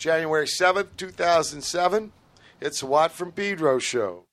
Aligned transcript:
January 0.00 0.46
7th, 0.46 0.96
2007. 0.96 2.12
It's 2.58 2.80
the 2.80 2.86
Watt 2.86 3.12
from 3.12 3.32
Pedro 3.32 3.78
show. 3.78 4.24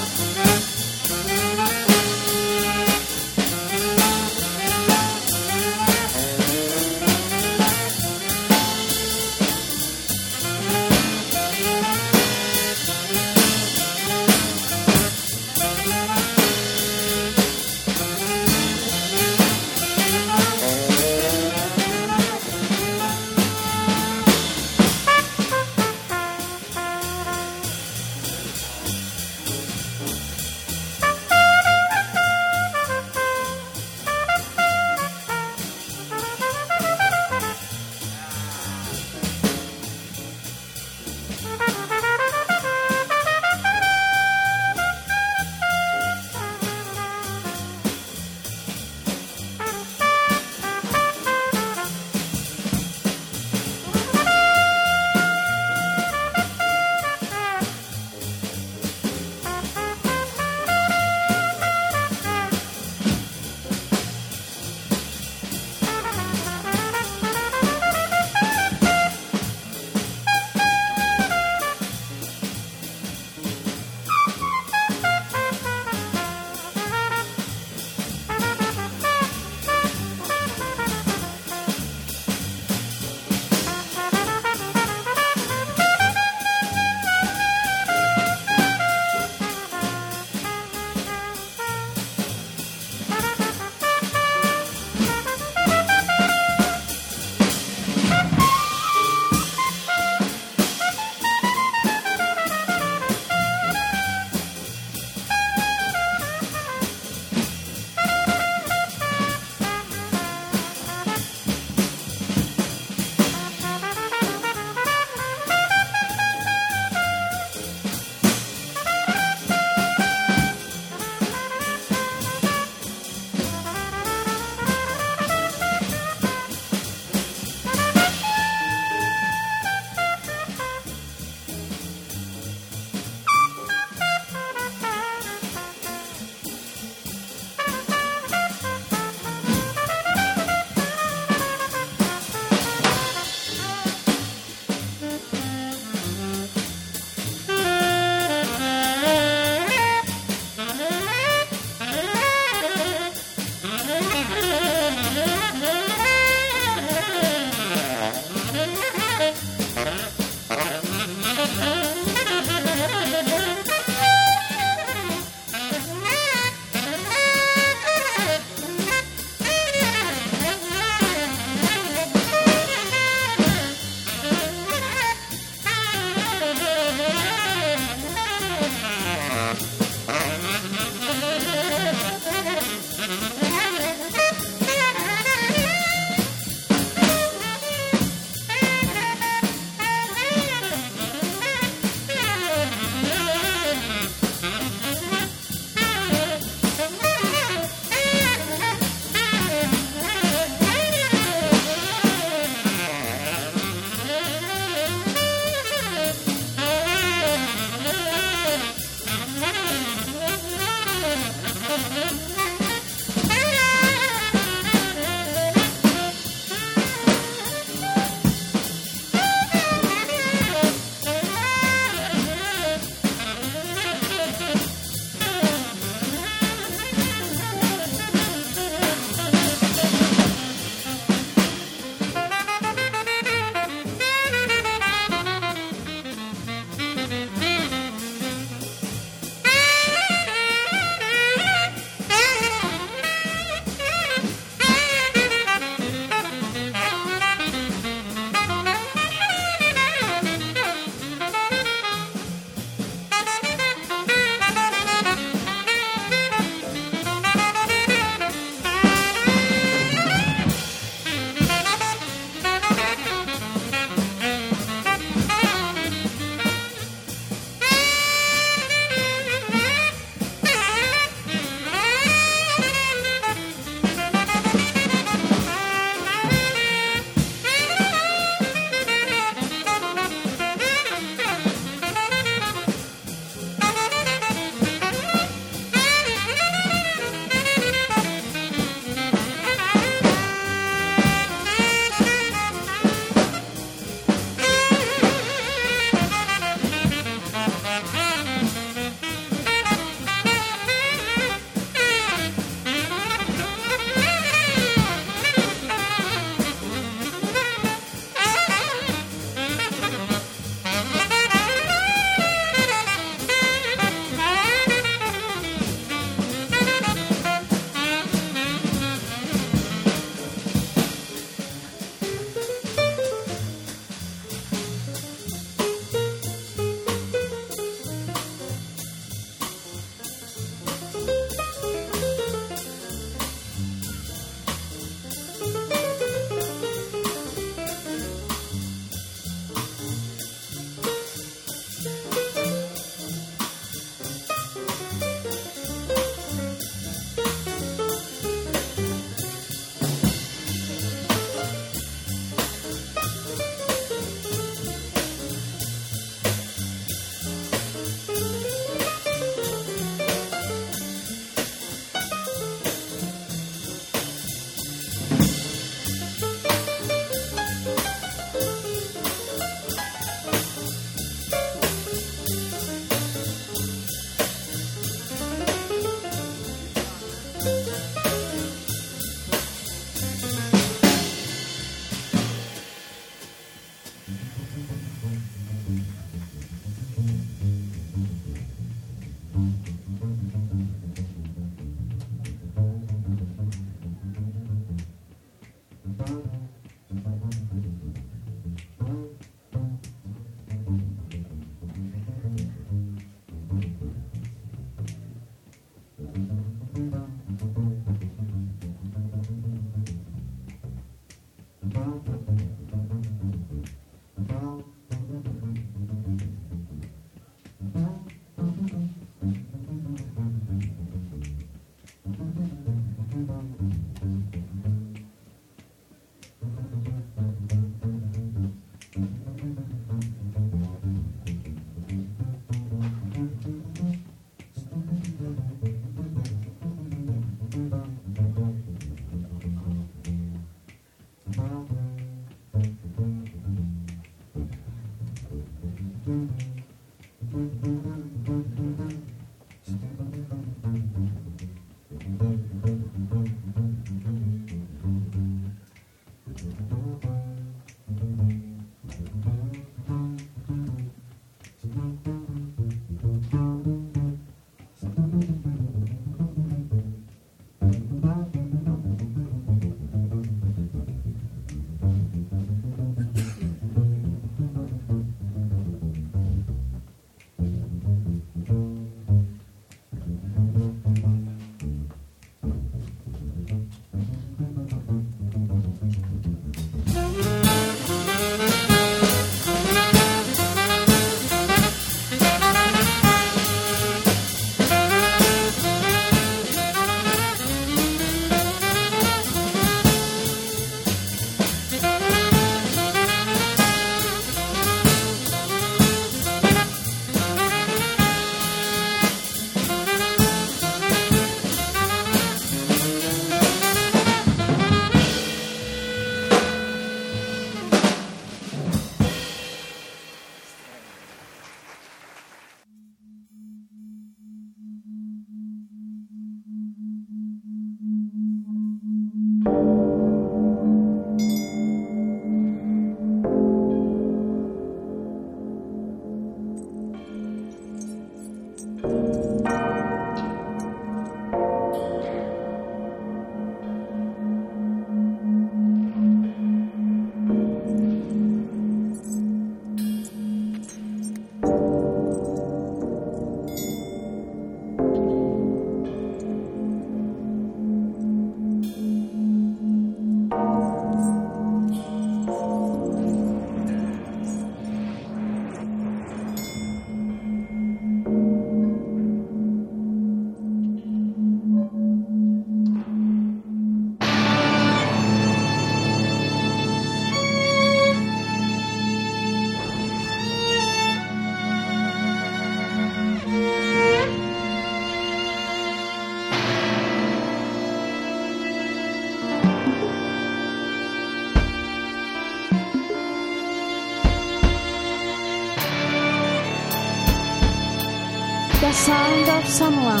Someone 599.50 600.00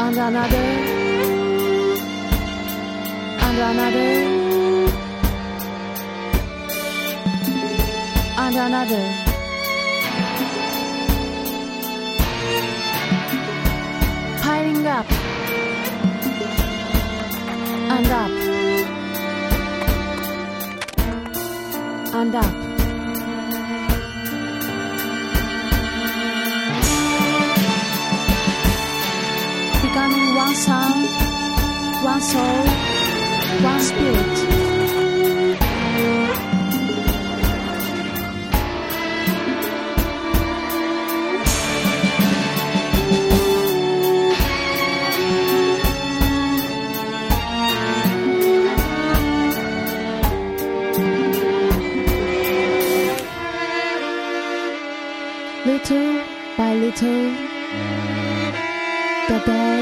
and 0.00 0.18
another. 0.18 0.66
And 3.44 3.58
another. 3.70 4.10
And 8.38 8.56
another 8.56 9.21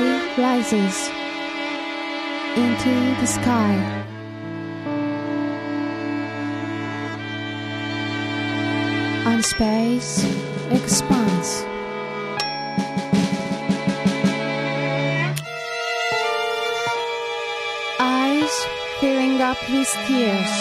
day 0.01 0.43
rises 0.43 0.97
into 2.57 2.93
the 3.21 3.27
sky. 3.27 3.75
And 9.31 9.45
space 9.45 10.25
expands. 10.71 11.51
Eyes 18.01 18.55
filling 19.01 19.41
up 19.43 19.59
with 19.71 19.93
tears. 20.07 20.55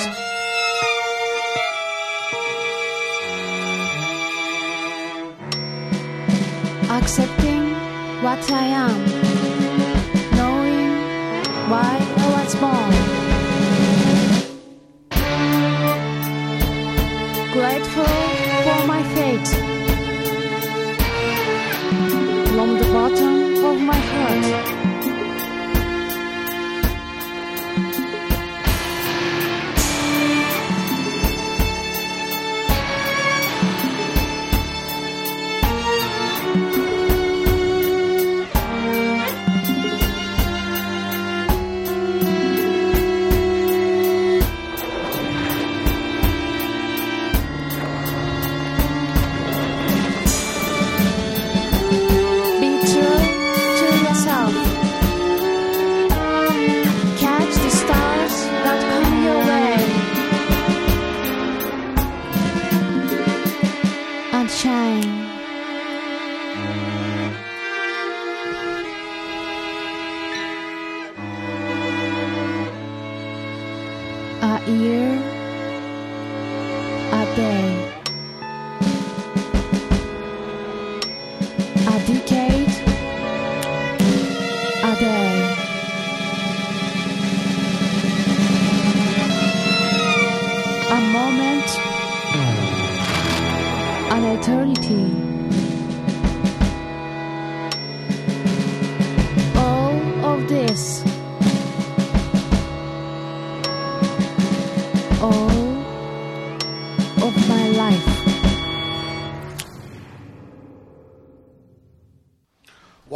Accepting 6.89 7.63
what 8.21 8.51
I 8.51 8.65
am 8.83 9.18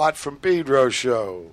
Watt 0.04 0.18
from 0.18 0.36
Pedro 0.36 0.90
Show. 0.90 1.52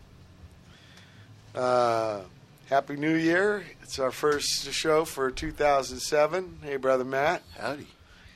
Uh, 1.54 2.23
Happy 2.69 2.97
New 2.97 3.14
Year. 3.14 3.62
It's 3.80 4.00
our 4.00 4.11
first 4.11 4.73
show 4.73 5.04
for 5.04 5.30
2007. 5.30 6.59
Hey, 6.61 6.75
Brother 6.75 7.04
Matt. 7.04 7.45
Howdy. 7.57 7.87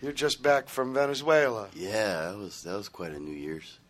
You're 0.01 0.13
just 0.13 0.41
back 0.41 0.69
from 0.69 0.95
Venezuela. 0.95 1.67
Yeah, 1.75 2.31
that 2.31 2.39
was 2.39 2.63
that 2.63 2.77
was 2.77 2.89
quite 2.89 3.11
a 3.11 3.19
New 3.19 3.35
Year's, 3.35 3.81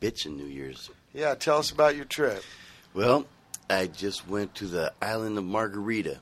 bitchin' 0.00 0.36
New 0.36 0.46
Year's. 0.46 0.90
Yeah, 1.14 1.36
tell 1.36 1.58
us 1.58 1.70
about 1.70 1.94
your 1.94 2.04
trip. 2.04 2.42
Well, 2.92 3.26
I 3.68 3.86
just 3.86 4.26
went 4.26 4.56
to 4.56 4.66
the 4.66 4.92
island 5.00 5.38
of 5.38 5.44
Margarita, 5.44 6.18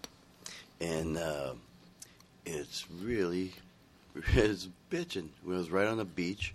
and 0.78 1.16
uh, 1.16 1.54
it's 2.44 2.84
really 2.90 3.54
it's 4.14 4.68
bitchin'. 4.90 5.30
We 5.42 5.56
was 5.56 5.70
right 5.70 5.86
on 5.86 5.96
the 5.96 6.04
beach, 6.04 6.54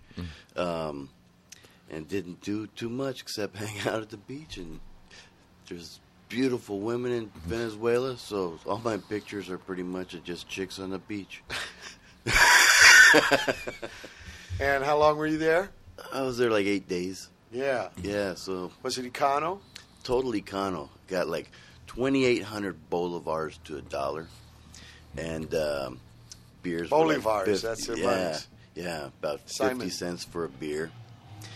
um, 0.54 1.08
and 1.94 2.08
didn't 2.08 2.40
do 2.40 2.66
too 2.68 2.88
much 2.88 3.22
except 3.22 3.56
hang 3.64 3.78
out 3.86 4.02
at 4.02 4.10
the 4.10 4.16
beach. 4.16 4.56
And 4.56 4.80
there's 5.68 6.00
beautiful 6.28 6.80
women 6.80 7.12
in 7.12 7.30
Venezuela, 7.46 8.16
so 8.18 8.58
all 8.66 8.78
my 8.78 8.96
pictures 8.96 9.48
are 9.50 9.58
pretty 9.58 9.82
much 9.82 10.14
of 10.14 10.24
just 10.24 10.48
chicks 10.48 10.78
on 10.78 10.90
the 10.90 10.98
beach. 10.98 11.42
And 14.60 14.84
how 14.84 14.98
long 14.98 15.16
were 15.16 15.26
you 15.26 15.38
there? 15.38 15.70
I 16.12 16.22
was 16.22 16.38
there 16.38 16.50
like 16.50 16.66
eight 16.66 16.88
days. 16.88 17.28
Yeah. 17.50 17.88
Yeah, 18.02 18.34
so 18.34 18.70
Was 18.82 18.98
it 18.98 19.12
Econo? 19.12 19.60
total 20.04 20.32
econo. 20.32 20.90
Got 21.08 21.28
like 21.28 21.50
2,800 21.88 22.76
bolivars 22.90 23.58
to 23.64 23.78
a 23.78 23.82
dollar. 23.82 24.28
And 25.16 25.52
um, 25.54 26.00
beers. 26.62 26.90
were 26.90 27.06
like 27.06 27.18
Bolivars, 27.18 27.44
50 27.46 27.66
that's 27.66 27.86
their 27.86 27.96
yeah. 27.98 28.38
Yeah, 28.74 29.06
about 29.06 29.48
50 29.48 29.88
cents 29.88 30.24
for 30.24 30.44
a 30.44 30.48
beer. 30.48 30.90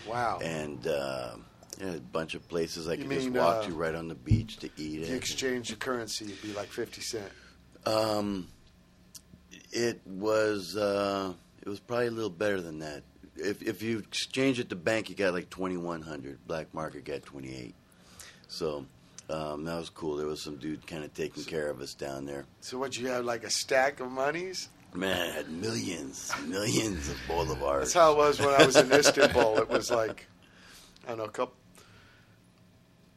Wow. 0.07 0.39
And 0.41 0.85
uh, 0.87 1.35
a 1.81 1.99
bunch 2.11 2.35
of 2.35 2.47
places 2.47 2.87
I 2.87 2.93
You 2.93 3.05
could 3.05 3.11
just 3.11 3.29
walk 3.29 3.63
uh, 3.63 3.67
to 3.67 3.73
right 3.73 3.95
on 3.95 4.07
the 4.07 4.15
beach 4.15 4.57
to 4.57 4.69
eat 4.77 5.03
it. 5.03 5.13
exchange 5.13 5.69
the 5.69 5.75
currency, 5.75 6.25
it'd 6.25 6.41
be 6.41 6.53
like 6.53 6.67
50 6.69 7.01
cent. 7.01 7.31
Um, 7.85 8.47
it 9.71 10.01
was 10.05 10.75
uh, 10.75 11.33
it 11.61 11.69
was 11.69 11.79
probably 11.79 12.07
a 12.07 12.11
little 12.11 12.29
better 12.29 12.61
than 12.61 12.79
that. 12.79 13.03
If 13.35 13.61
if 13.61 13.81
you 13.81 13.99
exchange 13.99 14.59
at 14.59 14.69
the 14.69 14.75
bank, 14.75 15.09
you 15.09 15.15
got 15.15 15.33
like 15.33 15.49
twenty 15.49 15.77
one 15.77 16.01
hundred. 16.01 16.45
Black 16.45 16.73
market 16.73 17.05
got 17.05 17.23
twenty 17.23 17.55
eight. 17.55 17.75
So 18.47 18.85
um, 19.29 19.63
that 19.65 19.77
was 19.77 19.89
cool. 19.89 20.17
There 20.17 20.27
was 20.27 20.41
some 20.41 20.57
dude 20.57 20.85
kind 20.87 21.03
of 21.03 21.13
taking 21.13 21.43
care 21.43 21.69
of 21.69 21.79
us 21.81 21.93
down 21.93 22.25
there. 22.25 22.45
So 22.61 22.77
what 22.77 22.97
you 22.97 23.07
have 23.07 23.23
like 23.25 23.43
a 23.43 23.49
stack 23.49 23.99
of 23.99 24.11
monies? 24.11 24.69
Man, 24.93 25.29
I 25.29 25.31
had 25.31 25.49
millions, 25.51 26.31
millions 26.47 27.09
of 27.09 27.15
bolivars. 27.27 27.79
That's 27.79 27.93
how 27.93 28.13
it 28.13 28.17
was 28.17 28.39
when 28.39 28.49
I 28.49 28.65
was 28.65 28.75
in 28.75 28.91
Istanbul. 28.99 29.59
It 29.59 29.69
was 29.69 29.91
like 29.91 30.27
I 31.05 31.09
don't 31.09 31.19
know, 31.19 31.23
a 31.25 31.29
couple 31.29 31.55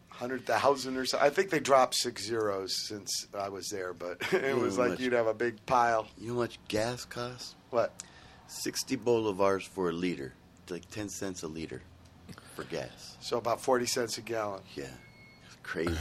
hundred 0.08 0.44
thousand 0.46 0.96
or 0.96 1.04
so. 1.06 1.18
I 1.20 1.30
think 1.30 1.50
they 1.50 1.60
dropped 1.60 1.94
six 1.94 2.24
zeros 2.26 2.86
since 2.86 3.26
I 3.34 3.48
was 3.48 3.68
there, 3.70 3.92
but 3.94 4.18
it 4.32 4.56
was 4.56 4.78
like 4.78 4.90
much. 4.90 5.00
you'd 5.00 5.14
have 5.14 5.26
a 5.26 5.34
big 5.34 5.64
pile. 5.66 6.06
You 6.18 6.28
know 6.28 6.34
how 6.34 6.40
much 6.40 6.58
gas 6.68 7.04
costs? 7.04 7.54
What? 7.70 8.02
Sixty 8.46 8.96
bolivars 8.96 9.66
for 9.66 9.88
a 9.88 9.92
liter. 9.92 10.34
It's 10.62 10.72
like 10.72 10.88
ten 10.90 11.08
cents 11.08 11.42
a 11.42 11.48
liter 11.48 11.82
for 12.54 12.64
gas. 12.64 13.16
So 13.20 13.38
about 13.38 13.60
forty 13.62 13.86
cents 13.86 14.18
a 14.18 14.20
gallon. 14.20 14.60
Yeah, 14.76 14.84
it's 15.46 15.56
crazy. 15.62 15.96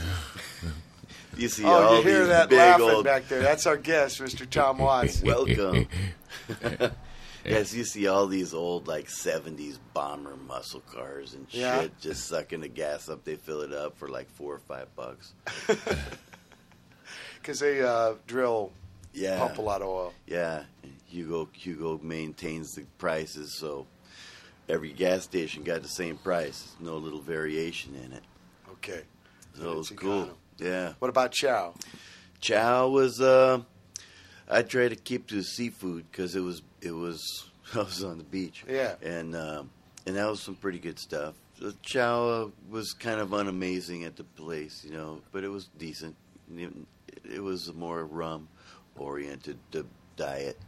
you 1.36 1.48
see 1.48 1.64
oh, 1.64 1.68
all 1.68 1.96
you 1.98 2.02
hear 2.02 2.18
these 2.20 2.28
that 2.28 2.48
big 2.48 2.58
laughing 2.58 2.90
old 2.90 3.04
back 3.04 3.28
there? 3.28 3.40
That's 3.40 3.66
our 3.66 3.76
guest, 3.76 4.20
Mr. 4.20 4.48
Tom 4.48 4.78
Watts. 4.78 5.22
Welcome. 5.22 5.88
yes, 7.44 7.74
you 7.74 7.84
see 7.84 8.06
all 8.06 8.26
these 8.26 8.52
old 8.54 8.86
like 8.88 9.06
'70s 9.08 9.78
bomber 9.94 10.36
muscle 10.36 10.82
cars 10.92 11.34
and 11.34 11.50
shit, 11.50 11.60
Yeah. 11.60 11.86
just 12.00 12.26
sucking 12.28 12.60
the 12.60 12.68
gas 12.68 13.08
up. 13.08 13.24
They 13.24 13.36
fill 13.36 13.62
it 13.62 13.72
up 13.72 13.96
for 13.98 14.08
like 14.08 14.30
four 14.30 14.54
or 14.54 14.60
five 14.60 14.94
bucks. 14.96 15.32
Because 17.40 17.58
they 17.58 17.82
uh, 17.82 18.14
drill, 18.28 18.70
Yeah, 19.12 19.38
pump 19.38 19.58
a 19.58 19.62
lot 19.62 19.82
of 19.82 19.88
oil. 19.88 20.14
yeah. 20.26 20.62
Hugo 21.08 21.48
Hugo 21.52 21.98
maintains 22.02 22.72
the 22.74 22.84
prices, 22.98 23.58
so 23.58 23.86
every 24.68 24.92
gas 24.92 25.24
station 25.24 25.62
got 25.64 25.82
the 25.82 25.88
same 25.88 26.16
price. 26.16 26.72
no 26.80 26.96
little 26.96 27.20
variation 27.20 27.94
in 27.96 28.12
it. 28.12 28.22
Okay. 28.74 29.02
So 29.54 29.72
it 29.72 29.76
was 29.76 29.90
It's 29.90 30.00
cool. 30.00 30.26
econo. 30.26 30.30
Yeah. 30.58 30.92
What 30.98 31.08
about 31.08 31.32
chow? 31.32 31.74
Chow 32.40 32.88
was 32.88 33.20
uh 33.20 33.60
I 34.48 34.62
tried 34.62 34.88
to 34.88 34.96
keep 34.96 35.28
to 35.28 35.42
seafood 35.42 36.04
because 36.10 36.34
it 36.36 36.40
was 36.40 36.62
it 36.80 36.92
was 36.92 37.20
I 37.74 37.78
was 37.78 38.02
on 38.04 38.18
the 38.18 38.24
beach. 38.24 38.64
Yeah. 38.68 38.94
And 39.02 39.34
um 39.36 39.70
and 40.06 40.16
that 40.16 40.28
was 40.28 40.40
some 40.40 40.54
pretty 40.56 40.78
good 40.78 40.98
stuff. 40.98 41.34
The 41.60 41.74
chow 41.82 42.28
uh, 42.28 42.48
was 42.70 42.92
kind 42.92 43.20
of 43.20 43.28
unamazing 43.30 44.04
at 44.04 44.16
the 44.16 44.24
place, 44.24 44.82
you 44.84 44.92
know, 44.92 45.20
but 45.30 45.44
it 45.44 45.48
was 45.48 45.68
decent. 45.78 46.16
It, 46.56 46.72
it 47.24 47.40
was 47.40 47.72
more 47.72 48.04
rum 48.04 48.48
oriented 48.96 49.58
uh, 49.76 49.82
diet. 50.16 50.58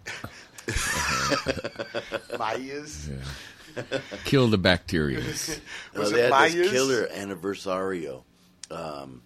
Mayas? 2.38 3.10
Kill 4.24 4.48
the 4.48 4.58
bacteria. 4.58 5.18
Was 5.24 5.58
Uh, 5.96 6.00
it 6.02 6.10
they 6.12 6.22
had 6.22 6.30
Mayas? 6.30 6.54
this 6.54 6.70
killer 6.70 7.08
anniversario. 7.08 8.22
Um, 8.70 9.22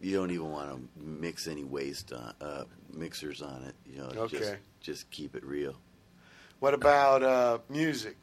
you 0.00 0.16
don't 0.16 0.30
even 0.30 0.50
want 0.50 0.70
to 0.70 0.80
mix 1.02 1.46
any 1.46 1.64
waste 1.64 2.12
on, 2.12 2.34
uh, 2.40 2.64
mixers 2.92 3.42
on 3.42 3.64
it. 3.64 3.74
You 3.86 3.98
know, 3.98 4.10
just 4.28 4.34
Okay. 4.34 4.56
just 4.80 5.10
keep 5.10 5.34
it 5.36 5.44
real. 5.44 5.74
What 6.58 6.74
about 6.74 7.22
uh, 7.22 7.58
music? 7.68 8.16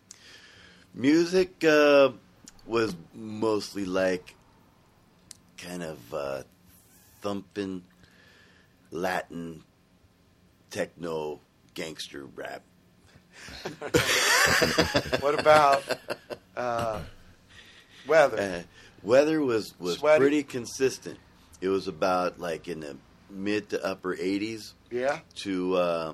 Music 0.93 1.63
uh, 1.63 2.11
was 2.65 2.95
mostly 3.13 3.85
like 3.85 4.35
kind 5.57 5.83
of 5.83 6.13
uh, 6.13 6.43
thumping 7.21 7.83
Latin 8.91 9.63
techno 10.69 11.39
gangster 11.73 12.25
rap. 12.25 12.63
What 15.19 15.37
about 15.39 15.83
uh, 16.55 16.99
weather? 18.07 18.39
Uh, 18.39 18.61
weather 19.03 19.41
was 19.41 19.73
was 19.79 19.97
Sweaty? 19.97 20.19
pretty 20.19 20.43
consistent. 20.43 21.17
It 21.61 21.69
was 21.69 21.87
about 21.87 22.39
like 22.39 22.67
in 22.67 22.81
the 22.81 22.97
mid 23.29 23.69
to 23.69 23.83
upper 23.83 24.15
80s 24.15 24.73
yeah. 24.91 25.19
to 25.37 25.75
uh, 25.75 26.13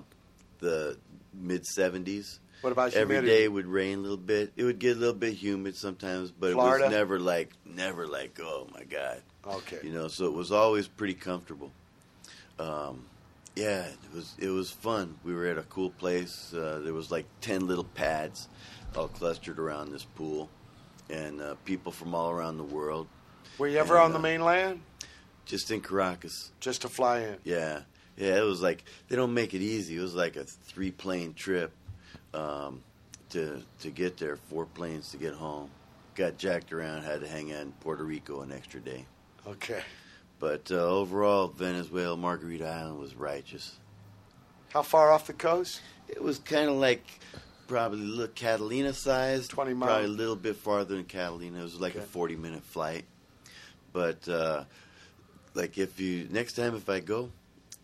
the 0.60 0.98
mid 1.34 1.64
70s. 1.64 2.40
What 2.62 2.72
about 2.72 2.94
Every 2.94 3.16
humidity? 3.16 3.42
day 3.44 3.48
would 3.50 3.68
rain 3.68 4.00
a 4.00 4.02
little 4.02 4.16
bit. 4.16 4.54
It 4.56 4.64
would 4.64 4.80
get 4.80 4.96
a 4.96 5.00
little 5.00 5.14
bit 5.14 5.34
humid 5.34 5.76
sometimes, 5.76 6.32
but 6.32 6.54
Florida? 6.54 6.86
it 6.86 6.88
was 6.88 6.96
never 6.96 7.20
like 7.20 7.52
never 7.66 8.08
like 8.08 8.40
oh 8.42 8.70
my 8.74 8.84
god, 8.84 9.22
Okay. 9.46 9.80
you 9.84 9.92
know. 9.92 10.08
So 10.08 10.28
it 10.28 10.34
was 10.34 10.54
always 10.54 10.88
pretty 10.88 11.16
comfortable. 11.16 11.72
Um, 12.60 13.06
yeah, 13.58 13.84
it 13.88 14.16
was 14.16 14.34
it 14.40 14.48
was 14.48 14.72
fun. 14.72 15.18
We 15.26 15.34
were 15.34 15.48
at 15.48 15.58
a 15.58 15.64
cool 15.64 15.90
place. 15.90 16.54
Uh, 16.54 16.80
there 16.82 16.94
was 16.94 17.12
like 17.12 17.26
ten 17.42 17.68
little 17.68 17.84
pads 17.84 18.48
all 18.96 19.10
clustered 19.10 19.60
around 19.60 19.92
this 19.92 20.06
pool, 20.06 20.50
and 21.10 21.42
uh, 21.42 21.56
people 21.66 21.92
from 21.92 22.16
all 22.16 22.32
around 22.32 22.58
the 22.58 22.64
world. 22.64 23.08
Were 23.58 23.68
you 23.68 23.78
ever 23.78 23.96
and, 23.96 24.06
on 24.06 24.12
the 24.14 24.20
uh, 24.20 24.22
mainland? 24.22 24.82
Just 25.46 25.72
in 25.72 25.82
Caracas. 25.82 26.52
Just 26.60 26.82
to 26.84 26.90
fly 26.90 27.20
in. 27.20 27.38
Yeah, 27.44 27.82
yeah. 28.18 28.38
It 28.38 28.44
was 28.46 28.62
like 28.62 28.84
they 29.10 29.16
don't 29.16 29.34
make 29.34 29.54
it 29.54 29.62
easy. 29.62 29.98
It 29.98 30.02
was 30.02 30.16
like 30.16 30.36
a 30.36 30.44
three 30.46 30.92
plane 30.92 31.34
trip 31.34 31.72
um, 32.34 32.82
to 33.30 33.62
to 33.82 33.90
get 33.90 34.18
there. 34.18 34.36
Four 34.38 34.66
planes 34.66 35.12
to 35.12 35.18
get 35.18 35.34
home. 35.34 35.70
Got 36.16 36.38
jacked 36.38 36.72
around. 36.72 37.04
Had 37.04 37.22
to 37.22 37.28
hang 37.28 37.52
out 37.52 37.62
in 37.62 37.72
Puerto 37.74 38.04
Rico 38.04 38.42
an 38.42 38.52
extra 38.52 38.80
day. 38.80 39.06
Okay. 39.48 39.82
But 40.40 40.72
uh, 40.72 40.76
overall, 40.76 41.48
Venezuela, 41.48 42.16
Margarita 42.18 42.68
Island 42.68 43.00
was 43.00 43.16
righteous. 43.16 43.76
How 44.70 44.82
far 44.82 45.12
off 45.12 45.28
the 45.28 45.34
coast? 45.34 45.82
It 46.08 46.22
was 46.22 46.40
kind 46.40 46.70
of 46.70 46.76
like 46.76 47.04
probably 47.68 48.00
a 48.02 48.04
little 48.04 48.28
Catalina 48.28 48.94
size. 48.94 49.48
20 49.48 49.74
miles. 49.74 49.90
Probably 49.90 50.06
a 50.06 50.10
little 50.10 50.36
bit 50.36 50.56
farther 50.58 50.96
than 50.96 51.06
Catalina. 51.06 51.60
It 51.60 51.64
was 51.64 51.80
like 51.80 51.96
Okay. 51.96 52.04
a 52.04 52.08
40 52.08 52.36
minute 52.36 52.64
flight. 52.64 53.06
But 53.94 54.28
uh, 54.28 54.64
like 55.54 55.78
if 55.78 56.00
you 56.00 56.28
next 56.30 56.54
time 56.54 56.76
if 56.76 56.90
I 56.90 57.00
go, 57.00 57.30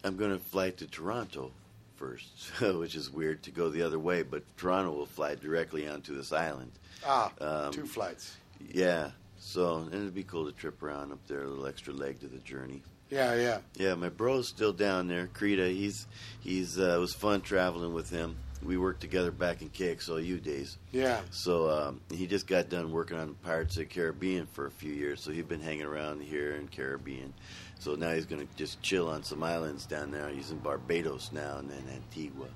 I'm 0.03 0.17
going 0.17 0.31
to 0.31 0.39
fly 0.39 0.69
to 0.71 0.87
Toronto 0.87 1.51
first, 1.95 2.29
which 2.61 2.95
is 2.95 3.11
weird 3.11 3.43
to 3.43 3.51
go 3.51 3.69
the 3.69 3.81
other 3.81 3.99
way, 3.99 4.23
but 4.23 4.43
Toronto 4.57 4.91
will 4.91 5.05
fly 5.05 5.35
directly 5.35 5.87
onto 5.87 6.15
this 6.15 6.31
island. 6.31 6.71
Ah, 7.05 7.31
Um, 7.41 7.71
two 7.71 7.85
flights. 7.85 8.35
Yeah, 8.73 9.11
so 9.39 9.77
and 9.77 9.93
it'd 9.93 10.13
be 10.15 10.23
cool 10.23 10.45
to 10.45 10.51
trip 10.51 10.81
around 10.83 11.11
up 11.11 11.19
there, 11.27 11.43
a 11.43 11.47
little 11.47 11.67
extra 11.67 11.93
leg 11.93 12.19
to 12.21 12.27
the 12.27 12.39
journey. 12.39 12.81
Yeah, 13.09 13.33
yeah. 13.35 13.59
Yeah, 13.75 13.95
my 13.95 14.09
bro's 14.09 14.47
still 14.47 14.71
down 14.73 15.07
there, 15.07 15.27
Krita. 15.33 15.67
He's 15.69 16.05
he's 16.41 16.77
uh, 16.79 16.95
it 16.95 16.99
was 16.99 17.13
fun 17.13 17.41
traveling 17.41 17.93
with 17.93 18.09
him. 18.09 18.37
We 18.63 18.77
worked 18.77 18.99
together 19.01 19.31
back 19.31 19.61
in 19.61 19.69
KXLU 19.69 20.43
days. 20.43 20.77
Yeah. 20.91 21.21
So 21.31 21.69
um, 21.69 22.01
he 22.11 22.27
just 22.27 22.45
got 22.45 22.69
done 22.69 22.91
working 22.91 23.17
on 23.17 23.35
Pirates 23.35 23.75
of 23.77 23.83
the 23.83 23.85
Caribbean 23.85 24.47
for 24.47 24.65
a 24.65 24.71
few 24.71 24.91
years. 24.91 25.21
So 25.21 25.31
he's 25.31 25.45
been 25.45 25.61
hanging 25.61 25.85
around 25.85 26.21
here 26.21 26.55
in 26.55 26.67
Caribbean. 26.67 27.33
So 27.79 27.95
now 27.95 28.13
he's 28.13 28.25
going 28.25 28.45
to 28.45 28.55
just 28.57 28.81
chill 28.81 29.07
on 29.07 29.23
some 29.23 29.41
islands 29.43 29.85
down 29.85 30.11
there. 30.11 30.27
He's 30.29 30.51
in 30.51 30.57
Barbados 30.57 31.31
now 31.31 31.57
and 31.57 31.69
then 31.69 31.83
Antigua. 31.93 32.47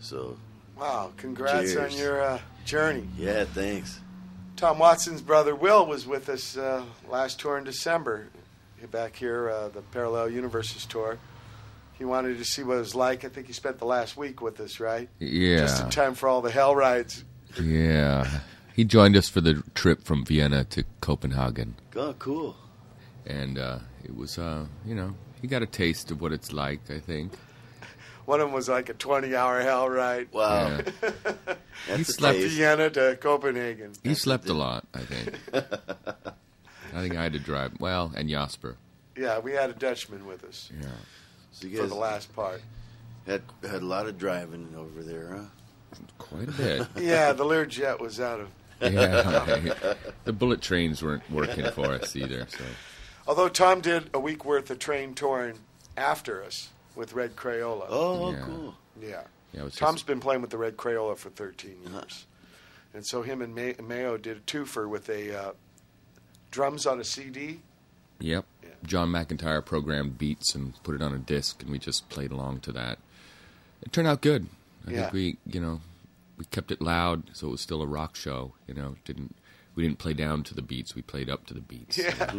So 0.00 0.36
Wow, 0.78 1.12
congrats 1.16 1.74
on 1.76 1.90
your 1.92 2.20
uh, 2.20 2.38
journey. 2.64 3.08
yeah, 3.16 3.44
thanks. 3.44 4.00
Tom 4.56 4.78
Watson's 4.78 5.22
brother 5.22 5.54
Will 5.54 5.86
was 5.86 6.06
with 6.06 6.28
us 6.28 6.56
uh, 6.56 6.84
last 7.08 7.38
tour 7.40 7.56
in 7.58 7.64
December. 7.64 8.28
Back 8.90 9.16
here, 9.16 9.50
uh, 9.50 9.68
the 9.68 9.80
Parallel 9.80 10.30
Universes 10.30 10.84
tour. 10.84 11.18
He 11.98 12.04
wanted 12.04 12.38
to 12.38 12.44
see 12.44 12.62
what 12.62 12.76
it 12.76 12.80
was 12.80 12.94
like. 12.94 13.24
I 13.24 13.28
think 13.28 13.46
he 13.46 13.52
spent 13.52 13.78
the 13.78 13.86
last 13.86 14.16
week 14.16 14.42
with 14.42 14.60
us, 14.60 14.80
right? 14.80 15.08
Yeah. 15.18 15.58
Just 15.60 15.82
in 15.84 15.90
time 15.90 16.14
for 16.14 16.28
all 16.28 16.42
the 16.42 16.50
hell 16.50 16.74
rides. 16.76 17.24
Yeah. 17.60 18.40
He 18.74 18.84
joined 18.84 19.16
us 19.16 19.28
for 19.30 19.40
the 19.40 19.62
trip 19.74 20.02
from 20.04 20.24
Vienna 20.24 20.64
to 20.64 20.84
Copenhagen. 21.00 21.76
Oh, 21.94 22.14
cool. 22.18 22.54
And 23.24 23.58
uh, 23.58 23.78
it 24.04 24.14
was, 24.14 24.38
uh, 24.38 24.66
you 24.84 24.94
know, 24.94 25.14
he 25.40 25.48
got 25.48 25.62
a 25.62 25.66
taste 25.66 26.10
of 26.10 26.20
what 26.20 26.32
it's 26.32 26.52
like, 26.52 26.80
I 26.90 26.98
think. 26.98 27.32
One 28.26 28.40
of 28.40 28.48
them 28.48 28.54
was 28.54 28.68
like 28.68 28.88
a 28.90 28.94
20 28.94 29.34
hour 29.34 29.60
hell 29.62 29.88
ride. 29.88 30.28
Wow. 30.32 30.78
Yeah. 31.02 31.12
He 31.96 32.04
slept- 32.04 32.38
taste. 32.38 32.56
Vienna 32.56 32.90
to 32.90 33.16
Copenhagen. 33.20 33.92
He 34.02 34.14
slept 34.14 34.48
a 34.48 34.54
lot, 34.54 34.84
I 34.94 35.00
think. 35.00 35.34
I 35.54 37.00
think 37.02 37.14
I 37.16 37.22
had 37.22 37.34
to 37.34 37.38
drive. 37.38 37.72
Well, 37.80 38.12
and 38.16 38.28
Jasper. 38.28 38.76
Yeah, 39.16 39.38
we 39.38 39.52
had 39.52 39.70
a 39.70 39.74
Dutchman 39.74 40.26
with 40.26 40.42
us 40.44 40.70
Yeah. 40.80 40.88
So 41.60 41.68
you 41.68 41.78
for 41.78 41.86
the 41.86 41.94
last 41.94 42.34
part. 42.36 42.60
had 43.26 43.42
had 43.62 43.82
a 43.82 43.86
lot 43.86 44.06
of 44.06 44.18
driving 44.18 44.74
over 44.76 45.02
there, 45.02 45.28
huh? 45.32 45.98
Quite 46.18 46.48
a 46.48 46.52
bit. 46.52 46.86
Yeah, 47.02 47.32
the 47.32 47.44
Learjet 47.44 47.98
was 47.98 48.20
out 48.20 48.40
of. 48.40 48.48
Yeah. 48.92 49.94
the 50.24 50.34
bullet 50.34 50.60
trains 50.60 51.02
weren't 51.02 51.28
working 51.30 51.64
for 51.70 51.86
us 51.92 52.14
either. 52.14 52.46
So 52.50 52.62
Although 53.26 53.48
Tom 53.48 53.80
did 53.80 54.10
a 54.12 54.20
week 54.20 54.44
worth 54.44 54.70
of 54.70 54.78
train 54.78 55.14
touring 55.14 55.58
after 55.96 56.44
us 56.44 56.68
with 56.94 57.14
Red 57.14 57.36
Krayola. 57.36 57.86
Oh, 57.88 58.32
Yeah. 58.32 58.40
cool. 58.44 58.74
Yeah. 59.00 59.22
yeah, 59.54 59.64
it 59.64 59.72
Tom's 59.72 60.00
just, 60.00 60.06
been 60.06 60.20
playing 60.20 60.42
with 60.42 60.50
the 60.50 60.58
Red 60.58 60.76
Krayola 60.76 61.16
for 61.16 61.30
13 61.30 61.70
years. 61.84 61.86
Uh-huh. 61.94 62.04
And 62.92 63.06
so 63.06 63.22
him 63.22 63.40
and 63.40 63.54
May- 63.54 63.76
Mayo 63.82 64.18
did 64.18 64.36
a 64.36 64.40
twofer 64.40 64.86
with 64.88 65.08
a 65.08 65.34
uh, 65.34 65.52
drums 66.50 66.84
on 66.86 67.00
a 67.00 67.04
CD. 67.04 67.60
Yep. 68.20 68.44
Yeah. 68.62 68.68
John 68.84 69.08
McIntyre 69.10 69.64
programmed 69.64 70.18
beats 70.18 70.54
and 70.54 70.80
put 70.82 70.94
it 70.94 71.02
on 71.02 71.12
a 71.12 71.18
disc, 71.18 71.62
and 71.62 71.70
we 71.70 71.78
just 71.78 72.08
played 72.08 72.30
along 72.30 72.60
to 72.60 72.72
that. 72.72 72.98
It 73.82 73.92
turned 73.92 74.08
out 74.08 74.20
good. 74.20 74.46
I 74.86 74.90
Yeah. 74.92 75.00
think 75.02 75.12
we, 75.12 75.36
you 75.46 75.60
know, 75.60 75.80
we 76.38 76.44
kept 76.46 76.70
it 76.70 76.80
loud, 76.80 77.24
so 77.32 77.48
it 77.48 77.50
was 77.50 77.60
still 77.60 77.82
a 77.82 77.86
rock 77.86 78.14
show. 78.16 78.52
You 78.66 78.74
know, 78.74 78.96
didn't 79.04 79.34
we 79.74 79.82
didn't 79.82 79.98
play 79.98 80.14
down 80.14 80.42
to 80.44 80.54
the 80.54 80.62
beats. 80.62 80.94
We 80.94 81.02
played 81.02 81.28
up 81.28 81.44
to 81.48 81.52
the 81.54 81.60
beats. 81.60 81.98
Yeah. 81.98 82.32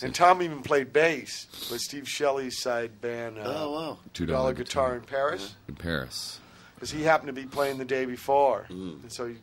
And 0.00 0.14
Tom 0.14 0.40
even 0.42 0.62
played 0.62 0.92
bass 0.92 1.48
with 1.72 1.80
Steve 1.80 2.08
Shelley's 2.08 2.60
side 2.60 3.00
band, 3.00 3.36
uh, 3.36 3.42
Oh, 3.46 3.72
wow. 3.72 3.98
Two 4.14 4.26
Dollar 4.26 4.52
Guitar 4.54 4.92
in 4.94 4.98
Uh-huh. 4.98 5.06
Paris, 5.10 5.56
in 5.66 5.74
Paris. 5.74 6.38
because 6.76 6.92
he 6.92 7.02
happened 7.02 7.26
to 7.26 7.32
be 7.32 7.46
playing 7.46 7.78
the 7.78 7.84
day 7.84 8.04
before. 8.04 8.66
Mm. 8.70 9.02
And 9.02 9.12
so 9.12 9.26
he, 9.26 9.38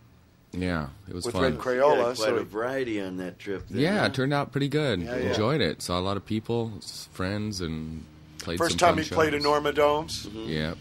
Yeah, 0.58 0.88
it 1.08 1.14
was 1.14 1.26
With 1.26 1.34
fun. 1.34 1.44
Red 1.44 1.58
Krayola. 1.58 1.98
Yeah, 1.98 2.04
quite 2.04 2.18
so 2.18 2.36
a 2.36 2.40
he- 2.40 2.46
variety 2.46 3.02
on 3.02 3.18
that 3.18 3.40
trip. 3.40 3.68
There, 3.70 3.82
yeah, 3.82 4.00
huh? 4.00 4.06
it 4.06 4.14
turned 4.14 4.34
out 4.34 4.52
pretty 4.52 4.70
good. 4.70 5.02
Yeah, 5.02 5.16
yeah. 5.18 5.30
Enjoyed 5.30 5.62
it. 5.62 5.82
Saw 5.82 6.00
a 6.00 6.02
lot 6.02 6.18
of 6.18 6.26
people, 6.26 6.72
friends, 7.12 7.62
and 7.62 8.06
played. 8.40 8.58
first 8.58 8.72
some 8.72 8.78
time 8.80 8.96
fun 8.96 9.04
he 9.04 9.10
played 9.10 9.34
in 9.34 9.44
Norma 9.44 9.74
Domes. 9.74 10.28
Yeah, 10.34 10.76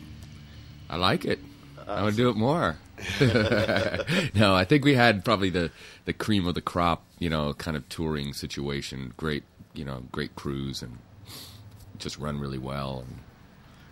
I 0.89 0.97
like 0.97 1.25
it. 1.25 1.41
I 1.87 2.03
would 2.03 2.17
do 2.17 2.31
it 2.31 2.37
more. 2.37 2.77
no, 3.21 4.55
I 4.55 4.65
think 4.65 4.85
we 4.85 4.95
had 4.95 5.25
probably 5.25 5.51
the 5.51 5.71
the 6.05 6.13
cream 6.13 6.47
of 6.47 6.55
the 6.55 6.61
crop, 6.63 7.05
you 7.19 7.29
know, 7.29 7.53
kind 7.55 7.77
of 7.77 7.89
touring 7.89 8.33
situation. 8.33 9.13
Great, 9.17 9.43
you 9.75 9.85
know, 9.85 10.05
great 10.13 10.35
crews 10.37 10.83
and 10.83 10.99
just 11.99 12.19
run 12.19 12.39
really 12.39 12.59
well. 12.59 13.05
And, 13.07 13.19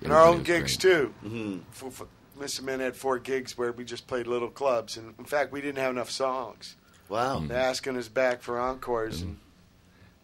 And 0.04 0.12
our 0.12 0.24
own 0.24 0.42
gigs, 0.42 0.76
great. 0.76 0.92
too. 0.94 1.14
Mm-hmm. 1.24 1.58
For, 1.70 1.90
for, 1.90 2.06
Missingmen 2.38 2.80
had 2.80 2.96
four 2.96 3.18
gigs 3.18 3.56
where 3.56 3.72
we 3.72 3.84
just 3.84 4.06
played 4.06 4.26
little 4.26 4.50
clubs. 4.50 4.96
And 4.96 5.14
in 5.18 5.24
fact, 5.24 5.52
we 5.52 5.60
didn't 5.60 5.78
have 5.78 5.90
enough 5.90 6.10
songs. 6.10 6.76
Wow. 7.08 7.40
Mm. 7.40 7.48
They're 7.48 7.58
asking 7.58 7.96
us 7.96 8.08
back 8.08 8.42
for 8.42 8.58
encores. 8.58 9.22
And 9.22 9.38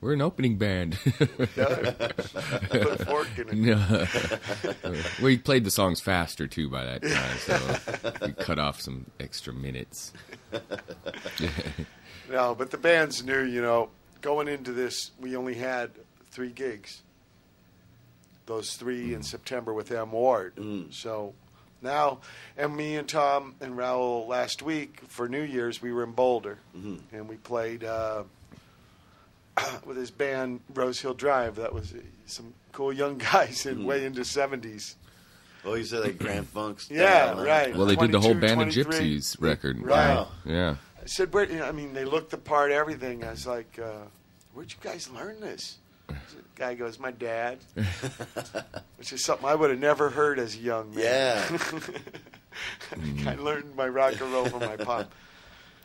We're 0.00 0.14
an 0.14 0.22
opening 0.22 0.56
band. 0.56 0.98
put 1.02 1.40
a 1.58 3.04
fork 3.04 3.28
in 3.38 3.48
it. 3.48 3.54
No. 3.54 4.06
we 5.22 5.38
played 5.38 5.64
the 5.64 5.70
songs 5.70 6.00
faster 6.00 6.46
too 6.46 6.68
by 6.68 6.84
that 6.84 7.02
time, 7.02 7.38
so 7.38 8.14
we 8.26 8.32
cut 8.32 8.58
off 8.58 8.80
some 8.80 9.06
extra 9.20 9.52
minutes. 9.52 10.12
No, 12.30 12.54
but 12.54 12.70
the 12.70 12.78
bands 12.78 13.24
knew, 13.24 13.42
you 13.42 13.62
know, 13.62 13.88
going 14.20 14.48
into 14.48 14.72
this, 14.72 15.12
we 15.18 15.36
only 15.36 15.54
had 15.54 15.90
three 16.30 16.50
gigs. 16.50 17.02
Those 18.46 18.74
three 18.74 19.14
in 19.14 19.22
September 19.22 19.72
with 19.72 19.90
M. 19.90 20.12
Ward. 20.12 20.56
Mm. 20.56 20.92
So 20.92 21.34
now, 21.82 22.18
and 22.56 22.76
me 22.76 22.96
and 22.96 23.08
Tom 23.08 23.54
and 23.60 23.74
Raul 23.76 24.26
last 24.26 24.62
week 24.62 25.00
for 25.08 25.28
New 25.28 25.42
Year's, 25.42 25.80
we 25.82 25.92
were 25.92 26.02
in 26.04 26.12
Boulder. 26.12 26.58
Mhm. 26.76 27.00
And 27.12 27.28
we 27.28 27.36
played 27.36 27.84
uh, 27.84 28.24
with 29.84 29.96
his 29.96 30.10
band 30.10 30.60
Rose 30.74 31.00
Hill 31.00 31.14
Drive. 31.14 31.56
That 31.56 31.72
was 31.72 31.92
uh, 31.92 31.98
some 32.26 32.54
cool 32.72 32.92
young 32.92 33.18
guys 33.32 33.66
in 33.66 33.78
Mhm. 33.78 33.84
way 33.84 34.04
into 34.04 34.20
70s. 34.22 34.94
Oh, 35.64 35.74
you 35.74 35.84
said 35.84 36.04
like 36.04 36.18
Grand 36.18 36.46
Funk 36.48 36.80
style. 36.80 36.96
Yeah, 36.96 37.34
huh? 37.34 37.42
right. 37.44 37.76
Well, 37.76 37.86
they 37.86 37.96
did 37.96 38.12
the 38.12 38.20
whole 38.20 38.34
Band 38.34 38.62
of 38.62 38.68
Gypsies 38.68 39.36
record. 39.40 39.80
Right. 39.82 40.14
Wow. 40.14 40.28
Yeah. 40.44 40.76
I 41.02 41.06
said, 41.06 41.32
where, 41.32 41.44
you 41.44 41.58
know, 41.58 41.64
I 41.66 41.72
mean, 41.72 41.94
they 41.94 42.04
looked 42.04 42.30
the 42.30 42.38
part, 42.38 42.70
everything. 42.70 43.24
I 43.24 43.30
was 43.30 43.46
like, 43.46 43.78
uh, 43.82 44.04
where'd 44.54 44.70
you 44.70 44.78
guys 44.80 45.10
learn 45.10 45.40
this? 45.40 45.78
The 46.06 46.14
guy 46.58 46.74
goes, 46.74 46.98
my 46.98 47.10
dad, 47.12 47.58
which 48.96 49.12
is 49.12 49.24
something 49.24 49.46
I 49.48 49.54
would 49.54 49.70
have 49.70 49.78
never 49.78 50.10
heard 50.10 50.38
as 50.38 50.54
a 50.56 50.58
young 50.58 50.94
man. 50.94 51.04
Yeah. 51.04 51.58
I 53.26 53.34
learned 53.36 53.76
my 53.76 53.88
rock 53.88 54.20
and 54.20 54.32
roll 54.32 54.46
from 54.46 54.60
my 54.60 54.76
pop. 54.76 55.12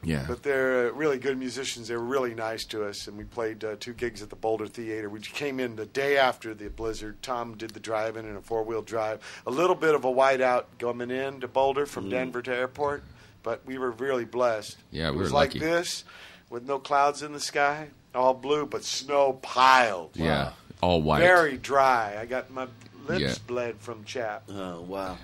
Yeah. 0.06 0.26
But 0.28 0.44
they're 0.44 0.88
uh, 0.90 0.92
really 0.92 1.18
good 1.18 1.38
musicians. 1.38 1.88
They 1.88 1.96
were 1.96 2.04
really 2.04 2.34
nice 2.34 2.66
to 2.66 2.84
us, 2.86 3.08
and 3.08 3.18
we 3.18 3.24
played 3.24 3.64
uh, 3.64 3.78
two 3.80 3.94
gigs 3.94 4.22
at 4.22 4.30
the 4.30 4.36
Boulder 4.36 4.68
Theater. 4.68 5.10
We 5.10 5.22
came 5.22 5.62
in 5.62 5.78
the 5.78 5.86
day 5.86 6.18
after 6.18 6.54
the 6.54 6.68
blizzard. 6.70 7.22
Tom 7.22 7.56
did 7.56 7.70
the 7.72 7.80
driving 7.80 8.26
in 8.28 8.36
a 8.36 8.42
four-wheel 8.42 8.82
drive. 8.82 9.22
A 9.48 9.52
little 9.52 9.76
bit 9.78 9.96
of 9.96 10.04
a 10.04 10.12
whiteout 10.12 10.66
coming 10.78 11.10
in 11.10 11.40
to 11.40 11.48
Boulder 11.48 11.86
from 11.86 12.08
Mhm. 12.08 12.10
Denver 12.10 12.42
to 12.42 12.54
airport, 12.54 13.04
but 13.44 13.66
we 13.66 13.78
were 13.78 13.92
really 13.92 14.26
blessed. 14.26 14.76
Yeah, 14.92 15.10
we 15.12 15.18
it 15.18 15.20
was 15.20 15.32
were 15.32 15.38
like 15.38 15.50
lucky. 15.52 15.60
this, 15.60 16.04
with 16.50 16.66
no 16.68 16.80
clouds 16.80 17.24
in 17.24 17.32
the 17.32 17.40
sky, 17.40 17.88
all 18.14 18.34
blue, 18.34 18.66
but 18.66 18.84
snow 18.84 19.34
piled. 19.42 20.12
Yeah. 20.16 20.52
All 20.84 21.02
white. 21.02 21.22
Very 21.22 21.56
dry. 21.58 22.18
I 22.20 22.26
got 22.26 22.52
my 22.52 22.68
lips 23.08 23.22
Yeah. 23.22 23.36
bled 23.48 23.80
from 23.80 24.04
chap 24.04 24.44
Oh, 24.50 24.82
wow. 24.82 25.18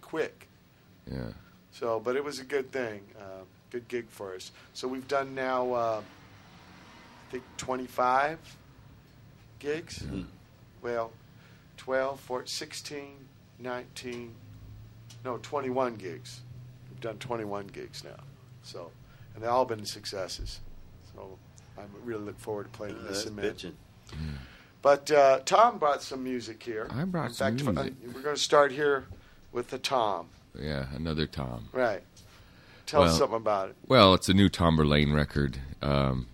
quick. 0.00 0.48
Yeah. 1.08 1.28
So, 1.70 2.00
but 2.00 2.16
it 2.16 2.24
was 2.24 2.40
a 2.40 2.44
good 2.44 2.72
thing, 2.72 3.00
uh, 3.16 3.44
good 3.70 3.86
gig 3.86 4.08
for 4.10 4.34
us. 4.34 4.50
So 4.74 4.88
we've 4.88 5.06
done 5.06 5.32
now, 5.36 5.72
uh, 5.72 6.02
I 6.02 7.30
think, 7.30 7.44
25 7.56 8.38
gigs. 9.60 10.00
Mhm. 10.00 10.26
Well, 10.82 11.12
12, 11.76 12.18
14, 12.18 12.48
16, 12.48 13.28
19, 13.60 14.34
no, 15.24 15.38
21 15.38 15.94
gigs. 15.94 16.40
We've 16.90 17.00
done 17.00 17.18
21 17.18 17.68
gigs 17.68 18.02
now. 18.02 18.24
So, 18.64 18.90
and 19.34 19.42
they've 19.44 19.50
all 19.50 19.64
been 19.66 19.86
successes. 19.86 20.58
So 21.14 21.38
I 21.78 21.82
really 22.02 22.24
look 22.24 22.40
forward 22.40 22.64
to 22.64 22.70
playing 22.70 22.96
Uh, 22.98 23.02
this 23.02 23.24
that's 23.24 23.60
cement. 23.62 23.74
But 24.82 25.10
uh, 25.10 25.40
Tom 25.44 25.78
brought 25.78 26.02
some 26.02 26.24
music 26.24 26.62
here. 26.62 26.88
I 26.90 27.04
brought 27.04 27.28
In 27.28 27.34
some 27.34 27.58
fact, 27.58 27.76
music. 27.76 27.92
uh, 27.92 28.10
we're 28.14 28.22
going 28.22 28.34
to 28.36 28.40
start 28.40 28.72
here 28.72 29.04
with 29.52 29.68
the 29.68 29.78
Tom. 29.78 30.28
Yeah. 30.58 30.86
Another 30.94 31.26
Tom. 31.26 31.68
Right. 31.72 32.02
Tell 32.86 33.02
us 33.02 33.18
something 33.18 33.36
about 33.36 33.68
it. 33.70 33.76
Well, 33.86 34.14
it's 34.14 34.28
a 34.28 34.34
new 34.34 34.48
Tom 34.48 34.76
Verlaine 34.76 35.12
record 35.12 35.58
um, 35.80 36.26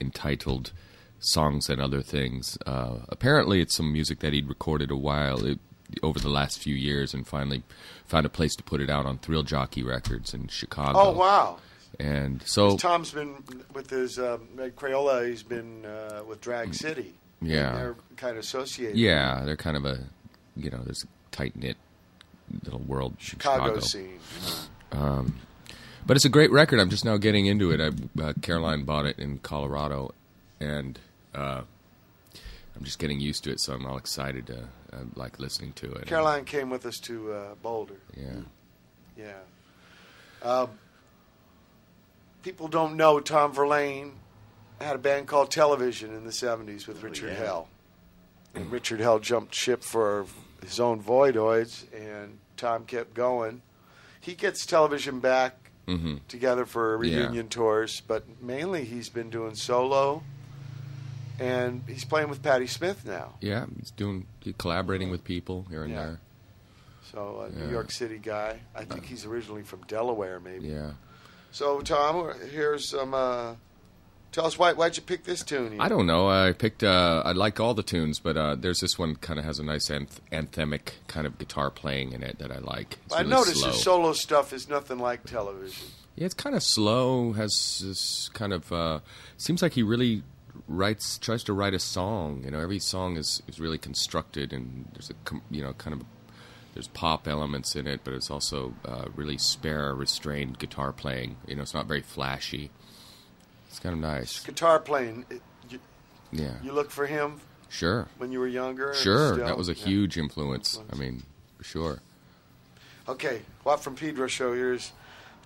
entitled 0.00 0.72
"Songs 1.18 1.68
and 1.68 1.78
Other 1.78 2.00
Things." 2.00 2.56
Uh, 2.64 3.00
apparently, 3.10 3.60
it's 3.60 3.76
some 3.76 3.92
music 3.92 4.20
that 4.20 4.32
he'd 4.32 4.48
recorded 4.48 4.90
a 4.90 4.96
while 4.96 5.44
it, 5.44 5.58
over 6.02 6.18
the 6.18 6.30
last 6.30 6.58
few 6.58 6.74
years, 6.74 7.12
and 7.12 7.26
finally 7.26 7.64
found 8.06 8.24
a 8.24 8.30
place 8.30 8.54
to 8.56 8.62
put 8.62 8.80
it 8.80 8.88
out 8.88 9.04
on 9.04 9.18
Thrill 9.18 9.42
Jockey 9.42 9.82
Records 9.82 10.32
in 10.32 10.48
Chicago. 10.48 10.98
Oh 10.98 11.12
wow! 11.12 11.58
And 11.98 12.42
so, 12.46 12.78
Tom's 12.78 13.10
been 13.12 13.34
with 13.74 13.90
his 13.90 14.18
Red 14.18 14.76
Krayola. 14.76 15.28
He's 15.28 15.42
been 15.42 15.84
uh, 15.84 16.22
with 16.26 16.40
Drag 16.40 16.72
City. 16.74 17.12
Yeah. 17.40 17.72
They're 17.74 17.96
kind 18.16 18.32
of 18.36 18.38
associated. 18.44 18.96
yeah, 18.96 19.42
they're 19.44 19.56
kind 19.56 19.76
of 19.76 19.84
a 19.84 20.04
you 20.56 20.70
know, 20.70 20.82
this 20.84 21.04
tight 21.30 21.56
knit 21.56 21.76
little 22.64 22.80
world. 22.80 23.14
Chicago, 23.18 23.80
Chicago. 23.80 23.80
scene. 23.80 25.32
But 26.06 26.16
it's 26.16 26.24
a 26.24 26.30
great 26.30 26.50
record. 26.50 26.80
I'm 26.80 26.90
just 26.90 27.04
now 27.04 27.16
getting 27.18 27.46
into 27.46 27.70
it. 27.70 27.80
I, 27.80 28.22
uh, 28.22 28.32
Caroline 28.42 28.84
bought 28.84 29.06
it 29.06 29.18
in 29.18 29.38
Colorado, 29.38 30.12
and 30.58 30.98
uh, 31.34 31.62
I'm 32.76 32.84
just 32.84 32.98
getting 32.98 33.20
used 33.20 33.44
to 33.44 33.52
it. 33.52 33.60
So 33.60 33.74
I'm 33.74 33.86
all 33.86 33.98
excited 33.98 34.46
to 34.48 34.58
uh, 34.92 35.04
like 35.14 35.38
listening 35.38 35.72
to 35.74 35.92
it. 35.92 36.06
Caroline 36.06 36.44
came 36.44 36.70
with 36.70 36.86
us 36.86 36.98
to 37.00 37.32
uh, 37.32 37.54
Boulder. 37.62 38.00
Yeah. 38.16 38.40
Yeah. 39.16 40.48
Um, 40.48 40.70
people 42.42 42.66
don't 42.68 42.96
know 42.96 43.20
Tom 43.20 43.52
Verlaine 43.52 44.14
had 44.84 44.96
a 44.96 44.98
band 44.98 45.26
called 45.26 45.50
Television 45.50 46.14
in 46.14 46.24
the 46.24 46.30
70s 46.30 46.86
with 46.86 47.02
Richard 47.02 47.30
yeah. 47.30 47.36
Hell. 47.36 47.68
And 48.54 48.70
Richard 48.72 49.00
Hell 49.00 49.18
jumped 49.18 49.54
ship 49.54 49.82
for 49.84 50.26
his 50.62 50.80
own 50.80 51.02
Voidoids, 51.02 51.84
and 51.94 52.38
Tom 52.56 52.84
kept 52.84 53.14
going. 53.14 53.62
He 54.20 54.34
gets 54.34 54.66
Television 54.66 55.20
back 55.20 55.56
hmm 55.86 56.16
together 56.28 56.66
for 56.66 57.02
Yeah. 57.04 57.16
reunion 57.20 57.48
tours, 57.48 58.00
but 58.06 58.24
mainly 58.42 58.84
he's 58.84 59.08
been 59.08 59.30
doing 59.30 59.54
solo. 59.54 60.22
And 61.38 61.82
he's 61.88 62.04
playing 62.04 62.28
with 62.28 62.42
Patti 62.42 62.66
Smith 62.66 63.06
now. 63.06 63.34
Yeah. 63.40 63.64
He's 63.78 63.90
doing 63.90 64.26
he's 64.40 64.54
collaborating 64.58 65.10
with 65.10 65.24
people 65.24 65.66
here 65.70 65.82
and 65.84 65.92
Yeah. 65.92 66.04
there. 66.06 66.20
So, 67.10 67.40
a 67.40 67.48
Yeah. 67.48 67.64
New 67.64 67.70
York 67.72 67.90
City 67.90 68.18
guy. 68.18 68.60
I 68.74 68.84
think 68.84 69.06
he's 69.06 69.24
originally 69.24 69.62
from 69.62 69.80
Delaware, 69.88 70.38
maybe. 70.38 70.68
Yeah. 70.68 70.92
So, 71.50 71.80
Tom, 71.80 72.34
here's 72.50 72.88
some. 72.90 73.14
Uh, 73.14 73.54
tell 74.32 74.46
us 74.46 74.58
why 74.58 74.72
why'd 74.72 74.96
you 74.96 75.02
pick 75.02 75.24
this 75.24 75.42
tune? 75.42 75.80
I 75.80 75.88
don't 75.88 76.06
know. 76.06 76.28
I 76.28 76.52
picked. 76.52 76.82
Uh, 76.82 77.22
I 77.24 77.32
like 77.32 77.60
all 77.60 77.74
the 77.74 77.82
tunes, 77.82 78.18
but 78.20 78.36
uh, 78.36 78.54
there's 78.54 78.80
this 78.80 78.98
one 78.98 79.16
kind 79.16 79.38
of 79.38 79.44
has 79.44 79.58
a 79.58 79.64
nice 79.64 79.88
anth- 79.88 80.20
anthemic 80.32 80.92
kind 81.08 81.26
of 81.26 81.38
guitar 81.38 81.70
playing 81.70 82.12
in 82.12 82.22
it 82.22 82.38
that 82.38 82.50
I 82.50 82.58
like. 82.58 82.98
It's 83.06 83.14
I 83.14 83.20
really 83.20 83.30
noticed 83.30 83.60
slow. 83.60 83.70
his 83.70 83.82
solo 83.82 84.12
stuff 84.12 84.52
is 84.52 84.68
nothing 84.68 84.98
like 84.98 85.24
television. 85.24 85.88
Yeah, 86.16 86.26
it's 86.26 86.34
kind 86.34 86.54
of 86.54 86.62
slow. 86.62 87.32
Has 87.32 87.82
this 87.84 88.28
kind 88.32 88.52
of 88.52 88.72
uh, 88.72 89.00
seems 89.36 89.62
like 89.62 89.72
he 89.72 89.82
really 89.82 90.22
writes 90.68 91.18
tries 91.18 91.42
to 91.44 91.52
write 91.52 91.74
a 91.74 91.78
song. 91.78 92.42
You 92.44 92.50
know, 92.50 92.60
every 92.60 92.78
song 92.78 93.16
is 93.16 93.42
is 93.48 93.60
really 93.60 93.78
constructed, 93.78 94.52
and 94.52 94.88
there's 94.92 95.10
a 95.10 95.14
you 95.50 95.62
know 95.62 95.72
kind 95.74 95.94
of 96.00 96.06
there's 96.74 96.88
pop 96.88 97.26
elements 97.26 97.74
in 97.74 97.86
it, 97.86 98.00
but 98.04 98.14
it's 98.14 98.30
also 98.30 98.74
uh, 98.84 99.06
really 99.14 99.38
spare, 99.38 99.94
restrained 99.94 100.58
guitar 100.58 100.92
playing. 100.92 101.36
You 101.46 101.56
know, 101.56 101.62
it's 101.62 101.74
not 101.74 101.86
very 101.86 102.00
flashy. 102.02 102.70
It's 103.70 103.78
kind 103.78 103.94
of 103.94 104.00
nice. 104.00 104.40
Guitar 104.44 104.78
playing. 104.80 105.24
It, 105.30 105.40
you, 105.70 105.78
Yeah, 106.32 106.54
you 106.62 106.72
look 106.72 106.90
for 106.90 107.06
him 107.06 107.40
sure, 107.68 108.08
when 108.18 108.32
you 108.32 108.40
were 108.40 108.48
younger. 108.48 108.92
sure. 108.94 109.36
That 109.36 109.56
was 109.56 109.68
a 109.68 109.74
Yeah. 109.74 109.84
huge 109.86 110.18
influence. 110.18 110.78
I 110.92 110.96
mean, 110.96 111.22
for 111.56 111.64
sure. 111.64 112.02
Okay, 113.08 113.42
Watt 113.64 113.82
from 113.82 113.94
Pedro 113.96 114.26
show. 114.26 114.52
Here's 114.54 114.92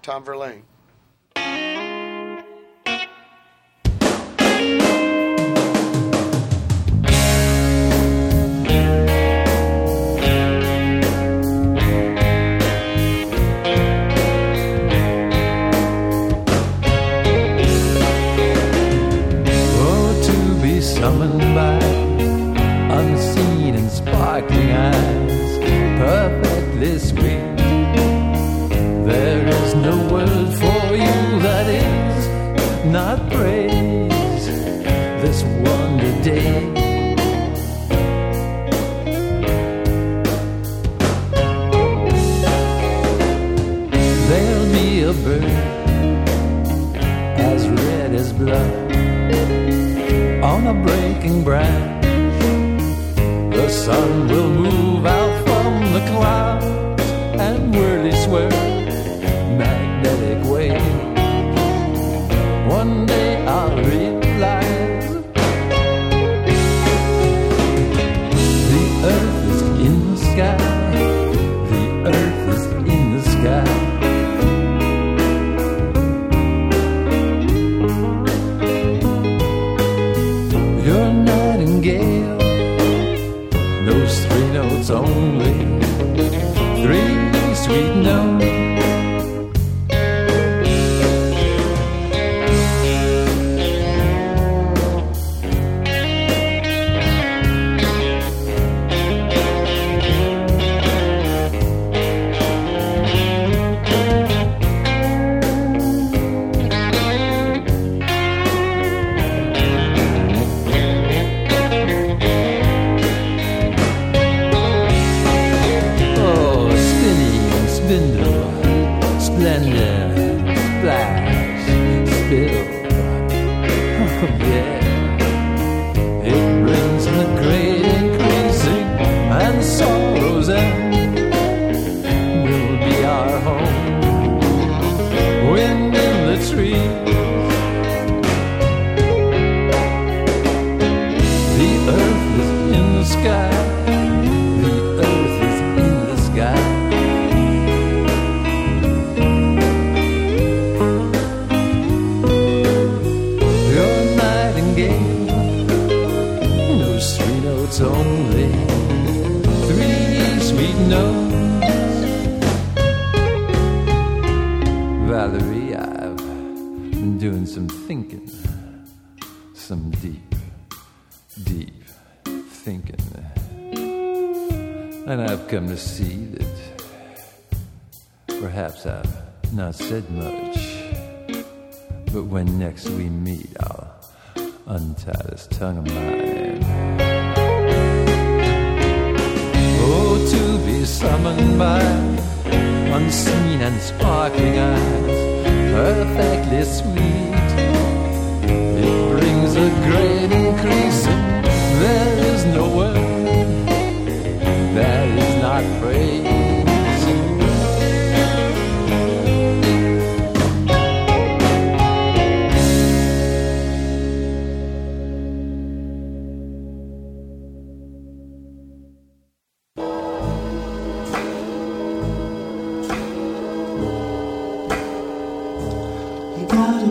Tom 0.03 0.25
Verlaine. 0.25 0.65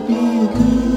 be 0.06 0.38
a 0.38 0.46
good. 0.48 0.93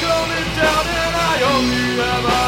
The 0.00 0.06
world 0.06 0.28
coming 0.28 0.56
down, 0.56 0.86
and 0.86 2.41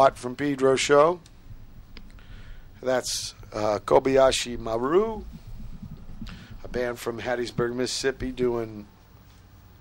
Watt 0.00 0.16
from 0.16 0.34
Pedro 0.34 0.76
Show. 0.76 1.20
That's 2.82 3.34
uh, 3.52 3.80
Kobayashi 3.84 4.58
Maru, 4.58 5.24
a 6.64 6.68
band 6.68 6.98
from 6.98 7.20
Hattiesburg, 7.20 7.74
Mississippi, 7.74 8.32
doing 8.32 8.86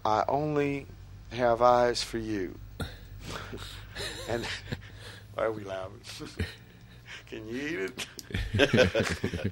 I 0.04 0.26
Only 0.28 0.88
Have 1.32 1.62
Eyes 1.62 2.04
for 2.04 2.18
You. 2.18 2.60
and 4.30 4.46
why 5.36 5.46
are 5.46 5.54
we 5.54 5.64
laughing? 5.64 6.02
Can 7.30 7.48
you 7.48 7.88
eat 8.60 8.60
it? 8.60 9.52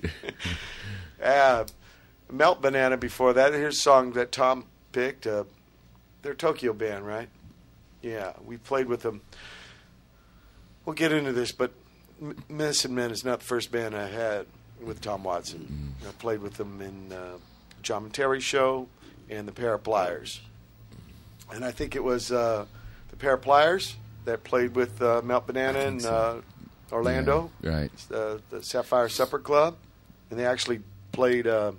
uh, 1.20 1.64
Melt 2.30 2.62
Banana 2.62 2.96
before 2.96 3.32
that. 3.32 3.52
Here's 3.52 3.78
a 3.78 3.80
song 3.80 4.12
that 4.12 4.30
Tom 4.30 4.66
picked. 4.92 5.26
Uh, 5.26 5.42
they're 6.22 6.34
a 6.34 6.36
Tokyo 6.36 6.72
band, 6.72 7.04
right? 7.04 7.28
Yeah, 8.02 8.32
we 8.44 8.56
played 8.56 8.86
with 8.86 9.02
them. 9.02 9.20
We'll 10.84 10.94
get 10.94 11.12
into 11.12 11.32
this, 11.32 11.52
but 11.52 11.72
M- 12.20 12.36
Missingmen 12.50 13.10
is 13.10 13.24
not 13.24 13.40
the 13.40 13.44
first 13.44 13.70
band 13.70 13.94
I 13.94 14.08
had 14.08 14.46
with 14.82 15.00
Tom 15.00 15.22
Watson. 15.24 15.94
I 16.06 16.10
played 16.12 16.40
with 16.40 16.54
them 16.54 16.80
in 16.80 17.12
uh, 17.16 17.34
John 17.82 18.04
and 18.04 18.12
Terry 18.14 18.40
show 18.40 18.88
and 19.30 19.46
the 19.46 19.52
Pair 19.52 19.74
of 19.74 19.84
Pliers, 19.84 20.40
And 21.52 21.64
I 21.64 21.70
think 21.70 21.94
it 21.94 22.02
was 22.02 22.32
uh, 22.32 22.66
the 23.10 23.36
Pliers 23.36 23.96
that 24.24 24.42
played 24.44 24.74
with 24.74 25.00
uh, 25.00 25.22
Melt 25.22 25.46
Banana 25.46 25.78
in 25.80 26.00
so. 26.00 26.12
uh, 26.90 26.94
Orlando, 26.94 27.50
Yeah, 27.62 27.70
right. 27.70 27.90
uh, 28.12 28.38
the 28.50 28.62
Sapphire 28.62 29.08
Supper 29.08 29.38
Club, 29.38 29.76
and 30.30 30.38
they 30.38 30.44
actually 30.44 30.80
played. 31.12 31.46
Uh, 31.46 31.72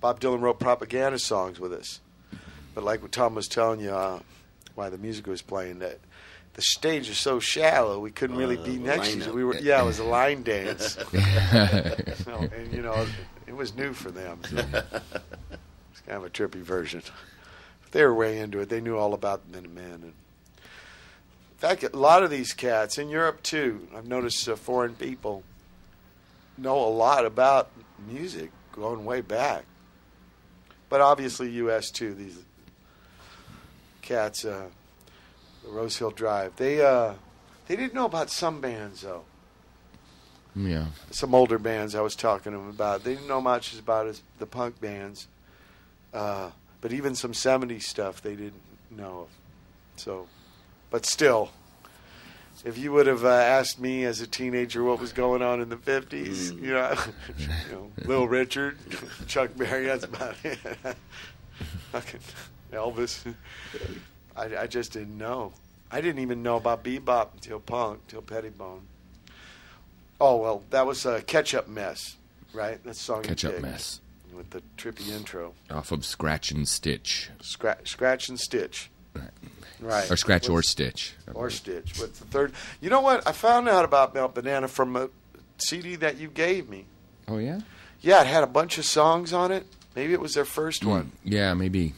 Bob 0.00 0.20
Dylan 0.20 0.40
wrote 0.40 0.60
propaganda 0.60 1.18
songs 1.18 1.58
with 1.58 1.72
us, 1.72 2.00
but 2.74 2.84
like 2.84 3.02
what 3.02 3.10
Tom 3.12 3.34
was 3.34 3.48
telling 3.48 3.80
you, 3.80 3.90
uh, 3.90 4.20
why 4.74 4.88
the 4.88 4.98
music 4.98 5.26
was 5.26 5.42
playing 5.42 5.78
that. 5.80 5.98
The 6.54 6.62
stage 6.62 7.08
was 7.08 7.18
so 7.18 7.40
shallow, 7.40 7.98
we 7.98 8.12
couldn't 8.12 8.36
really 8.36 8.56
Uh, 8.58 8.62
be 8.64 8.76
next 8.78 9.08
to 9.10 9.16
each 9.16 9.22
other. 9.24 9.32
We 9.32 9.44
were, 9.44 9.56
yeah, 9.56 9.82
it 9.82 9.84
was 9.84 9.98
a 9.98 10.04
line 10.04 10.42
dance. 10.44 10.96
So, 12.24 12.48
and 12.56 12.72
you 12.72 12.80
know, 12.80 13.06
it 13.46 13.54
was 13.54 13.74
new 13.74 13.92
for 13.92 14.10
them. 14.10 14.40
So 14.50 14.58
it's 15.92 16.00
kind 16.06 16.16
of 16.18 16.24
a 16.24 16.30
trippy 16.30 16.62
version. 16.62 17.02
But 17.82 17.92
they 17.92 18.04
were 18.04 18.14
way 18.14 18.38
into 18.38 18.60
it. 18.60 18.68
They 18.68 18.80
knew 18.80 18.96
all 18.96 19.14
about 19.14 19.44
the 19.46 19.56
Minutemen. 19.56 19.92
And 19.92 20.02
in 20.04 20.12
fact, 21.58 21.82
a 21.82 21.96
lot 21.96 22.22
of 22.22 22.30
these 22.30 22.52
cats 22.52 22.98
in 22.98 23.08
Europe 23.08 23.42
too. 23.42 23.86
I've 23.96 24.06
noticed 24.06 24.48
uh, 24.48 24.56
foreign 24.56 24.94
people 24.94 25.42
know 26.58 26.76
a 26.78 26.88
lot 26.90 27.24
about 27.26 27.70
music 28.08 28.50
going 28.72 29.04
way 29.04 29.20
back. 29.20 29.64
But 30.88 31.00
obviously, 31.00 31.50
U.S. 31.52 31.90
too. 31.90 32.14
These 32.14 32.38
cats, 34.04 34.44
uh, 34.44 34.68
the 35.64 35.70
Rose 35.70 35.96
Hill 35.96 36.10
Drive. 36.10 36.56
They 36.56 36.84
uh, 36.84 37.14
they 37.66 37.76
didn't 37.76 37.94
know 37.94 38.06
about 38.06 38.30
some 38.30 38.60
bands 38.60 39.02
though 39.02 39.24
yeah. 40.56 40.86
some 41.10 41.34
older 41.34 41.58
bands 41.58 41.94
I 41.94 42.00
was 42.00 42.14
talking 42.14 42.52
to 42.52 42.58
them 42.58 42.68
about. 42.68 43.04
They 43.04 43.14
didn't 43.14 43.28
know 43.28 43.40
much 43.40 43.78
about 43.78 44.06
as 44.06 44.22
the 44.38 44.46
punk 44.46 44.80
bands, 44.80 45.28
uh, 46.12 46.50
but 46.80 46.92
even 46.92 47.14
some 47.14 47.32
'70s 47.32 47.82
stuff 47.82 48.22
they 48.22 48.36
didn't 48.36 48.62
know 48.90 49.20
of. 49.20 49.28
So, 49.96 50.28
but 50.90 51.06
still, 51.06 51.50
if 52.64 52.78
you 52.78 52.92
would 52.92 53.06
have 53.06 53.24
uh, 53.24 53.28
asked 53.28 53.80
me 53.80 54.04
as 54.04 54.20
a 54.20 54.26
teenager 54.26 54.82
what 54.82 55.00
was 55.00 55.12
going 55.12 55.42
on 55.42 55.60
in 55.60 55.68
the 55.68 55.76
'50s, 55.76 56.60
you 56.60 56.72
know, 56.72 56.94
you 57.38 57.48
know, 57.72 57.90
Little 58.04 58.28
Richard, 58.28 58.78
Chuck 59.26 59.50
Berry, 59.56 59.86
that's 59.86 60.04
about 60.04 60.36
it. 60.44 60.58
Fucking 61.92 62.20
Elvis. 62.74 63.34
I, 64.36 64.56
I 64.56 64.66
just 64.66 64.92
didn't 64.92 65.16
know. 65.16 65.52
I 65.90 66.00
didn't 66.00 66.22
even 66.22 66.42
know 66.42 66.56
about 66.56 66.82
bebop 66.82 67.34
until 67.34 67.60
punk, 67.60 68.00
until 68.06 68.22
Pettibon. 68.22 68.80
Oh 70.20 70.36
well, 70.36 70.62
that 70.70 70.86
was 70.86 71.06
a 71.06 71.22
ketchup 71.22 71.68
mess, 71.68 72.16
right? 72.52 72.82
That 72.84 72.96
song. 72.96 73.22
you 73.22 73.28
Catch 73.28 73.44
up 73.44 73.60
mess. 73.60 74.00
with 74.34 74.50
the 74.50 74.62
trippy 74.76 75.10
intro. 75.10 75.54
Off 75.70 75.92
of 75.92 76.04
Scratch 76.04 76.50
and 76.50 76.66
Stitch. 76.66 77.30
Scratch, 77.40 77.90
scratch 77.90 78.28
and 78.28 78.38
stitch. 78.38 78.90
Right. 79.14 79.30
right. 79.80 80.10
Or 80.10 80.16
Scratch 80.16 80.48
or 80.48 80.62
Stitch. 80.62 81.14
or 81.34 81.50
stitch. 81.50 81.98
What's 82.00 82.18
the 82.18 82.26
third? 82.26 82.52
You 82.80 82.90
know 82.90 83.00
what? 83.00 83.26
I 83.26 83.32
found 83.32 83.68
out 83.68 83.84
about 83.84 84.14
Melt 84.14 84.34
Banana 84.34 84.68
from 84.68 84.96
a 84.96 85.08
CD 85.58 85.96
that 85.96 86.18
you 86.18 86.28
gave 86.28 86.68
me. 86.68 86.86
Oh, 87.28 87.38
yeah? 87.38 87.60
Yeah, 88.00 88.20
it 88.20 88.26
had 88.26 88.44
a 88.44 88.48
bunch 88.48 88.78
of 88.78 88.84
songs 88.84 89.32
on 89.32 89.52
it. 89.52 89.66
Maybe 89.94 90.12
it 90.12 90.20
was 90.20 90.34
their 90.34 90.44
first 90.44 90.82
mm, 90.82 90.88
one. 90.88 91.12
Yeah, 91.24 91.54
maybe. 91.54 91.94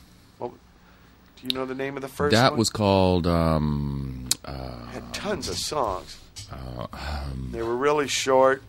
Do 1.46 1.54
you 1.54 1.60
know 1.60 1.66
the 1.66 1.76
name 1.76 1.94
of 1.94 2.02
the 2.02 2.08
first 2.08 2.34
that 2.34 2.52
one? 2.52 2.58
was 2.58 2.70
called. 2.70 3.24
Um, 3.28 4.28
uh, 4.44 4.86
had 4.86 5.14
tons 5.14 5.48
of 5.48 5.56
songs. 5.56 6.18
uh, 6.50 6.88
um, 6.92 7.50
They 7.52 7.62
were 7.62 7.76
really 7.76 8.08
short. 8.08 8.64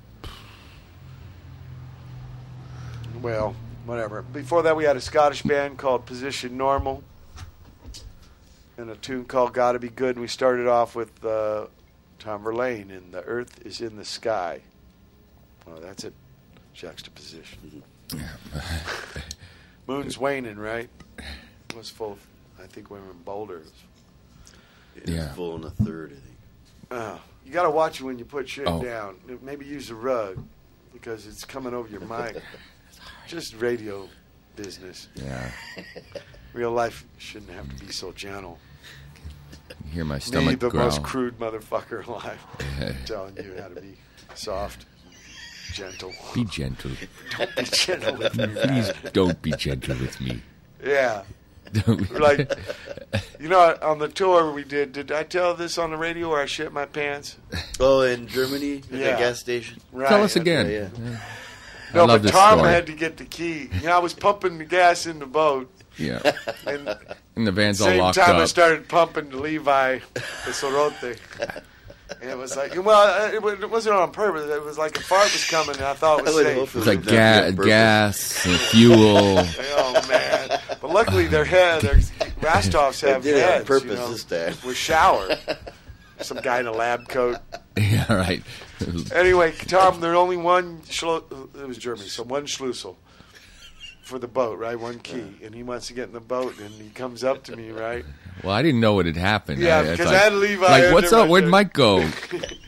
Well, 3.19 3.55
whatever. 3.87 4.21
Before 4.21 4.61
that, 4.61 4.75
we 4.75 4.83
had 4.83 4.95
a 4.95 5.01
Scottish 5.01 5.41
band 5.41 5.79
called 5.79 6.05
Position 6.05 6.55
Normal. 6.55 7.03
and 8.77 8.91
a 8.91 8.95
tune 8.95 9.25
called 9.25 9.53
"Gotta 9.53 9.79
Be 9.79 9.89
Good." 9.89 10.15
And 10.17 10.21
we 10.21 10.27
started 10.27 10.67
off 10.67 10.95
with 10.95 11.25
uh, 11.25 11.65
Tom 12.19 12.43
Verlaine 12.43 12.91
in 12.91 13.09
"The 13.09 13.23
Earth 13.23 13.59
Is 13.65 13.81
in 13.81 13.95
the 13.95 14.05
Sky." 14.05 14.61
Well, 15.65 15.79
that's 15.81 16.03
a 16.03 16.11
juxtaposition. 16.75 17.81
Moon's 19.87 20.19
waning, 20.19 20.57
right? 20.57 20.89
It 21.17 21.75
was 21.75 21.89
full. 21.89 22.11
Of, 22.11 22.19
I 22.61 22.67
think 22.67 22.89
we 22.89 22.99
were 22.99 23.11
in 23.11 23.17
Boulder. 23.23 23.61
It's 24.95 25.09
Yeah. 25.11 25.33
full 25.33 25.55
in 25.55 25.63
a 25.63 25.69
third, 25.69 26.11
I 26.11 26.15
think. 26.15 26.35
Uh, 26.89 27.17
you 27.45 27.51
got 27.51 27.63
to 27.63 27.69
watch 27.69 27.99
it 27.99 28.03
when 28.03 28.17
you 28.17 28.25
put 28.25 28.49
shit 28.49 28.67
Oh. 28.67 28.81
down. 28.81 29.17
Maybe 29.41 29.65
use 29.65 29.89
a 29.89 29.95
rug 29.95 30.43
because 30.93 31.27
it's 31.27 31.45
coming 31.45 31.73
over 31.73 31.87
your 31.87 32.01
mic. 32.01 32.41
Just 33.27 33.55
radio 33.55 34.07
business. 34.55 35.07
Yeah. 35.15 35.51
Real 36.53 36.71
life 36.71 37.05
shouldn't 37.17 37.51
have 37.51 37.69
to 37.77 37.85
be 37.85 37.91
so 37.91 38.11
gentle. 38.11 38.57
You 39.85 39.91
Hear 39.91 40.05
my 40.05 40.17
stomach 40.19 40.45
Me, 40.45 40.51
stomach 40.55 40.59
the 40.59 40.69
growl. 40.69 40.85
most 40.85 41.03
crude 41.03 41.37
motherfucker 41.39 42.05
alive, 42.07 42.39
telling 43.05 43.35
you 43.37 43.55
how 43.61 43.67
to 43.67 43.79
be 43.81 43.95
soft, 44.33 44.85
gentle. 45.73 46.13
Be 46.33 46.45
gentle. 46.45 46.91
Don't 47.37 47.55
be 47.55 47.63
gentle 47.63 48.15
with 48.17 48.35
me. 48.37 48.47
Please 48.47 48.91
don't 49.13 49.41
be 49.41 49.51
gentle 49.51 49.97
with 49.97 50.19
me. 50.21 50.41
Yeah. 50.83 51.23
Don't- 51.73 52.11
Like, 52.19 52.51
you 53.39 53.49
know, 53.49 53.77
on 53.81 53.99
the 53.99 54.07
tour 54.07 54.51
we 54.51 54.63
did, 54.63 54.93
did 54.93 55.11
I 55.11 55.23
tell 55.23 55.53
this 55.53 55.77
on 55.77 55.91
the 55.91 55.97
radio 55.97 56.29
where 56.29 56.41
I 56.41 56.45
shit 56.45 56.71
my 56.71 56.85
pants? 56.85 57.37
Oh, 57.79 58.01
in 58.01 58.27
Germany, 58.27 58.77
at 58.91 58.91
Yeah. 58.91 59.11
the 59.13 59.17
gas 59.17 59.39
station. 59.39 59.79
Right. 59.91 60.09
Tell 60.09 60.23
us 60.23 60.35
again. 60.35 60.69
Yeah, 60.69 60.89
No, 61.93 62.05
but 62.07 62.27
Tom 62.27 62.59
story. 62.59 62.71
had 62.73 62.85
to 62.87 62.93
get 62.93 63.17
the 63.17 63.25
key. 63.25 63.69
You 63.81 63.87
know, 63.87 63.95
I 63.95 63.99
was 63.99 64.13
pumping 64.13 64.57
the 64.57 64.65
gas 64.65 65.05
in 65.05 65.19
the 65.19 65.25
boat, 65.25 65.69
Yeah. 65.97 66.19
and 66.65 66.95
And 67.35 67.47
the 67.47 67.51
van's 67.51 67.79
all 67.81 67.87
same 67.87 67.99
locked 67.99 68.17
time 68.17 68.35
I 68.37 68.45
started 68.45 68.87
pumping 68.89 69.29
the 69.29 69.37
Levi, 69.37 69.99
the 70.13 70.51
Sorote. 70.51 71.17
And 72.21 72.29
it 72.29 72.37
was 72.37 72.55
like, 72.55 72.75
well, 72.83 73.33
it 73.33 73.61
it 73.61 73.69
wasn't 73.69 73.95
on 73.95 74.11
purpose. 74.11 74.49
It 74.49 74.63
was 74.63 74.77
like 74.77 74.97
a 74.97 75.01
fart 75.01 75.31
was 75.33 75.43
coming, 75.49 75.75
and 75.75 75.85
I 75.85 75.93
thought 75.93 76.19
it 76.19 76.21
I 76.21 76.23
was 76.25 76.35
would 76.35 76.45
safe. 76.45 76.57
hope 76.57 76.67
it 76.69 76.77
It's 76.77 76.87
like 76.87 76.97
was 76.99 77.05
not 77.07 77.11
ga- 77.13 77.45
on 77.47 77.55
purpose. 77.55 77.65
gas, 77.65 78.45
and 78.45 78.55
fuel. 78.59 79.45
Oh 79.79 80.07
man! 80.09 80.59
But 80.81 80.91
luckily, 80.91 81.27
their 81.27 81.45
head, 81.45 81.81
their 81.81 81.95
Rastovs 82.41 83.01
They 83.01 83.11
have 83.11 83.23
did 83.23 83.37
it 83.37 83.59
on 83.61 83.65
purpose 83.65 83.89
you 83.91 83.95
know, 83.95 84.11
this 84.11 84.23
time. 84.23 84.55
With 84.67 84.75
shower. 84.77 85.29
Some 86.21 86.37
guy 86.41 86.59
in 86.59 86.65
a 86.67 86.71
lab 86.71 87.07
coat. 87.09 87.37
yeah, 87.77 88.11
right. 88.11 88.41
Anyway, 89.13 89.53
Tom, 89.67 90.01
there's 90.01 90.17
only 90.17 90.35
one. 90.37 90.79
Schlo- 90.81 91.23
it 91.61 91.67
was 91.67 91.77
Germany, 91.77 92.07
so 92.09 92.23
one 92.23 92.45
Schlussel 92.47 92.95
for 94.07 94.17
the 94.17 94.27
boat, 94.27 94.57
right? 94.57 94.79
One 94.79 94.99
key, 94.99 95.37
and 95.43 95.53
he 95.53 95.63
wants 95.63 95.87
to 95.87 95.93
get 95.93 96.07
in 96.07 96.13
the 96.13 96.19
boat, 96.19 96.57
and 96.59 96.73
he 96.73 96.89
comes 96.89 97.23
up 97.23 97.43
to 97.45 97.55
me, 97.55 97.71
right? 97.71 98.05
Well, 98.43 98.53
I 98.53 98.61
didn't 98.61 98.81
know 98.81 98.93
what 98.93 99.07
had 99.07 99.17
happened. 99.17 99.59
Yeah, 99.59 99.81
it's 99.81 99.91
because 99.93 100.11
like, 100.11 100.15
I 100.15 100.23
had 100.25 100.33
Levi. 100.33 100.61
like 100.61 100.93
what's 100.93 101.11
up? 101.11 101.27
Where'd. 101.27 101.47
Mike 101.47 101.73
go? 101.73 102.07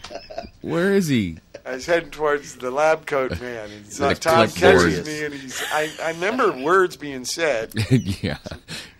Where 0.61 0.93
is 0.93 1.07
he? 1.07 1.37
I 1.65 1.73
was 1.73 1.85
heading 1.85 2.09
towards 2.11 2.55
the 2.55 2.71
lab 2.71 3.05
coat 3.05 3.39
man, 3.41 3.69
and 3.71 3.85
so 3.91 4.09
The 4.09 4.15
Tom 4.15 4.47
catches 4.49 5.05
me, 5.05 5.23
and 5.25 5.33
he's. 5.33 5.61
I, 5.71 5.89
I 6.03 6.11
remember 6.11 6.51
words 6.63 6.95
being 6.97 7.25
said. 7.25 7.73
yeah, 7.91 8.37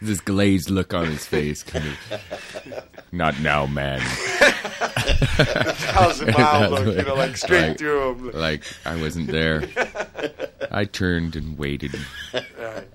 this 0.01 0.19
glazed 0.21 0.69
look 0.69 0.93
on 0.93 1.05
his 1.07 1.25
face. 1.25 1.63
Kind 1.63 1.85
of, 1.87 2.89
Not 3.11 3.39
now, 3.39 3.65
man. 3.65 4.01
thousand 5.19 6.33
mile 6.33 6.69
look, 6.69 6.95
you 6.97 7.03
know, 7.03 7.15
like 7.15 7.37
straight 7.37 7.69
Like- 7.69 7.77
through 7.77 8.11
him. 8.13 8.31
Like 8.31 8.63
I 8.85 8.95
wasn't 8.95 9.27
there. 9.27 9.63
I 10.71 10.85
turned 10.85 11.35
and 11.35 11.57
waited. 11.57 11.95
Right. 12.33 12.87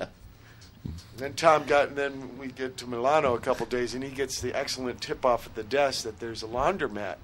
Then 1.17 1.35
Tom 1.35 1.65
got, 1.65 1.89
and 1.89 1.97
then 1.97 2.39
we 2.39 2.49
get 2.49 2.77
to 2.79 2.87
Milano 2.89 3.35
a 3.35 3.41
couple 3.41 3.67
days, 3.67 3.95
and 3.95 4.03
he 4.03 4.11
gets 4.11 4.41
the 4.41 4.53
excellent 4.53 5.01
tip 5.01 5.25
off 5.25 5.47
at 5.47 5.55
the 5.55 5.63
desk 5.63 6.03
that 6.05 6.19
there's 6.21 6.43
a 6.43 6.47
laundromat. 6.47 7.17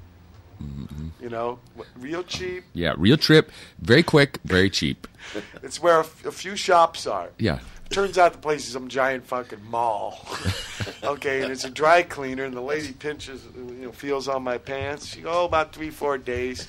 Mm-hmm. 0.63 1.09
You 1.23 1.31
know, 1.31 1.59
real 1.99 2.23
cheap. 2.23 2.65
Yeah, 2.75 2.95
real 2.99 3.17
trip, 3.17 3.51
very 3.81 4.03
quick, 4.03 4.39
very 4.45 4.71
cheap. 4.71 5.07
It's 5.63 5.81
where 5.83 5.97
a, 5.99 6.01
f- 6.01 6.25
a 6.27 6.33
few 6.33 6.57
shops 6.57 7.07
are. 7.07 7.31
Yeah, 7.39 7.59
Turns 7.91 8.17
out 8.19 8.33
the 8.33 8.39
place 8.39 8.67
is 8.67 8.73
some 8.73 8.89
giant 8.89 9.27
fucking 9.27 9.65
mall. 9.69 10.25
okay, 11.03 11.43
and 11.43 11.51
it's 11.53 11.65
a 11.65 11.71
dry 11.71 12.03
cleaner, 12.03 12.45
and 12.45 12.55
the 12.57 12.61
lady 12.61 12.93
pinches, 12.93 13.43
you 13.57 13.63
know, 13.87 13.93
feels 13.93 14.29
on 14.29 14.43
my 14.45 14.59
pants. 14.59 15.07
She 15.07 15.21
go, 15.23 15.31
oh, 15.43 15.45
about 15.45 15.73
three, 15.75 15.91
four 15.91 16.17
days. 16.17 16.69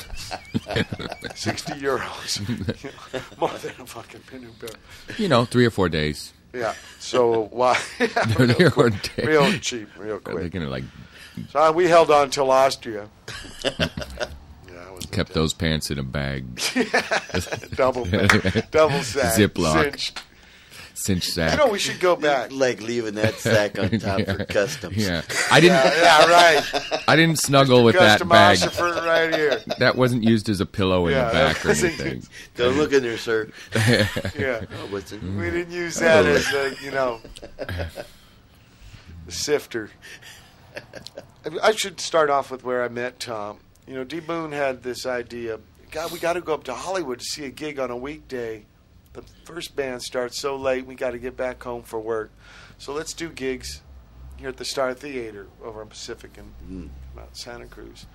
60 1.34 1.72
euros. 1.74 2.38
You 2.84 2.90
know, 2.90 3.24
More 3.38 3.58
than 3.58 3.72
a 3.80 3.86
fucking 3.86 4.20
penny 4.30 4.46
bill. 4.60 4.70
you 5.18 5.28
know, 5.28 5.44
three 5.44 5.66
or 5.66 5.70
four 5.70 5.88
days. 5.88 6.32
Yeah. 6.52 6.74
So 6.98 7.44
why? 7.50 7.78
Or 8.38 8.70
four 8.70 8.90
days. 8.90 9.26
real 9.26 9.50
cheap, 9.60 9.88
real 9.96 10.20
They're 10.24 10.34
quick. 10.34 10.52
gonna 10.52 10.68
like 10.68 10.84
So 11.52 11.72
we 11.72 11.88
held 11.88 12.10
on 12.10 12.30
till 12.30 12.50
Austria. 12.50 13.08
yeah, 13.64 13.88
I 14.86 14.90
was 14.92 15.06
kept 15.06 15.32
those 15.32 15.52
pants 15.52 15.90
in 15.90 15.98
a 15.98 16.02
bag, 16.02 16.44
double 17.74 18.04
double 18.70 19.02
sack, 19.02 19.34
Ziploc. 19.38 19.82
cinched. 19.82 20.22
cinch 20.94 21.24
sack. 21.28 21.52
You 21.52 21.58
know, 21.58 21.68
we 21.72 21.78
should 21.78 22.00
go 22.00 22.16
back. 22.16 22.50
Like 22.52 22.80
leaving 22.82 23.14
that 23.14 23.34
sack 23.36 23.78
on 23.78 23.90
top 23.98 24.20
for 24.24 24.36
Yeah. 24.38 24.44
customs. 24.44 24.96
yeah, 24.96 25.22
I 25.50 25.60
didn't. 25.60 25.76
Yeah, 25.76 26.26
right. 26.26 27.02
I 27.08 27.16
didn't 27.16 27.38
snuggle 27.38 27.84
with 27.84 27.94
that 27.96 28.26
bag. 28.28 28.58
Customosopher 28.58 29.06
right 29.06 29.34
here. 29.34 29.60
That 29.78 29.96
wasn't 29.96 30.24
used 30.24 30.48
as 30.48 30.60
a 30.60 30.66
pillow 30.66 31.06
in 31.06 31.12
Yeah, 31.14 31.26
the 31.26 31.32
that 31.32 31.54
back 31.56 31.64
or 31.66 31.70
anything. 31.70 32.22
Don't 32.56 32.76
look 32.76 32.92
in 32.92 33.02
there, 33.02 33.16
sir. 33.18 33.48
Yeah. 33.74 34.64
Oh, 34.72 34.86
what's 34.90 35.12
in 35.12 35.38
We 35.38 35.50
didn't 35.50 35.72
use 35.72 35.98
oh, 35.98 36.04
that 36.04 36.26
as 36.26 36.46
a, 36.52 36.74
you 36.84 36.90
know, 36.90 37.20
the 39.26 39.32
sifter. 39.32 39.90
I- 41.62 41.72
should 41.72 42.00
start 42.00 42.30
off 42.30 42.50
with 42.50 42.64
where 42.64 42.82
I 42.82 42.88
met 42.88 43.20
Tom. 43.20 43.58
You 43.86 43.94
know, 43.94 44.04
D 44.04 44.20
Boon 44.20 44.52
had 44.52 44.82
this 44.82 45.06
idea. 45.06 45.58
God, 45.90 46.12
we 46.12 46.18
got 46.18 46.34
to 46.34 46.40
go 46.40 46.54
up 46.54 46.64
to 46.64 46.74
Hollywood 46.74 47.18
to 47.18 47.24
see 47.24 47.44
a 47.44 47.50
gig 47.50 47.78
on 47.78 47.90
a 47.90 47.96
weekday. 47.96 48.64
The 49.12 49.22
first 49.44 49.74
band 49.74 50.02
starts 50.02 50.38
so 50.40 50.54
late, 50.56 50.86
we 50.86 50.94
got 50.94 51.10
to 51.10 51.18
get 51.18 51.36
back 51.36 51.62
home 51.62 51.82
for 51.82 51.98
work. 51.98 52.30
So 52.78 52.92
let's 52.92 53.12
do 53.12 53.28
gigs 53.28 53.82
here 54.36 54.48
at 54.48 54.56
the 54.56 54.64
Star 54.64 54.94
Theater 54.94 55.48
over 55.62 55.80
on 55.80 55.88
Pacific 55.88 56.38
and 56.38 56.90
Mount 57.16 57.36
Santa 57.36 57.66
Cruz. 57.66 58.06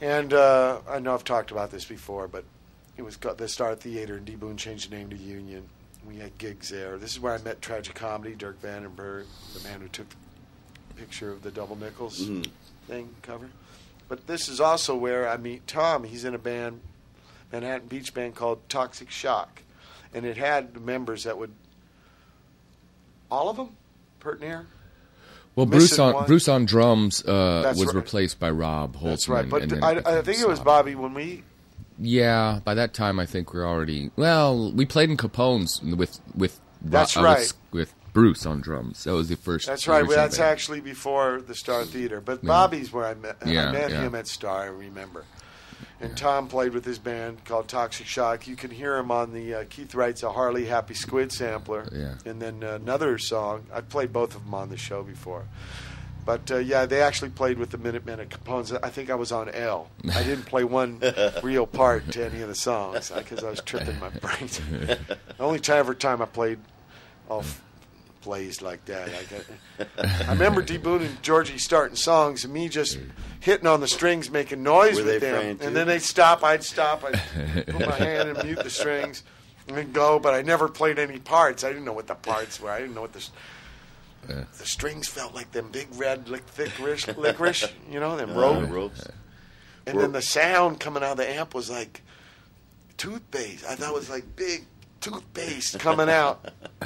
And 0.00 0.32
uh, 0.32 0.80
I 0.88 0.98
know 0.98 1.14
I've 1.14 1.24
talked 1.24 1.50
about 1.50 1.70
this 1.70 1.84
before, 1.84 2.28
but 2.28 2.44
it 2.96 3.02
was 3.02 3.16
the 3.16 3.48
Star 3.48 3.74
Theater, 3.74 4.16
and 4.16 4.24
D 4.24 4.34
Boon 4.34 4.56
changed 4.56 4.90
the 4.90 4.96
name 4.96 5.10
to 5.10 5.16
Union. 5.16 5.68
We 6.06 6.16
had 6.16 6.36
gigs 6.38 6.68
there. 6.68 6.98
This 6.98 7.12
is 7.12 7.20
where 7.20 7.34
I 7.34 7.38
met 7.38 7.62
Tragic 7.62 7.94
Comedy, 7.94 8.34
Dirk 8.34 8.60
Vandenberg, 8.60 9.24
the 9.54 9.68
man 9.68 9.80
who 9.80 9.88
took 9.88 10.08
the 10.08 10.16
picture 10.96 11.30
of 11.30 11.42
the 11.42 11.50
Double 11.50 11.76
Nickels 11.76 12.20
Mhm. 12.20 12.46
thing 12.86 13.14
cover. 13.22 13.50
But 14.08 14.26
this 14.26 14.48
is 14.48 14.60
also 14.60 14.94
where 14.94 15.28
I 15.28 15.36
meet 15.36 15.66
Tom. 15.66 16.04
He's 16.04 16.24
in 16.24 16.34
a 16.34 16.38
band, 16.38 16.80
Manhattan 17.52 17.88
Beach 17.88 18.12
band 18.14 18.34
called 18.34 18.68
Toxic 18.68 19.10
Shock, 19.10 19.62
and 20.12 20.24
it 20.26 20.36
had 20.36 20.80
members 20.80 21.24
that 21.24 21.38
would 21.38 21.52
all 23.30 23.48
of 23.48 23.56
them, 23.56 23.70
pert 24.20 24.40
near. 24.40 24.66
Well, 25.56 25.66
Bruce 25.66 25.98
on 25.98 26.14
one. 26.14 26.26
Bruce 26.26 26.48
on 26.48 26.64
drums 26.66 27.24
uh, 27.24 27.72
was 27.76 27.86
right. 27.86 27.94
replaced 27.94 28.40
by 28.40 28.50
Rob 28.50 28.96
Holzman. 28.96 29.02
That's 29.02 29.28
right. 29.28 29.48
But 29.48 29.62
and 29.62 29.70
then 29.70 29.84
I, 29.84 30.18
I 30.18 30.22
think 30.22 30.40
it 30.40 30.48
was. 30.48 30.60
Bobby 30.60 30.94
when 30.94 31.14
we 31.14 31.44
Yeah, 31.98 32.60
by 32.64 32.74
that 32.74 32.92
time 32.92 33.20
I 33.20 33.26
think 33.26 33.54
we're 33.54 33.66
already 33.66 34.10
well. 34.16 34.72
We 34.72 34.84
played 34.84 35.10
in 35.10 35.16
Capone's 35.16 35.80
with 35.80 36.20
with 36.34 36.60
That's 36.82 37.16
uh, 37.16 37.22
right. 37.22 37.38
with, 37.70 37.88
with 37.88 37.94
Bruce 38.14 38.46
on 38.46 38.62
drums. 38.62 39.04
That 39.04 39.12
was 39.12 39.28
the 39.28 39.36
first. 39.36 39.66
That's 39.66 39.86
right. 39.86 40.06
Well, 40.06 40.16
that's 40.16 40.38
band. 40.38 40.50
actually 40.50 40.80
before 40.80 41.42
the 41.42 41.54
Star 41.54 41.84
Theater. 41.84 42.22
But 42.22 42.42
Yeah. 42.42 42.48
Bobby's 42.48 42.90
where 42.92 43.04
I 43.04 43.14
met. 43.14 43.36
Yeah, 43.44 43.68
I 43.68 43.72
met 43.72 43.90
yeah. 43.90 44.00
him 44.00 44.14
at 44.14 44.26
Star. 44.26 44.62
I 44.62 44.66
remember. 44.66 45.24
And 46.00 46.16
Tom 46.16 46.48
played 46.48 46.74
with 46.74 46.84
his 46.84 46.98
band 46.98 47.44
called 47.44 47.68
Toxic 47.68 48.06
Shock. 48.06 48.46
You 48.46 48.56
can 48.56 48.70
hear 48.70 48.96
him 48.96 49.10
on 49.10 49.32
the 49.32 49.54
uh, 49.54 49.64
Keats 49.68 49.94
Rides 49.94 50.22
a 50.22 50.30
Harley 50.32 50.66
Happy 50.66 50.94
Squid 50.94 51.32
sampler. 51.32 51.88
Yeah. 51.92 52.14
And 52.30 52.40
then 52.40 52.62
another 52.62 53.18
song. 53.18 53.66
I've 53.72 53.88
played 53.88 54.12
both 54.12 54.34
of 54.34 54.44
them 54.44 54.54
on 54.54 54.68
the 54.70 54.76
show 54.76 55.02
before. 55.02 55.44
But 56.24 56.50
uh, 56.50 56.56
yeah, 56.58 56.86
they 56.86 57.02
actually 57.02 57.30
played 57.30 57.58
with 57.58 57.70
the 57.70 57.78
Minutemen 57.78 58.20
at 58.20 58.30
Capone's. 58.30 58.72
I 58.72 58.88
think 58.90 59.10
I 59.10 59.14
was 59.14 59.30
on 59.32 59.48
L. 59.50 59.90
I 60.12 60.22
didn't 60.22 60.44
play 60.46 60.64
one 60.64 61.00
real 61.42 61.66
part 61.66 62.10
to 62.12 62.24
any 62.24 62.40
of 62.42 62.48
the 62.48 62.54
songs 62.54 63.10
because 63.10 63.42
I 63.44 63.50
was 63.50 63.60
tripping 63.60 63.98
my 63.98 64.10
brains. 64.10 64.58
the 64.70 65.16
only 65.40 65.60
time 65.60 65.78
ever 65.78 65.94
time 65.94 66.22
I 66.22 66.26
played 66.26 66.58
all 67.28 67.40
f- 67.40 67.62
blazed 68.24 68.62
like 68.62 68.84
that. 68.86 69.08
I, 69.08 69.84
got, 70.04 70.26
I 70.26 70.32
remember 70.32 70.62
D 70.62 70.76
Boon 70.78 71.02
and 71.02 71.22
Georgie 71.22 71.58
starting 71.58 71.96
songs 71.96 72.44
and 72.44 72.52
me 72.52 72.68
just 72.68 72.98
hitting 73.40 73.66
on 73.66 73.80
the 73.80 73.88
strings, 73.88 74.30
making 74.30 74.62
noise 74.62 74.98
Were 74.98 75.04
with 75.04 75.20
them, 75.20 75.58
and 75.60 75.76
then 75.76 75.86
they'd 75.86 76.02
stop. 76.02 76.42
I'd 76.42 76.64
stop. 76.64 77.04
I'd 77.04 77.66
put 77.66 77.86
my 77.86 77.92
hand 77.98 78.30
and 78.30 78.44
mute 78.44 78.62
the 78.62 78.70
strings. 78.70 79.22
And 79.66 79.78
then 79.78 79.92
go, 79.92 80.18
but 80.18 80.34
I 80.34 80.42
never 80.42 80.68
played 80.68 80.98
any 80.98 81.18
parts. 81.18 81.64
I 81.64 81.68
didn't 81.68 81.86
know 81.86 81.94
what 81.94 82.06
the 82.06 82.14
parts 82.14 82.60
were. 82.60 82.70
I 82.70 82.80
didn't 82.80 82.94
know 82.94 83.00
what 83.00 83.12
the 83.14 83.20
s- 83.20 83.30
the 84.26 84.66
strings 84.66 85.06
felt 85.08 85.34
like 85.34 85.52
them 85.52 85.70
big 85.70 85.88
red 85.96 86.26
thick 86.26 86.78
licorice, 86.78 87.06
licorice, 87.16 87.72
you 87.90 87.98
know, 88.00 88.16
them 88.16 88.30
Uh, 88.30 88.40
rope. 88.40 88.70
ropes. 88.70 89.06
And 89.86 89.98
then 90.00 90.12
the 90.12 90.22
sound 90.22 90.80
coming 90.80 91.02
out 91.02 91.12
of 91.12 91.16
the 91.18 91.28
amp 91.30 91.54
was 91.54 91.70
like 91.70 92.02
toothpaste. 92.96 93.64
I 93.66 93.74
thought 93.74 93.90
it 93.90 93.94
was 93.94 94.08
like 94.10 94.36
big 94.36 94.64
toothpaste 95.00 95.78
coming 95.78 96.08
out. 96.08 96.50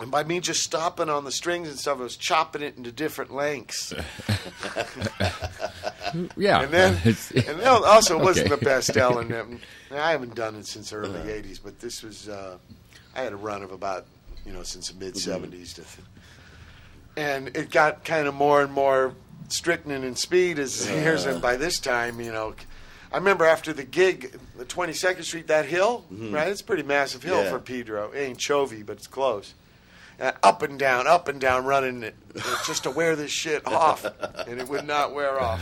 And 0.00 0.10
by 0.10 0.24
me 0.24 0.40
just 0.40 0.62
stopping 0.62 1.08
on 1.08 1.24
the 1.24 1.32
strings 1.32 1.68
and 1.68 1.78
stuff, 1.78 1.98
I 1.98 2.02
was 2.02 2.16
chopping 2.16 2.62
it 2.62 2.76
into 2.76 2.92
different 2.92 3.32
lengths. 3.32 3.92
Yeah. 6.36 6.62
And 6.62 6.72
then, 6.72 6.94
and 7.04 7.60
then 7.60 7.66
also 7.66 8.18
it 8.18 8.22
wasn't 8.22 8.50
the 8.50 8.56
best 8.56 8.96
Ellen. 8.96 9.60
I 9.90 10.10
haven't 10.10 10.34
done 10.34 10.56
it 10.56 10.66
since 10.66 10.90
the 10.90 10.96
early 10.96 11.20
uh-huh. 11.20 11.28
'80s, 11.28 11.60
but 11.62 11.80
this 11.80 12.02
was. 12.02 12.28
Uh, 12.28 12.58
I 13.14 13.22
had 13.22 13.32
a 13.32 13.36
run 13.36 13.62
of 13.62 13.72
about, 13.72 14.06
you 14.46 14.52
know, 14.52 14.62
since 14.62 14.90
the 14.90 14.98
mid 14.98 15.14
mm-hmm. 15.14 15.44
'70s, 15.44 15.74
to, 15.74 15.82
and 17.16 17.48
it 17.56 17.70
got 17.70 18.04
kind 18.04 18.26
of 18.26 18.34
more 18.34 18.62
and 18.62 18.72
more 18.72 19.14
strychnine 19.48 20.04
in 20.04 20.16
speed 20.16 20.58
as 20.58 20.86
the 20.86 20.94
years. 20.94 21.26
And 21.26 21.42
by 21.42 21.56
this 21.56 21.78
time, 21.78 22.20
you 22.20 22.32
know, 22.32 22.54
I 23.12 23.18
remember 23.18 23.44
after 23.44 23.72
the 23.72 23.84
gig, 23.84 24.38
the 24.56 24.64
22nd 24.64 25.24
Street, 25.24 25.46
that 25.48 25.66
hill, 25.66 26.04
mm-hmm. 26.12 26.34
right? 26.34 26.48
It's 26.48 26.62
a 26.62 26.64
pretty 26.64 26.84
massive 26.84 27.22
hill 27.22 27.42
Yeah. 27.42 27.50
for 27.50 27.58
Pedro. 27.58 28.10
It 28.12 28.20
ain't 28.20 28.38
Chovy, 28.38 28.84
but 28.84 28.96
it's 28.96 29.06
close. 29.06 29.54
And 30.18 30.36
up 30.42 30.62
and 30.62 30.78
down, 30.78 31.06
up 31.06 31.28
and 31.28 31.40
down, 31.40 31.64
running 31.64 32.02
it 32.02 32.14
just 32.66 32.84
to 32.84 32.90
wear 32.90 33.16
this 33.16 33.30
shit 33.30 33.66
off, 33.66 34.04
and 34.46 34.60
it 34.60 34.68
would 34.68 34.86
not 34.86 35.14
wear 35.14 35.40
off. 35.40 35.60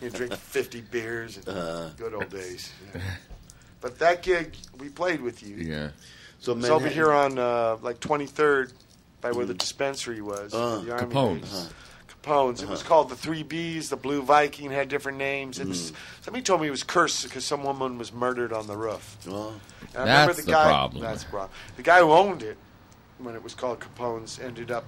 You 0.00 0.10
drink 0.10 0.34
50 0.34 0.80
beers, 0.82 1.36
and 1.36 1.48
uh-huh. 1.48 1.88
good 1.96 2.14
old 2.14 2.30
days. 2.30 2.72
yeah. 2.94 3.00
But 3.80 3.98
that 3.98 4.22
gig, 4.22 4.56
we 4.78 4.88
played 4.88 5.20
with 5.20 5.42
you. 5.42 5.56
yeah. 5.56 5.88
So 6.38 6.56
It's 6.56 6.68
over 6.68 6.86
Manhattan- 6.86 6.92
here 6.92 7.12
on 7.12 7.38
uh, 7.38 7.76
like 7.82 8.00
23rd, 8.00 8.72
by 9.20 9.32
where 9.32 9.46
the 9.46 9.54
mm. 9.54 9.58
dispensary 9.58 10.20
was. 10.20 10.52
Uh, 10.52 10.82
the 10.84 10.92
Army 10.92 11.06
Capone's. 11.06 11.40
base. 11.40 11.72
Capone's. 12.08 12.62
It 12.62 12.68
was 12.68 12.80
uh-huh. 12.80 12.88
called 12.88 13.08
the 13.10 13.16
Three 13.16 13.44
Bs. 13.44 13.88
The 13.88 13.96
Blue 13.96 14.22
Viking 14.22 14.70
had 14.70 14.88
different 14.88 15.18
names. 15.18 15.58
It 15.58 15.68
was, 15.68 15.92
mm. 15.92 15.94
Somebody 16.22 16.42
told 16.42 16.60
me 16.60 16.66
it 16.66 16.70
was 16.70 16.82
cursed 16.82 17.24
because 17.24 17.44
some 17.44 17.62
woman 17.64 17.98
was 17.98 18.12
murdered 18.12 18.52
on 18.52 18.66
the 18.66 18.76
roof. 18.76 19.16
Oh, 19.28 19.54
And 19.94 19.96
I 19.96 20.00
remember 20.00 20.26
That's 20.26 20.36
the 20.38 20.46
the 20.46 20.52
guy. 20.52 20.64
problem. 20.64 21.02
That's 21.02 21.24
the 21.24 21.30
problem. 21.30 21.50
The 21.76 21.82
guy 21.82 22.00
who 22.00 22.12
owned 22.12 22.42
it 22.42 22.56
when 23.24 23.34
it 23.34 23.42
was 23.42 23.54
called 23.54 23.80
Capone's 23.80 24.38
ended 24.38 24.70
up 24.70 24.84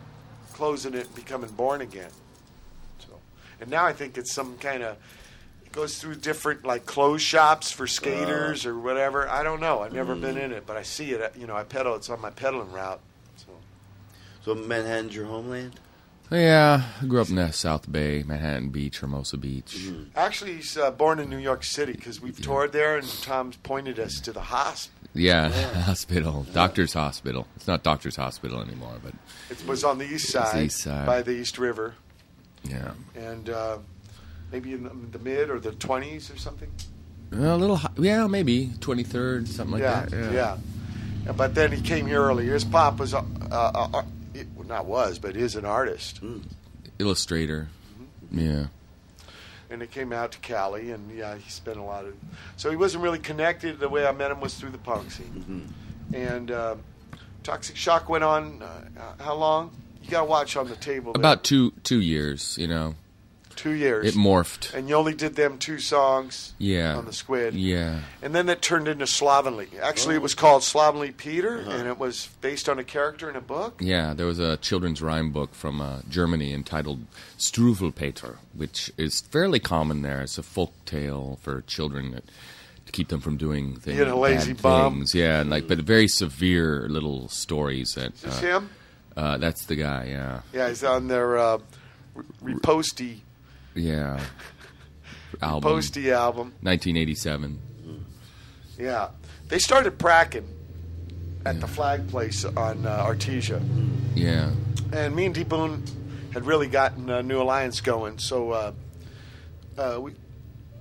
closing 0.52 0.94
it 0.94 1.06
and 1.06 1.14
becoming 1.14 1.50
born 1.50 1.80
again. 1.80 2.10
So, 2.98 3.18
and 3.60 3.70
now 3.70 3.84
I 3.84 3.92
think 3.92 4.18
it's 4.18 4.32
some 4.32 4.56
kind 4.58 4.82
of. 4.82 4.96
It 5.64 5.72
goes 5.72 5.98
through 5.98 6.16
different 6.16 6.64
like 6.64 6.86
clothes 6.86 7.22
shops 7.22 7.70
for 7.70 7.86
skaters 7.86 8.66
uh. 8.66 8.70
or 8.70 8.78
whatever. 8.78 9.28
I 9.28 9.42
don't 9.42 9.60
know. 9.60 9.80
I've 9.80 9.92
never 9.92 10.14
been 10.14 10.36
mm. 10.36 10.44
in 10.44 10.52
it, 10.52 10.66
but 10.66 10.76
I 10.76 10.82
see 10.82 11.12
it. 11.12 11.20
Uh, 11.20 11.28
you 11.38 11.46
know, 11.46 11.56
I 11.56 11.64
pedal. 11.64 11.96
It's 11.96 12.10
on 12.10 12.20
my 12.20 12.30
pedaling 12.30 12.72
route. 12.72 13.00
So 13.36 13.46
so 14.44 14.54
Manhattan's 14.54 15.14
your 15.14 15.26
homeland? 15.26 15.80
Yeah, 16.30 16.82
I 17.00 17.04
grew 17.06 17.20
up 17.20 17.28
in 17.28 17.36
the 17.36 17.52
South 17.52 17.90
Bay, 17.90 18.22
Manhattan 18.26 18.70
Beach, 18.70 18.98
Hermosa 18.98 19.36
Beach. 19.36 19.76
Mm-hmm. 19.78 20.02
actually, 20.16 20.54
he's 20.56 20.76
uh, 20.76 20.90
born 20.90 21.20
in 21.20 21.28
New 21.30 21.38
York 21.38 21.62
City 21.62 21.92
because 21.92 22.20
we've 22.20 22.40
toured 22.40 22.72
there, 22.72 22.96
and 22.98 23.08
Tom's 23.22 23.56
pointed 23.58 23.98
us 24.00 24.20
to 24.20 24.32
the 24.32 24.40
hospital. 24.54 24.92
Yeah, 25.16 25.48
hospital, 25.82 26.44
doctor's 26.52 26.92
hospital. 26.94 27.46
It's 27.54 27.68
not 27.68 27.84
doctor's 27.84 28.16
hospital 28.16 28.60
anymore, 28.60 28.96
but 29.02 29.12
It 29.48 29.64
was 29.66 29.84
on 29.84 29.98
the 29.98 30.04
east 30.06 30.24
It's 30.24 30.32
side, 30.32 30.64
east 30.64 30.78
side. 30.78 31.06
by 31.06 31.22
the 31.22 31.30
East 31.32 31.56
River. 31.58 31.94
yeah, 32.64 32.92
and 33.14 33.48
uh, 33.48 33.78
maybe 34.50 34.72
in 34.72 34.82
the, 34.82 34.90
the 35.16 35.22
mid 35.22 35.50
or 35.50 35.60
the 35.60 35.70
twenties 35.72 36.30
or 36.32 36.36
something. 36.36 36.68
a 37.30 37.56
little. 37.56 37.76
hi- 37.76 37.90
Yeah, 37.96 38.26
maybe 38.26 38.72
twenty 38.80 39.04
third, 39.04 39.46
something 39.46 39.74
like 39.74 39.82
yeah, 39.82 40.06
that. 40.06 40.32
yeah, 40.32 40.56
Yeah, 41.26 41.32
But 41.32 41.54
then 41.54 41.70
he 41.70 41.80
came 41.80 42.06
here 42.08 42.20
early. 42.22 42.46
His 42.46 42.64
pop 42.64 42.98
was, 42.98 43.14
uh, 43.14 43.22
uh, 43.52 43.88
uh, 43.92 44.02
not 44.68 44.86
was, 44.86 45.18
but 45.18 45.36
is 45.36 45.56
an 45.56 45.64
artist, 45.64 46.20
Illustrator. 46.98 47.68
Mm-hmm. 48.30 48.38
Yeah. 48.38 48.66
and 49.70 49.82
it 49.82 49.90
came 49.90 50.12
out 50.12 50.32
to 50.32 50.38
Cali, 50.38 50.90
and 50.90 51.10
yeah, 51.16 51.36
he 51.36 51.50
spent 51.50 51.76
a 51.78 51.82
lot 51.82 52.04
of. 52.04 52.14
So 52.56 52.70
he 52.70 52.76
wasn't 52.76 53.02
really 53.02 53.18
connected. 53.18 53.78
The 53.80 53.88
way 53.88 54.06
I 54.06 54.12
met 54.12 54.30
him 54.30 54.40
was 54.40 54.54
through 54.54 54.70
the 54.70 54.78
punk 54.78 55.10
scene, 55.10 55.72
and 56.12 56.50
uh, 56.50 56.76
Toxic 57.42 57.76
Shock 57.76 58.08
went 58.08 58.24
on. 58.24 58.62
Uh, 58.62 59.22
how 59.22 59.34
long? 59.34 59.70
You 60.02 60.10
got 60.10 60.20
to 60.20 60.26
watch 60.26 60.56
on 60.56 60.68
the 60.68 60.76
table. 60.76 61.12
there. 61.14 61.20
About 61.20 61.44
two 61.44 61.72
two 61.82 62.00
years, 62.00 62.56
you 62.58 62.68
know. 62.68 62.94
Two 63.56 63.72
years. 63.72 64.06
It 64.06 64.18
morphed. 64.18 64.74
and 64.74 64.88
you 64.88 64.94
only 64.94 65.14
did 65.14 65.36
them 65.36 65.58
two 65.58 65.78
songs. 65.78 66.54
Yeah. 66.58 66.96
On 66.96 67.04
the 67.06 67.12
Squid. 67.12 67.54
Yeah. 67.54 68.00
And 68.22 68.34
then 68.34 68.46
that 68.46 68.62
turned 68.62 68.88
into 68.88 69.06
Slovenly. 69.06 69.68
Actually, 69.80 70.16
it 70.16 70.22
was 70.22 70.34
called 70.34 70.62
Slovenly 70.62 71.12
Peter, 71.12 71.56
and 71.58 71.86
it 71.88 71.98
was 71.98 72.28
based 72.40 72.68
on 72.68 72.78
a 72.78 72.84
character 72.84 73.30
in 73.30 73.36
a 73.36 73.40
book. 73.40 73.80
Yeah, 73.80 74.12
there 74.14 74.26
was 74.26 74.38
a 74.38 74.56
children's 74.58 75.00
rhyme 75.00 75.30
book 75.30 75.54
from 75.54 75.80
uh, 75.80 76.00
Germany 76.08 76.52
entitled 76.52 77.06
Struwwelpeter, 77.38 78.36
which 78.54 78.90
is 78.96 79.20
fairly 79.20 79.60
common 79.60 80.02
there. 80.02 80.20
It's 80.22 80.38
a 80.38 80.42
folk 80.42 80.72
tale 80.84 81.38
for 81.42 81.62
children 81.62 82.12
that, 82.12 82.24
to 82.86 82.92
keep 82.92 83.08
them 83.08 83.20
from 83.20 83.36
doing 83.36 83.76
things. 83.76 83.96
Being 83.98 84.10
a 84.10 84.16
lazy 84.16 84.52
bad 84.52 84.62
bum. 84.62 84.94
Things. 84.94 85.14
Yeah, 85.14 85.40
and 85.40 85.50
like 85.50 85.68
but 85.68 85.78
very 85.78 86.08
severe 86.08 86.86
little 86.88 87.28
stories 87.28 87.92
that. 87.94 88.14
Is 88.14 88.20
this 88.22 88.38
uh, 88.38 88.40
him? 88.40 88.70
Uh, 89.16 89.38
that's 89.38 89.66
the 89.66 89.76
guy. 89.76 90.06
Yeah, 90.10 90.40
Yeah, 90.52 90.68
he's 90.68 90.82
on 90.82 91.06
their 91.06 91.38
uh, 91.38 91.58
re- 92.14 92.54
Reposty 92.54 93.20
yeah. 93.74 94.20
Album, 95.42 95.72
Posty 95.72 96.12
album. 96.12 96.52
1987. 96.62 97.58
Yeah, 98.78 99.08
they 99.48 99.58
started 99.58 99.98
pracking 99.98 100.46
at 101.44 101.60
the 101.60 101.66
Flag 101.66 102.08
Place 102.08 102.44
on 102.44 102.86
uh, 102.86 103.04
Artesia, 103.04 103.60
Yeah, 104.14 104.50
and 104.92 105.14
me 105.14 105.26
and 105.26 105.34
D 105.34 105.42
Boon 105.44 105.82
had 106.32 106.46
really 106.46 106.68
gotten 106.68 107.10
a 107.10 107.22
new 107.22 107.40
alliance 107.42 107.80
going. 107.80 108.18
So, 108.18 108.50
uh, 108.52 108.72
uh, 109.76 109.98
we. 110.00 110.12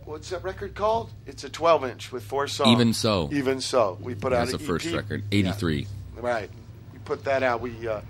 What's 0.06 0.30
that 0.32 0.44
record 0.44 0.76
called? 0.76 1.12
It's 1.26 1.44
a 1.46 1.50
12 1.50 1.86
inch 1.86 2.12
with 2.12 2.24
four 2.24 2.48
songs. 2.48 2.70
Even 2.72 2.94
So. 2.94 3.30
Even 3.32 3.62
so, 3.62 3.98
we 4.02 4.16
put 4.16 4.34
out 4.34 4.48
that's 4.48 4.52
the 4.52 4.60
first 4.60 4.86
EP. 4.86 4.96
record. 4.96 5.24
Yeah. 5.32 5.40
83. 5.52 5.88
Right. 6.18 6.50
We 6.92 7.00
put 7.00 7.24
that 7.24 7.42
out. 7.42 7.62
We, 7.62 7.88
uh, 7.88 8.02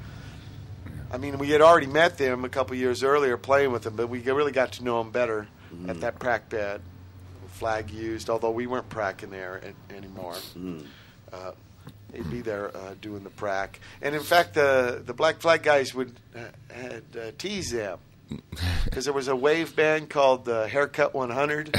I 1.14 1.18
mean, 1.18 1.38
we 1.38 1.50
had 1.52 1.62
already 1.62 1.86
met 1.88 2.18
them 2.18 2.44
a 2.44 2.50
couple 2.50 2.76
years 2.76 3.04
earlier 3.04 3.38
playing 3.38 3.72
with 3.72 3.84
them, 3.84 3.96
but 3.96 4.08
we 4.10 4.20
really 4.22 4.52
got 4.52 4.74
to 4.74 4.84
know 4.84 5.02
them 5.02 5.12
better 5.12 5.48
at 5.88 6.02
that 6.02 6.20
prac 6.20 6.50
bed. 6.50 6.82
Flag 7.50 7.92
used, 7.92 8.30
although 8.32 8.50
we 8.52 8.66
weren't 8.68 8.90
pracking 8.90 9.30
there 9.30 9.58
an- 9.58 9.96
anymore. 9.96 10.36
Uh, 11.32 11.52
they'd 12.12 12.30
be 12.32 12.42
there 12.42 12.76
uh, 12.76 12.96
doing 13.00 13.24
the 13.24 13.30
prac, 13.30 13.80
and 14.02 14.16
in 14.16 14.22
fact, 14.24 14.56
the 14.56 15.02
the 15.06 15.14
Black 15.14 15.40
Flag 15.40 15.62
guys 15.64 15.94
would 15.94 16.14
uh, 16.36 16.40
had 16.74 17.04
uh, 17.16 17.32
tease 17.38 17.70
them. 17.72 18.00
Because 18.86 19.06
there 19.06 19.14
was 19.14 19.28
a 19.28 19.36
wave 19.36 19.76
band 19.76 20.10
called 20.10 20.46
the 20.46 20.68
Haircut 20.68 21.14
100, 21.16 21.76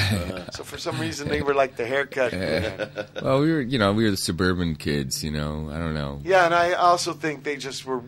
so 0.54 0.64
for 0.64 0.78
some 0.78 0.98
reason 1.00 1.28
they 1.28 1.42
were 1.42 1.54
like 1.54 1.76
the 1.76 1.86
haircut 1.86 2.30
band. 2.32 3.06
Well, 3.22 3.40
we 3.40 3.52
were, 3.52 3.60
you 3.60 3.78
know, 3.78 3.92
we 3.92 4.04
were 4.04 4.10
the 4.10 4.16
suburban 4.16 4.74
kids. 4.74 5.22
You 5.22 5.30
know, 5.30 5.68
I 5.70 5.78
don't 5.78 5.94
know. 5.94 6.20
Yeah, 6.24 6.44
and 6.44 6.54
I 6.54 6.72
also 6.72 7.12
think 7.12 7.44
they 7.44 7.56
just 7.56 7.84
were. 7.84 8.02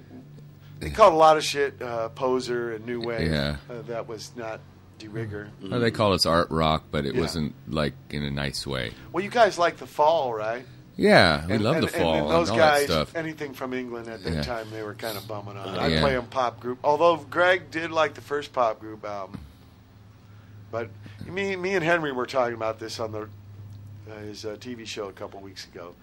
They 0.79 0.91
called 0.91 1.15
a 1.15 1.17
lot 1.17 1.37
of 1.37 1.45
shit 1.45 1.81
uh, 1.81 2.11
poser 2.11 2.75
and 2.75 2.85
new 2.87 3.01
wave. 3.01 3.31
Yeah. 3.31 3.57
uh, 3.71 3.83
that 3.83 4.07
was 4.07 4.31
not 4.37 4.61
de 4.99 5.09
rigueur. 5.09 5.49
Well, 5.63 5.81
they 5.81 5.91
call 5.91 6.13
us 6.13 6.27
art 6.27 6.51
rock, 6.51 6.85
but 6.91 7.07
it 7.07 7.15
Yeah. 7.15 7.21
wasn't 7.23 7.55
like 7.69 7.95
in 8.11 8.23
a 8.23 8.31
nice 8.31 8.67
way. 8.67 8.93
Well, 9.13 9.25
you 9.25 9.31
guys 9.31 9.59
like 9.59 9.79
the 9.79 9.87
fall, 9.87 10.35
right? 10.35 10.67
Yeah, 10.99 11.47
we 11.47 11.55
and, 11.55 11.65
love 11.65 11.77
and, 11.77 11.85
the 11.85 11.89
fall 11.89 12.15
And, 12.15 12.31
those 12.31 12.49
all 12.51 12.57
guys, 12.57 12.87
that 12.87 13.09
stuff. 13.09 13.17
anything 13.17 13.53
from 13.53 13.75
England 13.75 14.09
at 14.09 14.25
that 14.25 14.33
Yeah. 14.33 14.43
time, 14.43 14.71
they 14.71 14.83
were 14.83 14.95
kind 14.95 15.19
of 15.19 15.29
bumming 15.29 15.57
on. 15.59 15.79
I 15.79 15.89
yeah. 15.89 16.01
play 16.01 16.15
them 16.15 16.27
pop 16.27 16.59
group, 16.61 16.79
although 16.83 17.17
Greg 17.17 17.71
did 17.71 17.91
like 17.91 18.15
the 18.15 18.23
first 18.23 18.53
pop 18.55 18.81
group 18.81 19.05
album. 19.05 19.39
But 20.71 20.89
me, 21.27 21.55
me 21.57 21.75
and 21.75 21.85
Henry 21.85 22.13
were 22.13 22.27
talking 22.27 22.55
about 22.55 22.79
this 22.79 22.99
on 22.99 23.13
the 23.13 23.29
uh, 24.11 24.19
his 24.21 24.45
uh, 24.45 24.57
TV 24.59 24.87
show 24.87 25.09
a 25.09 25.13
couple 25.13 25.41
weeks 25.41 25.67
ago. 25.67 25.95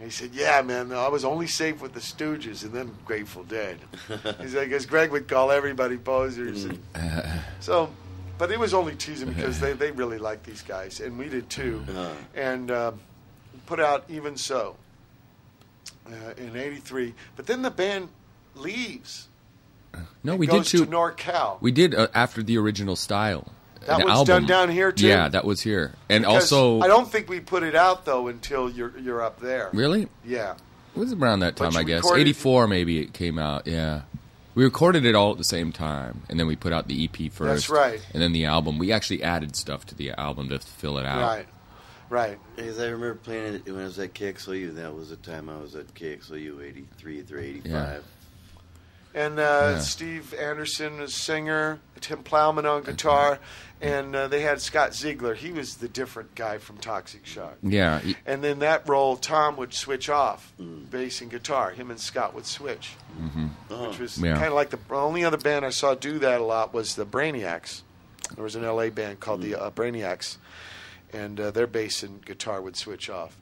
And 0.00 0.10
he 0.10 0.10
said, 0.10 0.30
"Yeah, 0.32 0.62
man, 0.62 0.92
I 0.92 1.08
was 1.08 1.26
only 1.26 1.46
safe 1.46 1.82
with 1.82 1.92
the 1.92 2.00
Stooges 2.00 2.62
and 2.64 2.72
then 2.72 2.90
Grateful 3.04 3.44
Dead." 3.44 3.78
He's 4.40 4.54
like, 4.54 4.70
"Because 4.70 4.86
Greg 4.86 5.10
would 5.10 5.28
call 5.28 5.50
everybody 5.50 5.98
posers." 5.98 6.64
And 6.64 6.82
so, 7.60 7.90
but 8.38 8.50
it 8.50 8.58
was 8.58 8.72
only 8.72 8.94
teasing 8.94 9.28
because 9.28 9.60
they, 9.60 9.74
they 9.74 9.90
really 9.90 10.16
liked 10.16 10.44
these 10.44 10.62
guys, 10.62 11.00
and 11.00 11.18
we 11.18 11.28
did 11.28 11.50
too. 11.50 11.84
Uh-huh. 11.86 12.12
And 12.34 12.70
uh, 12.70 12.92
put 13.66 13.78
out 13.78 14.04
Even 14.08 14.38
So 14.38 14.76
uh, 16.06 16.32
in 16.38 16.56
'83. 16.56 17.12
But 17.36 17.46
then 17.46 17.60
the 17.60 17.70
band 17.70 18.08
leaves. 18.54 19.28
no, 20.24 20.32
and 20.32 20.40
we 20.40 20.46
did 20.46 20.52
goes 20.52 20.70
two. 20.70 20.86
to 20.86 20.90
NorCal. 20.90 21.60
We 21.60 21.72
did 21.72 21.94
uh, 21.94 22.08
after 22.14 22.42
the 22.42 22.56
original 22.56 22.96
style. 22.96 23.52
That 23.86 24.00
An 24.00 24.04
was 24.06 24.12
album. 24.12 24.26
done 24.26 24.46
down 24.46 24.70
here, 24.70 24.92
too? 24.92 25.06
Yeah, 25.06 25.28
that 25.28 25.44
was 25.44 25.60
here, 25.62 25.92
and 26.08 26.22
Because 26.24 26.52
also 26.52 26.80
I 26.80 26.86
don't 26.86 27.10
think 27.10 27.28
we 27.28 27.40
put 27.40 27.62
it 27.62 27.74
out 27.74 28.04
though 28.04 28.28
until 28.28 28.70
you're 28.70 28.92
you're 28.98 29.22
up 29.22 29.40
there. 29.40 29.70
really 29.72 30.08
Yeah. 30.24 30.54
it 30.94 30.98
was 30.98 31.12
around 31.14 31.40
that 31.40 31.56
But 31.56 31.64
time, 31.64 31.72
you 31.74 31.78
I 31.80 31.82
guess. 31.84 31.96
recorded- 32.02 32.20
Eighty 32.20 32.32
four, 32.34 32.66
maybe 32.68 33.00
it 33.00 33.12
came 33.14 33.38
out. 33.38 33.66
Yeah, 33.66 34.02
we 34.54 34.64
recorded 34.64 35.06
it 35.06 35.14
all 35.14 35.32
at 35.32 35.38
the 35.38 35.44
same 35.44 35.72
time, 35.72 36.22
and 36.28 36.38
then 36.38 36.46
we 36.46 36.56
put 36.56 36.72
out 36.74 36.88
the 36.88 37.04
EP 37.04 37.30
first. 37.32 37.68
That's 37.68 37.70
right. 37.70 38.00
And 38.12 38.22
then 38.22 38.32
the 38.32 38.44
album. 38.44 38.78
We 38.78 38.92
actually 38.92 39.22
added 39.22 39.56
stuff 39.56 39.86
to 39.86 39.94
the 39.94 40.10
album 40.10 40.50
to 40.50 40.58
fill 40.58 40.98
it 40.98 41.06
out. 41.06 41.22
Right. 41.22 41.46
Right. 42.10 42.38
Because 42.56 42.78
I 42.80 42.84
remember 42.86 43.14
playing 43.14 43.54
it 43.54 43.66
when 43.66 43.80
I 43.80 43.84
was 43.84 43.98
at 43.98 44.12
KXLU. 44.14 44.74
That 44.74 44.94
was 44.94 45.10
the 45.10 45.16
time 45.16 45.48
I 45.48 45.56
was 45.58 45.74
at 45.76 45.94
KXLU, 45.94 46.60
83 46.60 47.22
through 47.22 47.40
85. 47.40 48.02
Yeah. 49.14 49.26
and 49.26 49.38
uh, 49.38 49.42
Yeah. 49.42 49.78
Steve 49.80 50.34
Anderson 50.34 51.00
is 51.00 51.14
singer, 51.14 51.80
Tim 52.00 52.22
Plowman 52.22 52.64
on 52.66 52.82
guitar, 52.82 53.38
and 53.80 54.14
uh, 54.14 54.28
they 54.28 54.40
had 54.42 54.60
Scott 54.60 54.94
Ziegler. 54.94 55.34
He 55.34 55.52
was 55.52 55.76
the 55.76 55.88
different 55.88 56.34
guy 56.34 56.58
from 56.58 56.76
Toxic 56.78 57.24
Shock. 57.26 57.56
Yeah, 57.62 58.00
And 58.26 58.42
then 58.44 58.58
that 58.60 58.88
role, 58.88 59.16
Tom 59.16 59.56
would 59.56 59.72
switch 59.74 60.08
off 60.10 60.52
bass 60.58 61.20
and 61.20 61.30
guitar. 61.30 61.70
Him 61.70 61.90
and 61.90 61.98
Scott 62.00 62.34
would 62.34 62.46
switch, 62.46 62.90
which 63.68 63.98
was 63.98 64.18
Yeah. 64.18 64.34
kind 64.34 64.46
of 64.48 64.52
like 64.54 64.70
the 64.70 64.78
only 64.90 65.24
other 65.24 65.38
band 65.38 65.64
I 65.64 65.70
saw 65.70 65.94
do 65.94 66.18
that 66.20 66.40
a 66.40 66.44
lot 66.44 66.72
was 66.74 66.94
the 66.94 67.06
Brainiacs. 67.06 67.82
There 68.34 68.44
was 68.44 68.54
an 68.54 68.62
LA 68.64 68.90
band 68.90 69.18
called 69.20 69.42
the 69.42 69.56
uh, 69.56 69.70
Brainiacs, 69.70 70.36
and 71.12 71.40
uh, 71.40 71.50
their 71.50 71.66
bass 71.66 72.02
and 72.02 72.24
guitar 72.24 72.60
would 72.62 72.76
switch 72.76 73.10
off. 73.10 73.36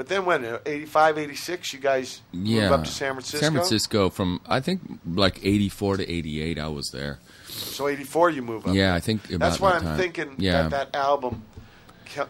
But 0.00 0.08
then 0.08 0.24
when 0.24 0.46
uh, 0.46 0.60
85, 0.64 1.18
86, 1.18 1.74
you 1.74 1.78
guys 1.78 2.22
yeah. 2.32 2.62
move 2.62 2.72
up 2.72 2.84
to 2.84 2.90
San 2.90 3.12
Francisco. 3.12 3.38
San 3.44 3.52
Francisco 3.52 4.08
from 4.08 4.40
I 4.46 4.60
think 4.60 4.80
like 5.06 5.44
'84 5.44 5.98
to 5.98 6.10
'88. 6.10 6.58
I 6.58 6.68
was 6.68 6.90
there. 6.90 7.18
So 7.48 7.86
84, 7.86 8.30
you 8.30 8.40
move 8.40 8.66
up. 8.66 8.74
Yeah, 8.74 8.94
I 8.94 9.00
think 9.00 9.28
about 9.28 9.40
That's 9.40 9.60
why 9.60 9.72
that 9.72 9.76
I'm 9.76 9.82
time. 9.82 9.98
thinking 9.98 10.34
Yeah. 10.38 10.68
that 10.68 10.70
that 10.70 10.96
album 10.96 11.42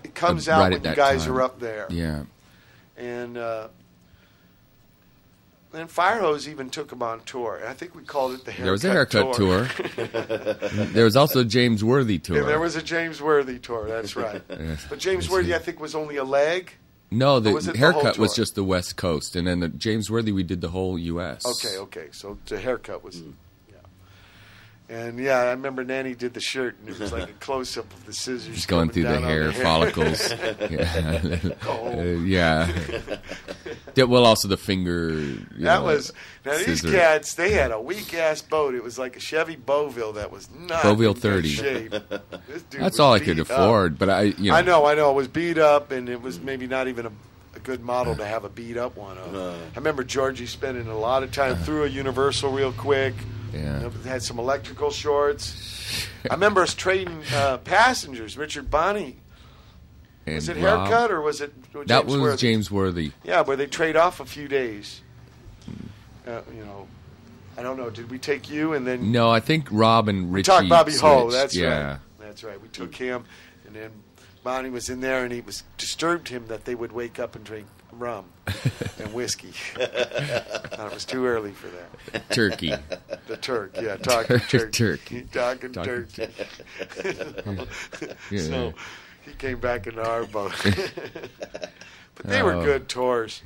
it 0.03 0.17
comes 0.17 0.49
out 0.49 0.73
when 0.73 0.83
you 0.83 0.97
guys 0.97 1.27
time. 1.27 1.37
are 1.37 1.43
up 1.43 1.61
there. 1.61 1.87
Yeah, 1.91 2.25
And 2.97 3.39
uh, 3.39 3.69
then 5.71 5.87
Firehose 5.87 6.49
even 6.49 6.71
took 6.71 6.89
them 6.89 7.05
on 7.05 7.21
tour. 7.21 7.63
I 7.69 7.73
think 7.75 7.95
we 7.95 8.03
called 8.03 8.33
it 8.35 8.45
the 8.45 8.51
haircut 8.51 8.65
there 8.65 8.73
was 8.73 8.85
a 8.85 8.91
haircut 8.91 9.35
tour. 9.35 9.69
there 10.93 11.05
was 11.05 11.15
also 11.15 11.43
a 11.43 11.45
James 11.45 11.85
Worthy 11.85 12.19
tour. 12.19 12.39
Yeah, 12.39 12.43
there 12.43 12.59
was 12.59 12.75
a 12.75 12.83
James 12.83 13.23
Worthy 13.23 13.61
tour. 13.61 13.87
That's 13.87 14.17
right. 14.17 14.43
But 14.89 14.99
James 14.99 15.31
Worthy, 15.31 15.55
I 15.55 15.59
think, 15.59 15.79
was 15.79 15.95
only 15.95 16.17
a 16.17 16.25
leg. 16.25 16.73
No, 17.11 17.41
the 17.41 17.57
it 17.57 17.63
the 17.63 17.79
haircut 17.79 18.19
was 18.19 18.35
just 18.35 18.55
the 18.55 18.65
West 18.65 18.97
Coast, 18.97 19.37
and 19.37 19.47
then 19.47 19.61
the 19.61 19.69
James 19.69 20.11
Worthy 20.11 20.33
we 20.33 20.43
did 20.43 20.61
the 20.61 20.69
whole 20.69 20.99
U.S. 20.99 21.45
Okay, 21.45 21.77
okay. 21.79 22.09
So 22.13 22.39
the 22.47 22.59
haircut 22.59 23.03
was. 23.03 23.17
Mm. 23.17 23.35
And 24.91 25.21
yeah, 25.21 25.39
I 25.39 25.51
remember 25.53 25.85
Nanny 25.85 26.17
did 26.17 26.35
the 26.35 26.41
shirt, 26.41 26.75
and 26.81 26.89
it 26.89 26.99
was 26.99 27.13
like 27.13 27.29
a 27.31 27.33
close 27.41 27.77
up 27.79 27.85
of 27.95 28.07
the 28.07 28.13
scissors. 28.13 28.53
Just 28.57 28.67
going 28.67 28.91
through 28.91 29.05
the 29.05 29.09
down 29.11 29.23
on 29.23 29.31
hair 29.31 29.53
follicles. 29.53 30.31
yeah, 30.71 31.39
Oh. 31.65 31.87
Uh, 32.01 32.03
yeah. 32.25 32.69
Yeah, 33.95 34.05
Well, 34.05 34.25
also 34.27 34.49
the 34.49 34.57
finger. 34.57 35.11
you 35.13 35.47
That 35.59 35.79
know, 35.81 35.85
was 35.85 36.13
now 36.45 36.57
these 36.59 36.83
cats. 36.83 37.35
They 37.35 37.53
had 37.53 37.71
a 37.71 37.81
weak 37.81 38.15
ass 38.15 38.43
boat. 38.43 38.75
It 38.75 38.83
was 38.83 38.99
like 38.99 39.17
a 39.17 39.21
Chevy 39.21 39.55
Boville 39.57 40.13
that 40.15 40.33
was 40.33 40.49
not 40.51 40.83
Boville 40.83 41.13
in 41.15 41.21
30. 41.21 41.49
shape. 41.49 41.95
That's 42.71 42.99
all 42.99 43.13
I 43.13 43.19
could 43.21 43.37
beat 43.37 43.49
up. 43.49 43.51
afford, 43.51 43.97
but 43.99 44.11
I, 44.11 44.23
you 44.23 44.51
know, 44.51 44.57
I 44.57 44.63
know, 44.63 44.87
I 44.87 44.95
know. 44.95 45.11
It 45.13 45.15
was 45.15 45.29
beat 45.29 45.59
up, 45.59 45.93
and 45.93 46.09
it 46.09 46.21
was 46.21 46.41
maybe 46.41 46.67
not 46.67 46.89
even 46.89 47.07
a, 47.07 47.13
a 47.61 47.67
good 47.67 47.81
model 47.83 48.17
to 48.17 48.25
have 48.25 48.45
a 48.45 48.49
beat 48.49 48.77
up 48.77 48.97
one 48.97 49.19
of. 49.19 49.33
No. 49.33 49.51
I 49.53 49.77
remember 49.77 50.03
Georgie 50.03 50.47
spending 50.47 50.87
a 50.89 50.99
lot 50.99 51.23
of 51.23 51.31
time 51.33 51.57
through 51.57 51.85
a 51.85 51.89
Universal 51.89 52.53
real 52.53 52.73
quick. 52.73 53.15
Yeah. 53.53 53.89
Had 54.05 54.23
some 54.23 54.39
electrical 54.39 54.91
shorts. 54.91 56.07
I 56.31 56.35
remember 56.35 56.63
us 56.63 56.75
trading 56.75 57.23
uh, 57.35 57.59
passengers. 57.59 58.37
Richard 58.39 58.71
Bonney. 58.71 59.17
And 60.27 60.37
Was 60.37 60.49
it 60.49 60.57
Rob- 60.59 60.87
haircut 60.89 61.11
or 61.11 61.21
was 61.21 61.41
it 61.41 61.53
James 61.73 61.89
That 61.89 62.07
was 62.07 62.17
Worthy? 62.19 62.37
James 62.37 62.71
Worthy. 62.71 63.13
Yeah, 63.25 63.41
where 63.43 63.57
they 63.57 63.67
trade 63.67 63.97
off 63.97 64.21
a 64.21 64.25
few 64.27 64.49
days. 64.49 65.01
Uh, 66.27 66.41
you 66.55 66.65
know, 66.65 66.87
I 67.59 67.63
don't 67.63 67.77
know. 67.77 67.91
Did 67.91 68.11
we 68.11 68.19
take 68.19 68.49
you 68.51 68.75
and 68.75 68.87
then 68.87 69.11
No, 69.13 69.31
I 69.31 69.41
think 69.41 69.67
Rob 69.71 70.09
and 70.09 70.29
we 70.29 70.37
Richie. 70.37 70.47
talked 70.47 70.69
Bobby 70.69 70.93
Ho? 70.93 71.23
switched. 71.23 71.33
That's 71.33 71.57
yeah. 71.57 71.89
right. 71.91 71.99
That's 72.21 72.45
right. 72.45 72.61
We 72.61 72.69
took 72.69 72.95
him, 72.95 73.25
and 73.67 73.75
then 73.75 73.91
Bonnie 74.43 74.71
was 74.71 74.89
in 74.89 75.01
there, 75.01 75.23
and 75.25 75.33
he 75.33 75.41
was 75.41 75.63
disturbed 75.77 76.29
him 76.29 76.47
that 76.47 76.65
they 76.65 76.75
would 76.75 76.93
wake 76.93 77.19
up 77.19 77.37
and 77.37 77.45
drink 77.45 77.67
rum 77.93 78.25
and 78.99 79.13
whiskey. 79.13 79.51
Thought 79.75 80.87
it 80.87 80.95
was 80.95 81.05
too 81.05 81.27
early 81.27 81.53
for 81.53 81.69
that. 81.69 82.31
Turkey. 82.31 82.73
The 83.27 83.37
Turk, 83.37 83.77
yeah, 83.81 83.97
talking 83.97 84.39
Turk- 84.39 84.73
turkey, 84.73 85.23
turkey. 85.23 85.27
talking 85.33 85.73
Talking- 85.73 86.07
turkey. 86.07 86.33
Yeah. 88.31 88.43
so 88.43 88.73
he 89.25 89.33
came 89.33 89.59
back 89.59 89.87
into 89.87 90.03
our 90.09 90.25
boat. 90.25 90.53
but 92.15 92.25
they 92.25 92.43
were 92.43 92.55
Oh. 92.55 92.65
good 92.65 92.89
tours. 92.89 93.43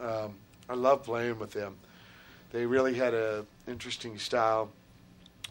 Um, 0.00 0.34
I 0.68 0.74
love 0.74 1.02
playing 1.02 1.38
with 1.38 1.52
them. 1.52 1.76
They 2.52 2.64
really 2.66 2.94
had 2.94 3.12
a 3.14 3.44
interesting 3.68 4.18
style. 4.18 4.70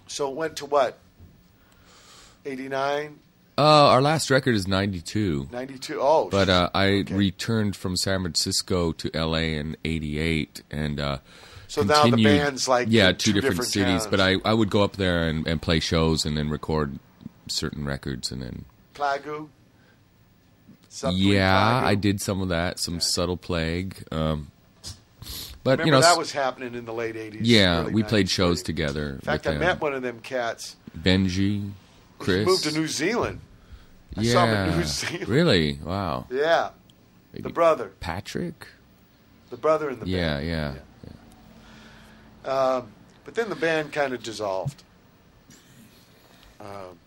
So 0.08 0.30
it 0.32 0.36
went 0.36 0.56
to 0.58 0.66
what? 0.66 0.98
89, 2.46 3.20
Uh, 3.60 3.90
our 3.90 4.02
last 4.02 4.30
record 4.30 4.56
is 4.56 4.68
'92, 4.70 5.50
92? 5.52 6.00
Oh, 6.02 6.30
but 6.30 6.48
uh, 6.48 6.70
I 6.74 7.00
Okay. 7.00 7.14
returned 7.14 7.76
from 7.76 7.98
San 7.98 8.22
Francisco 8.22 8.94
to 8.94 9.12
LA 9.14 9.40
in 9.60 9.76
'88, 9.84 10.62
and 10.72 10.98
uh, 10.98 11.18
So 11.68 11.82
now 11.84 12.08
the 12.08 12.24
band's 12.24 12.70
like 12.70 12.88
yeah, 12.90 13.12
two, 13.12 13.18
two 13.18 13.34
different, 13.34 13.52
different 13.58 13.72
cities. 13.72 14.02
towns. 14.04 14.08
But 14.08 14.22
I, 14.22 14.38
I 14.46 14.54
would 14.54 14.70
go 14.70 14.82
up 14.84 14.96
there 14.96 15.28
and, 15.28 15.46
and 15.46 15.62
play 15.62 15.82
shows, 15.82 16.24
and 16.26 16.38
then 16.38 16.50
record 16.50 17.00
certain 17.48 17.84
records, 17.84 18.32
and 18.32 18.42
then 18.42 18.64
Plagu? 18.96 19.50
Yeah, 21.12 21.82
Plagu? 21.82 21.84
I 21.86 21.96
did 21.96 22.22
some 22.22 22.42
of 22.42 22.48
that, 22.50 22.80
some 22.80 23.02
subtle 23.02 23.36
plague. 23.38 23.98
Um, 24.10 24.52
but 25.66 25.80
Remember 25.80 25.86
you 25.86 25.92
know, 25.92 26.00
that 26.02 26.18
was 26.18 26.32
happening 26.32 26.76
in 26.76 26.86
the 26.86 26.94
late 26.94 27.16
80s. 27.16 27.40
yeah, 27.42 27.88
we 27.90 28.04
played 28.04 28.30
shows 28.30 28.60
right? 28.60 28.66
together. 28.66 29.10
In 29.16 29.20
fact, 29.20 29.46
I 29.48 29.52
them. 29.52 29.60
met 29.60 29.82
one 29.82 29.94
of 29.94 30.02
them 30.02 30.22
cats. 30.22 30.78
Benji, 30.98 31.36
He 31.62 31.72
Chris. 32.20 32.46
moved 32.48 32.64
to 32.64 32.72
New 32.72 32.88
Zealand. 32.88 33.42
I 34.18 34.22
yeah, 34.22 34.32
saw 34.34 34.46
him 34.46 34.70
in 34.72 34.78
New 34.80 34.84
Zealand. 34.86 35.28
really? 35.30 35.80
Wow. 35.84 36.26
Yeah, 36.32 36.70
the 37.34 37.50
brother, 37.50 37.92
Patrick. 38.00 38.68
the 39.50 39.58
brother 39.58 39.90
in 39.90 40.00
the 40.00 40.08
Yeah, 40.08 40.38
band. 40.38 40.48
yeah, 40.48 40.74
yeah. 42.46 42.52
Um, 42.52 42.92
but 43.26 43.36
then 43.36 43.50
the 43.50 43.56
band 43.56 43.92
kind 43.94 44.14
of 44.14 44.24
dissolved. 44.24 44.84
Um, 46.60 46.98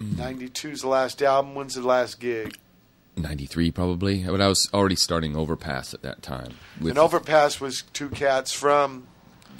Mm. 0.00 0.14
92's 0.14 0.82
the 0.82 0.88
last 0.88 1.20
album. 1.22 1.56
When's 1.56 1.74
the 1.74 1.82
last 1.82 2.20
gig? 2.20 2.56
Ninety-three 3.16 3.72
probably. 3.72 4.22
But 4.22 4.40
I 4.40 4.46
was 4.46 4.68
already 4.72 4.94
starting 4.94 5.34
Overpass 5.36 5.92
at 5.92 6.02
that 6.02 6.22
time. 6.22 6.54
With, 6.80 6.90
and 6.90 6.98
Overpass 7.00 7.60
was 7.60 7.82
two 7.92 8.08
cats 8.08 8.52
from 8.52 9.08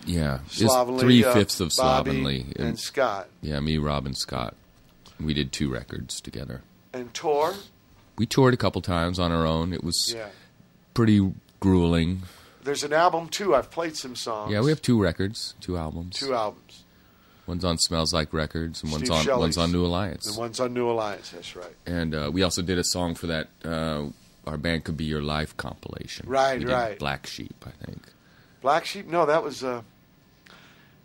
yeah, 0.06 0.38
Slovenly. 0.48 1.00
three 1.00 1.24
uh, 1.24 1.32
fifths 1.34 1.58
of 1.58 1.72
Bobby 1.76 2.10
Slovenly, 2.12 2.46
and, 2.56 2.78
Scott. 2.78 3.26
yeah, 3.42 3.58
me, 3.58 3.78
Rob, 3.78 4.06
and 4.06 4.16
Scott. 4.16 4.54
We 5.20 5.34
did 5.34 5.50
two 5.50 5.68
records 5.72 6.20
together. 6.20 6.62
And 6.98 7.14
Tor. 7.14 7.54
We 8.16 8.26
toured 8.26 8.54
a 8.54 8.56
couple 8.56 8.82
times 8.82 9.18
on 9.18 9.30
our 9.30 9.46
own. 9.46 9.72
It 9.72 9.84
was 9.84 10.12
Yeah. 10.14 10.28
pretty 10.94 11.32
grueling. 11.60 12.22
There's 12.64 12.82
an 12.82 12.92
album 12.92 13.28
too. 13.28 13.54
I've 13.54 13.70
played 13.70 13.96
some 13.96 14.16
songs. 14.16 14.52
Yeah, 14.52 14.60
we 14.60 14.70
have 14.70 14.82
two 14.82 15.00
records, 15.00 15.54
two 15.60 15.78
albums. 15.78 16.16
two 16.18 16.34
albums. 16.34 16.82
One's 17.46 17.64
on 17.64 17.78
Smells 17.78 18.12
Like 18.12 18.32
Records, 18.34 18.82
and 18.82 18.92
one's 18.92 19.04
Steve 19.04 19.16
on 19.16 19.24
Shelley's. 19.24 19.40
one's 19.40 19.58
on 19.58 19.72
New 19.72 19.86
Alliance. 19.86 20.30
The 20.34 20.38
one's 20.38 20.60
on 20.60 20.74
New 20.74 20.90
Alliance. 20.90 21.30
That's 21.30 21.56
right. 21.56 21.74
And 21.86 22.14
uh, 22.14 22.30
we 22.32 22.42
also 22.42 22.60
did 22.60 22.76
a 22.78 22.84
song 22.84 23.14
for 23.14 23.28
that. 23.28 23.48
Uh, 23.64 24.08
our 24.46 24.58
band 24.58 24.84
could 24.84 24.96
be 24.98 25.04
your 25.04 25.22
life 25.22 25.56
compilation. 25.56 26.28
Right, 26.28 26.58
We 26.58 26.66
right. 26.66 26.98
Black 26.98 27.26
Sheep, 27.26 27.54
I 27.66 27.70
think. 27.86 28.02
Black 28.60 28.84
Sheep. 28.84 29.06
No, 29.06 29.24
that 29.24 29.42
was 29.42 29.62
uh, 29.64 29.80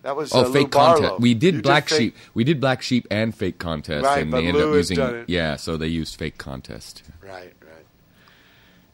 that 0.04 0.16
was 0.16 0.32
Oh, 0.34 0.41
uh, 0.41 0.51
fake 0.51 0.72
contest. 0.72 1.20
We 1.20 1.34
did 1.34 1.56
You 1.56 1.62
Black 1.62 1.89
fake- 1.89 1.97
Sheep. 1.97 2.18
We 2.34 2.43
did 2.43 2.60
Black 2.62 2.82
Sheep 2.82 3.08
and 3.10 3.34
fake 3.36 3.58
contest, 3.58 4.06
Right, 4.06 4.22
and 4.22 4.32
they 4.32 4.45
ended 4.47 4.64
up 4.64 4.74
using 4.76 5.26
yeah. 5.28 5.56
So 5.56 5.76
they 5.78 5.88
used 5.88 6.16
fake 6.18 6.38
contest. 6.38 7.04
Right, 7.22 7.54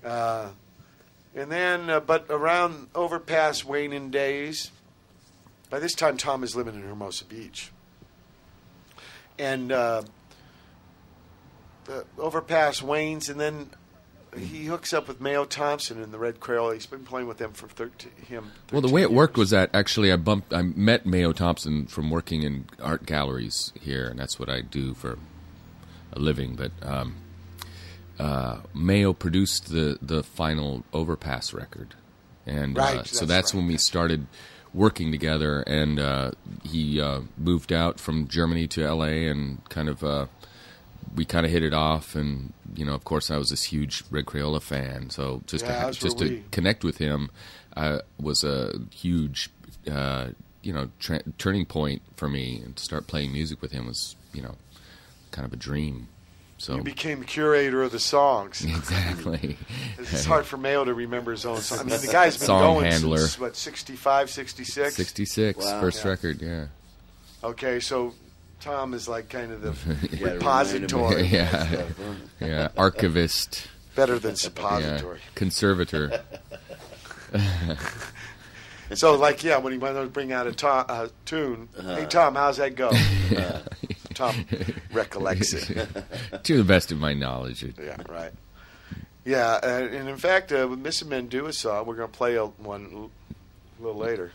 right. 0.04 0.10
Uh, 0.10 0.50
and 1.36 1.52
then, 1.52 1.90
uh, 1.90 2.00
but 2.00 2.26
around 2.30 2.88
overpass 2.96 3.64
waning 3.66 4.10
days, 4.10 4.72
by 5.70 5.80
this 5.80 5.94
time 5.94 6.18
Tom 6.18 6.44
is 6.44 6.56
living 6.56 6.76
in 6.76 6.82
Hermosa 6.82 7.26
Beach. 7.26 7.72
And 9.38 9.72
uh, 9.72 10.04
the 11.86 12.06
overpass 12.18 12.82
wanes, 12.82 13.30
and 13.30 13.40
then 13.40 13.70
he 14.38 14.66
hooks 14.66 14.94
up 14.94 15.08
with 15.08 15.20
Mayo 15.20 15.46
Thompson 15.46 16.02
in 16.02 16.12
the 16.12 16.20
Red 16.20 16.40
Krayola. 16.40 16.74
He's 16.74 16.86
been 16.86 17.04
playing 17.04 17.28
with 17.28 17.38
them 17.38 17.54
for 17.54 17.68
13, 17.68 18.12
him. 18.28 18.52
Well, 18.72 18.82
the 18.82 18.88
13 18.88 18.94
way 18.94 19.02
it 19.02 19.12
worked 19.12 19.38
was 19.38 19.50
that 19.50 19.70
actually 19.74 20.12
I 20.12 20.18
bumped. 20.18 20.54
I 20.54 20.62
met 20.62 21.06
Mayo 21.06 21.32
Thompson 21.34 21.86
from 21.88 22.10
working 22.10 22.44
in 22.44 22.66
art 22.82 23.06
galleries 23.06 23.74
here, 23.80 24.08
and 24.08 24.20
that's 24.20 24.40
what 24.40 24.50
I 24.50 24.62
do 24.62 24.94
for 24.94 25.18
a 26.14 26.20
living. 26.20 26.56
But 26.56 26.72
um, 26.82 27.16
uh, 28.20 28.60
Mayo 28.74 29.14
produced 29.14 29.70
the 29.70 29.98
the 30.02 30.24
final 30.24 30.84
Overpass 30.94 31.54
record, 31.54 31.96
and 32.46 32.78
uh, 32.78 32.82
Right, 32.82 33.08
so 33.08 33.26
that's 33.26 33.28
that's 33.28 33.54
right. 33.54 33.60
when 33.60 33.68
we 33.68 33.78
started 33.78 34.28
working 34.74 35.12
together. 35.12 35.62
And 35.62 36.00
uh, 36.00 36.32
he 36.64 37.02
uh, 37.02 37.22
moved 37.38 37.74
out 37.74 38.00
from 38.00 38.28
Germany 38.28 38.68
to 38.68 38.84
L.A. 38.84 39.28
and 39.28 39.68
kind 39.70 39.90
of. 39.90 40.04
We 41.16 41.26
kind 41.26 41.46
of 41.46 41.52
hit 41.52 41.64
it 41.64 41.74
off, 41.74 42.16
and 42.16 42.54
you 42.76 42.86
know, 42.86 42.94
of 42.94 43.04
course, 43.04 43.32
I 43.32 43.38
was 43.38 43.50
this 43.50 43.64
huge 43.64 44.04
Red 44.12 44.26
Krayola 44.26 44.62
fan. 44.62 45.10
So 45.10 45.42
just 45.48 45.66
Yeah, 45.66 45.88
to 45.90 46.00
just 46.00 46.18
to 46.20 46.26
we- 46.26 46.44
connect 46.52 46.84
with 46.84 46.98
him 46.98 47.30
uh, 47.76 48.00
was 48.20 48.44
a 48.44 48.80
huge, 48.94 49.50
uh, 49.90 50.30
you 50.62 50.74
know, 50.74 50.90
tra- 51.00 51.24
turning 51.38 51.66
point 51.66 52.02
for 52.16 52.30
me. 52.30 52.62
And 52.64 52.76
to 52.76 52.84
start 52.84 53.08
playing 53.08 53.32
music 53.34 53.62
with 53.62 53.72
him 53.72 53.88
was, 53.88 54.16
you 54.34 54.42
know, 54.42 54.56
kind 55.32 55.46
of 55.46 55.54
a 55.54 55.58
dream. 55.58 56.08
So 56.58 56.76
You 56.76 56.84
became 56.84 57.20
the 57.22 57.26
curator 57.26 57.82
of 57.84 57.92
the 57.94 58.00
songs. 58.00 58.66
exactly. 58.66 59.58
It's 59.98 60.26
hard 60.26 60.46
for 60.46 60.58
Mayo 60.58 60.84
to 60.84 60.94
remember 60.94 61.32
his 61.32 61.46
own 61.46 61.62
songs. 61.62 61.82
I 61.82 61.84
mean, 61.86 62.02
the 62.02 62.08
guy's 62.12 62.38
been 62.38 62.48
Song 62.48 62.62
going 62.76 62.92
handler. 62.92 63.18
since, 63.20 63.40
what, 63.40 63.56
65, 63.56 64.30
66? 64.30 64.96
66, 64.96 65.58
Wow. 65.66 65.80
first 65.82 66.04
Yeah. 66.04 66.10
record, 66.12 66.42
yeah. 66.42 66.66
Okay, 67.44 67.80
so 67.80 68.14
Tom 68.60 68.94
is 68.94 69.08
like 69.08 69.30
kind 69.30 69.52
of 69.52 69.62
the 69.62 69.72
gotta 70.18 70.34
repository. 70.36 71.24
Yeah. 71.28 71.84
Yeah, 72.42 72.70
archivist, 72.78 73.68
Better 73.96 74.18
than 74.18 74.36
yeah, 74.42 75.16
conservator. 75.36 76.22
So, 78.94 79.16
like, 79.16 79.44
yeah, 79.44 79.58
when 79.58 79.72
he 79.74 79.78
went 79.78 79.96
to 79.98 80.06
bring 80.08 80.32
out 80.32 80.48
a 80.48 80.52
to- 80.54 80.68
uh, 80.68 81.08
tune, 81.26 81.70
Uh-huh. 81.78 81.96
hey, 81.98 82.06
Tom, 82.06 82.34
how's 82.36 82.58
that 82.58 82.76
go? 82.76 82.92
Tom 84.16 84.46
recollects 84.92 85.54
it. 85.54 85.88
to 86.44 86.58
the 86.58 86.64
best 86.64 86.92
of 86.92 86.98
my 86.98 87.14
knowledge. 87.14 87.64
Yeah, 87.64 87.98
right. 88.10 88.32
Yeah, 89.26 89.60
and, 89.62 89.94
and 89.94 90.10
in 90.10 90.18
fact, 90.18 90.52
uh, 90.52 90.66
with 90.70 90.80
Miss 90.80 91.04
Mendua 91.04 91.54
song, 91.54 91.86
we're 91.86 91.96
going 91.98 92.10
to 92.10 92.18
play 92.18 92.36
a, 92.36 92.46
one 92.46 93.10
a 93.80 93.84
little 93.84 94.00
later, 94.00 94.32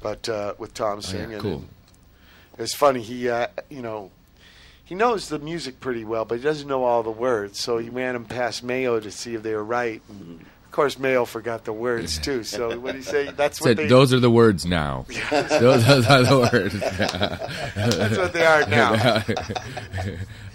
but 0.00 0.28
uh, 0.28 0.54
with 0.58 0.72
Tom 0.72 0.98
Oh, 0.98 1.00
singing. 1.00 1.30
yeah, 1.32 1.38
cool. 1.38 1.52
and 1.56 1.68
It's 2.58 2.74
funny. 2.74 3.00
He, 3.00 3.28
uh, 3.28 3.46
you 3.68 3.82
know, 3.82 4.10
he 4.84 4.94
knows 4.94 5.28
the 5.28 5.38
music 5.38 5.80
pretty 5.80 6.04
well, 6.04 6.24
but 6.24 6.38
he 6.38 6.44
doesn't 6.44 6.68
know 6.68 6.84
all 6.84 7.02
the 7.02 7.10
words. 7.10 7.58
So 7.60 7.78
he 7.78 7.88
ran 7.88 8.14
them 8.14 8.24
past 8.24 8.62
Mayo 8.62 9.00
to 9.00 9.10
see 9.10 9.34
if 9.34 9.42
they 9.42 9.54
were 9.54 9.64
right. 9.64 10.02
And 10.08 10.40
of 10.64 10.70
course, 10.72 10.98
Mayo 10.98 11.24
forgot 11.24 11.64
the 11.64 11.72
words 11.72 12.18
too. 12.18 12.42
So 12.44 12.78
what 12.78 12.92
did 12.92 12.96
he 12.96 13.02
say? 13.02 13.30
That's 13.30 13.60
what 13.60 13.68
Said, 13.68 13.76
they. 13.78 13.86
those 13.86 14.12
are 14.12 14.20
the 14.20 14.30
words 14.30 14.66
now. 14.66 15.06
those, 15.30 15.48
those 15.60 16.06
are 16.06 16.22
the 16.22 16.48
words. 16.52 16.78
that's 16.80 18.18
what 18.18 18.32
they 18.32 18.44
are 18.44 18.66
now. 18.66 19.22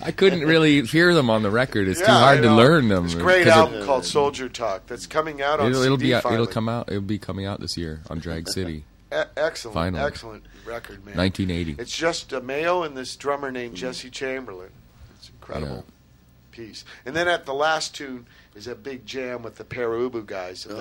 I 0.03 0.11
couldn't 0.11 0.41
really 0.41 0.83
hear 0.83 1.13
them 1.13 1.29
on 1.29 1.41
the 1.41 1.49
record. 1.49 1.87
It's 1.87 1.99
too 1.99 2.05
hard 2.05 2.41
to 2.43 2.53
learn 2.53 2.89
them. 2.89 3.05
This 3.05 3.15
great 3.15 3.45
because 3.45 3.57
it- 3.57 3.59
album 3.59 3.85
called 3.85 4.05
Soldier 4.05 4.49
Talk 4.49 4.85
that's 4.87 5.07
coming 5.07 5.41
out 5.41 5.59
on 5.59 5.69
It'll, 5.71 5.81
it'll 5.83 5.97
be 5.97 6.13
out, 6.13 6.25
it'll 6.31 6.45
come 6.45 6.69
out. 6.69 6.89
It'll 6.89 7.01
be 7.01 7.17
coming 7.19 7.45
out 7.45 7.59
this 7.59 7.75
year 7.77 8.01
on 8.09 8.19
Drag 8.19 8.47
City, 8.49 8.83
E- 9.13 9.15
excellent, 9.37 9.73
Finally. 9.75 10.03
excellent 10.03 10.45
record, 10.65 11.05
man. 11.05 11.15
1980. 11.17 11.75
It's 11.81 11.95
just 11.95 12.33
uh, 12.33 12.41
Mayo 12.41 12.83
and 12.83 12.97
this 12.97 13.15
drummer 13.15 13.51
named 13.51 13.75
Jesse 13.75 14.09
Chamberlain. 14.09 14.71
It's 15.17 15.29
an 15.29 15.35
incredible 15.35 15.85
piece. 16.51 16.83
And 17.05 17.15
then 17.15 17.27
at 17.27 17.45
the 17.45 17.53
last 17.53 17.93
tune 17.95 18.25
is 18.55 18.67
a 18.67 18.75
big 18.75 19.05
jam 19.05 19.43
with 19.43 19.55
the 19.57 19.63
Pere 19.63 19.89
Ubu 19.89 20.25
guys 20.25 20.65
of 20.65 20.71
Oh. 20.77 20.79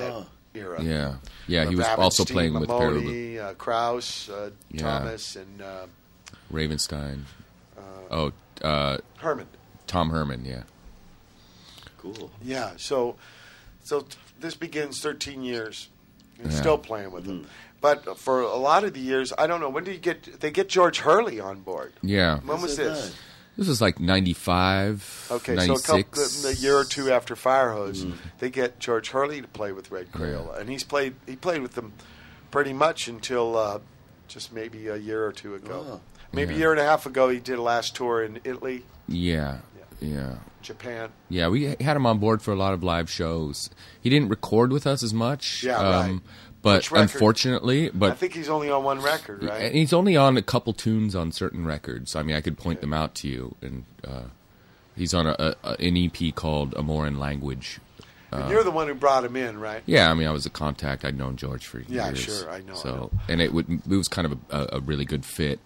that 0.53 0.59
era. 0.59 0.83
Yeah, 0.83 1.17
yeah. 1.47 1.63
He 1.63 1.75
Uh, 1.75 1.79
was 1.79 1.87
Babbitt, 1.87 2.03
also 2.03 2.25
Steve 2.25 2.35
playing 2.35 2.55
with 2.55 2.69
Peru, 2.69 3.03
Maimone, 3.03 3.41
uh, 3.43 3.55
Krauss, 3.55 4.29
uh, 4.31 4.51
Yeah. 4.71 4.81
Thomas, 4.83 5.37
and 5.37 5.61
uh, 5.63 5.87
Ravenstine. 6.53 7.23
Oh, 8.11 8.33
uh, 8.63 8.99
Herman. 9.19 9.49
Tom 9.87 10.11
Herman. 10.11 10.45
Yeah, 10.45 10.63
Cool. 11.99 12.31
Yeah, 12.43 12.73
so 12.77 13.17
so 13.83 14.01
t- 14.01 14.17
this 14.41 14.55
begins 14.55 15.01
13 15.01 15.43
years. 15.43 15.89
And 16.43 16.51
Yeah. 16.53 16.59
still 16.61 16.79
playing 16.79 17.13
with 17.13 17.25
them. 17.27 17.47
But 17.85 18.19
for 18.19 18.41
a 18.41 18.57
lot 18.57 18.83
of 18.85 18.95
the 18.95 19.01
years, 19.01 19.31
I 19.37 19.47
don't 19.47 19.61
know, 19.61 19.69
when 19.69 19.85
did 19.85 19.93
you 19.93 20.01
get, 20.01 20.41
they 20.41 20.51
get 20.51 20.71
George 20.71 21.01
Hurley 21.01 21.39
on 21.39 21.61
board? 21.61 21.93
yeah. 22.01 22.41
When 22.41 22.63
was 22.63 22.79
this? 22.79 22.99
nice. 22.99 23.17
This 23.59 23.69
was 23.69 23.83
like 23.83 24.01
95, 24.01 25.29
Okay, 25.31 25.55
96. 25.55 25.83
so 25.87 25.97
a, 25.99 26.03
couple, 26.03 26.49
a 26.49 26.53
year 26.55 26.79
or 26.79 26.85
two 26.85 27.13
after 27.13 27.35
Firehose, 27.35 28.11
they 28.39 28.49
get 28.49 28.79
George 28.79 29.11
Hurley 29.11 29.43
to 29.43 29.49
play 29.49 29.73
with 29.73 29.91
Red 29.91 30.11
Krayola, 30.13 30.59
and 30.59 30.71
he's 30.71 30.83
played. 30.83 31.15
He 31.27 31.37
played 31.37 31.61
with 31.61 31.75
them 31.75 31.93
pretty 32.51 32.73
much 32.73 33.07
until 33.07 33.55
uh, 33.59 33.81
just 34.29 34.51
maybe 34.51 34.89
a 34.89 34.97
year 34.97 35.27
or 35.27 35.33
two 35.33 35.55
ago. 35.55 35.87
Oh. 35.87 36.01
Maybe 36.33 36.55
a 36.55 36.57
year 36.57 36.71
and 36.73 36.81
a 36.81 36.85
half 36.85 37.05
ago, 37.05 37.29
he 37.29 37.39
did 37.39 37.59
a 37.59 37.63
last 37.63 37.95
tour 37.95 38.25
in 38.25 38.41
Italy, 38.45 38.87
Yeah, 39.07 39.59
yeah. 40.01 40.37
Japan. 40.63 41.11
Yeah, 41.29 41.49
we 41.49 41.77
had 41.81 41.97
him 41.97 42.07
on 42.07 42.19
board 42.19 42.41
for 42.41 42.51
a 42.51 42.57
lot 42.57 42.73
of 42.73 42.83
live 42.83 43.11
shows. 43.11 43.69
He 44.01 44.09
didn't 44.09 44.31
record 44.31 44.73
with 44.73 44.87
us 44.87 45.03
as 45.03 45.13
much. 45.13 45.63
Yeah, 45.63 45.77
um, 45.77 46.11
right. 46.11 46.21
But 46.65 46.91
unfortunately, 46.91 47.91
I 48.03 48.11
think 48.13 48.33
he's 48.35 48.49
only 48.49 48.71
on 48.71 48.83
one 48.85 49.01
record, 49.01 49.45
right? 49.45 49.65
and 49.67 49.75
he's 49.75 49.93
only 49.93 50.17
on 50.17 50.37
a 50.37 50.43
couple 50.43 50.73
tunes 50.73 51.15
on 51.15 51.31
certain 51.31 51.65
records. 51.67 52.17
I 52.17 52.23
mean, 52.23 52.35
I 52.35 52.41
could 52.41 52.57
point 52.59 52.81
them 52.81 52.93
out 52.95 53.15
to 53.17 53.29
you. 53.29 53.55
And 53.61 53.85
uh, 54.03 54.23
he's 54.97 55.13
on 55.15 55.27
a, 55.27 55.55
a, 55.63 55.77
an 55.79 55.97
EP 55.97 56.35
called 56.35 56.75
"Amore 56.75 57.07
in 57.07 57.19
Language." 57.21 57.81
and 58.33 58.51
you're 58.51 58.65
the 58.65 58.71
one 58.73 58.89
who 58.89 58.95
brought 58.95 59.25
him 59.25 59.37
in, 59.37 59.61
right? 59.61 59.83
Yeah, 59.87 60.11
I 60.11 60.15
mean, 60.15 60.27
I 60.27 60.33
was 60.33 60.45
a 60.45 60.51
contact. 60.51 61.05
I'd 61.05 61.17
known 61.17 61.37
George 61.37 61.67
for 61.67 61.79
years. 61.79 61.91
Yeah, 61.91 62.13
sure, 62.15 62.51
I 62.51 62.63
know, 62.63 62.73
I 62.73 62.77
So, 62.77 62.91
know. 62.97 63.11
and 63.29 63.41
it 63.41 63.53
would 63.53 63.69
it 63.71 63.87
was 63.97 64.09
kind 64.09 64.27
of 64.27 64.39
a, 64.51 64.77
a 64.77 64.81
really 64.81 65.05
good 65.05 65.25
fit 65.25 65.61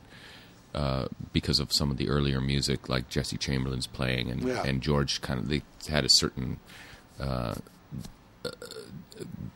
uh, 0.75 1.07
because 1.33 1.61
of 1.61 1.73
some 1.73 1.91
of 1.91 1.97
the 1.97 2.09
earlier 2.11 2.41
music, 2.43 2.89
like 2.89 3.09
Jesse 3.09 3.39
Chamberlain's 3.39 3.87
playing, 3.87 4.31
and 4.31 4.43
Yeah. 4.43 4.65
and 4.65 4.83
George 4.83 5.21
kind 5.23 5.39
of 5.41 5.49
they 5.49 5.63
had 5.89 6.05
a 6.05 6.11
certain. 6.11 6.59
Uh, 7.21 7.55
uh, 8.45 8.51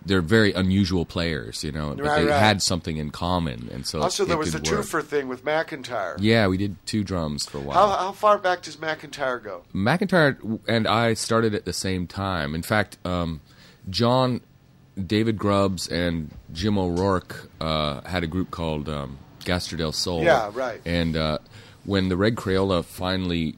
they're 0.05 0.21
very 0.23 0.53
unusual 0.53 1.05
players, 1.05 1.63
you 1.63 1.71
know, 1.73 1.95
but 1.95 2.05
Right, 2.05 2.23
they 2.23 2.31
right. 2.31 2.39
had 2.39 2.61
something 2.63 2.97
in 2.97 3.11
common, 3.11 3.69
and 3.73 3.87
so 3.87 4.03
Also, 4.03 4.25
there 4.25 4.37
was 4.37 4.53
the 4.53 4.59
work. 4.59 4.65
twofer 4.85 5.03
thing 5.05 5.29
with 5.29 5.45
McEntire. 5.45 6.17
Yeah, 6.19 6.49
we 6.49 6.57
did 6.57 6.77
two 6.87 7.05
drums 7.05 7.47
for 7.47 7.59
a 7.59 7.61
while. 7.61 7.89
How, 7.91 7.97
how 8.07 8.13
far 8.13 8.39
back 8.39 8.63
does 8.63 8.77
McEntire 8.77 9.43
go? 9.43 9.63
McEntire 9.75 10.59
and 10.67 10.87
I 10.89 11.15
started 11.15 11.55
at 11.55 11.65
the 11.65 11.73
same 11.73 12.07
time. 12.07 12.55
In 12.55 12.63
fact, 12.63 12.99
um, 13.05 13.41
John, 13.89 14.41
David 15.07 15.39
Grubbs, 15.39 15.89
and 15.89 16.31
Jim 16.53 16.77
O'Rourke 16.79 17.49
uh, 17.61 18.01
had 18.03 18.23
a 18.25 18.27
group 18.27 18.51
called 18.51 18.89
um, 18.89 19.19
Gastr 19.45 19.77
del 19.79 19.93
Sol. 19.93 20.23
Yeah, 20.23 20.51
right. 20.53 20.81
And 20.85 21.17
uh, 21.17 21.39
when 21.85 22.09
the 22.09 22.17
Red 22.17 22.35
Krayola 22.35 22.85
finally 22.85 23.57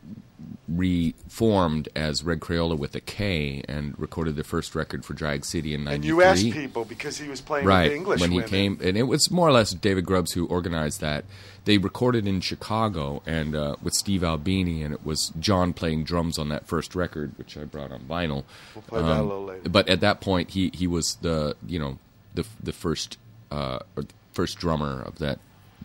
reformed 0.77 1.89
as 1.97 2.22
Red 2.22 2.41
Krayola 2.41 2.77
with 2.79 2.95
a 2.95 3.01
K 3.01 3.62
and 3.68 3.99
recorded 3.99 4.37
their 4.37 4.45
first 4.45 4.75
record 4.75 5.05
for 5.05 5.14
Drag 5.14 5.45
City 5.45 5.75
in 5.75 5.81
And 5.81 6.05
'93, 6.05 6.07
you 6.09 6.22
asked 6.22 6.51
people 6.53 6.85
because 6.85 7.18
he 7.18 7.29
was 7.29 7.41
playing 7.41 7.66
right 7.66 7.89
the 7.89 7.95
English 7.97 8.20
when 8.20 8.31
he 8.31 8.37
women. 8.39 8.51
came 8.51 8.79
and 8.83 8.97
it 8.97 9.05
was 9.05 9.31
more 9.31 9.49
or 9.49 9.53
less 9.53 9.72
david 9.72 10.05
grubbs 10.05 10.33
who 10.33 10.47
organized 10.47 11.01
that 11.01 11.25
they 11.64 11.79
recorded 11.79 12.27
in 12.27 12.41
chicago 12.41 13.22
and 13.27 13.55
uh, 13.55 13.77
with 13.83 13.95
steve 13.95 14.22
albini 14.25 14.83
and 14.83 14.93
it 14.95 15.05
was 15.05 15.33
john 15.39 15.72
playing 15.72 16.05
drums 16.05 16.39
on 16.39 16.49
that 16.49 16.66
first 16.66 16.95
record 16.95 17.33
which 17.37 17.57
i 17.57 17.64
brought 17.64 17.91
on 17.93 18.01
vinyl 18.01 18.39
Um, 18.39 18.45
We'll 18.75 18.83
play 18.83 19.03
that 19.03 19.20
a 19.20 19.22
little 19.22 19.45
later. 19.45 19.68
but 19.68 19.89
at 19.89 20.01
that 20.01 20.20
point 20.20 20.51
he, 20.51 20.70
he 20.75 20.87
was 20.87 21.16
the 21.22 21.57
you 21.66 21.79
know 21.79 21.99
the 22.35 22.45
the 22.62 22.72
first 22.72 23.18
uh, 23.51 23.79
or 23.97 24.05
first 24.33 24.59
drummer 24.59 25.03
of 25.03 25.18
that 25.18 25.39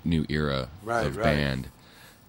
new 0.04 0.26
era 0.30 0.70
Right, 0.84 1.06
of 1.08 1.18
right. 1.18 1.24
band 1.24 1.68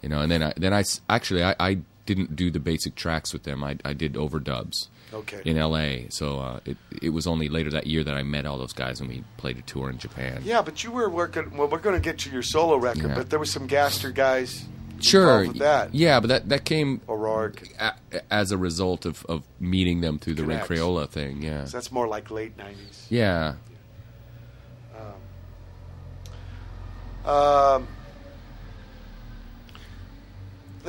you 0.03 0.09
know 0.09 0.21
and 0.21 0.31
then 0.31 0.43
I, 0.43 0.53
then 0.57 0.73
I 0.75 0.85
actually 1.09 1.43
I, 1.45 1.55
I 1.59 1.79
didn't 2.15 2.35
do 2.35 2.51
the 2.51 2.59
basic 2.61 2.95
tracks 2.97 3.33
with 3.33 3.45
them 3.45 3.63
I, 3.63 3.77
I 3.85 3.93
did 3.95 4.15
overdubs 4.15 4.89
Okay. 5.13 5.41
in 5.45 5.57
LA. 5.59 6.09
So 6.09 6.39
uh, 6.39 6.61
it 6.65 6.77
it 7.03 7.09
was 7.11 7.27
only 7.27 7.49
later 7.49 7.71
that 7.71 7.87
year 7.87 8.05
that 8.05 8.15
I 8.15 8.23
met 8.23 8.47
all 8.47 8.59
those 8.59 8.73
guys 8.73 9.01
and 9.01 9.09
we 9.09 9.25
played 9.39 9.59
a 9.59 9.63
tour 9.63 9.91
in 9.91 9.99
Japan. 9.99 10.43
Yeah, 10.45 10.63
but 10.63 10.85
you 10.85 10.93
were 10.93 11.09
working. 11.11 11.57
Well, 11.57 11.67
we're 11.69 11.79
going 11.89 11.97
to 11.97 12.01
get 12.01 12.19
to 12.21 12.31
your 12.31 12.43
solo 12.45 12.77
record, 12.77 13.09
Yeah. 13.11 13.15
but 13.17 13.29
there 13.31 13.41
was 13.41 13.51
some 13.51 13.67
Gastr 13.67 14.15
guys. 14.15 14.65
sure. 15.01 15.23
involved 15.41 15.49
with 15.49 15.59
that. 15.59 15.95
Yeah, 15.95 16.21
but 16.21 16.29
that 16.29 16.49
that 16.51 16.65
came 16.65 17.01
O'Rourke. 17.09 17.61
a, 17.81 17.93
as 18.33 18.53
a 18.53 18.57
result 18.59 19.05
of, 19.05 19.25
of 19.29 19.43
meeting 19.59 20.01
them 20.01 20.19
through 20.21 20.35
the 20.35 20.43
Connects. 20.43 20.69
Krayola 20.69 21.09
thing. 21.09 21.43
Yeah. 21.43 21.65
So 21.65 21.77
that's 21.79 21.91
more 21.91 22.07
like 22.07 22.31
late 22.31 22.57
nineties. 22.57 23.07
Yeah. 23.11 23.55
Um. 27.27 27.31
Um, 27.35 27.89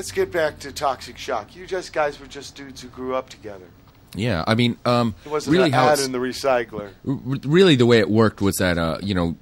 let's 0.01 0.11
get 0.11 0.31
back 0.31 0.57
to 0.57 0.71
Toxic 0.71 1.15
Shock. 1.15 1.55
You 1.55 1.67
just 1.67 1.93
guys 1.93 2.19
were 2.19 2.25
just 2.25 2.55
dudes 2.55 2.81
who 2.81 2.87
grew 2.87 3.13
up 3.13 3.29
together. 3.29 3.67
Yeah. 4.15 4.43
I 4.47 4.55
mean, 4.55 4.77
um, 4.83 5.13
It 5.23 5.29
wasn't 5.29 5.55
really 5.55 5.69
how 5.69 5.89
ad 5.89 5.99
in 5.99 6.11
the 6.11 6.17
recycler. 6.17 6.89
Really 7.03 7.75
the 7.75 7.85
way 7.85 7.99
it 7.99 8.09
worked 8.09 8.41
was 8.41 8.55
that 8.55 8.79
uh, 8.79 8.97
you 9.03 9.13
know 9.13 9.35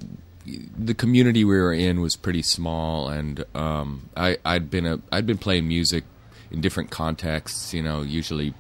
the 0.46 0.94
community 0.94 1.46
we 1.46 1.56
were 1.58 1.72
in 1.72 2.02
was 2.02 2.18
pretty 2.18 2.42
small 2.42 3.08
and 3.08 3.46
um, 3.56 4.10
I, 4.18 4.38
I'd 4.44 4.70
been 4.70 4.86
a 4.86 5.00
I'd 5.14 5.26
been 5.26 5.38
playing 5.38 5.66
music 5.66 6.04
in 6.52 6.60
different 6.60 6.90
contexts 6.90 7.74
you 7.74 7.82
know 7.82 8.02
usually 8.02 8.54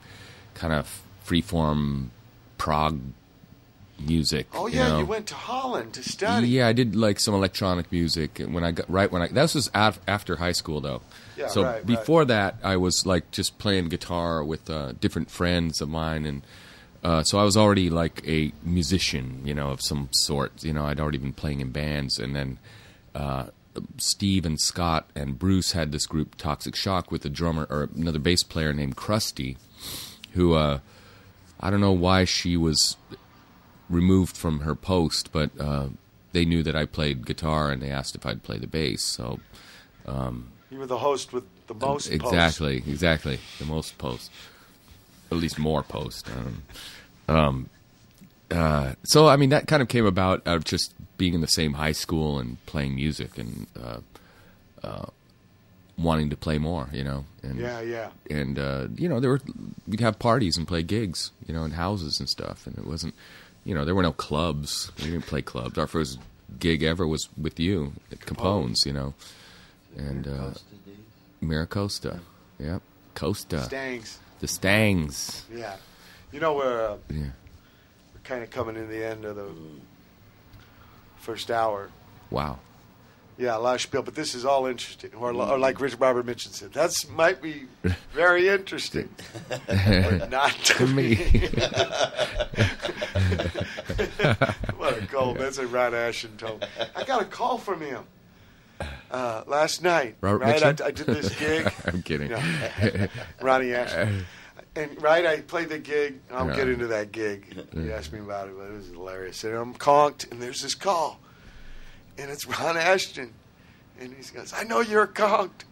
kind 0.54 0.72
of 0.72 1.02
freeform 1.28 2.10
prog 2.58 3.02
music 4.00 4.48
Oh 4.54 4.68
yeah, 4.68 4.88
know. 4.88 5.00
you 5.00 5.06
went 5.06 5.28
to 5.28 5.36
Holland 5.36 5.94
to 5.94 6.04
study. 6.04 6.48
yeah 6.48 6.68
I 6.68 6.74
did 6.74 6.96
like 6.96 7.20
some 7.20 7.34
electronic 7.34 7.92
music 7.92 8.40
when 8.48 8.64
I 8.64 8.72
got 8.72 8.90
right 8.90 9.12
when 9.12 9.22
I 9.24 9.28
that 9.28 9.54
was 9.54 9.70
af- 9.74 10.00
after 10.08 10.38
high 10.38 10.54
school 10.54 10.80
though 10.80 11.02
Yeah, 11.40 11.48
so 11.48 11.64
right, 11.64 11.76
right. 11.76 11.86
before 11.86 12.26
that 12.26 12.56
I 12.64 12.76
was 12.78 13.06
like 13.06 13.32
just 13.32 13.58
playing 13.60 13.90
guitar 13.90 14.44
with 14.44 14.70
uh, 14.70 14.92
different 15.00 15.32
friends 15.32 15.80
of 15.82 15.88
mine 15.88 16.26
and 16.26 16.42
uh, 17.04 17.24
so 17.24 17.40
I 17.40 17.44
was 17.44 17.56
already 17.56 17.90
like 17.90 18.22
a 18.28 18.52
musician, 18.62 19.42
you 19.46 19.54
know, 19.54 19.70
of 19.70 19.82
some 19.82 20.10
sort. 20.12 20.64
You 20.64 20.74
know, 20.74 20.86
I'd 20.86 21.00
already 21.00 21.18
been 21.18 21.34
playing 21.34 21.62
in 21.62 21.72
bands, 21.72 22.20
and 22.20 22.36
then 22.36 22.60
uh, 23.16 23.48
Steve 23.98 24.46
and 24.46 24.60
Scott 24.60 25.10
and 25.16 25.40
Bruce 25.40 25.72
had 25.72 25.92
this 25.92 26.06
group, 26.06 26.36
Toxic 26.36 26.76
Shock, 26.76 27.12
with 27.12 27.24
a 27.26 27.30
drummer 27.30 27.68
or 27.70 27.90
another 27.96 28.20
bass 28.20 28.44
player 28.44 28.74
named 28.74 28.98
Krusty, 28.98 29.56
who 30.34 30.56
uh, 30.56 30.80
I 31.60 31.70
don't 31.70 31.82
know 31.82 31.94
why 31.94 32.26
she 32.26 32.58
was 32.58 32.98
removed 33.90 34.36
from 34.36 34.62
her 34.62 34.76
post, 34.76 35.32
but 35.32 35.52
uh, 35.60 35.88
they 36.34 36.44
knew 36.44 36.64
that 36.64 36.76
I 36.76 36.86
played 36.86 37.26
guitar, 37.26 37.72
and 37.72 37.82
they 37.82 37.92
asked 37.92 38.16
if 38.16 38.26
I'd 38.26 38.44
play 38.44 38.58
the 38.58 38.68
bass. 38.68 39.04
So 39.06 39.40
um, 40.06 40.52
You 40.72 40.78
were 40.80 40.86
the 40.86 40.98
host 41.00 41.34
with 41.34 41.44
the 41.68 41.74
most 41.74 41.82
posts. 41.82 42.08
exactly, 42.10 42.78
exactly. 42.78 43.40
The 43.58 43.66
most 43.66 43.98
posts, 43.98 44.30
at 45.32 45.38
least 45.38 45.58
more 45.58 45.82
posts. 45.84 46.24
Um, 46.30 46.64
um, 47.28 47.70
uh, 48.52 48.94
so 49.04 49.28
I 49.28 49.36
mean, 49.36 49.50
that 49.50 49.68
kind 49.68 49.82
of 49.82 49.88
came 49.88 50.06
about 50.06 50.46
out 50.48 50.58
of 50.58 50.64
just 50.66 50.94
being 51.18 51.34
in 51.34 51.42
the 51.42 51.48
same 51.48 51.74
high 51.74 51.92
school 51.92 52.40
and 52.40 52.64
playing 52.66 52.96
music 52.96 53.38
and 53.38 53.68
uh, 53.82 53.98
uh, 54.84 55.06
wanting 55.98 56.30
to 56.30 56.38
play 56.38 56.58
more. 56.58 56.90
You 56.92 57.04
know, 57.04 57.26
and 57.44 57.60
Yeah, 57.60 57.82
yeah. 57.82 58.10
and 58.30 58.58
uh, 58.60 58.88
you 58.96 59.10
know 59.10 59.20
there 59.20 59.30
were 59.32 59.42
we'd 59.88 60.00
have 60.00 60.20
parties 60.20 60.58
and 60.58 60.68
play 60.68 60.84
gigs, 60.84 61.32
you 61.48 61.54
know, 61.54 61.64
in 61.64 61.72
houses 61.72 62.20
and 62.20 62.30
stuff, 62.30 62.66
and 62.68 62.78
it 62.78 62.86
wasn't, 62.86 63.14
you 63.66 63.74
know, 63.76 63.86
there 63.86 63.96
were 63.96 64.04
no 64.04 64.12
clubs. 64.14 64.92
We 65.00 65.06
didn't 65.06 65.26
play 65.26 65.42
clubs. 65.42 65.78
Our 65.78 65.88
first 65.88 66.20
gig 66.60 66.84
ever 66.84 67.08
was 67.08 67.28
with 67.40 67.60
you 67.60 67.94
at 68.12 68.22
Capone's, 68.26 68.86
you 68.86 68.94
know, 68.94 69.14
and 70.00 70.28
uh, 70.28 70.52
Miracosta, 71.44 72.20
yep, 72.58 72.82
Costa, 73.16 73.64
Stangs. 73.64 74.20
the 74.40 74.48
Stangs, 74.48 75.44
Yeah. 75.54 75.76
You 76.32 76.40
know, 76.40 76.54
we're, 76.54 76.86
uh, 76.92 76.98
yeah, 77.10 77.18
we're 78.14 78.22
kind 78.24 78.44
of 78.44 78.52
coming 78.52 78.76
in 78.76 78.88
the 78.88 79.04
end 79.04 79.26
of 79.26 79.36
the 79.36 79.50
first 81.18 81.50
hour. 81.52 81.90
wow, 82.30 82.60
Yeah, 83.38 83.58
a 83.58 83.60
lot 83.60 83.76
of 83.76 83.82
spiel, 83.82 84.04
but 84.04 84.14
this 84.16 84.36
is 84.36 84.46
all 84.46 84.68
interesting. 84.68 85.12
Or, 85.16 85.34
or 85.34 85.58
like 85.58 85.82
Rich 85.82 85.98
Barber 85.98 86.22
mentioned, 86.24 86.54
said, 86.56 86.72
that's 86.72 87.10
might 87.10 87.42
be 87.42 87.64
very 88.14 88.48
interesting, 88.48 89.10
but 89.50 90.30
not 90.30 90.52
to, 90.52 90.74
to 90.76 90.88
me, 90.88 91.16
what 94.78 94.98
a 95.02 95.08
call. 95.10 95.34
That's 95.34 95.58
a 95.58 95.66
Ron 95.68 95.96
Ashton 95.96 96.38
told. 96.38 96.62
me. 96.62 96.68
I 96.96 97.04
got 97.04 97.22
a 97.22 97.26
call 97.26 97.58
from 97.58 97.82
him 97.82 98.04
uh, 99.12 99.44
last 99.48 99.84
night. 99.84 100.16
Robert 100.22 100.44
right, 100.44 100.64
I, 100.64 100.70
I 100.86 100.92
did 100.92 101.06
this 101.08 101.38
gig. 101.40 101.72
I'm 101.86 102.02
kidding. 102.04 102.30
No. 102.30 103.08
Ronnie 103.42 103.74
Ashton. 103.74 104.26
And 104.76 105.02
right, 105.02 105.26
I 105.26 105.42
played 105.42 105.70
the 105.70 105.80
gig. 105.80 106.20
I'll 106.32 106.48
Yeah. 106.48 106.56
get 106.56 106.70
into 106.70 106.88
that 106.88 107.12
gig. 107.12 107.46
He 107.74 107.92
asked 107.92 108.14
me 108.14 108.20
about 108.20 108.48
it, 108.50 108.56
but 108.58 108.66
it 108.68 108.74
was 108.74 108.88
hilarious. 108.90 109.44
And 109.44 109.56
I'm 109.56 109.74
conked, 109.74 110.32
and 110.32 110.42
there's 110.42 110.62
this 110.62 110.76
call, 110.76 111.20
and 112.18 112.30
it's 112.30 112.46
Ron 112.60 112.78
Ashton, 112.78 113.34
and 114.00 114.14
he 114.14 114.22
goes, 114.36 114.54
"I 114.54 114.64
know 114.64 114.82
you're 114.82 115.08
conked, 115.08 115.66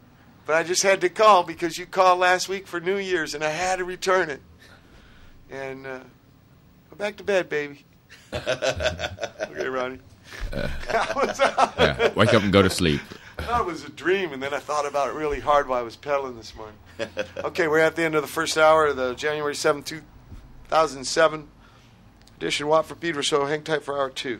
but 0.46 0.56
I 0.56 0.64
just 0.64 0.82
had 0.84 1.00
to 1.02 1.10
call 1.10 1.44
because 1.44 1.78
you 1.78 1.86
called 1.86 2.20
last 2.20 2.50
week 2.50 2.66
for 2.68 2.80
New 2.80 2.98
Year's, 2.98 3.34
and 3.36 3.44
I 3.44 3.50
had 3.52 3.78
to 3.78 3.86
return 3.86 4.30
it. 4.30 4.42
And 5.52 5.86
uh, 5.86 6.00
go 6.90 6.96
back 6.98 7.18
to 7.18 7.24
bed, 7.24 7.50
baby." 7.50 7.86
okay, 8.34 9.68
Ronnie. 9.70 10.00
I 10.54 11.14
was- 11.16 11.40
yeah, 11.40 12.14
wake 12.16 12.34
up 12.34 12.44
and 12.44 12.52
go 12.52 12.62
to 12.62 12.70
sleep. 12.70 13.00
I 13.38 13.44
thought 13.44 13.62
it 13.62 13.68
was 13.68 13.84
a 13.84 13.90
dream, 13.90 14.34
and 14.34 14.42
then 14.42 14.54
I 14.54 14.60
thought 14.60 14.88
about 14.88 15.10
it 15.10 15.14
really 15.14 15.40
hard 15.40 15.68
while 15.68 15.80
I 15.80 15.84
was 15.84 15.96
pedaling 15.96 16.38
this 16.38 16.56
morning. 16.56 16.78
okay, 17.44 17.68
we're 17.68 17.80
at 17.80 17.96
the 17.96 18.04
end 18.04 18.16
of 18.16 18.22
the 18.22 18.28
first 18.28 18.58
hour 18.58 18.88
of 18.88 18.98
the 18.98 19.14
January 19.14 19.56
seventh, 19.56 19.86
2007 19.86 21.48
edition 22.38 22.68
Watt 22.68 22.86
for 22.86 22.96
Pedro 22.96 23.22
show. 23.22 23.46
Hang 23.46 23.64
tight 23.64 23.84
for 23.84 23.98
hour 23.98 24.10
two. 24.10 24.40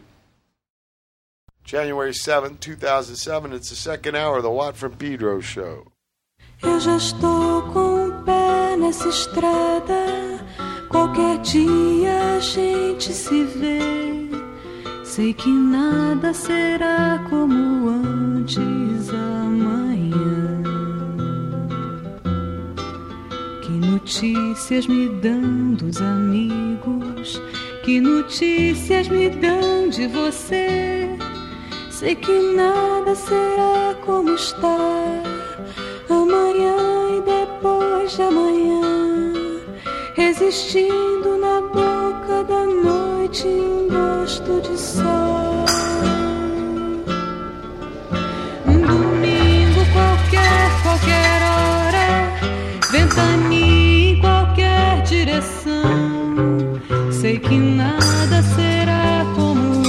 January 1.64 2.14
seventh, 2.14 2.60
2007. 2.60 3.54
It's 3.54 3.70
the 3.70 3.76
second 3.76 4.16
hour 4.16 4.38
of 4.38 4.44
the 4.44 4.52
Watt 4.52 4.78
from 4.78 4.96
Pedro 4.96 5.42
show. 5.42 5.92
Eu 6.64 6.80
já 6.80 6.98
estou 6.98 7.62
com 7.72 8.08
o 8.08 8.24
pé 8.24 8.76
nessa 8.78 9.10
estrada. 9.10 10.40
Qualquer 10.90 11.38
dia 11.40 12.38
a 12.38 12.40
gente 12.40 13.14
se 13.14 13.44
vê. 13.44 14.27
Sei 15.18 15.34
que 15.34 15.50
nada 15.50 16.32
será 16.32 17.26
como 17.28 17.90
antes 17.90 19.10
amanhã. 19.10 20.62
Que 23.64 23.72
notícias 23.72 24.86
me 24.86 25.10
dão 25.10 25.74
dos 25.74 26.00
amigos? 26.00 27.42
Que 27.84 28.00
notícias 28.00 29.08
me 29.08 29.28
dão 29.32 29.90
de 29.90 30.06
você? 30.06 31.10
Sei 31.90 32.14
que 32.14 32.54
nada 32.56 33.16
será 33.16 33.96
como 34.06 34.36
está 34.36 34.78
amanhã 36.12 36.78
e 37.18 37.22
depois 37.24 38.16
de 38.16 38.22
amanhã, 38.22 38.82
resistindo 40.40 41.40
na 41.40 41.62
boca 41.62 42.44
da 42.44 42.64
noite 42.64 43.48
em 43.48 43.88
gosto 43.90 44.62
de 44.62 44.78
sol. 44.78 45.66
Um 48.68 48.80
domingo 48.82 49.82
qualquer, 49.94 50.82
qualquer 50.84 51.42
hora, 51.42 52.90
ventania 52.92 54.12
em 54.12 54.20
qualquer 54.20 55.02
direção. 55.04 56.80
Sei 57.12 57.40
que 57.40 57.58
nada 57.58 58.44
será 58.56 59.26
como 59.36 59.82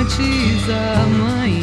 antes 0.00 0.68
amanhã. 1.00 1.62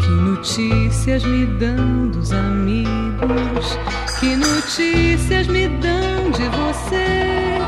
Que 0.00 0.08
notícias 0.08 1.24
me 1.24 1.46
dão 1.46 2.08
dos 2.10 2.30
amigos? 2.30 3.76
Que 4.24 4.36
notícias 4.36 5.46
me 5.48 5.68
dão 5.68 6.30
de 6.30 6.48
você? 6.48 7.58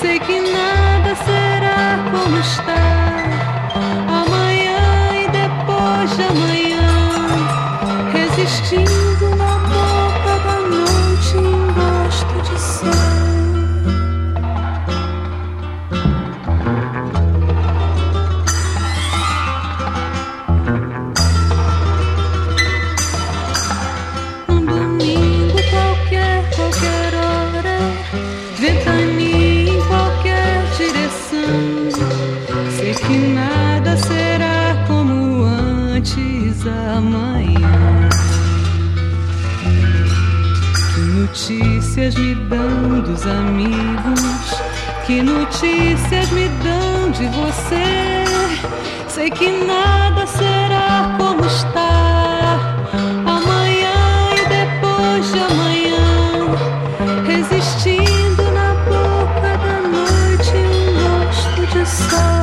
Sei 0.00 0.18
que 0.18 0.40
nada 0.40 1.14
será 1.14 2.04
como 2.10 2.40
está 2.40 2.74
amanhã 4.08 5.14
e 5.14 5.28
depois 5.30 6.10
de 6.16 6.24
amanhã, 6.24 6.75
notícias 41.96 42.14
me 42.16 42.34
dão 42.34 43.00
dos 43.00 43.26
amigos? 43.26 44.54
Que 45.06 45.22
notícias 45.22 46.30
me 46.30 46.46
dão 46.62 47.10
de 47.10 47.26
você? 47.28 48.24
Sei 49.08 49.30
que 49.30 49.64
nada 49.64 50.26
será 50.26 51.16
como 51.16 51.42
está 51.46 52.58
amanhã 53.24 54.28
e 54.34 54.46
depois 54.46 55.32
de 55.32 55.38
amanhã, 55.38 56.54
resistindo 57.26 58.42
na 58.52 58.74
boca 58.84 59.56
da 59.56 59.80
noite 59.88 60.52
um 60.54 61.24
gosto 61.24 61.66
de 61.66 61.86
sol. 61.86 62.35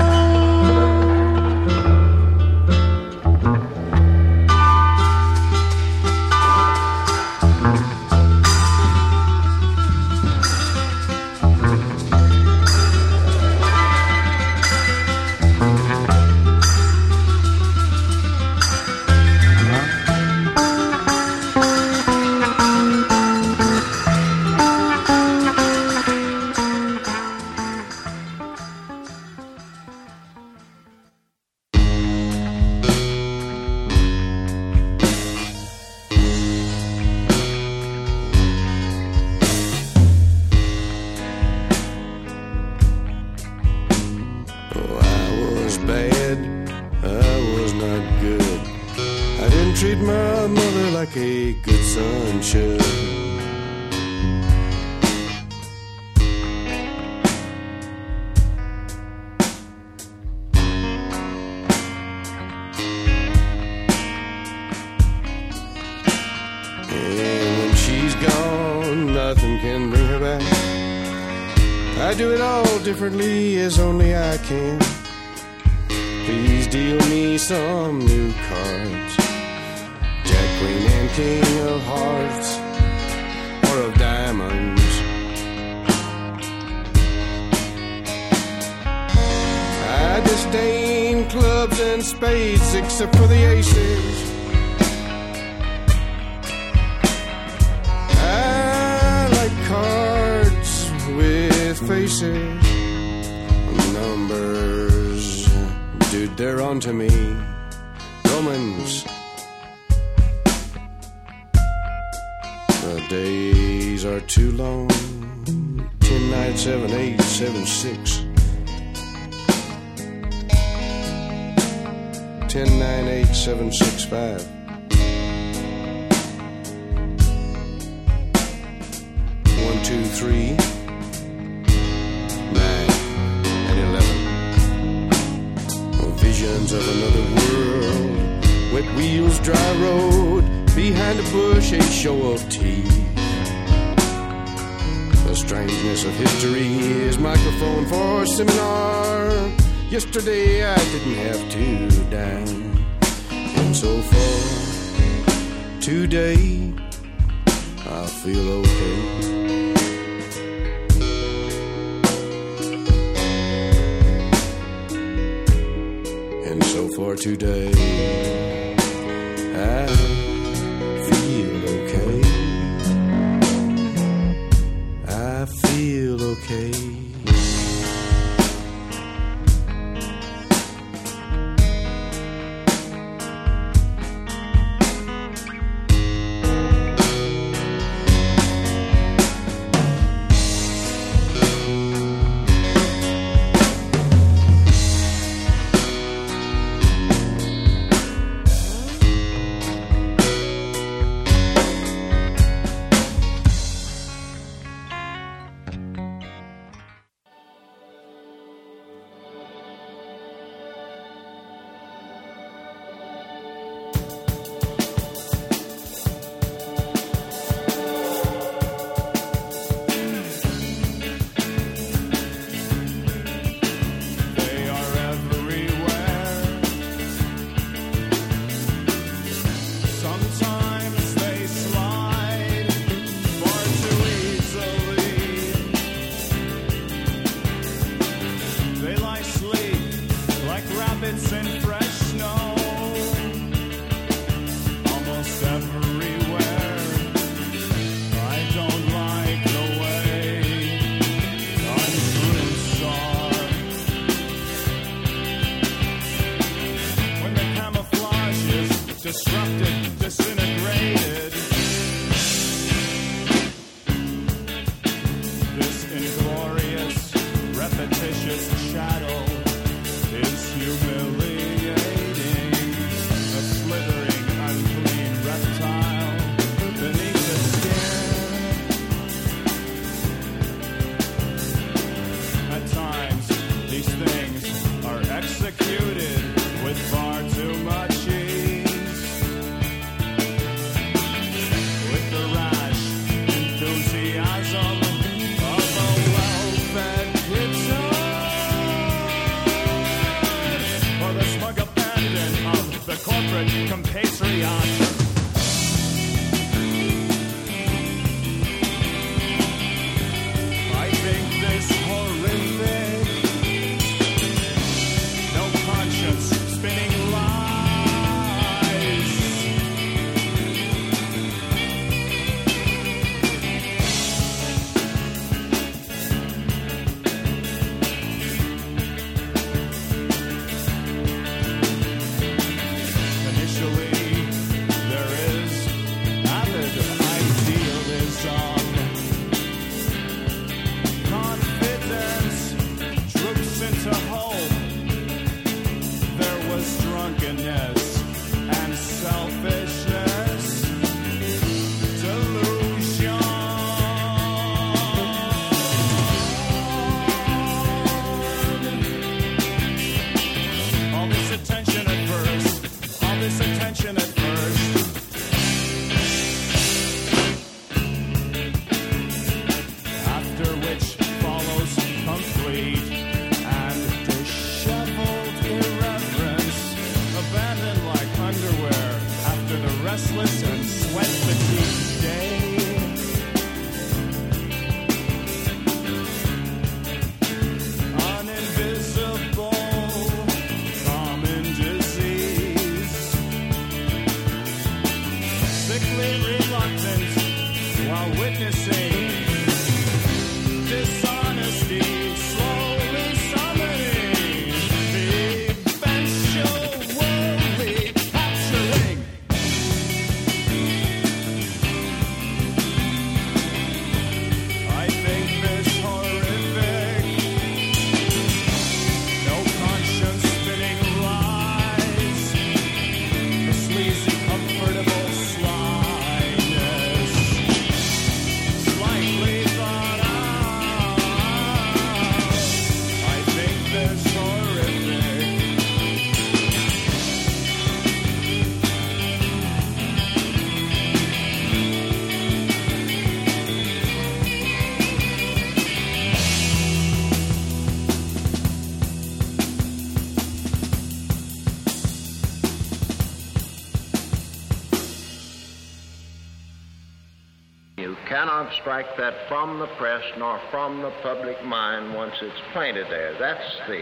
From 459.33 459.57
the 459.57 459.65
press 459.77 460.03
nor 460.19 460.39
from 460.51 460.83
the 460.83 460.91
public 461.01 461.43
mind 461.43 461.91
once 461.95 462.13
it's 462.21 462.39
planted 462.51 462.85
there. 462.91 463.17
That's 463.17 463.57
the, 463.67 463.81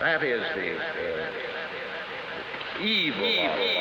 that 0.00 0.22
is 0.22 0.40
the 0.54 0.74
uh, 0.78 1.30
evil. 2.80 3.20
of 3.20 3.79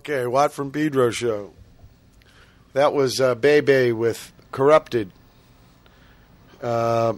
Okay, 0.00 0.26
Watt 0.26 0.50
from 0.50 0.70
Pedro 0.70 1.10
show. 1.10 1.52
That 2.72 2.94
was 2.94 3.20
uh, 3.20 3.34
Bei 3.34 3.60
Bei 3.60 3.92
with 3.92 4.32
Corrupted. 4.50 5.12
Uh, 6.62 7.12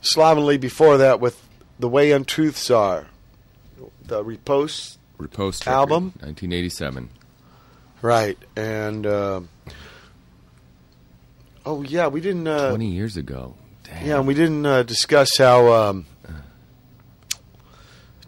slovenly 0.00 0.58
before 0.58 0.98
that 0.98 1.18
with 1.18 1.42
The 1.80 1.88
Way 1.88 2.12
Untruths 2.12 2.70
Are. 2.70 3.06
The 4.04 4.22
Riposte 4.22 5.00
Riposte 5.18 5.66
Album? 5.66 6.12
record, 6.14 6.26
1987. 6.38 7.10
Right, 8.00 8.38
and 8.54 9.04
uh, 9.04 9.40
oh 11.66 11.82
yeah, 11.82 12.06
we 12.06 12.20
didn't. 12.20 12.46
Uh, 12.46 12.68
Twenty 12.68 12.92
years 12.92 13.16
ago. 13.16 13.56
Damn. 13.82 14.06
yeah, 14.06 14.20
we 14.20 14.34
didn't 14.34 14.64
uh, 14.64 14.84
discuss 14.84 15.36
how 15.36 15.72
um, 15.72 16.06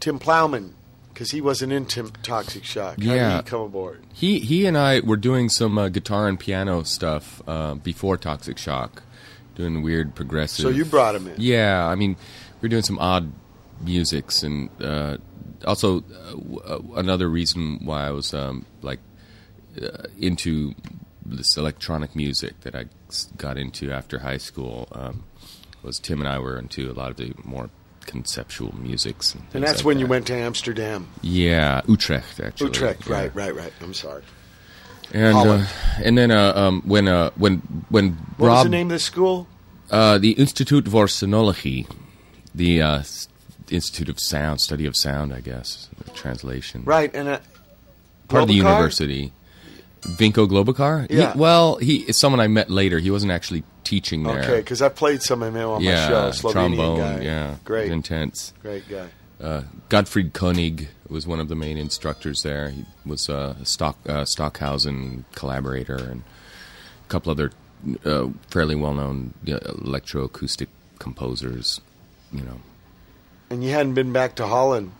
Tim 0.00 0.18
Plowman, 0.18 0.74
because 1.12 1.30
he 1.30 1.40
wasn't 1.40 1.72
in 1.72 1.84
Tim 1.86 2.10
Toxic 2.22 2.64
Shock. 2.64 2.96
How 2.96 3.02
did 3.02 3.04
Yeah. 3.16 3.36
he 3.38 3.42
come 3.42 3.62
aboard? 3.62 4.02
He 4.12 4.38
he 4.40 4.66
and 4.66 4.76
I 4.78 5.00
were 5.00 5.16
doing 5.16 5.48
some 5.48 5.76
uh, 5.78 5.88
guitar 5.88 6.28
and 6.28 6.38
piano 6.38 6.82
stuff 6.84 7.42
uh, 7.46 7.74
before 7.74 8.16
Toxic 8.16 8.58
Shock, 8.58 9.02
doing 9.54 9.82
weird 9.82 10.14
progressive. 10.14 10.62
So 10.62 10.68
you 10.68 10.84
brought 10.84 11.14
him 11.14 11.26
in. 11.28 11.34
Yeah, 11.38 11.86
I 11.86 11.94
mean, 11.94 12.16
we 12.60 12.66
are 12.66 12.70
doing 12.70 12.82
some 12.82 12.98
odd 12.98 13.32
musics, 13.80 14.42
and 14.42 14.70
uh, 14.82 15.16
also 15.66 15.98
uh, 15.98 16.30
w- 16.32 16.60
uh, 16.60 16.78
another 16.96 17.28
reason 17.28 17.80
why 17.84 18.06
I 18.06 18.10
was 18.10 18.32
um, 18.34 18.64
like 18.82 19.00
uh, 19.80 20.04
into 20.18 20.74
this 21.24 21.56
electronic 21.56 22.16
music 22.16 22.60
that 22.62 22.74
I 22.74 22.86
got 23.36 23.56
into 23.58 23.92
after 23.92 24.18
high 24.20 24.38
school 24.38 24.88
um, 24.92 25.24
was 25.82 25.98
Tim 25.98 26.20
and 26.20 26.28
I 26.28 26.38
were 26.38 26.58
into 26.58 26.90
a 26.90 26.94
lot 26.94 27.10
of 27.10 27.16
the 27.18 27.32
more 27.44 27.70
conceptual 28.10 28.74
musics, 28.78 29.34
and, 29.34 29.42
And 29.54 29.62
that's 29.64 29.78
like 29.78 29.86
when 29.86 29.98
you 30.00 30.06
went 30.06 30.26
to 30.26 30.34
Amsterdam. 30.34 31.06
Yeah, 31.22 31.80
Utrecht 31.86 32.40
actually. 32.40 32.66
Utrecht, 32.70 33.06
yeah. 33.06 33.14
right, 33.16 33.34
right, 33.34 33.54
right. 33.54 33.72
I'm 33.80 33.94
sorry. 33.94 34.22
And 35.12 35.36
uh, 35.36 35.64
and 36.04 36.16
then 36.18 36.30
uh, 36.30 36.52
um, 36.54 36.82
when 36.86 37.08
uh, 37.08 37.30
when 37.36 37.58
when 37.88 38.12
What 38.38 38.46
Rob 38.48 38.56
was 38.56 38.64
the 38.64 38.70
name 38.70 38.86
of 38.86 38.92
the 38.92 38.98
school? 39.00 39.46
uh, 39.90 40.18
the 40.18 40.32
Institute 40.32 40.86
voor 40.88 41.06
Sonologie, 41.08 41.86
the 42.54 42.80
uh, 42.82 43.02
Institute 43.70 44.08
of 44.08 44.18
Sound, 44.20 44.60
study 44.60 44.86
of 44.86 44.94
sound, 44.96 45.32
I 45.32 45.40
guess, 45.40 45.88
translation. 46.14 46.82
Right, 46.84 47.14
and 47.14 47.28
uh, 47.28 47.38
Part 48.28 48.42
of 48.42 48.48
the 48.48 48.54
university. 48.54 49.32
Vinko 50.02 50.46
Globokar? 50.48 51.10
He- 51.10 51.18
Yeah. 51.18 51.34
well, 51.36 51.76
he 51.76 51.96
is 52.08 52.18
someone 52.18 52.40
I 52.40 52.48
met 52.48 52.70
later. 52.70 52.98
He 53.00 53.10
wasn't 53.10 53.32
actually 53.32 53.62
teaching 53.90 54.22
there. 54.22 54.38
Okay, 54.38 54.58
because 54.58 54.80
I 54.80 54.88
played 54.88 55.20
some 55.20 55.42
of 55.42 55.54
him 55.54 55.68
on 55.68 55.82
yeah, 55.82 56.08
my 56.08 56.08
show. 56.08 56.30
Slovenian 56.30 56.52
trombone. 56.76 56.98
guy. 56.98 57.20
Yeah, 57.22 57.56
great, 57.64 57.90
intense. 57.90 58.54
great 58.62 58.88
guy. 58.88 59.08
Uh, 59.40 59.62
Gottfried 59.88 60.32
Koenig 60.32 60.88
was 61.08 61.26
one 61.26 61.40
of 61.40 61.48
the 61.48 61.56
main 61.56 61.76
instructors 61.76 62.42
there. 62.42 62.70
He 62.70 62.84
was 63.04 63.28
a 63.28 63.56
Stock, 63.64 63.98
uh, 64.08 64.24
Stockhausen 64.24 65.24
collaborator 65.34 65.96
and 65.96 66.22
a 66.22 67.08
couple 67.08 67.32
other 67.32 67.50
uh, 68.04 68.28
fairly 68.48 68.76
well-known 68.76 69.34
electroacoustic 69.44 70.68
composers. 71.00 71.80
You 72.32 72.42
know, 72.42 72.60
And 73.48 73.64
you 73.64 73.70
hadn't 73.70 73.94
been 73.94 74.12
back 74.12 74.36
to 74.36 74.46
Holland, 74.46 74.92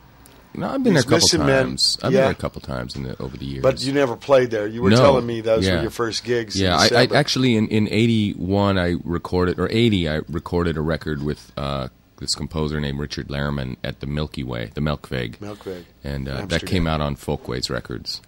no, 0.60 0.68
I've 0.70 0.82
been 0.84 0.94
there 0.94 1.00
a 1.00 1.04
couple 1.04 1.18
Missingmen, 1.28 1.62
times. 1.62 1.98
I've 2.02 2.12
yeah. 2.12 2.18
been 2.18 2.24
there 2.26 2.32
a 2.32 2.34
couple 2.36 2.60
times 2.60 2.94
in 2.96 3.02
the, 3.04 3.20
over 3.22 3.36
the 3.36 3.44
years. 3.44 3.62
but 3.62 3.82
you 3.82 3.92
never 3.92 4.16
played 4.16 4.50
there. 4.50 4.66
You 4.66 4.82
were 4.82 4.90
No. 4.90 4.96
telling 4.96 5.26
me 5.26 5.40
those 5.40 5.66
Yeah. 5.66 5.76
were 5.76 5.82
your 5.82 5.90
first 5.90 6.24
gigs. 6.24 6.60
Yeah, 6.60 6.76
I, 6.76 7.02
I 7.02 7.08
actually 7.14 7.56
in 7.56 7.66
in 7.68 7.88
'81 7.90 8.78
I 8.78 8.96
recorded 9.04 9.58
or 9.58 9.68
'80 9.70 10.08
I 10.08 10.20
recorded 10.28 10.76
a 10.76 10.80
record 10.80 11.22
with 11.22 11.50
uh, 11.56 11.88
this 12.18 12.34
composer 12.34 12.80
named 12.80 12.98
Richard 12.98 13.28
Lerman 13.28 13.76
at 13.82 14.00
the 14.00 14.06
Milky 14.06 14.44
Way, 14.44 14.70
the 14.74 14.80
Melkweg, 14.82 15.38
Melkweg, 15.38 15.84
and 16.04 16.28
uh, 16.28 16.44
that 16.46 16.66
came 16.66 16.86
out 16.86 17.00
on 17.00 17.16
Folkways 17.16 17.70
Records. 17.70 18.20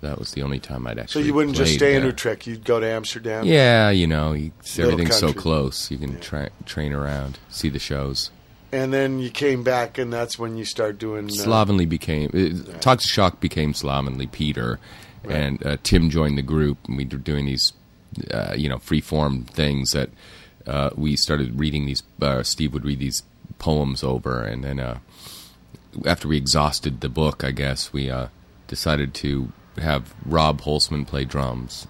That 0.00 0.18
was 0.18 0.30
the 0.32 0.42
only 0.42 0.60
time 0.60 0.86
I'd 0.86 0.98
actually. 0.98 1.22
So 1.22 1.26
you 1.26 1.34
wouldn't 1.34 1.56
just 1.56 1.74
stay 1.74 1.96
in. 1.96 2.04
Utrecht. 2.04 2.46
You'd 2.46 2.64
go 2.64 2.78
to 2.78 2.86
Amsterdam. 2.86 3.44
Yeah, 3.46 3.90
you 3.90 4.06
know, 4.06 4.32
you, 4.32 4.52
everything's 4.78 5.16
so 5.18 5.32
close. 5.32 5.90
You 5.90 5.98
can 5.98 6.20
tra- 6.20 6.50
train 6.66 6.92
around, 6.92 7.38
see 7.48 7.68
the 7.68 7.80
shows. 7.80 8.30
And 8.70 8.92
then 8.92 9.18
you 9.18 9.30
came 9.30 9.62
back, 9.62 9.96
and 9.96 10.12
that's 10.12 10.38
when 10.38 10.56
you 10.56 10.64
start 10.64 10.98
doing. 10.98 11.26
Uh, 11.26 11.32
Slovenly 11.32 11.86
became 11.86 12.30
uh, 12.34 12.78
Toxic 12.80 13.10
Shock 13.10 13.40
became 13.40 13.72
Slovenly 13.72 14.26
Peter, 14.26 14.78
and 15.28 15.64
uh, 15.64 15.76
Tim 15.82 16.10
joined 16.10 16.36
the 16.36 16.42
group, 16.42 16.78
and 16.86 16.96
we 16.96 17.04
were 17.04 17.16
doing 17.16 17.46
these, 17.46 17.72
uh, 18.30 18.54
you 18.56 18.68
know, 18.68 18.78
free 18.78 19.00
form 19.00 19.44
things 19.44 19.92
that 19.92 20.10
uh, 20.66 20.90
we 20.96 21.16
started 21.16 21.58
reading 21.58 21.86
these. 21.86 22.02
Uh, 22.20 22.42
Steve 22.42 22.74
would 22.74 22.84
read 22.84 22.98
these 22.98 23.22
poems 23.58 24.04
over, 24.04 24.42
and 24.42 24.62
then 24.64 24.80
uh, 24.80 24.98
after 26.04 26.28
we 26.28 26.36
exhausted 26.36 27.00
the 27.00 27.08
book, 27.08 27.44
I 27.44 27.50
guess 27.50 27.92
we 27.92 28.10
uh, 28.10 28.28
decided 28.66 29.14
to 29.14 29.52
have 29.78 30.14
Rob 30.24 30.62
Holzman 30.62 31.06
play 31.06 31.24
drums. 31.24 31.86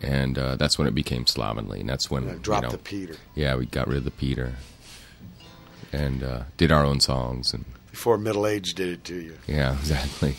And 0.00 0.36
uh, 0.36 0.56
that's 0.56 0.78
when 0.78 0.88
it 0.88 0.96
became 0.96 1.26
Slovenly, 1.26 1.80
and 1.80 1.88
that's 1.88 2.10
when 2.10 2.28
uh, 2.28 2.32
you 2.32 2.60
know, 2.60 2.70
the 2.70 2.78
Peter 2.78 3.14
Yeah, 3.36 3.54
we 3.54 3.66
got 3.66 3.86
rid 3.86 3.98
of 3.98 4.04
the 4.04 4.10
Peter, 4.10 4.54
and 5.92 6.22
uh, 6.22 6.42
did 6.56 6.72
our 6.72 6.84
own 6.84 7.00
songs, 7.00 7.52
and 7.52 7.64
before 7.90 8.18
middle 8.18 8.46
age 8.46 8.74
did 8.74 8.88
it 8.88 9.04
to 9.04 9.14
you. 9.14 9.36
yeah, 9.46 9.72
exactly. 9.78 10.34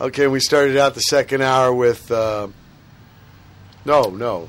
Okay, 0.00 0.26
we 0.26 0.40
started 0.40 0.76
out 0.76 0.94
the 0.94 1.00
second 1.00 1.42
hour 1.42 1.72
with. 1.72 2.10
Uh, 2.10 2.48
no, 3.84 4.04
no. 4.10 4.48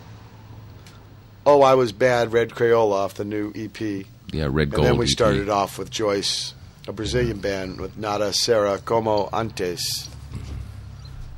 Oh, 1.45 1.61
I 1.61 1.75
was 1.75 1.91
bad. 1.93 2.33
Red 2.33 2.49
Krayola 2.49 2.93
off 2.93 3.13
the 3.13 3.23
new 3.23 3.53
EP. 3.55 4.05
Yeah, 4.33 4.49
Red 4.49 4.71
Gold. 4.71 4.85
And 4.85 4.93
then 4.93 4.97
we 4.97 5.05
EP. 5.05 5.11
started 5.11 5.47
off 5.47 5.77
with 5.77 5.89
Joyce, 5.89 6.53
a 6.87 6.91
Brazilian 6.91 7.39
band 7.39 7.79
with 7.79 7.97
Nada 7.97 8.29
Será 8.29 8.83
Como 8.83 9.29
Antes. 9.31 10.09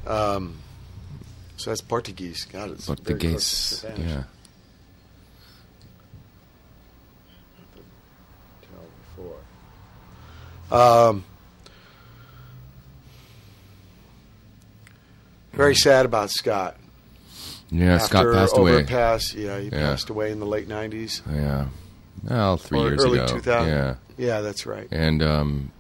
Um, 0.07 0.57
so 1.57 1.69
that's 1.69 1.81
Portuguese. 1.81 2.45
God, 2.45 2.71
it's 2.71 2.87
very 2.87 3.19
close 3.19 3.81
Portuguese. 3.83 3.85
Yeah. 3.99 4.23
Um, 10.71 11.23
very 15.53 15.75
sad 15.75 16.05
about 16.05 16.29
Scott. 16.29 16.77
Yeah, 17.71 17.95
After 17.95 18.07
Scott 18.07 18.33
passed 18.33 18.57
away. 18.57 18.71
Overpass, 18.73 19.33
yeah, 19.33 19.59
he 19.59 19.65
Yeah. 19.65 19.89
passed 19.89 20.09
away 20.09 20.31
in 20.31 20.39
the 20.39 20.45
late 20.45 20.67
'90s. 20.67 21.21
Yeah. 21.31 21.65
Well, 22.23 22.57
three 22.57 22.79
Or 22.79 22.87
years 22.89 23.03
early 23.05 23.19
ago. 23.19 23.27
2000. 23.27 23.69
Yeah. 23.69 23.95
Yeah, 24.17 24.41
that's 24.41 24.65
right. 24.65 24.87
And 24.91 25.21
um, 25.23 25.71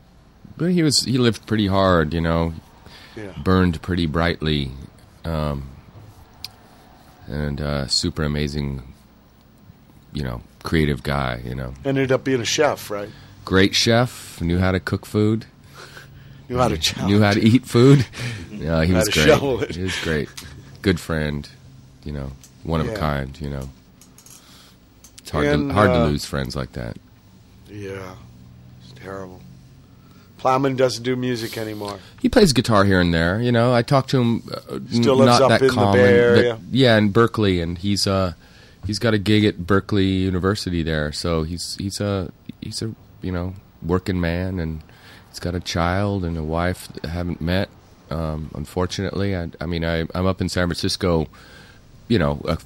but 0.57 0.71
he 0.71 0.83
was 0.83 1.03
he 1.03 1.17
lived 1.17 1.45
pretty 1.45 1.67
hard, 1.67 2.13
you 2.13 2.21
know. 2.21 2.53
Yeah. 3.15 3.33
Burned 3.43 3.81
pretty 3.81 4.05
brightly, 4.05 4.71
um, 5.25 5.67
and 7.27 7.59
uh, 7.59 7.87
super 7.87 8.23
amazing, 8.23 8.93
you 10.13 10.23
know, 10.23 10.41
creative 10.63 11.03
guy. 11.03 11.41
You 11.43 11.55
know, 11.55 11.73
Ended 11.83 12.11
up 12.11 12.23
being 12.23 12.39
a 12.39 12.45
chef, 12.45 12.89
right? 12.89 13.09
Great 13.49 13.73
chef, 13.73 14.39
knew 14.41 14.59
how 14.59 14.71
to 14.71 14.79
cook 14.79 15.05
food. 15.07 15.45
Knew 16.47 16.57
how 16.57 16.67
to 16.67 16.77
chow. 16.77 17.07
Knew 17.07 17.19
how 17.21 17.33
to 17.33 17.41
eat 17.41 17.65
food. 17.65 18.05
Yeah, 18.59 18.83
he 18.83 18.91
How 18.91 18.99
was 18.99 19.07
to 19.07 19.57
great. 19.59 19.75
He 19.75 19.83
was 19.83 19.95
great. 20.03 20.27
Good 20.81 20.99
friend. 20.99 21.47
You 22.03 22.11
know, 22.11 22.31
one 22.63 22.81
of 22.81 22.87
Yeah. 22.87 22.93
a 22.93 22.97
kind. 22.97 23.39
You 23.39 23.49
know, 23.51 23.69
it's 25.19 25.29
hard 25.31 25.45
And, 25.47 25.69
to 25.69 25.73
hard 25.73 25.91
to 25.91 26.01
uh, 26.01 26.05
lose 26.07 26.25
friends 26.25 26.57
like 26.57 26.73
that. 26.73 26.97
Yeah, 27.71 28.15
it's 28.83 28.91
terrible. 29.01 29.39
Plowman 30.39 30.75
doesn't 30.75 31.03
do 31.03 31.15
music 31.15 31.57
anymore. 31.57 31.99
He 32.21 32.27
plays 32.27 32.51
guitar 32.51 32.83
here 32.83 32.99
and 32.99 33.13
there. 33.13 33.39
You 33.41 33.53
know, 33.53 33.73
I 33.73 33.81
talked 33.81 34.09
to 34.09 34.19
him. 34.19 34.43
Uh, 34.51 34.79
Still 34.91 35.15
lives 35.15 35.39
not 35.39 35.41
up 35.43 35.49
that 35.51 35.61
in 35.61 35.67
the 35.67 35.73
common, 35.73 35.93
Bay 35.93 36.01
but- 36.11 36.13
Area? 36.13 36.59
yeah, 36.71 36.97
in 36.97 37.11
Berkeley, 37.11 37.61
and 37.61 37.77
he's 37.77 38.05
uh 38.07 38.33
he's 38.85 38.99
got 38.99 39.13
a 39.13 39.17
gig 39.17 39.45
at 39.45 39.65
Berkeley 39.65 40.05
University 40.05 40.83
there. 40.83 41.13
So 41.13 41.43
he's 41.43 41.77
he's 41.79 42.01
a 42.01 42.29
he's 42.59 42.81
a 42.81 42.93
you 43.21 43.31
know 43.31 43.53
working 43.81 44.19
man, 44.19 44.59
and 44.59 44.81
he's 45.29 45.39
got 45.39 45.55
a 45.55 45.59
child 45.59 46.23
and 46.25 46.37
a 46.37 46.43
wife 46.43 46.87
that 46.93 47.05
I 47.05 47.09
haven't 47.09 47.41
met. 47.41 47.69
Um, 48.09 48.49
unfortunately, 48.55 49.35
I, 49.35 49.49
I 49.61 49.65
mean, 49.65 49.85
I 49.85 50.07
I'm 50.15 50.25
up 50.25 50.41
in 50.41 50.49
San 50.49 50.67
Francisco, 50.67 51.27
you 52.07 52.17
know, 52.19 52.41
a 52.45 52.57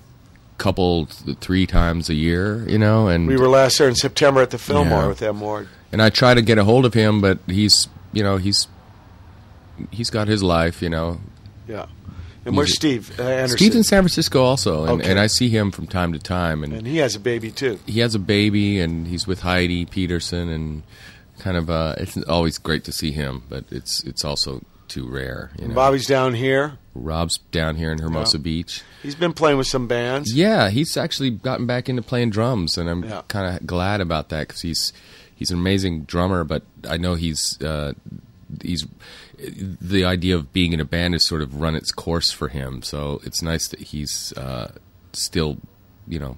couple 0.58 1.06
three 1.42 1.66
times 1.68 2.10
a 2.10 2.14
year, 2.14 2.64
you 2.70 2.78
know, 2.78 3.08
and 3.08 3.28
We 3.28 3.36
were 3.38 3.50
last 3.50 3.78
there 3.80 3.90
in 3.90 3.96
September 3.96 4.42
at 4.42 4.52
the 4.52 4.58
Fillmore 4.58 5.02
Yeah. 5.02 5.08
with 5.08 5.22
M. 5.22 5.42
Ward. 5.42 5.68
and 5.92 6.02
I 6.02 6.10
try 6.10 6.34
to 6.34 6.42
get 6.42 6.58
a 6.58 6.64
hold 6.64 6.86
of 6.86 6.94
him, 6.94 7.20
but 7.22 7.40
he's 7.48 7.88
you 8.14 8.24
know 8.24 8.38
he's 8.38 8.68
he's 9.92 10.10
got 10.10 10.28
his 10.28 10.42
life, 10.44 10.82
you 10.82 10.90
know. 10.90 11.20
Yeah. 11.68 11.88
And 12.46 12.58
where's 12.58 12.74
Steve 12.76 13.18
uh, 13.20 13.24
Anderson? 13.24 13.58
Steve's 13.58 13.76
in 13.76 13.84
San 13.84 14.02
Francisco 14.04 14.44
also, 14.44 14.84
and, 14.84 15.02
Okay. 15.02 15.10
and 15.12 15.20
I 15.20 15.28
see 15.28 15.50
him 15.50 15.72
from 15.72 15.88
time 15.88 16.12
to 16.14 16.20
time, 16.20 16.64
and, 16.64 16.74
and 16.74 16.86
he 16.88 16.98
has 16.98 17.16
a 17.16 17.20
baby 17.20 17.52
too. 17.52 17.80
he 17.86 18.00
has 18.02 18.16
a 18.16 18.20
baby, 18.20 18.80
and 18.80 19.08
he's 19.08 19.26
with 19.26 19.42
Heidi 19.42 19.86
Peterson, 19.86 20.50
and 20.50 20.84
kind 21.40 21.58
of 21.58 21.70
uh, 21.70 21.96
it's 21.98 22.18
always 22.24 22.58
great 22.58 22.84
to 22.86 22.92
see 22.92 23.12
him, 23.12 23.44
but 23.50 23.64
it's 23.72 24.04
it's 24.04 24.26
also 24.26 24.62
too 24.90 25.08
rare. 25.08 25.52
You 25.60 25.70
know, 25.70 25.74
Bobby's 25.74 26.06
down 26.06 26.34
here. 26.34 26.78
Rob's 26.96 27.40
down 27.52 27.76
here 27.78 27.92
in 27.92 27.98
Hermosa 28.00 28.38
Yeah. 28.38 28.44
Beach. 28.44 28.84
He's 29.02 29.16
been 29.16 29.34
playing 29.34 29.58
with 29.58 29.66
some 29.68 29.88
bands. 29.88 30.32
Yeah, 30.34 30.70
he's 30.70 30.96
actually 30.98 31.32
gotten 31.32 31.66
back 31.66 31.90
into 31.90 32.02
playing 32.02 32.30
drums, 32.30 32.78
and 32.78 32.90
I'm 32.90 33.04
Yeah. 33.04 33.22
kind 33.30 33.56
of 33.58 33.66
glad 33.66 34.02
about 34.02 34.30
that 34.30 34.48
because 34.48 34.62
he's 34.62 34.92
he's 35.34 35.50
an 35.50 35.58
amazing 35.58 36.04
drummer. 36.04 36.44
But 36.44 36.64
I 36.88 36.98
know 36.98 37.16
he's 37.16 37.60
uh, 37.62 37.94
he's 38.62 38.86
the 39.82 40.06
idea 40.06 40.36
of 40.36 40.54
being 40.54 40.74
in 40.74 40.80
a 40.80 40.86
band 40.86 41.14
has 41.14 41.28
sort 41.28 41.42
of 41.42 41.60
run 41.60 41.76
its 41.76 41.92
course 41.92 42.32
for 42.32 42.48
him. 42.48 42.82
So 42.82 43.22
it's 43.24 43.42
nice 43.42 43.68
that 43.70 43.80
he's 43.80 44.34
uh, 44.38 44.72
still, 45.14 45.58
you 46.08 46.20
know, 46.20 46.38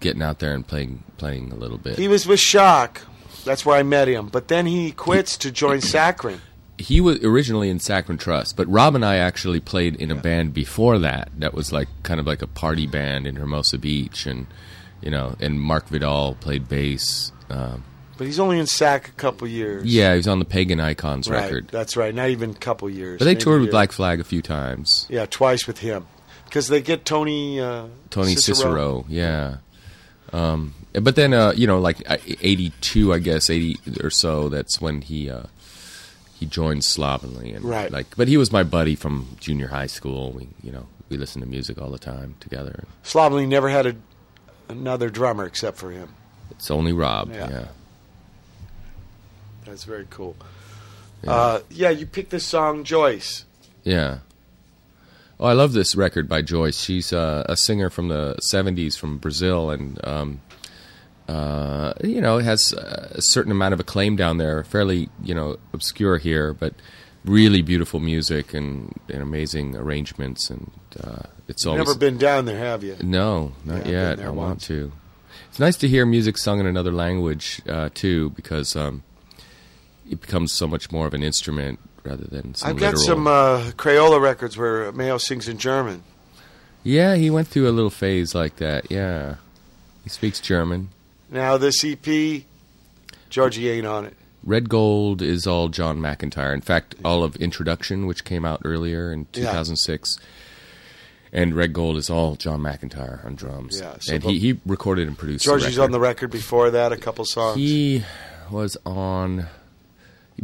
getting 0.00 0.22
out 0.22 0.38
there 0.38 0.54
and 0.54 0.66
playing 0.66 1.02
playing 1.16 1.52
a 1.52 1.56
little 1.56 1.78
bit. 1.78 1.98
He 1.98 2.08
was 2.08 2.26
with 2.26 2.40
Shock. 2.40 3.02
That's 3.44 3.64
where 3.66 3.76
I 3.76 3.82
met 3.82 4.08
him. 4.08 4.28
But 4.28 4.48
then 4.48 4.66
he 4.66 4.92
quits 4.92 5.36
to 5.38 5.50
join 5.50 5.78
Saccharin. 5.78 6.40
he 6.78 7.00
was 7.00 7.22
originally 7.22 7.68
in 7.70 7.78
Saccharin 7.78 8.18
Trust, 8.18 8.56
but 8.56 8.66
Rob 8.68 8.94
and 8.94 9.04
I 9.04 9.16
actually 9.16 9.60
played 9.60 9.96
in 9.96 10.10
a 10.10 10.14
band 10.14 10.54
before 10.54 10.98
that. 10.98 11.30
That 11.38 11.54
was 11.54 11.72
like 11.72 11.88
kind 12.02 12.18
of 12.18 12.26
like 12.26 12.42
a 12.42 12.46
party 12.46 12.86
band 12.86 13.26
in 13.26 13.36
Hermosa 13.36 13.78
Beach, 13.78 14.26
and 14.26 14.46
you 15.02 15.10
know, 15.10 15.36
and 15.40 15.60
Mark 15.60 15.88
Vidal 15.88 16.34
played 16.40 16.68
bass. 16.68 17.32
Um, 17.50 17.84
But 18.16 18.26
he's 18.28 18.38
only 18.38 18.58
in 18.60 18.66
SAC 18.66 19.08
a 19.08 19.12
couple 19.12 19.48
years. 19.48 19.84
yeah, 19.86 20.12
he 20.12 20.18
was 20.18 20.28
on 20.28 20.38
the 20.38 20.44
Pagan 20.44 20.78
Icons 20.80 21.28
right. 21.28 21.42
record, 21.42 21.68
That's 21.68 21.96
right. 21.96 22.14
Not 22.14 22.28
even 22.30 22.50
a 22.50 22.54
couple 22.54 22.88
years. 22.88 23.18
but 23.18 23.24
they 23.24 23.34
toured 23.34 23.62
with. 23.62 23.70
Black 23.70 23.90
Flag 23.90 24.20
a 24.20 24.24
few 24.24 24.40
times. 24.40 25.06
Yeah, 25.10 25.26
twice 25.26 25.66
with 25.66 25.78
him, 25.78 26.06
because 26.44 26.68
they 26.68 26.80
get 26.80 27.04
Tony. 27.04 27.60
Uh, 27.60 27.86
Tony 28.10 28.36
Cicero, 28.36 29.04
yeah. 29.08 29.56
Um, 30.32 30.74
but 30.92 31.16
then, 31.16 31.32
uh, 31.34 31.52
you 31.56 31.66
know, 31.66 31.80
like 31.80 32.08
uh, 32.08 32.18
'82, 32.40 33.12
I 33.12 33.18
guess 33.18 33.50
'80 33.50 33.78
or 34.02 34.10
so. 34.10 34.48
That's 34.48 34.80
when 34.80 35.00
he 35.00 35.28
uh, 35.28 35.44
he 36.38 36.46
joined 36.46 36.84
Slovenly, 36.84 37.52
and 37.52 37.64
Right. 37.64 37.90
like, 37.90 38.16
but 38.16 38.28
he 38.28 38.36
was 38.36 38.52
my 38.52 38.62
buddy 38.62 38.94
from 38.94 39.36
junior 39.40 39.68
high 39.68 39.86
school. 39.88 40.30
We, 40.32 40.48
you 40.62 40.70
know, 40.70 40.86
we 41.08 41.16
listened 41.16 41.42
to 41.44 41.48
music 41.50 41.80
all 41.80 41.90
the 41.90 41.98
time 41.98 42.36
together. 42.40 42.84
Slovenly 43.02 43.46
never 43.46 43.68
had 43.68 43.86
a, 43.86 43.96
another 44.68 45.10
drummer 45.10 45.46
except 45.46 45.78
for 45.78 45.90
him. 45.90 46.10
It's 46.52 46.70
only 46.70 46.92
Rob, 46.92 47.30
Yeah. 47.32 47.50
yeah. 47.50 47.64
That's 49.64 49.84
very 49.84 50.06
cool. 50.10 50.36
Yeah. 51.22 51.30
Uh, 51.30 51.60
yeah, 51.70 51.90
you 51.90 52.06
picked 52.06 52.30
this 52.30 52.44
song, 52.44 52.84
Joyce. 52.84 53.44
Yeah. 53.82 54.18
Oh, 55.40 55.46
I 55.46 55.52
love 55.52 55.72
this 55.72 55.96
record 55.96 56.28
by 56.28 56.42
Joyce. 56.42 56.80
She's 56.80 57.12
uh, 57.12 57.44
a 57.48 57.56
singer 57.56 57.90
from 57.90 58.08
the 58.08 58.36
'70s 58.52 58.96
from 58.98 59.18
Brazil, 59.18 59.70
and 59.70 59.98
um, 60.06 60.40
uh, 61.28 61.92
you 62.02 62.20
know 62.20 62.38
has 62.38 62.72
a 62.72 63.20
certain 63.20 63.50
amount 63.52 63.74
of 63.74 63.80
acclaim 63.80 64.16
down 64.16 64.38
there. 64.38 64.62
Fairly, 64.64 65.08
you 65.22 65.34
know, 65.34 65.56
obscure 65.72 66.18
here, 66.18 66.52
but 66.52 66.74
really 67.24 67.62
beautiful 67.62 68.00
music 68.00 68.52
and, 68.52 68.92
and 69.08 69.22
amazing 69.22 69.74
arrangements. 69.76 70.50
And 70.50 70.70
uh, 71.02 71.22
it's 71.48 71.64
You've 71.64 71.72
always 71.72 71.86
never 71.88 71.98
been 71.98 72.18
down 72.18 72.44
there, 72.44 72.58
have 72.58 72.84
you? 72.84 72.96
no, 73.02 73.52
not 73.64 73.86
Yeah, 73.86 74.10
yet. 74.10 74.20
I 74.20 74.28
want 74.28 74.60
to. 74.62 74.92
It's 75.48 75.58
nice 75.58 75.76
to 75.78 75.88
hear 75.88 76.04
music 76.04 76.36
sung 76.36 76.60
in 76.60 76.66
another 76.66 76.92
language 76.92 77.62
uh, 77.68 77.88
too, 77.94 78.30
because 78.30 78.76
um, 78.76 79.02
it 80.10 80.20
becomes 80.20 80.52
so 80.52 80.66
much 80.66 80.90
more 80.92 81.06
of 81.06 81.14
an 81.14 81.22
instrument 81.22 81.78
rather 82.02 82.24
than 82.24 82.54
some 82.54 82.70
I've 82.70 82.76
got 82.78 82.98
some 82.98 83.26
uh, 83.26 83.70
Krayola 83.76 84.20
records 84.20 84.56
where 84.56 84.92
Mayo 84.92 85.18
sings 85.18 85.48
in 85.48 85.58
German. 85.58 86.02
Yeah, 86.82 87.14
he 87.16 87.30
went 87.30 87.48
through 87.48 87.68
a 87.68 87.72
little 87.72 87.90
phase 87.90 88.34
like 88.34 88.56
that. 88.56 88.90
Yeah, 88.90 89.36
he 90.02 90.10
speaks 90.10 90.40
German. 90.40 90.90
Now 91.30 91.56
this 91.56 91.82
EP, 91.84 92.42
Georgie 93.30 93.70
ain't 93.70 93.86
on 93.86 94.04
it. 94.04 94.14
Red 94.42 94.68
Gold 94.68 95.22
is 95.22 95.46
all 95.46 95.68
John 95.68 95.98
McEntire. 95.98 96.52
In 96.52 96.60
fact, 96.60 96.94
all 97.02 97.24
of 97.24 97.34
Introduction, 97.36 98.06
which 98.06 98.24
came 98.24 98.44
out 98.44 98.60
earlier 98.66 99.10
in 99.10 99.20
Yeah. 99.32 99.46
2006, 99.46 100.18
and 101.32 101.54
Red 101.54 101.72
Gold 101.72 101.96
is 101.96 102.10
all 102.10 102.36
John 102.36 102.60
McEntire 102.60 103.24
on 103.24 103.34
drums. 103.36 103.80
Yeah, 103.80 103.94
so 104.00 104.14
and 104.14 104.22
he, 104.22 104.38
he 104.38 104.60
recorded 104.66 105.08
and 105.08 105.16
produced. 105.16 105.46
Georgie's 105.46 105.76
the 105.76 105.82
on 105.82 105.90
the 105.92 105.98
record 106.00 106.30
before 106.30 106.70
that, 106.72 106.92
a 106.92 106.98
couple 106.98 107.24
songs. 107.24 107.56
He 107.56 108.04
was 108.50 108.76
on 108.84 109.46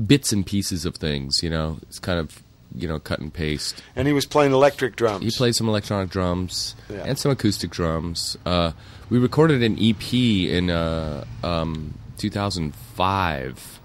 bits 0.06 0.32
and 0.32 0.44
pieces 0.46 0.84
of 0.84 0.96
things. 0.96 1.42
You 1.42 1.50
know, 1.50 1.78
it's 1.82 1.98
kind 1.98 2.18
of 2.18 2.42
you 2.74 2.86
know 2.86 2.98
cut 3.00 3.18
and 3.18 3.32
paste. 3.34 3.82
and 3.96 4.06
he 4.06 4.12
was 4.14 4.26
playing 4.26 4.52
electric 4.52 4.94
drums. 4.96 5.24
He 5.24 5.30
played 5.30 5.54
some 5.56 5.68
electronic 5.68 6.10
drums 6.10 6.74
Yeah. 6.88 7.02
and 7.04 7.18
some 7.18 7.32
acoustic 7.32 7.70
drums. 7.70 8.36
Uh, 8.46 8.72
we 9.08 9.18
recorded 9.18 9.62
an 9.64 9.76
EP 9.80 10.12
in 10.12 10.70
uh, 10.70 11.24
um, 11.42 11.94
2005, 12.18 13.80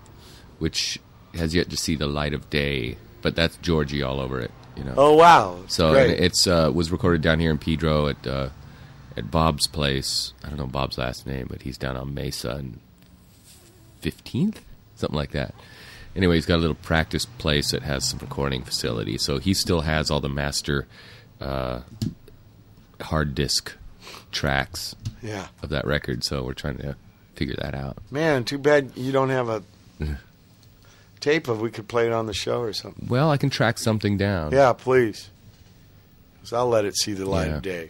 which 0.60 1.00
has 1.34 1.56
yet 1.56 1.70
to 1.72 1.78
see 1.78 1.96
the 1.96 2.08
light 2.08 2.34
of 2.34 2.50
day. 2.50 2.98
But 3.22 3.36
that's 3.36 3.58
Georgie 3.58 4.04
all 4.04 4.20
over 4.20 4.40
it. 4.40 4.52
You 4.78 4.84
know. 4.84 4.94
Oh 4.98 5.16
wow! 5.16 5.62
So 5.68 5.94
it's 5.94 6.46
uh, 6.46 6.70
was 6.74 6.92
recorded 6.92 7.22
down 7.22 7.40
here 7.40 7.50
in 7.50 7.58
Pedro 7.58 8.08
at 8.10 8.28
uh, 8.28 8.50
at 9.18 9.32
Bob's 9.32 9.66
place. 9.68 10.34
I 10.44 10.50
don't 10.50 10.58
know 10.58 10.68
Bob's 10.68 10.98
last 11.00 11.26
name, 11.26 11.48
but 11.50 11.64
he's 11.64 11.78
down 11.78 11.96
on 11.98 12.14
Mesa 12.14 12.52
and 12.52 12.80
Fifteenth, 14.02 14.62
something 14.96 15.16
like 15.16 15.32
that. 15.32 15.56
Anyway, 16.16 16.36
he's 16.36 16.46
got 16.46 16.56
a 16.56 16.62
little 16.64 16.76
practice 16.76 17.26
place 17.26 17.72
that 17.72 17.84
has 17.84 18.08
some 18.08 18.20
recording 18.20 18.64
facility. 18.64 19.18
So 19.18 19.38
he 19.38 19.54
still 19.54 19.82
has 19.82 20.10
all 20.10 20.22
the 20.22 20.30
master 20.30 20.88
uh, 21.42 21.82
hard 23.02 23.36
disk 23.36 23.74
tracks 24.32 24.96
Yeah. 25.22 25.48
of 25.62 25.70
that 25.70 25.86
record. 25.86 26.24
So 26.24 26.44
we're 26.44 26.54
trying 26.54 26.78
to 26.78 26.96
figure 27.36 27.56
that 27.62 27.76
out. 27.76 27.98
Man, 28.12 28.46
too 28.46 28.58
bad 28.58 28.92
you 28.96 29.12
don't 29.12 29.30
have 29.30 29.50
a 29.50 29.64
tape 31.20 31.48
of. 31.48 31.60
We 31.62 31.70
could 31.72 31.88
play 31.88 32.06
it 32.06 32.14
on 32.14 32.28
the 32.28 32.34
show 32.34 32.62
or 32.62 32.72
something. 32.74 33.08
Well, 33.10 33.30
I 33.30 33.38
can 33.38 33.50
track 33.50 33.78
something 33.78 34.18
down. 34.18 34.52
Yeah, 34.54 34.74
please. 34.74 35.30
'Cause 36.42 36.54
I'll 36.54 36.68
let 36.70 36.86
it 36.86 36.96
see 36.96 37.14
the 37.14 37.26
light 37.26 37.48
Yeah. 37.48 37.56
of 37.58 37.62
day. 37.64 37.90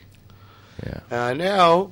Yeah. 0.84 1.00
Uh, 1.12 1.34
now, 1.34 1.92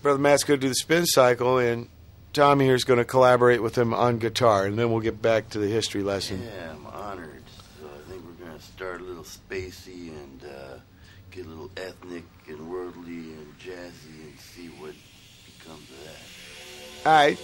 Brother 0.00 0.18
Matt's 0.20 0.44
going 0.44 0.60
to 0.60 0.64
do 0.64 0.68
the 0.68 0.74
spin 0.76 1.04
cycle, 1.06 1.58
and 1.58 1.88
Tom 2.36 2.60
here 2.60 2.74
is 2.74 2.84
going 2.84 2.98
to 2.98 3.04
collaborate 3.06 3.62
with 3.62 3.78
him 3.78 3.94
on 3.94 4.18
guitar, 4.18 4.66
and 4.66 4.78
then 4.78 4.90
we'll 4.90 5.00
get 5.00 5.22
back 5.22 5.48
to 5.48 5.58
the 5.58 5.68
history 5.68 6.02
lesson. 6.02 6.42
Yeah, 6.44 6.72
I'm 6.72 6.86
honored. 6.86 7.42
So 7.80 7.86
I 7.86 8.10
think 8.10 8.22
we're 8.26 8.44
going 8.44 8.58
to 8.58 8.62
start 8.62 9.00
a 9.00 9.04
little 9.04 9.24
spacey 9.24 10.08
and 10.10 10.44
uh, 10.44 10.78
get 11.30 11.46
a 11.46 11.48
little 11.48 11.70
ethnic 11.78 12.24
and 12.46 12.70
worldly 12.70 13.32
and 13.32 13.58
jazzy 13.58 14.20
and 14.24 14.38
see 14.38 14.66
what 14.66 14.92
becomes 15.46 15.88
of 15.88 16.04
that. 16.04 17.08
All 17.08 17.16
right. 17.16 17.38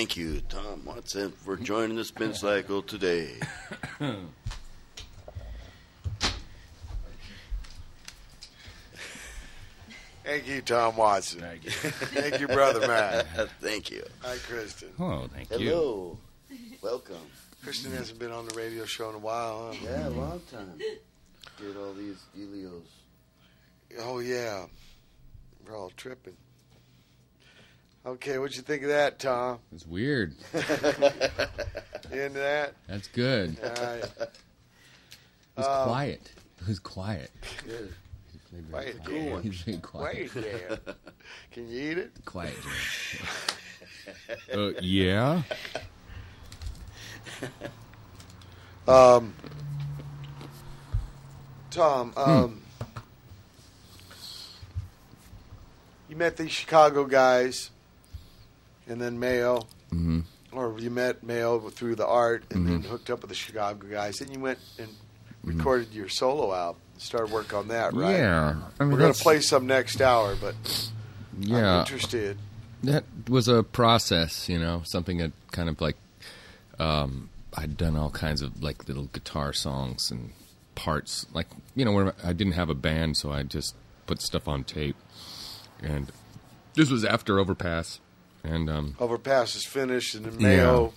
Thank 0.00 0.16
you, 0.16 0.40
Tom 0.48 0.86
Watson, 0.86 1.30
for 1.30 1.58
joining 1.58 1.96
the 1.96 2.06
spin 2.06 2.32
cycle 2.32 2.80
today. 2.80 3.34
Thank 10.24 10.46
you, 10.46 10.62
Tom 10.62 10.96
Watson. 10.96 11.40
Thank 11.40 11.64
you. 11.66 11.70
Thank 11.70 12.40
you, 12.40 12.48
brother 12.48 12.88
man. 12.88 13.26
Thank 13.60 13.90
you. 13.90 14.02
Hi, 14.22 14.36
Kristen. 14.48 14.88
Oh, 14.98 15.28
thank 15.34 15.50
you. 15.50 15.68
Hello. 15.68 16.18
Welcome. 16.80 17.16
Kristen 17.62 17.92
hasn't 17.92 18.18
been 18.18 18.32
on 18.32 18.48
the 18.48 18.54
radio 18.54 18.86
show 18.86 19.10
in 19.10 19.16
a 19.16 19.18
while, 19.18 19.66
huh? 19.66 19.84
Yeah, 19.84 20.08
a 20.08 20.16
long 20.16 20.40
time. 20.50 20.78
Did 20.78 21.76
all 21.76 21.92
these 21.92 22.16
Delios. 22.34 22.88
Oh, 23.98 24.20
yeah. 24.20 24.64
We're 25.68 25.76
all 25.76 25.92
tripping. 25.94 26.38
Okay, 28.06 28.38
what'd 28.38 28.56
you 28.56 28.62
think 28.62 28.82
of 28.82 28.88
that, 28.88 29.18
Tom? 29.18 29.58
It's 29.74 29.86
weird. 29.86 30.34
You 32.12 32.22
into 32.22 32.40
that? 32.40 32.74
That's 32.88 33.06
good. 33.06 33.56
All 33.62 33.68
right. 33.68 34.02
It 34.02 34.30
was 35.56 35.64
Um, 35.66 35.84
quiet. 35.86 36.32
It 36.60 36.66
was 36.66 36.80
quiet. 36.80 37.30
He 37.64 37.70
played 38.50 38.68
Quiet 38.68 38.96
very 39.06 39.28
quiet. 39.28 39.42
jam. 39.44 39.52
He 39.52 39.62
played 39.62 39.82
quiet. 39.82 40.32
Quiet 40.32 40.78
jam. 40.86 40.94
Can 41.52 41.68
you 41.70 41.90
eat 41.92 41.98
it? 41.98 42.10
Quiet 42.24 42.56
uh, 44.52 44.70
yeah. 44.80 45.42
Um, 48.88 49.34
Tom, 51.70 52.12
um, 52.16 52.60
you 56.08 56.16
met 56.16 56.36
these 56.36 56.50
Chicago 56.50 57.04
guys, 57.04 57.70
and 58.90 59.00
then 59.00 59.18
Mayo, 59.18 59.66
hmm 59.90 60.20
or 60.52 60.76
you 60.80 60.90
met 60.90 61.22
Mayo 61.22 61.60
through 61.70 61.94
the 61.94 62.06
art, 62.06 62.42
and 62.50 62.66
then 62.66 62.82
Mhm. 62.82 62.86
hooked 62.86 63.08
up 63.08 63.20
with 63.22 63.28
the 63.28 63.36
Chicago 63.36 63.86
guys. 63.88 64.18
Then 64.18 64.32
you 64.32 64.40
went 64.40 64.58
and 64.78 64.88
recorded 65.44 65.94
your 65.94 66.08
solo 66.08 66.52
album, 66.52 66.82
started 66.98 67.30
work 67.32 67.54
on 67.54 67.68
that, 67.68 67.94
right? 67.94 68.16
Yeah. 68.18 68.56
I 68.80 68.82
mean, 68.84 68.92
We're 68.92 68.98
going 68.98 69.12
to 69.14 69.22
play 69.22 69.40
some 69.40 69.68
next 69.68 70.00
hour, 70.02 70.34
but 70.40 70.56
I'm 71.36 71.42
Yeah. 71.42 71.80
interested. 71.80 72.36
That 72.82 73.04
was 73.28 73.46
a 73.46 73.62
process, 73.62 74.48
you 74.48 74.58
know, 74.58 74.82
something 74.86 75.18
that 75.18 75.30
kind 75.52 75.68
of 75.68 75.80
like 75.80 75.96
um, 76.80 77.28
I'd 77.56 77.76
done 77.76 77.94
all 77.94 78.10
kinds 78.10 78.40
of 78.42 78.62
like 78.62 78.88
little 78.88 79.04
guitar 79.12 79.52
songs 79.52 80.10
and 80.10 80.32
parts, 80.74 81.26
like 81.32 81.46
you 81.76 81.84
know, 81.84 81.92
where 81.92 82.14
I 82.24 82.32
didn't 82.32 82.54
have 82.54 82.70
a 82.70 82.74
band, 82.74 83.16
so 83.18 83.30
I 83.30 83.42
just 83.44 83.74
put 84.06 84.20
stuff 84.22 84.48
on 84.48 84.64
tape. 84.64 84.96
And 85.82 86.10
this 86.74 86.90
was 86.90 87.04
after 87.04 87.38
Overpass, 87.38 88.00
and 88.44 88.70
um, 88.70 88.96
Overpass 88.98 89.56
is 89.56 89.64
finished, 89.64 90.14
and 90.14 90.26
then 90.26 90.42
Mayo. 90.42 90.92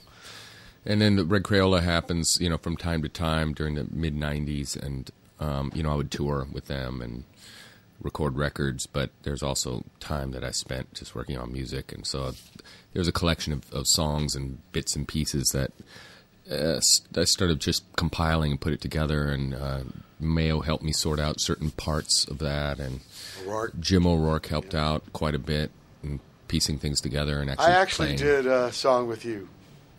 and 0.85 1.01
then 1.01 1.15
the 1.15 1.25
Red 1.25 1.43
Krayola 1.43 1.81
happens, 1.81 2.37
you 2.39 2.49
know, 2.49 2.57
from 2.57 2.77
time 2.77 3.01
to 3.01 3.09
time 3.09 3.53
during 3.53 3.75
the 3.75 3.87
mid 3.91 4.15
'90s, 4.15 4.75
and 4.75 5.09
um, 5.39 5.71
you 5.73 5.83
know, 5.83 5.91
I 5.91 5.95
would 5.95 6.11
tour 6.11 6.47
with 6.51 6.65
them 6.67 7.01
and 7.01 7.23
record 8.01 8.37
records. 8.37 8.85
But 8.85 9.11
there's 9.23 9.43
also 9.43 9.83
time 9.99 10.31
that 10.31 10.43
I 10.43 10.51
spent 10.51 10.93
just 10.93 11.15
working 11.15 11.37
on 11.37 11.51
music, 11.51 11.91
and 11.91 12.05
so 12.05 12.33
there's 12.93 13.07
a 13.07 13.13
collection 13.13 13.53
of, 13.53 13.71
of 13.73 13.87
songs 13.87 14.35
and 14.35 14.59
bits 14.71 14.95
and 14.95 15.07
pieces 15.07 15.49
that 15.53 15.71
uh, 16.51 16.79
I 17.15 17.23
started 17.23 17.59
just 17.59 17.83
compiling 17.95 18.51
and 18.51 18.61
put 18.61 18.73
it 18.73 18.81
together. 18.81 19.27
And 19.27 19.53
uh, 19.53 19.79
Mayo 20.19 20.61
helped 20.61 20.83
me 20.83 20.91
sort 20.91 21.19
out 21.19 21.39
certain 21.39 21.71
parts 21.71 22.25
of 22.25 22.39
that, 22.39 22.79
and 22.79 23.01
O'Rourke. 23.45 23.79
Jim 23.79 24.05
O'Rourke 24.05 24.47
helped 24.47 24.75
out 24.75 25.11
quite 25.13 25.35
a 25.35 25.39
bit 25.39 25.71
in 26.03 26.19
piecing 26.53 26.77
things 26.77 27.01
together 27.01 27.41
and 27.41 27.49
actually 27.49 27.65
I 27.65 27.81
actually 27.81 28.05
playing. 28.15 28.19
did 28.19 28.45
a 28.45 28.71
song 28.71 29.07
with 29.07 29.25
you. 29.25 29.49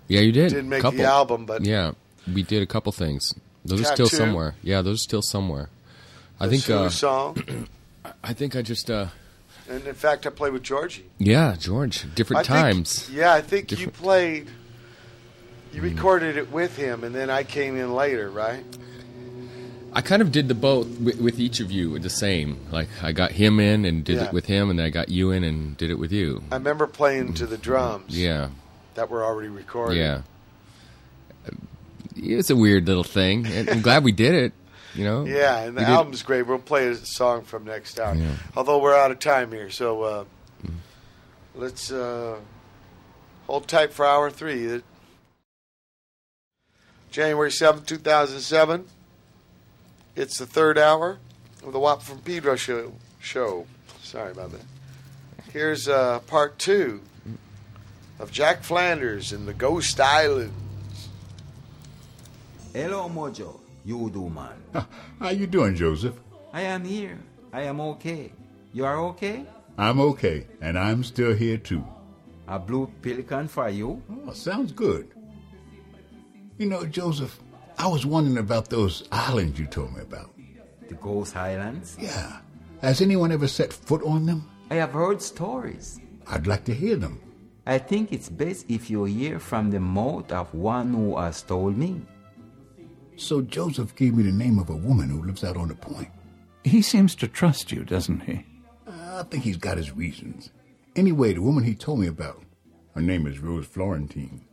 Yeah, 0.07 0.21
you 0.21 0.31
did. 0.31 0.51
Didn't 0.51 0.69
make 0.69 0.83
couple. 0.83 0.99
the 0.99 1.05
album, 1.05 1.47
but 1.47 1.65
yeah, 1.65 1.93
we 2.33 2.45
did 2.45 2.63
a 2.63 2.67
couple 2.67 2.93
things. 2.93 3.35
Those 3.65 3.81
are 3.81 3.93
still 3.97 4.07
somewhere. 4.07 4.55
Yeah, 4.63 4.81
those 4.83 4.99
are 5.01 5.07
still 5.11 5.23
somewhere. 5.23 5.69
I 6.39 6.49
think. 6.49 6.71
Uh, 6.71 6.89
song, 6.91 7.67
I 8.23 8.33
think 8.35 8.55
I 8.55 8.63
just. 8.63 8.89
Uh, 8.89 9.07
and 9.69 9.85
in 9.85 9.95
fact, 9.95 10.27
I 10.27 10.31
played 10.31 10.53
with 10.53 10.63
Georgie. 10.63 11.07
yeah, 11.19 11.57
George. 11.59 12.07
Different 12.15 12.41
I 12.41 12.43
think- 12.45 12.77
times. 12.77 13.11
yeah, 13.11 13.33
I 13.33 13.41
think 13.41 13.73
you 13.73 13.89
played. 13.91 14.47
You 15.73 15.81
Mm. 15.81 15.97
recorded 15.97 16.37
it 16.37 16.53
with 16.53 16.77
him, 16.77 17.03
and 17.03 17.13
then 17.13 17.31
I 17.31 17.43
came 17.43 17.75
in 17.77 17.95
later, 17.97 18.31
right? 18.31 18.63
I 19.97 20.01
kind 20.01 20.21
of 20.23 20.33
did 20.33 20.49
the 20.49 20.55
both 20.55 20.87
with, 20.99 21.21
with 21.21 21.39
each 21.39 21.61
of 21.61 21.71
you 21.71 21.99
the 21.99 22.11
same. 22.11 22.59
Like 22.73 22.89
I 23.03 23.13
got 23.13 23.33
him 23.33 23.61
in 23.61 23.85
and 23.85 24.05
did 24.05 24.17
Yeah. 24.17 24.25
it 24.25 24.33
with 24.33 24.47
him, 24.47 24.69
and 24.71 24.79
then 24.79 24.87
I 24.87 24.91
got 24.91 25.09
you 25.09 25.31
in 25.31 25.45
and 25.45 25.77
did 25.77 25.91
it 25.91 25.99
with 25.99 26.11
you. 26.13 26.43
I 26.51 26.57
remember 26.57 26.87
playing 26.87 27.35
to 27.35 27.47
the 27.47 27.57
drums 27.57 28.17
Yeah, 28.19 28.49
that 28.95 29.09
were 29.11 29.25
already 29.25 29.49
recorded. 29.51 29.97
yeah. 29.99 30.23
It's 32.17 32.51
a 32.51 32.57
weird 32.57 32.87
little 32.87 33.05
thing. 33.05 33.47
I'm 33.69 33.83
glad 33.83 34.05
we 34.05 34.13
did 34.13 34.35
it. 34.35 34.53
You 34.95 35.03
know. 35.05 35.25
Yeah, 35.25 35.59
and 35.59 35.77
the 35.77 35.81
We 35.81 35.87
did- 35.87 35.93
album's 35.93 36.23
great. 36.23 36.43
We'll 36.43 36.59
play 36.61 36.87
a 36.89 36.95
song 36.95 37.43
from 37.43 37.65
next 37.65 37.99
hour. 37.99 38.15
Yeah. 38.15 38.37
Although 38.57 38.79
we're 38.79 38.97
out 38.97 39.11
of 39.11 39.19
time 39.19 39.51
here, 39.51 39.69
so 39.69 40.03
uh, 40.03 40.25
let's 41.57 41.91
uh, 41.91 42.37
hold 43.49 43.67
tight 43.67 43.93
for 43.93 44.07
hour 44.07 44.31
three. 44.31 44.83
January 47.11 47.51
seventh, 47.51 47.87
2007. 47.87 48.87
It's 50.17 50.39
the 50.39 50.47
third 50.47 50.79
hour 50.79 51.19
of 51.67 51.73
the 51.73 51.81
Watt 51.81 52.03
from 52.03 52.19
Pedro 52.21 52.55
show. 52.57 52.93
show. 53.21 53.67
Sorry 54.03 54.31
about 54.31 54.53
that. 54.53 54.61
Here's 55.53 55.89
uh, 55.89 56.21
part 56.21 56.59
two 56.59 57.01
of 58.21 58.31
Jack 58.31 58.63
Flanders 58.63 59.33
in 59.33 59.47
the 59.47 59.55
Ghost 59.55 60.01
Islands. 60.01 61.09
Hello, 62.73 63.09
Mojo. 63.09 63.59
You 63.85 64.09
do, 64.11 64.31
man. 64.31 64.87
How 65.21 65.31
you 65.31 65.47
doing, 65.47 65.75
Joseph? 65.75 66.15
I 66.53 66.63
am 66.63 66.85
here. 66.85 67.19
I 67.53 67.63
am 67.63 67.81
okay. 67.81 68.33
You 68.73 68.85
are 68.85 68.99
okay? 69.11 69.45
I'm 69.77 70.01
okay, 70.01 70.47
and 70.61 70.79
I'm 70.79 71.03
still 71.03 71.35
here 71.35 71.59
too. 71.59 71.85
A 72.47 72.59
blue 72.59 72.91
pelican 73.03 73.49
for 73.49 73.69
you? 73.69 74.01
Oh, 74.27 74.33
sounds 74.33 74.71
good. 74.73 75.11
You 76.59 76.67
know, 76.67 76.85
Joseph, 76.87 77.39
I 77.79 77.89
was 77.89 78.07
wondering 78.07 78.39
about 78.39 78.69
those 78.71 79.09
islands 79.11 79.59
you 79.59 79.67
told 79.67 79.95
me 79.95 80.03
about. 80.03 80.31
The 80.89 80.95
Ghost 80.95 81.37
Islands? 81.37 81.97
Yeah. 82.01 82.41
Has 82.81 83.01
anyone 83.01 83.33
ever 83.33 83.49
set 83.49 83.73
foot 83.73 84.03
on 84.03 84.27
them? 84.27 84.49
I 84.71 84.77
have 84.77 84.93
heard 84.93 85.21
stories. 85.21 86.01
I'd 86.27 86.47
like 86.47 86.65
to 86.65 86.75
hear 86.75 86.97
them. 86.97 87.21
I 87.67 87.79
think 87.79 88.13
it's 88.13 88.29
best 88.29 88.67
if 88.69 88.91
you 88.91 89.05
hear 89.05 89.39
from 89.39 89.71
the 89.71 89.81
mouth 89.81 90.31
of 90.31 90.53
one 90.55 90.93
who 90.93 91.17
has 91.19 91.43
told 91.43 91.77
me. 91.79 92.03
So 93.17 93.41
Joseph 93.41 93.95
gave 93.97 94.15
me 94.15 94.25
the 94.25 94.33
name 94.33 94.59
of 94.59 94.69
a 94.69 94.77
woman 94.77 95.09
who 95.09 95.23
lives 95.23 95.45
out 95.45 95.57
on 95.57 95.69
the 95.69 95.75
point. 95.75 96.11
He 96.63 96.83
seems 96.83 97.15
to 97.17 97.29
trust 97.29 97.73
you, 97.73 97.85
doesn't 97.85 98.21
he? 98.21 98.45
I 98.87 99.23
think 99.23 99.45
he's 99.45 99.57
got 99.57 99.77
his 99.79 99.93
reasons. 99.93 100.51
Anyway, 100.97 101.33
the 101.33 101.43
woman 101.43 101.65
he 101.65 101.75
told 101.75 102.01
me 102.01 102.07
about, 102.07 102.43
her 102.95 103.01
name 103.01 103.27
is 103.27 103.39
Rose 103.39 103.67
Florentine. 103.67 104.45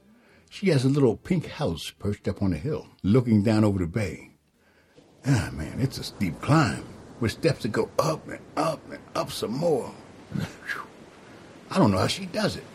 She 0.53 0.67
has 0.67 0.83
a 0.83 0.89
little 0.89 1.15
pink 1.15 1.47
house 1.47 1.91
perched 1.97 2.27
up 2.27 2.43
on 2.43 2.51
a 2.51 2.57
hill, 2.57 2.85
looking 3.03 3.41
down 3.41 3.63
over 3.63 3.79
the 3.79 3.87
bay. 3.87 4.31
Ah, 5.25 5.49
man, 5.53 5.79
it's 5.79 5.97
a 5.97 6.03
steep 6.03 6.41
climb, 6.41 6.83
with 7.21 7.31
steps 7.31 7.63
that 7.63 7.71
go 7.71 7.89
up 7.97 8.27
and 8.27 8.39
up 8.57 8.81
and 8.91 8.99
up 9.15 9.31
some 9.31 9.53
more. 9.53 9.93
I 11.71 11.77
don't 11.77 11.89
know 11.89 11.99
how 11.99 12.07
she 12.07 12.25
does 12.25 12.57
it. 12.57 12.65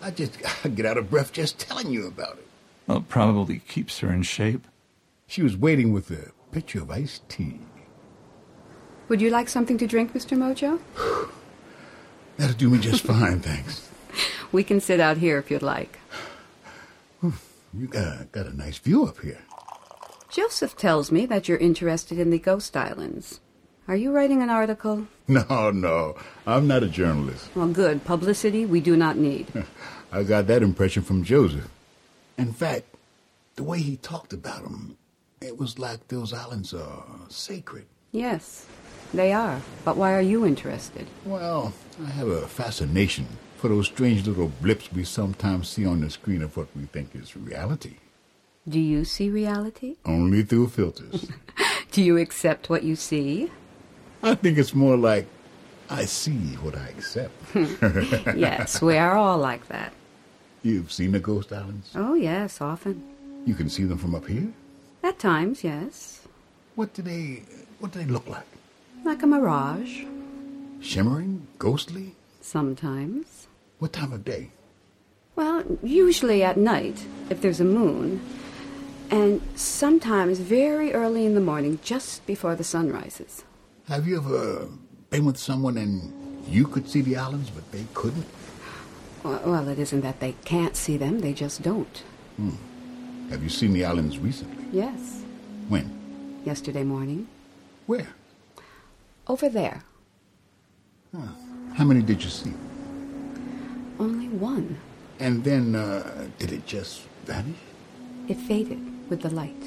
I 0.00 0.10
just 0.12 0.38
I 0.64 0.68
get 0.68 0.86
out 0.86 0.96
of 0.96 1.10
breath 1.10 1.30
just 1.34 1.58
telling 1.60 1.90
you 1.90 2.06
about 2.06 2.38
it. 2.38 2.46
Well, 2.86 2.98
it 2.98 3.08
probably 3.10 3.58
keeps 3.58 3.98
her 3.98 4.10
in 4.10 4.22
shape. 4.22 4.66
She 5.26 5.42
was 5.42 5.54
waiting 5.58 5.92
with 5.92 6.10
a 6.10 6.32
pitcher 6.52 6.80
of 6.80 6.90
iced 6.90 7.28
tea. 7.28 7.60
Would 9.08 9.20
you 9.20 9.28
like 9.28 9.50
something 9.50 9.76
to 9.76 9.86
drink, 9.86 10.14
Mr. 10.14 10.38
Mojo? 10.38 10.80
That'll 12.38 12.56
do 12.56 12.70
me 12.70 12.78
just 12.78 13.04
fine, 13.04 13.40
thanks. 13.40 13.90
We 14.52 14.64
can 14.64 14.80
sit 14.80 15.00
out 15.00 15.16
here 15.16 15.38
if 15.38 15.50
you'd 15.50 15.62
like. 15.62 15.98
You 17.74 17.86
got, 17.86 18.32
got 18.32 18.46
a 18.46 18.56
nice 18.56 18.78
view 18.78 19.04
up 19.06 19.20
here. 19.20 19.40
Joseph 20.30 20.76
tells 20.76 21.10
me 21.10 21.26
that 21.26 21.48
you're 21.48 21.58
interested 21.58 22.18
in 22.18 22.30
the 22.30 22.38
Ghost 22.38 22.76
Islands. 22.76 23.40
Are 23.88 23.96
you 23.96 24.12
writing 24.12 24.42
an 24.42 24.50
article? 24.50 25.06
No, 25.28 25.70
no, 25.70 26.16
I'm 26.46 26.66
not 26.66 26.82
a 26.82 26.88
journalist. 26.88 27.48
Well, 27.54 27.68
good. 27.68 28.04
Publicity 28.04 28.66
we 28.66 28.80
do 28.80 28.96
not 28.96 29.16
need. 29.16 29.46
I 30.12 30.24
got 30.24 30.46
that 30.48 30.62
impression 30.62 31.02
from 31.02 31.24
Joseph. 31.24 31.70
In 32.36 32.52
fact, 32.52 32.84
the 33.56 33.62
way 33.62 33.78
he 33.80 33.96
talked 33.96 34.32
about 34.34 34.62
them, 34.64 34.98
It 35.40 35.56
was 35.58 35.78
like 35.78 36.08
those 36.08 36.34
islands 36.34 36.74
are 36.74 37.04
sacred. 37.28 37.86
Yes, 38.10 38.66
they 39.14 39.32
are. 39.32 39.62
But 39.84 39.96
why 39.96 40.12
are 40.12 40.20
you 40.20 40.44
interested? 40.44 41.06
Well, 41.24 41.72
I 42.04 42.10
have 42.10 42.28
a 42.28 42.46
fascination 42.46 43.26
for 43.62 43.68
those 43.68 43.86
strange 43.86 44.26
little 44.26 44.50
blips 44.60 44.92
we 44.92 45.04
sometimes 45.04 45.68
see 45.68 45.86
on 45.86 46.00
the 46.00 46.10
screen 46.10 46.42
of 46.42 46.56
what 46.56 46.66
we 46.74 46.82
think 46.86 47.14
is 47.14 47.36
reality. 47.36 47.94
Do 48.68 48.80
you 48.80 49.04
see 49.04 49.30
reality? 49.30 49.94
Only 50.04 50.42
through 50.42 50.66
filters. 50.70 51.30
Do 51.92 52.02
you 52.02 52.18
accept 52.18 52.68
what 52.68 52.82
you 52.82 52.96
see? 52.96 53.52
I 54.20 54.34
think 54.34 54.58
it's 54.58 54.74
more 54.74 54.96
like 54.96 55.26
I 55.88 56.06
see 56.06 56.56
what 56.56 56.76
I 56.76 56.88
accept. 56.88 57.32
Hmm. 57.52 58.36
yes, 58.36 58.82
we 58.82 58.96
are 58.96 59.14
all 59.14 59.38
like 59.38 59.68
that. 59.68 59.92
You've 60.64 60.90
seen 60.90 61.12
the 61.12 61.20
ghost 61.20 61.52
islands? 61.52 61.92
Oh, 61.94 62.14
yes, 62.14 62.60
often. 62.60 63.00
You 63.46 63.54
can 63.54 63.68
see 63.68 63.84
them 63.84 63.98
from 63.98 64.16
up 64.16 64.26
here? 64.26 64.48
At 65.04 65.20
times, 65.20 65.62
yes. 65.62 66.26
What 66.74 66.94
do 66.94 67.02
they 67.02 67.44
what 67.78 67.92
do 67.92 68.00
they 68.00 68.06
look 68.06 68.26
like? 68.26 68.50
Like 69.04 69.22
a 69.22 69.26
mirage. 69.28 70.02
Shimmering? 70.80 71.46
Ghostly? 71.60 72.16
Sometimes. 72.40 73.41
What 73.82 73.92
time 73.92 74.12
of 74.12 74.24
day? 74.24 74.48
Well, 75.34 75.64
usually 75.82 76.44
at 76.44 76.56
night, 76.56 77.04
if 77.30 77.40
there's 77.40 77.58
a 77.58 77.64
moon. 77.64 78.20
And 79.10 79.42
sometimes 79.56 80.38
very 80.38 80.92
early 80.92 81.26
in 81.26 81.34
the 81.34 81.40
morning, 81.40 81.80
just 81.82 82.24
before 82.24 82.54
the 82.54 82.62
sun 82.62 82.92
rises. 82.92 83.42
Have 83.88 84.06
you 84.06 84.18
ever 84.18 84.68
been 85.10 85.24
with 85.24 85.36
someone 85.36 85.76
and 85.78 86.12
you 86.46 86.68
could 86.68 86.88
see 86.88 87.00
the 87.00 87.16
islands, 87.16 87.50
but 87.50 87.72
they 87.72 87.84
couldn't? 87.92 88.24
Well, 89.24 89.66
it 89.66 89.80
isn't 89.80 90.02
that 90.02 90.20
they 90.20 90.36
can't 90.44 90.76
see 90.76 90.96
them, 90.96 91.18
they 91.18 91.32
just 91.32 91.62
don't. 91.62 92.04
Hmm. 92.36 93.30
Have 93.30 93.42
you 93.42 93.48
seen 93.48 93.72
the 93.72 93.84
islands 93.84 94.16
recently? 94.16 94.64
Yes. 94.70 95.24
When? 95.68 95.90
Yesterday 96.44 96.84
morning. 96.84 97.26
Where? 97.86 98.14
Over 99.26 99.48
there. 99.48 99.82
Huh. 101.12 101.26
How 101.74 101.84
many 101.84 102.02
did 102.02 102.22
you 102.22 102.30
see? 102.30 102.52
Only 104.02 104.26
one. 104.28 104.80
And 105.20 105.44
then, 105.44 105.76
uh, 105.76 106.26
did 106.36 106.50
it 106.50 106.66
just 106.66 107.02
vanish? 107.24 107.54
It 108.26 108.36
faded 108.36 108.80
with 109.08 109.22
the 109.22 109.30
light. 109.30 109.62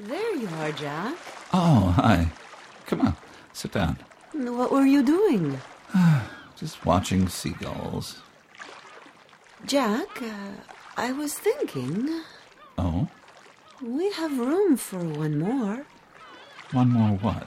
There 0.00 0.34
you 0.36 0.48
are, 0.58 0.72
Jack. 0.72 1.14
Oh, 1.52 1.94
hi. 1.94 2.26
Come 2.86 3.02
on, 3.02 3.16
sit 3.52 3.70
down. 3.70 3.98
What 4.32 4.72
were 4.72 4.86
you 4.86 5.02
doing? 5.04 5.60
Just 6.56 6.84
watching 6.84 7.28
seagulls. 7.28 8.18
Jack, 9.66 10.22
uh, 10.22 10.52
I 10.96 11.12
was 11.12 11.34
thinking 11.34 12.22
Oh? 12.78 13.08
we 13.80 14.10
have 14.12 14.38
room 14.38 14.76
for 14.76 14.98
one 14.98 15.38
more 15.38 15.84
One 16.72 16.90
more 16.90 17.16
what? 17.18 17.46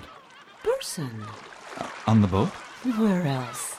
person. 0.64 1.26
On 2.08 2.22
the 2.22 2.28
boat? 2.28 2.50
Where 2.98 3.24
else? 3.26 3.76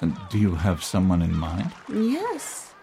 And 0.00 0.16
do 0.30 0.38
you 0.38 0.54
have 0.54 0.84
someone 0.84 1.22
in 1.22 1.34
mind? 1.34 1.72
Yes. 1.92 2.74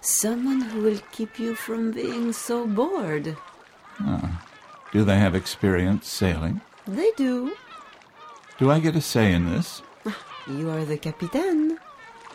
Someone 0.00 0.60
who 0.60 0.82
will 0.82 0.98
keep 1.12 1.38
you 1.38 1.54
from 1.54 1.92
being 1.92 2.32
so 2.32 2.66
bored. 2.66 3.36
Ah. 4.00 4.44
Do 4.92 5.04
they 5.04 5.18
have 5.18 5.34
experience 5.34 6.08
sailing? 6.08 6.60
They 6.86 7.10
do. 7.16 7.56
Do 8.58 8.70
I 8.70 8.80
get 8.80 8.96
a 8.96 9.00
say 9.00 9.32
in 9.32 9.46
this? 9.46 9.82
You 10.46 10.68
are 10.68 10.84
the 10.84 10.98
capitaine. 10.98 11.78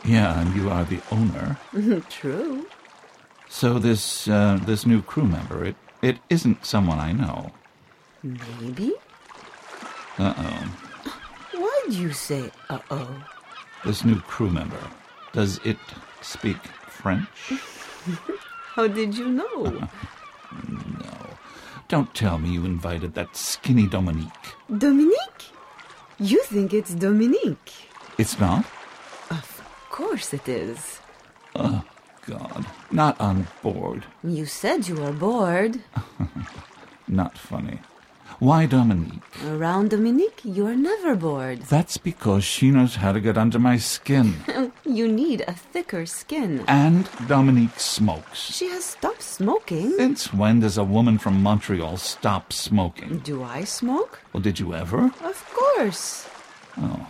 Yeah, 0.04 0.40
and 0.42 0.56
you 0.56 0.68
are 0.72 0.84
the 0.84 1.00
owner. 1.12 1.58
True. 2.10 2.66
So 3.50 3.78
this 3.78 4.28
uh, 4.28 4.60
this 4.66 4.86
new 4.88 5.04
crew 5.04 5.26
member, 5.28 5.64
it 5.64 5.76
it 6.02 6.18
isn't 6.28 6.66
someone 6.66 6.98
I 6.98 7.12
know. 7.12 7.52
Maybe. 8.24 8.94
Uh 10.18 10.34
oh. 10.38 10.89
Do 11.90 11.98
you 11.98 12.14
say 12.14 12.52
uh 12.70 12.78
oh? 12.92 13.10
This 13.84 14.06
new 14.06 14.20
crew 14.22 14.52
member, 14.52 14.80
does 15.34 15.60
it 15.66 15.80
speak 16.22 16.58
French? 16.88 17.28
How 18.76 18.86
did 18.88 19.18
you 19.18 19.28
know? 19.28 19.64
no. 20.70 21.18
Don't 21.88 22.14
tell 22.14 22.38
me 22.38 22.50
you 22.52 22.64
invited 22.64 23.16
that 23.16 23.36
skinny 23.36 23.88
Dominique. 23.88 24.54
Dominique? 24.78 25.46
You 26.20 26.44
think 26.44 26.76
it's 26.76 26.94
Dominique? 26.94 27.74
It's 28.20 28.40
not? 28.40 28.66
Of 29.32 29.64
course 29.90 30.32
it 30.32 30.48
is. 30.48 31.00
Oh, 31.56 31.84
God. 32.28 32.68
Not 32.92 33.20
on 33.20 33.48
board. 33.64 34.06
You 34.24 34.46
said 34.46 34.88
you 34.88 34.94
were 34.96 35.12
bored. 35.12 35.82
Not 37.08 37.36
funny. 37.36 37.80
Why 38.40 38.66
Dominique? 38.68 39.22
Around 39.46 39.90
Dominique, 39.90 40.40
you're 40.46 40.76
never 40.76 41.14
bored. 41.14 41.64
That's 41.64 41.98
because 41.98 42.46
she 42.46 42.72
knows 42.72 42.96
how 42.96 43.12
to 43.12 43.20
get 43.20 43.38
under 43.38 43.60
my 43.60 43.76
skin. 43.76 44.36
you 44.86 45.10
need 45.10 45.42
a 45.42 45.52
thicker 45.52 46.06
skin. 46.06 46.64
And 46.66 47.10
Dominique 47.28 47.78
smokes. 47.82 48.40
She 48.56 48.70
has 48.70 48.86
stopped 48.86 49.24
smoking. 49.24 49.92
Since 49.98 50.34
when 50.34 50.62
does 50.62 50.78
a 50.78 50.86
woman 50.86 51.18
from 51.18 51.44
Montreal 51.44 51.98
stop 51.98 52.54
smoking? 52.54 53.20
Do 53.20 53.44
I 53.44 53.66
smoke? 53.66 54.22
Well, 54.32 54.42
did 54.42 54.58
you 54.58 54.74
ever? 54.74 55.12
Of 55.22 55.54
course. 55.54 56.26
Oh. 56.78 57.08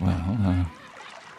Well, 0.00 0.38
uh, 0.44 0.64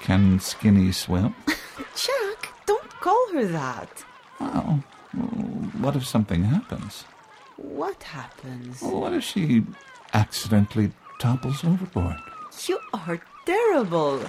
can 0.01 0.41
Skinny 0.41 0.91
swim? 0.91 1.33
Jack, 1.95 2.53
don't 2.65 2.89
call 2.99 3.27
her 3.31 3.45
that. 3.45 4.03
Well, 4.41 4.83
what 5.79 5.95
if 5.95 6.05
something 6.05 6.43
happens? 6.43 7.05
What 7.57 8.03
happens? 8.03 8.81
What 8.81 9.13
if 9.13 9.23
she 9.23 9.63
accidentally 10.13 10.91
topples 11.19 11.63
overboard? 11.63 12.17
You 12.67 12.79
are 12.93 13.19
terrible. 13.45 14.21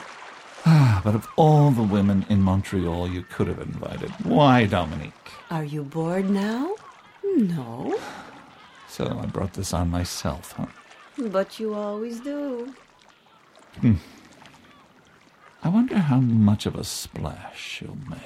Ah, 0.64 1.00
but 1.04 1.14
of 1.14 1.28
all 1.36 1.70
the 1.70 1.82
women 1.82 2.26
in 2.28 2.42
Montreal 2.42 3.08
you 3.08 3.22
could 3.22 3.46
have 3.46 3.60
invited, 3.60 4.10
why 4.24 4.66
Dominique? 4.66 5.12
Are 5.50 5.64
you 5.64 5.82
bored 5.82 6.28
now? 6.28 6.74
No. 7.36 7.98
So 8.88 9.20
I 9.22 9.26
brought 9.26 9.52
this 9.52 9.72
on 9.72 9.90
myself, 9.90 10.52
huh? 10.52 10.66
But 11.18 11.60
you 11.60 11.74
always 11.74 12.20
do. 12.20 12.74
Hmm. 13.80 13.94
I 15.62 15.68
wonder 15.68 15.98
how 15.98 16.20
much 16.20 16.66
of 16.66 16.76
a 16.76 16.84
splash 16.84 17.60
she'll 17.60 17.98
make. 18.08 18.20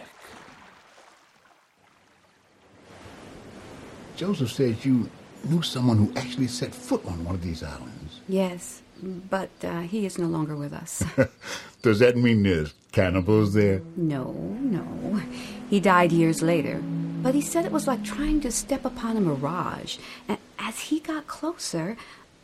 Joseph 4.21 4.53
says 4.53 4.85
you 4.85 5.09
knew 5.45 5.63
someone 5.63 5.97
who 5.97 6.13
actually 6.15 6.47
set 6.47 6.75
foot 6.75 7.03
on 7.07 7.25
one 7.25 7.35
of 7.35 7.41
these 7.41 7.63
islands. 7.63 8.21
Yes, 8.29 8.83
but 9.03 9.49
uh, 9.65 9.81
he 9.81 10.05
is 10.05 10.19
no 10.19 10.27
longer 10.27 10.55
with 10.57 10.75
us. 10.75 11.03
Does 11.83 12.01
that 12.01 12.19
mean 12.19 12.43
there's 12.43 12.75
cannibals 12.93 13.55
there? 13.55 13.81
no, 13.97 14.33
no. 14.61 15.23
He 15.71 15.81
died 15.81 16.13
years 16.13 16.43
later. 16.43 16.83
But 17.23 17.35
he 17.35 17.41
said 17.41 17.65
it 17.65 17.73
was 17.73 17.87
like 17.87 18.05
trying 18.05 18.43
to 18.43 18.53
step 18.53 18.85
upon 18.85 19.17
a 19.17 19.23
mirage. 19.23 19.97
And 20.29 20.37
as 20.59 20.79
he 20.81 21.01
got 21.01 21.27
closer, 21.27 21.97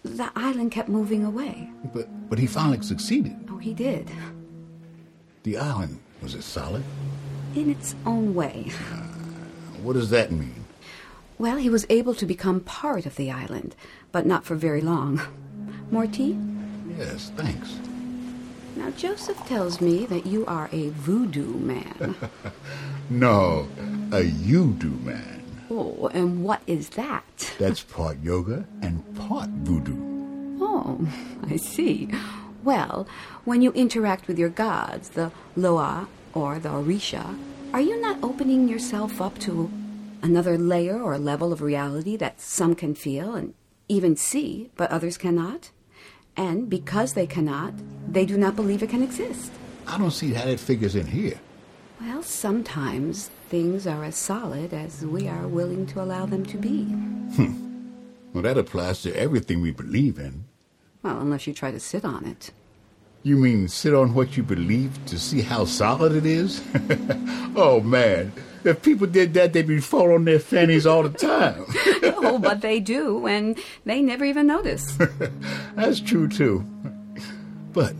the 0.02 0.30
island 0.34 0.72
kept 0.72 0.88
moving 0.88 1.24
away. 1.26 1.68
But 1.92 2.08
but 2.30 2.38
he 2.38 2.46
finally 2.46 2.80
succeeded. 2.80 3.36
Oh, 3.50 3.58
he 3.58 3.74
did. 3.74 4.10
The 5.42 5.58
island 5.58 6.00
was 6.22 6.34
it 6.34 6.42
solid? 6.42 6.84
In 7.54 7.68
its 7.68 7.94
own 8.06 8.34
way. 8.34 8.72
What 9.82 9.92
does 9.92 10.08
that 10.08 10.32
mean? 10.32 10.65
Well, 11.38 11.56
he 11.56 11.68
was 11.68 11.86
able 11.90 12.14
to 12.14 12.26
become 12.26 12.60
part 12.60 13.04
of 13.06 13.16
the 13.16 13.30
island, 13.30 13.74
but 14.10 14.26
not 14.26 14.44
for 14.44 14.54
very 14.54 14.80
long. 14.80 15.20
More 15.90 16.06
tea? 16.06 16.38
Yes, 16.98 17.30
thanks. 17.36 17.78
Now, 18.74 18.90
Joseph 18.90 19.38
tells 19.46 19.80
me 19.80 20.06
that 20.06 20.26
you 20.26 20.44
are 20.46 20.68
a 20.72 20.90
voodoo 20.90 21.54
man. 21.58 22.14
No, 23.08 23.68
a 24.10 24.22
you-do 24.22 24.90
man. 25.04 25.40
oh, 25.70 26.10
and 26.12 26.42
what 26.42 26.60
is 26.66 26.88
that? 26.90 27.54
That's 27.56 27.84
part 27.84 28.18
yoga 28.20 28.66
and 28.82 29.00
part 29.14 29.48
voodoo. 29.48 29.94
Oh, 30.60 31.06
I 31.48 31.54
see. 31.54 32.08
Well, 32.64 33.06
when 33.44 33.62
you 33.62 33.70
interact 33.74 34.26
with 34.26 34.40
your 34.40 34.48
gods, 34.48 35.10
the 35.10 35.30
Loa 35.54 36.08
or 36.34 36.58
the 36.58 36.70
Orisha, 36.70 37.38
are 37.72 37.80
you 37.80 38.00
not 38.00 38.18
opening 38.24 38.66
yourself 38.66 39.20
up 39.20 39.38
to 39.46 39.70
another 40.22 40.58
layer 40.58 41.00
or 41.00 41.18
level 41.18 41.52
of 41.52 41.62
reality 41.62 42.16
that 42.16 42.40
some 42.40 42.74
can 42.74 42.94
feel 42.94 43.34
and 43.34 43.54
even 43.88 44.16
see, 44.16 44.70
but 44.76 44.90
others 44.90 45.16
cannot? 45.16 45.70
And 46.36 46.68
because 46.68 47.14
they 47.14 47.26
cannot, 47.26 47.74
they 48.08 48.26
do 48.26 48.36
not 48.36 48.56
believe 48.56 48.82
it 48.82 48.90
can 48.90 49.02
exist. 49.02 49.52
I 49.86 49.98
don't 49.98 50.10
see 50.10 50.32
how 50.32 50.44
that 50.44 50.60
figures 50.60 50.94
in 50.96 51.06
here. 51.06 51.40
Well, 52.00 52.22
sometimes 52.22 53.30
things 53.48 53.86
are 53.86 54.04
as 54.04 54.16
solid 54.16 54.74
as 54.74 55.06
we 55.06 55.28
are 55.28 55.48
willing 55.48 55.86
to 55.86 56.02
allow 56.02 56.26
them 56.26 56.44
to 56.46 56.58
be. 56.58 56.84
Hmm. 56.84 57.66
Well, 58.32 58.42
that 58.42 58.58
applies 58.58 59.00
to 59.02 59.16
everything 59.16 59.62
we 59.62 59.70
believe 59.70 60.18
in. 60.18 60.44
Well, 61.02 61.20
unless 61.20 61.46
you 61.46 61.54
try 61.54 61.70
to 61.70 61.80
sit 61.80 62.04
on 62.04 62.26
it. 62.26 62.50
You 63.22 63.36
mean 63.36 63.68
sit 63.68 63.94
on 63.94 64.12
what 64.12 64.36
you 64.36 64.42
believe 64.42 65.04
to 65.06 65.18
see 65.18 65.40
how 65.40 65.64
solid 65.64 66.12
it 66.12 66.26
is? 66.26 66.62
oh, 67.56 67.80
man. 67.82 68.32
If 68.66 68.82
people 68.82 69.06
did 69.06 69.34
that, 69.34 69.52
they'd 69.52 69.66
be 69.66 69.80
falling 69.80 70.14
on 70.14 70.24
their 70.24 70.40
fannies 70.40 70.86
all 70.86 71.04
the 71.04 71.16
time. 71.16 71.64
oh, 72.16 72.38
but 72.38 72.60
they 72.62 72.80
do, 72.80 73.26
and 73.26 73.58
they 73.84 74.02
never 74.02 74.24
even 74.24 74.48
notice. 74.48 74.98
That's 75.76 76.00
true, 76.00 76.28
too. 76.28 76.66
But 77.72 77.94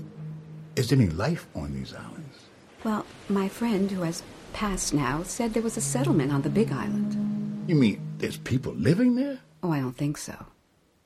is 0.74 0.88
there 0.88 0.98
any 0.98 1.08
life 1.10 1.46
on 1.54 1.72
these 1.72 1.94
islands? 1.94 2.46
Well, 2.82 3.06
my 3.28 3.48
friend 3.48 3.90
who 3.90 4.02
has 4.02 4.22
passed 4.52 4.92
now 4.92 5.22
said 5.22 5.54
there 5.54 5.62
was 5.62 5.76
a 5.76 5.80
settlement 5.80 6.32
on 6.32 6.42
the 6.42 6.50
Big 6.50 6.72
Island. 6.72 7.68
You 7.68 7.76
mean 7.76 8.00
there's 8.18 8.38
people 8.38 8.72
living 8.74 9.14
there? 9.14 9.38
Oh, 9.62 9.70
I 9.70 9.80
don't 9.80 9.96
think 9.96 10.18
so. 10.18 10.46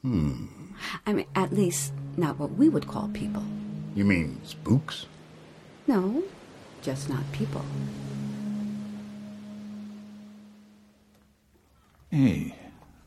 Hmm. 0.03 0.47
I 1.07 1.13
mean, 1.13 1.27
at 1.35 1.53
least 1.53 1.93
not 2.17 2.39
what 2.39 2.53
we 2.53 2.69
would 2.69 2.87
call 2.87 3.09
people. 3.13 3.43
You 3.95 4.05
mean 4.05 4.41
spooks? 4.45 5.07
No, 5.87 6.23
just 6.81 7.09
not 7.09 7.31
people. 7.33 7.65
Hey, 12.11 12.57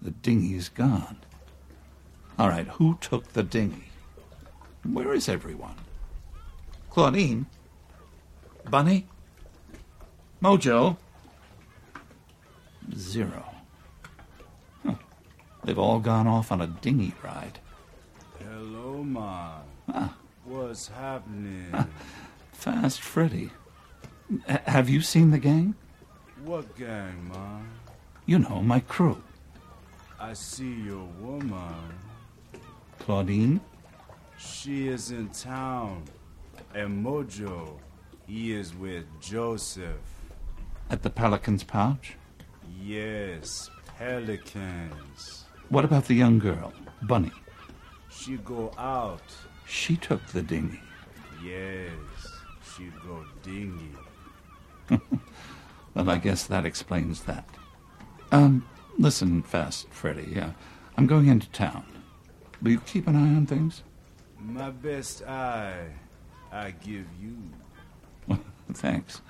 the 0.02 0.12
dinghy's 0.12 0.70
gone. 0.70 1.18
All 2.40 2.50
right, 2.50 2.68
who 2.68 2.98
took 3.02 3.34
the 3.34 3.44
dinghy? 3.44 3.90
Where 4.84 5.14
is 5.14 5.30
everyone? 5.30 5.76
Claudine? 6.90 7.46
Bunny? 8.70 9.08
Mojo? 10.42 10.98
Zero. 12.96 13.46
Huh. 14.86 14.96
They've 15.64 15.80
all 15.80 16.00
gone 16.00 16.28
off 16.28 16.52
on 16.52 16.62
a 16.62 16.68
dinghy 16.68 17.14
ride. 17.24 17.60
Hello, 18.40 19.04
Ma. 19.04 19.60
Ah. 19.90 20.16
What's 20.46 20.88
happening? 20.90 21.74
Fast 22.52 23.02
Freddy. 23.02 23.52
H- 24.50 24.62
have 24.66 24.90
you 24.90 25.02
seen 25.02 25.32
the 25.32 25.40
gang? 25.40 25.76
what 26.44 26.76
gang, 26.78 27.30
Ma? 27.30 27.60
You 28.26 28.40
know, 28.40 28.62
my 28.62 28.80
crew. 28.80 29.22
I 30.20 30.34
see 30.34 30.74
your 30.74 31.06
woman. 31.20 31.76
Claudine? 33.00 33.60
She 34.38 34.88
is 34.88 35.12
in 35.12 35.30
town. 35.30 36.04
And 36.74 37.06
Mojo, 37.06 37.78
he 38.26 38.54
is 38.54 38.74
with 38.76 39.06
Joseph. 39.22 39.98
At 40.90 41.02
the 41.02 41.10
Pelican's 41.10 41.64
Pouch? 41.64 42.16
Yes, 42.82 43.70
pelicans. 43.98 45.46
What 45.70 45.86
about 45.86 46.06
the 46.06 46.14
young 46.14 46.40
girl, 46.40 46.74
Bunny? 47.04 47.32
She 48.10 48.38
go 48.38 48.72
out. 48.78 49.22
She 49.68 49.98
took 49.98 50.26
the 50.28 50.42
dinghy. 50.42 50.80
Yes, 51.44 51.92
she 52.76 52.90
go 53.06 53.26
dingy. 53.44 53.96
Well, 55.96 56.10
I 56.10 56.18
guess 56.18 56.46
that 56.48 56.66
explains 56.66 57.22
that. 57.24 57.48
Um, 58.34 58.66
listen, 58.98 59.44
Fast 59.44 59.88
Freddy. 59.90 60.40
Uh, 60.40 60.50
I'm 60.98 61.06
going 61.06 61.28
into 61.28 61.48
town. 61.50 61.86
Will 62.64 62.72
you 62.72 62.80
keep 62.80 63.08
an 63.08 63.16
eye 63.16 63.36
on 63.36 63.46
things? 63.46 63.84
My 64.40 64.72
best 64.72 65.22
eye, 65.22 65.86
I 66.52 66.72
give 66.72 67.06
you. 67.22 67.38
Thanks. 68.74 69.22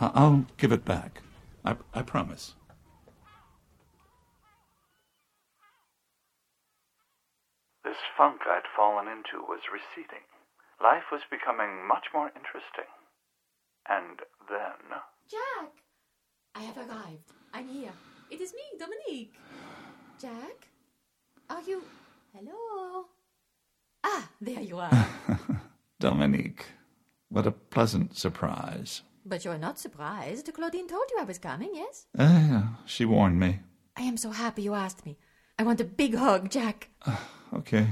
I- 0.00 0.10
I'll 0.14 0.46
give 0.56 0.72
it 0.72 0.84
back. 0.84 1.22
I, 1.64 1.76
I 1.94 2.02
promise. 2.02 2.54
This 7.84 7.96
funk 8.18 8.40
I'd 8.46 8.66
fallen 8.76 9.06
into 9.06 9.46
was 9.46 9.60
receding. 9.72 10.26
Life 10.82 11.04
was 11.12 11.20
becoming 11.30 11.86
much 11.86 12.06
more 12.12 12.26
interesting. 12.34 12.90
And 13.88 14.18
then. 14.48 14.98
Jack! 15.30 15.70
I 16.56 16.62
have 16.62 16.76
arrived. 16.78 17.30
I'm 17.54 17.68
here. 17.68 17.92
It 18.30 18.40
is 18.40 18.52
me, 18.54 18.62
Dominique. 18.78 19.34
Jack? 20.20 20.68
Are 21.48 21.62
you. 21.62 21.82
Hello? 22.34 23.06
Ah, 24.04 24.28
there 24.40 24.60
you 24.60 24.78
are. 24.78 25.06
Dominique, 26.00 26.66
what 27.28 27.46
a 27.46 27.50
pleasant 27.52 28.16
surprise. 28.16 29.02
but 29.26 29.44
you're 29.44 29.58
not 29.58 29.78
surprised. 29.78 30.50
Claudine 30.54 30.88
told 30.88 31.04
you 31.10 31.18
I 31.20 31.24
was 31.24 31.38
coming, 31.38 31.70
yes? 31.74 32.06
Ah, 32.18 32.40
yeah, 32.48 32.62
she 32.86 33.04
warned 33.04 33.38
me. 33.38 33.60
I 33.96 34.02
am 34.02 34.16
so 34.16 34.30
happy 34.30 34.62
you 34.62 34.74
asked 34.74 35.04
me. 35.04 35.18
I 35.58 35.62
want 35.62 35.80
a 35.80 35.84
big 35.84 36.14
hug, 36.14 36.50
Jack. 36.50 36.88
Okay. 37.52 37.86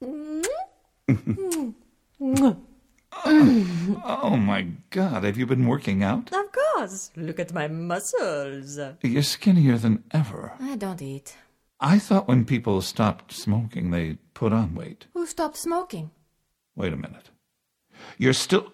Mwah. 3.12 4.20
Oh 4.22 4.36
my 4.36 4.66
god, 4.90 5.24
have 5.24 5.36
you 5.36 5.46
been 5.46 5.66
working 5.66 6.02
out? 6.02 6.32
Of 6.32 6.52
course. 6.52 7.10
Look 7.16 7.38
at 7.38 7.52
my 7.52 7.68
muscles. 7.68 8.78
You're 9.02 9.22
skinnier 9.22 9.78
than 9.78 10.04
ever. 10.12 10.52
I 10.60 10.76
don't 10.76 11.02
eat. 11.02 11.36
I 11.80 11.98
thought 11.98 12.28
when 12.28 12.44
people 12.44 12.80
stopped 12.80 13.32
smoking, 13.32 13.90
they 13.90 14.18
put 14.34 14.52
on 14.52 14.74
weight. 14.74 15.06
Who 15.14 15.26
stopped 15.26 15.56
smoking? 15.56 16.10
Wait 16.76 16.92
a 16.92 16.96
minute. 16.96 17.30
You're 18.18 18.32
still. 18.32 18.72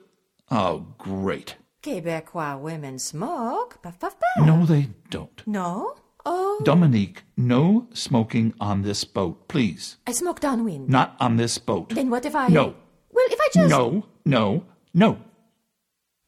Oh, 0.51 0.86
great. 0.98 1.56
Quebecois 1.82 2.60
women 2.60 2.98
smoke. 2.98 3.82
Puff, 3.82 3.98
puff, 3.98 4.16
puff. 4.19 4.47
No, 4.47 4.65
they 4.66 4.89
don't. 5.10 5.43
No? 5.47 5.97
Oh. 6.27 6.60
Dominique, 6.65 7.23
no 7.36 7.86
smoking 7.94 8.52
on 8.60 8.82
this 8.82 9.05
boat, 9.05 9.48
please. 9.48 9.97
I 10.06 10.12
smoke 10.12 10.40
downwind. 10.40 10.89
Not 10.89 11.16
on 11.20 11.36
this 11.36 11.56
boat. 11.59 11.90
Then 11.90 12.10
what 12.10 12.27
if 12.27 12.35
I. 12.35 12.48
No. 12.48 12.74
Well, 13.10 13.27
if 13.31 13.40
I 13.40 13.48
just. 13.55 13.70
No, 13.70 14.05
no, 14.28 14.64
no, 14.94 15.16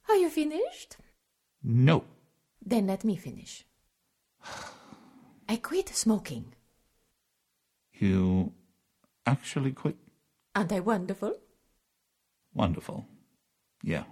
Are 0.08 0.16
you 0.16 0.30
finished? 0.30 0.96
no. 1.62 2.04
Then 2.64 2.86
let 2.86 3.04
me 3.04 3.16
finish. 3.16 3.64
I 5.48 5.56
quit 5.56 5.88
smoking. 5.90 6.54
You 7.92 8.52
actually 9.26 9.72
quit? 9.72 9.96
Aren't 10.54 10.72
I 10.72 10.80
wonderful? 10.80 11.34
Wonderful. 12.54 13.06
Yeah. 13.82 14.04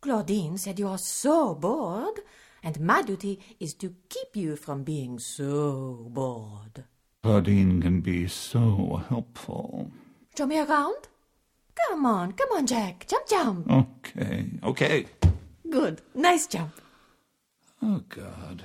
Claudine 0.00 0.58
said 0.58 0.78
you 0.78 0.88
are 0.88 0.98
so 0.98 1.54
bored, 1.54 2.20
and 2.62 2.80
my 2.80 3.02
duty 3.02 3.38
is 3.60 3.74
to 3.74 3.94
keep 4.08 4.34
you 4.36 4.56
from 4.56 4.82
being 4.84 5.18
so 5.18 6.06
bored. 6.10 6.84
Claudine 7.22 7.80
can 7.82 8.00
be 8.00 8.26
so 8.28 9.02
helpful. 9.08 9.90
Show 10.36 10.46
me 10.46 10.58
around? 10.58 11.08
Come 11.74 12.06
on, 12.06 12.32
come 12.32 12.48
on, 12.52 12.66
Jack. 12.66 13.06
Jump, 13.08 13.28
jump. 13.28 13.70
Okay, 13.70 14.46
okay. 14.62 15.06
Good. 15.68 16.02
Nice 16.14 16.46
jump. 16.46 16.80
Oh, 17.82 18.02
God. 18.08 18.62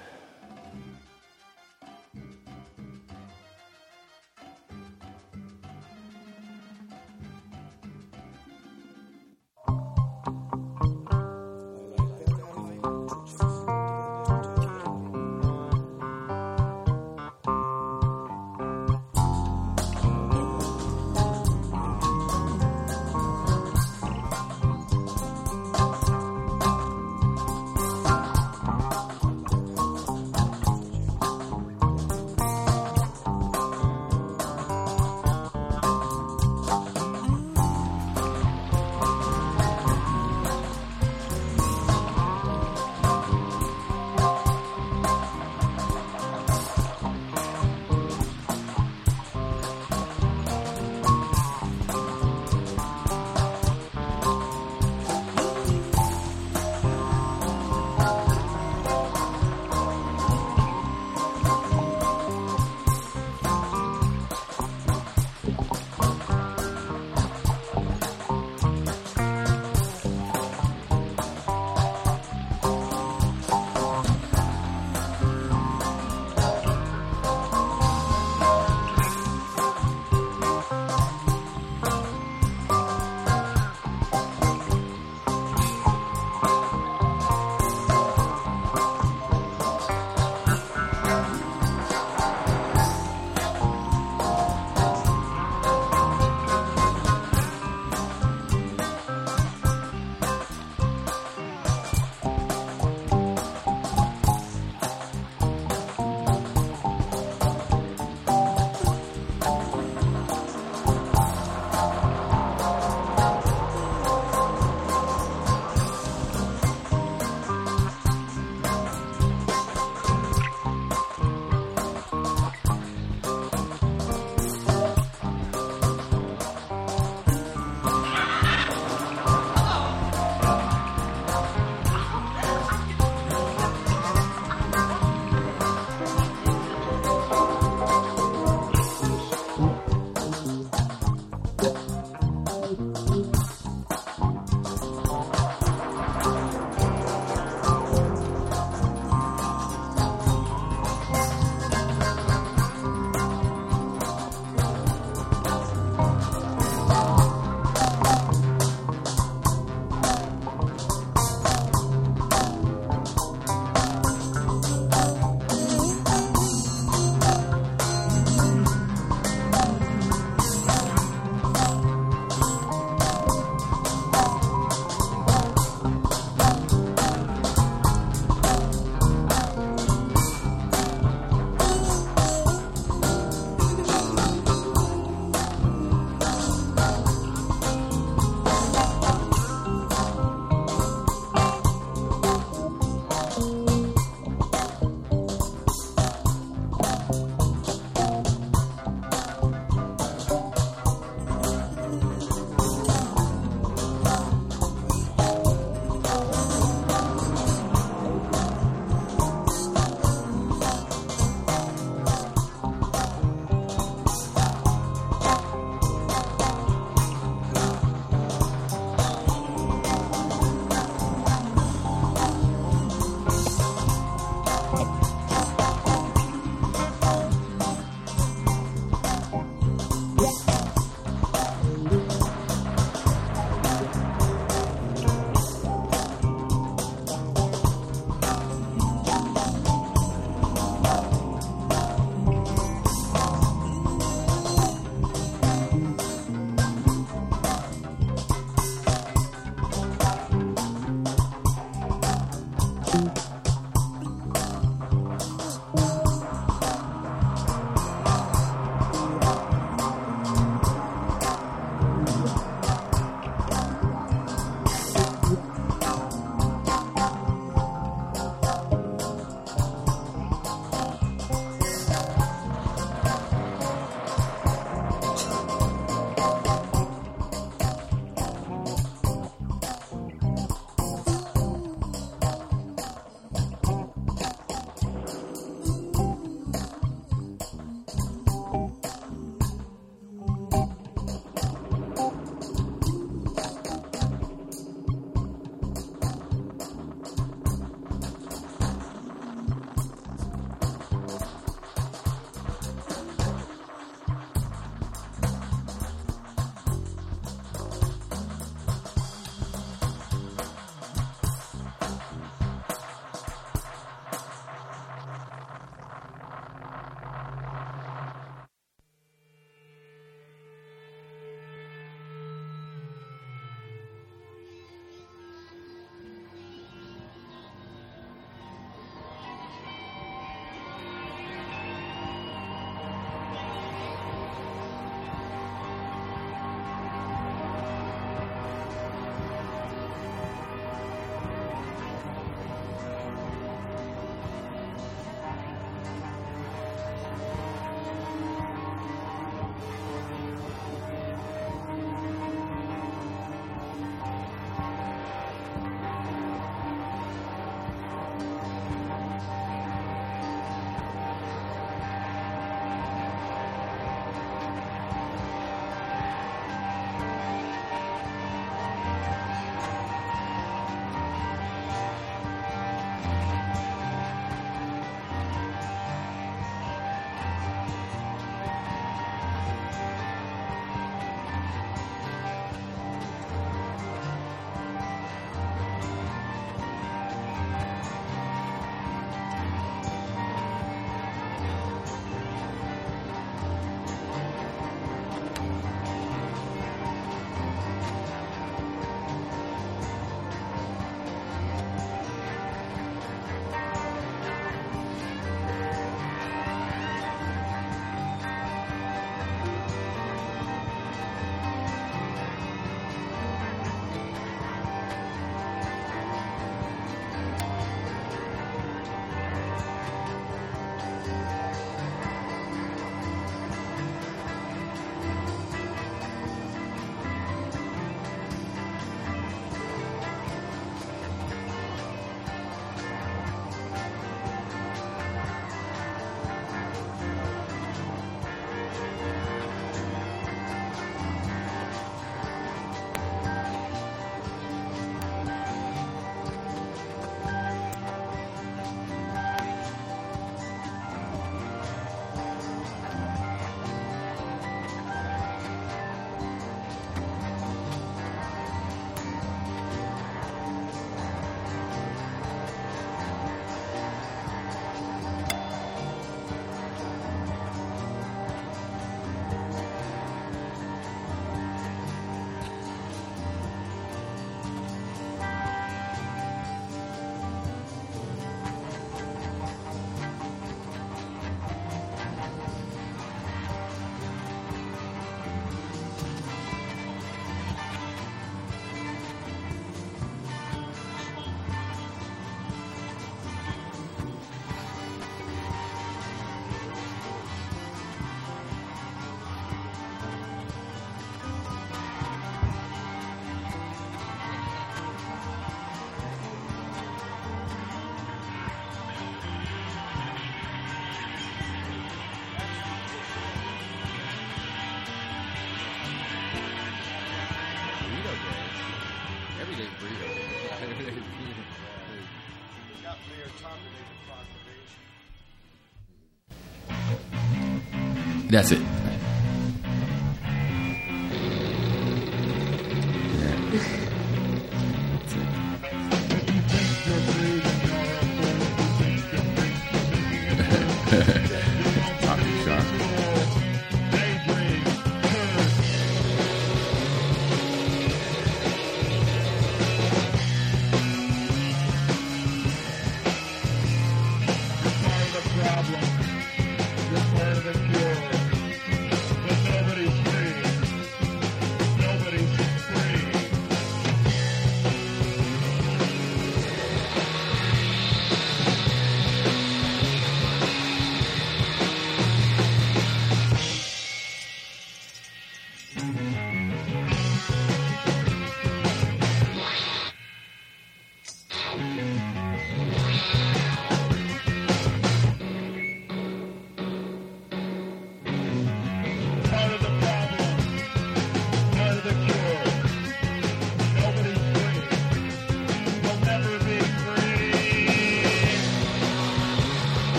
That's 528.29 528.51
it. 528.51 528.66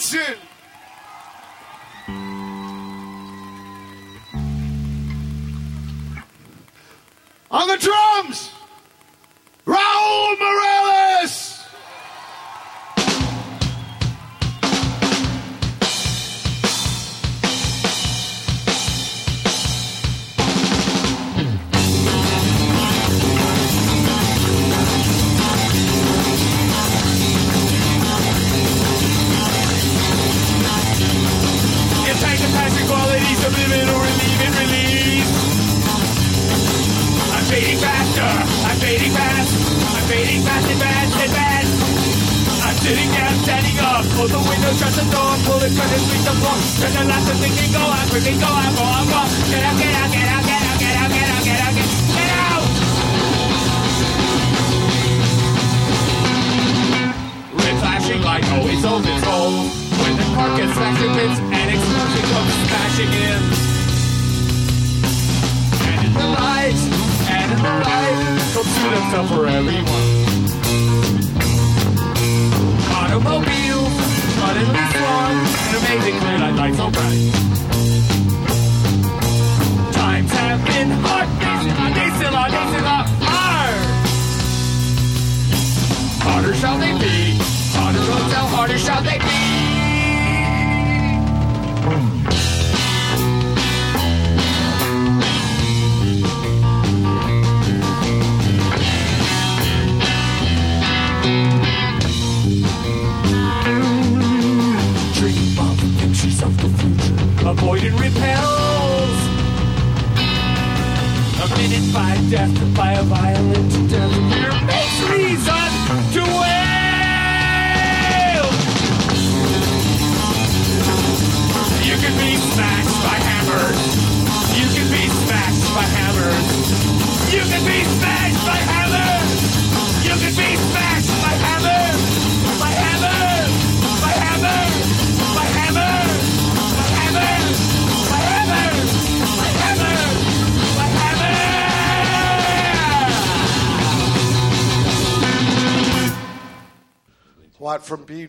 Tom 0.00 0.39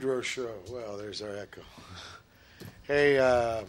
Pedro 0.02 0.22
show. 0.22 0.50
Well, 0.72 0.98
there's 0.98 1.22
our 1.22 1.38
echo. 1.38 1.62
Hey, 2.88 3.20
um, 3.20 3.66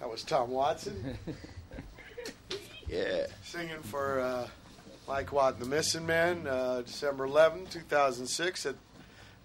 that 0.00 0.10
was 0.10 0.24
Tom 0.24 0.50
Watson. 0.50 1.16
Yeah. 2.88 3.26
Singing 3.42 3.82
for 3.82 4.18
uh, 4.18 4.48
Mike 5.06 5.30
Watt 5.30 5.60
and 5.60 5.70
the 5.70 5.76
Missingmen, 5.76 6.46
uh, 6.46 6.80
December 6.80 7.26
11, 7.26 7.66
2006 7.66 8.64
at 8.64 8.76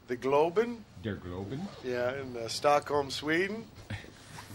the 0.08 0.16
Globen. 0.16 0.78
Der 1.04 1.18
Globen. 1.18 1.60
Yeah, 1.84 2.14
in 2.22 2.38
uh, 2.38 2.48
Stockholm, 2.48 3.12
Sweden. 3.12 3.66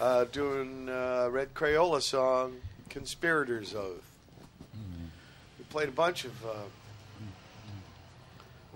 Uh, 0.00 0.24
doing 0.26 0.88
uh, 0.88 1.28
Red 1.28 1.54
Krayola 1.54 2.00
song, 2.00 2.54
Conspirator's 2.88 3.74
Oath. 3.74 4.16
We 5.58 5.64
played 5.70 5.88
a 5.88 5.92
bunch 5.92 6.24
of 6.24 6.44
uh, 6.46 6.54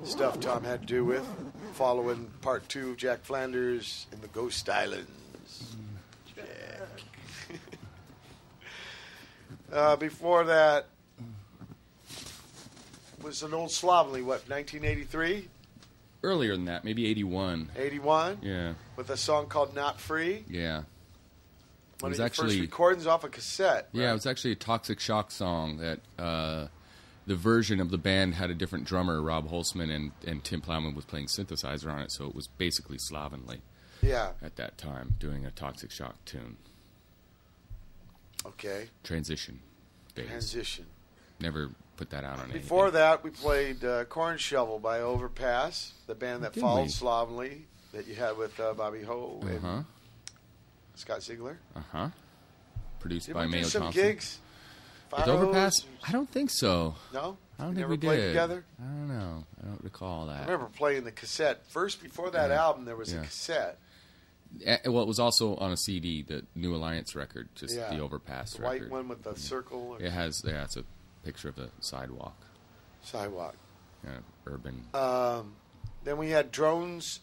stuff 0.05 0.41
Tom 0.41 0.65
had 0.65 0.81
to 0.81 0.87
do 0.87 1.05
with, 1.05 1.27
following 1.75 2.31
part 2.41 2.69
two 2.69 2.91
of 2.91 2.97
Jack 2.97 3.23
Flanders 3.23 4.07
in 4.13 4.21
the 4.21 4.29
Ghost 4.29 4.69
Islands. 4.69 5.77
Jack. 6.35 7.59
uh, 9.73 9.97
before 9.97 10.45
that 10.45 10.87
was 13.23 13.43
an 13.43 13.55
old 13.55 13.71
Slovenly, 13.71 14.23
what, 14.23 14.49
1983? 14.49 15.49
Earlier 16.25 16.57
than 16.57 16.67
that, 16.67 16.85
maybe 16.85 17.07
81. 17.07 17.71
81? 17.77 18.39
Yeah. 18.43 18.75
With 18.97 19.11
a 19.11 19.17
song 19.17 19.47
called 19.47 19.75
Not 19.75 20.01
Free? 20.01 20.45
Yeah. 20.49 20.81
It 20.81 22.03
One 22.03 22.11
was 22.11 22.19
of 22.19 22.27
actually 22.27 22.49
first 22.49 22.61
recordings 22.61 23.07
off 23.07 23.25
a 23.25 23.29
cassette. 23.29 23.89
Yeah, 23.93 24.05
right? 24.05 24.11
it 24.11 24.15
was 24.15 24.27
actually 24.27 24.53
a 24.53 24.57
Toxic 24.57 25.01
Shock 25.01 25.31
song 25.31 25.79
that 25.79 26.01
uh, 26.19 26.67
the 27.27 27.37
version 27.37 27.81
of 27.81 27.91
the 27.91 27.99
band 27.99 28.35
had 28.35 28.51
a 28.51 28.55
different 28.55 28.85
drummer, 28.85 29.21
Rob 29.23 29.49
Holzman, 29.51 29.91
and 29.95 30.13
and 30.27 30.43
Tim 30.45 30.61
Plowman 30.61 30.95
was 30.95 31.05
playing 31.05 31.27
synthesizer 31.27 31.93
on 31.93 32.01
it, 32.01 32.13
so 32.13 32.27
it 32.27 32.35
was 32.35 32.49
basically 32.59 32.99
slovenly. 32.99 33.61
Yeah. 34.03 34.33
At 34.43 34.57
that 34.57 34.79
time, 34.79 35.15
doing 35.21 35.47
a 35.47 35.51
Toxic 35.53 35.91
Shock 35.93 36.17
tune. 36.25 36.57
Okay. 38.45 38.89
Transition. 39.05 39.61
Days. 40.15 40.27
Transition. 40.27 40.87
Never 41.41 41.71
put 41.97 42.11
that 42.11 42.25
out 42.25 42.35
on 42.39 42.45
anything. 42.47 42.63
Before 42.63 42.91
that, 42.91 43.23
we 43.23 43.31
played 43.31 43.85
uh, 43.85 44.05
Corn 44.05 44.39
Shovel 44.39 44.79
by 44.81 45.01
Overpass, 45.01 45.93
the 46.07 46.15
band 46.15 46.43
that 46.43 46.53
Did 46.53 46.61
followed 46.61 46.83
we? 46.85 46.89
Slovenly 46.89 47.67
that 47.93 48.07
you 48.07 48.15
had 48.15 48.37
with 48.37 48.59
uh, 48.59 48.73
Bobby 48.75 49.03
Ho 49.03 49.41
Uh 49.43 49.47
and. 49.47 49.85
Scott 50.97 51.23
Ziegler. 51.23 51.59
Uh 51.77 51.81
huh. 51.93 52.09
Produced 53.01 53.27
Did 53.27 53.35
by 53.35 53.47
Mayo 53.47 53.63
some 53.65 53.83
Thompson. 53.83 54.03
gigs? 54.03 54.39
Fire 55.13 55.31
Overpass? 55.31 55.85
I 56.07 56.11
don't 56.13 56.29
think 56.31 56.51
so. 56.51 56.95
No? 57.13 57.37
I 57.59 57.65
don't 57.65 57.71
We 57.71 57.75
think 57.77 57.77
never 57.77 57.91
we 57.91 57.99
played 57.99 58.17
did. 58.17 58.27
together? 58.29 58.65
I 58.81 58.85
don't 58.85 59.09
know. 59.09 59.45
I 59.63 59.67
don't 59.67 59.85
recall 59.85 60.27
that. 60.27 60.39
I 60.39 60.45
remember 60.53 60.67
playing 60.75 61.05
the 61.05 61.13
cassette. 61.13 61.67
First, 61.69 62.03
before 62.03 62.31
that 62.31 62.51
Yeah. 62.51 62.63
album, 62.63 62.85
there 62.87 62.97
was 62.97 63.13
Yeah. 63.13 63.21
a 63.21 63.25
cassette. 63.25 63.79
Well, 64.87 65.03
it 65.03 65.07
was 65.09 65.19
also 65.19 65.57
on 65.57 65.71
a 65.73 65.77
CD, 65.77 66.23
the 66.23 66.45
New 66.55 66.75
Alliance 66.75 67.15
record, 67.15 67.49
just 67.55 67.75
Yeah. 67.77 67.91
the 67.91 68.01
Overpass 68.01 68.55
The 68.55 68.63
white 68.63 68.73
record. 68.81 68.91
one 68.91 69.09
with 69.09 69.23
the 69.23 69.37
circle. 69.37 69.97
It 69.97 70.11
has, 70.11 70.43
yeah, 70.47 70.65
it's 70.65 70.77
a 70.77 70.85
picture 71.25 71.49
of 71.49 71.59
a 71.59 71.71
sidewalk. 71.81 72.37
Sidewalk. 73.03 73.55
Kind 74.05 74.17
of 74.19 74.25
urban. 74.47 74.85
Um, 74.95 75.55
then 76.05 76.17
we 76.19 76.31
had 76.31 76.51
Drones 76.51 77.21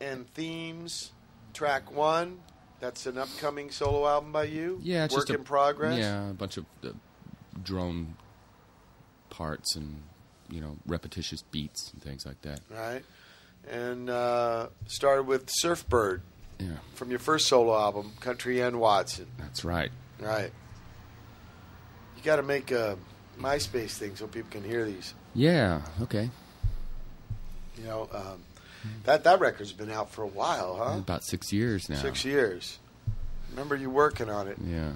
and 0.00 0.28
Themes, 0.34 1.12
track 1.54 1.90
one. 1.90 2.40
That's 2.80 3.06
an 3.06 3.18
upcoming 3.18 3.70
solo 3.70 4.06
album 4.06 4.30
by 4.32 4.44
you. 4.44 4.78
yeah, 4.82 5.04
it's 5.04 5.14
work 5.14 5.22
just 5.22 5.30
a, 5.30 5.34
in 5.34 5.44
progress. 5.44 5.98
Yeah, 5.98 6.30
a 6.30 6.34
bunch 6.34 6.56
of 6.56 6.66
uh, 6.84 6.90
drone 7.62 8.14
parts 9.30 9.74
and 9.76 10.02
you 10.48 10.60
know 10.60 10.76
repetitious 10.86 11.42
beats 11.42 11.90
and 11.92 12.02
things 12.02 12.24
like 12.24 12.40
that. 12.42 12.60
Right. 12.70 13.04
And 13.70 14.08
uh, 14.08 14.68
started 14.86 15.24
with 15.24 15.46
Surfbird. 15.46 16.20
Yeah. 16.58 16.70
From 16.94 17.10
your 17.10 17.20
first 17.20 17.46
solo 17.46 17.78
album, 17.78 18.12
Country 18.20 18.60
and 18.60 18.80
Watson. 18.80 19.26
That's 19.38 19.64
right. 19.64 19.90
Right. 20.18 20.50
You 22.16 22.22
got 22.24 22.36
to 22.36 22.42
make 22.42 22.72
a 22.72 22.96
MySpace 23.38 23.92
thing 23.92 24.16
so 24.16 24.26
people 24.26 24.50
can 24.50 24.64
hear 24.64 24.84
these. 24.84 25.14
Yeah. 25.34 25.82
Okay. 26.02 26.30
You 27.76 27.84
know, 27.84 28.08
um, 28.12 28.42
that 29.04 29.24
that 29.24 29.40
record's 29.40 29.72
been 29.72 29.90
out 29.90 30.10
for 30.10 30.22
a 30.22 30.26
while, 30.28 30.76
huh? 30.76 30.98
About 30.98 31.24
six 31.24 31.52
years 31.52 31.88
now. 31.88 31.96
Six 31.96 32.24
years. 32.24 32.78
Remember 33.50 33.74
you 33.76 33.90
working 33.90 34.28
on 34.30 34.46
it, 34.48 34.56
Yeah. 34.64 34.92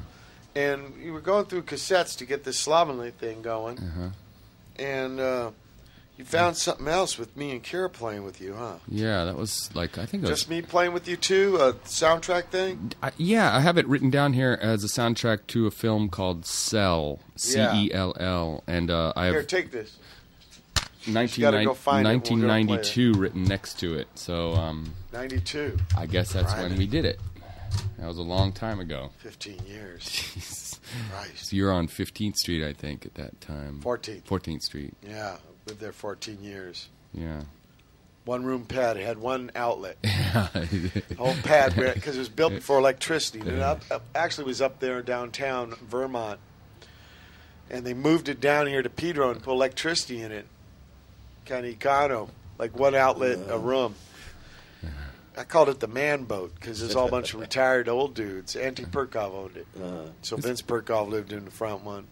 and 0.54 0.94
you 1.02 1.12
were 1.12 1.20
going 1.20 1.46
through 1.46 1.62
cassettes 1.62 2.16
to 2.18 2.24
get 2.26 2.44
this 2.44 2.58
slovenly 2.58 3.10
thing 3.10 3.42
going, 3.42 3.78
Uh 3.78 3.90
huh. 3.96 4.08
and 4.76 5.18
uh, 5.20 5.50
you 6.18 6.24
found 6.26 6.56
something 6.56 6.86
else 6.86 7.18
with 7.18 7.34
me 7.36 7.50
and 7.52 7.62
Kira 7.64 7.90
playing 7.90 8.22
with 8.24 8.40
you, 8.40 8.54
huh? 8.54 8.74
Yeah, 8.86 9.24
that 9.24 9.36
was 9.36 9.74
like 9.74 9.96
I 9.98 10.04
think 10.06 10.22
it 10.22 10.28
was 10.30 10.38
Just 10.40 10.50
me 10.50 10.60
playing 10.62 10.92
with 10.92 11.08
you 11.08 11.16
too, 11.16 11.56
a 11.56 11.72
soundtrack 11.72 12.44
thing. 12.48 12.92
I, 13.02 13.10
yeah, 13.16 13.56
I 13.56 13.60
have 13.60 13.78
it 13.78 13.88
written 13.88 14.10
down 14.10 14.34
here 14.34 14.56
as 14.60 14.84
a 14.84 14.88
soundtrack 14.88 15.46
to 15.48 15.66
a 15.66 15.70
film 15.70 16.08
called 16.10 16.44
Cell, 16.46 17.18
C. 17.36 17.58
E 17.58 17.90
L 17.92 18.14
L, 18.20 18.62
and 18.66 18.90
uh, 18.90 19.12
I 19.16 19.24
have 19.24 19.34
Here, 19.34 19.42
take 19.42 19.72
this. 19.72 19.96
19, 21.06 21.64
go 21.64 21.74
find. 21.74 22.06
We'll 22.06 22.18
go 22.18 22.20
play 22.20 22.36
it. 22.36 22.44
1992 22.44 23.12
written 23.14 23.44
next 23.44 23.78
to 23.80 23.94
it. 23.94 24.08
So 24.14 24.52
um, 24.54 24.94
Ninety-two. 25.12 25.76
I 25.96 26.06
guess 26.06 26.32
that's 26.32 26.54
when 26.54 26.76
we 26.76 26.86
did 26.86 27.04
it. 27.04 27.20
That 27.98 28.06
was 28.06 28.18
a 28.18 28.22
long 28.22 28.52
time 28.52 28.80
ago. 28.80 29.10
Fifteen 29.18 29.58
years. 29.66 30.78
Christ. 31.10 31.46
So 31.46 31.56
you're 31.56 31.72
on 31.72 31.88
15th 31.88 32.36
Street, 32.36 32.62
I 32.64 32.72
think, 32.74 33.06
at 33.06 33.14
that 33.14 33.40
time. 33.40 33.80
14th. 33.82 34.24
14th 34.24 34.62
Street. 34.62 34.94
Yeah, 35.06 35.36
lived 35.66 35.80
there 35.80 35.92
fourteen 35.92 36.42
years. 36.42 36.88
Yeah. 37.14 37.42
One 38.24 38.44
room 38.44 38.64
pad. 38.66 38.96
It 38.96 39.04
had 39.04 39.18
one 39.18 39.50
outlet. 39.54 39.96
Yeah. 40.32 40.48
whole 41.18 41.34
pad 41.42 41.74
because 41.76 42.16
it 42.16 42.18
was 42.18 42.30
built 42.30 42.54
before 42.54 42.78
electricity. 42.78 43.40
And 43.40 43.48
it 43.48 43.58
up, 43.58 43.82
up, 43.90 44.02
actually 44.14 44.44
was 44.44 44.62
up 44.62 44.80
there 44.80 45.02
downtown 45.02 45.74
Vermont, 45.86 46.40
and 47.68 47.84
they 47.84 47.92
moved 47.92 48.30
it 48.30 48.40
down 48.40 48.66
here 48.66 48.82
to 48.82 48.88
Pedro 48.88 49.30
and 49.30 49.42
put 49.42 49.52
electricity 49.52 50.22
in 50.22 50.32
it, 50.32 50.46
kind 51.46 51.66
of 51.66 51.78
econo, 51.78 52.28
like 52.58 52.78
one 52.78 52.94
outlet 52.94 53.38
a 53.48 53.58
room. 53.58 53.94
I 55.36 55.44
called 55.44 55.70
it 55.70 55.80
the 55.80 55.88
man 55.88 56.24
boat 56.24 56.54
because 56.54 56.80
there's 56.80 56.94
all 56.94 57.08
a 57.08 57.10
bunch 57.10 57.32
of 57.32 57.40
retired 57.46 57.88
old 57.88 58.14
dudes. 58.14 58.54
Ante 58.54 58.84
Perkov 58.84 59.32
owned 59.32 59.56
it, 59.56 59.66
so 60.22 60.36
Vince 60.36 60.60
Perkov 60.62 61.08
lived 61.08 61.32
in 61.32 61.44
the 61.46 61.50
front 61.50 61.84
one, 61.84 62.06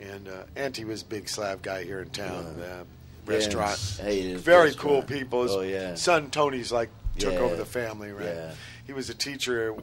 and 0.00 0.28
uh, 0.28 0.44
Ante 0.56 0.84
was 0.84 1.02
a 1.02 1.06
big 1.06 1.28
slab 1.28 1.60
guy 1.62 1.82
here 1.84 2.00
in 2.00 2.10
town. 2.10 2.44
Uh, 2.60 2.84
restaurant, 3.26 3.78
Hey, 4.00 4.34
very 4.34 4.66
restaurant. 4.68 4.78
cool 4.78 5.02
people. 5.02 5.42
His 5.42 5.52
Oh, 5.52 5.60
yeah. 5.62 5.94
son 5.96 6.30
Tony's 6.30 6.70
like 6.72 6.90
took 7.18 7.32
Yeah. 7.34 7.40
over 7.40 7.56
the 7.56 7.66
family, 7.66 8.12
right? 8.12 8.24
Yeah. 8.26 8.54
He 8.86 8.92
was 8.92 9.10
a 9.10 9.14
teacher 9.14 9.74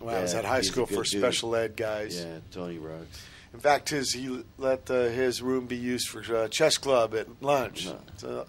when 0.00 0.14
I 0.16 0.20
was 0.20 0.34
at 0.34 0.44
high 0.44 0.60
school 0.62 0.84
for 0.86 1.04
dude. 1.04 1.06
special 1.22 1.54
ed 1.54 1.76
guys. 1.76 2.20
Yeah, 2.20 2.38
Tony 2.50 2.78
rocks. 2.78 3.22
In 3.54 3.60
fact, 3.60 3.90
his 3.90 4.12
he 4.12 4.42
let 4.56 4.90
uh, 4.90 5.04
his 5.04 5.42
room 5.42 5.66
be 5.66 5.76
used 5.76 6.08
for 6.08 6.20
uh, 6.34 6.48
chess 6.48 6.78
club 6.78 7.14
at 7.14 7.42
lunch. 7.42 7.88
So, 8.16 8.46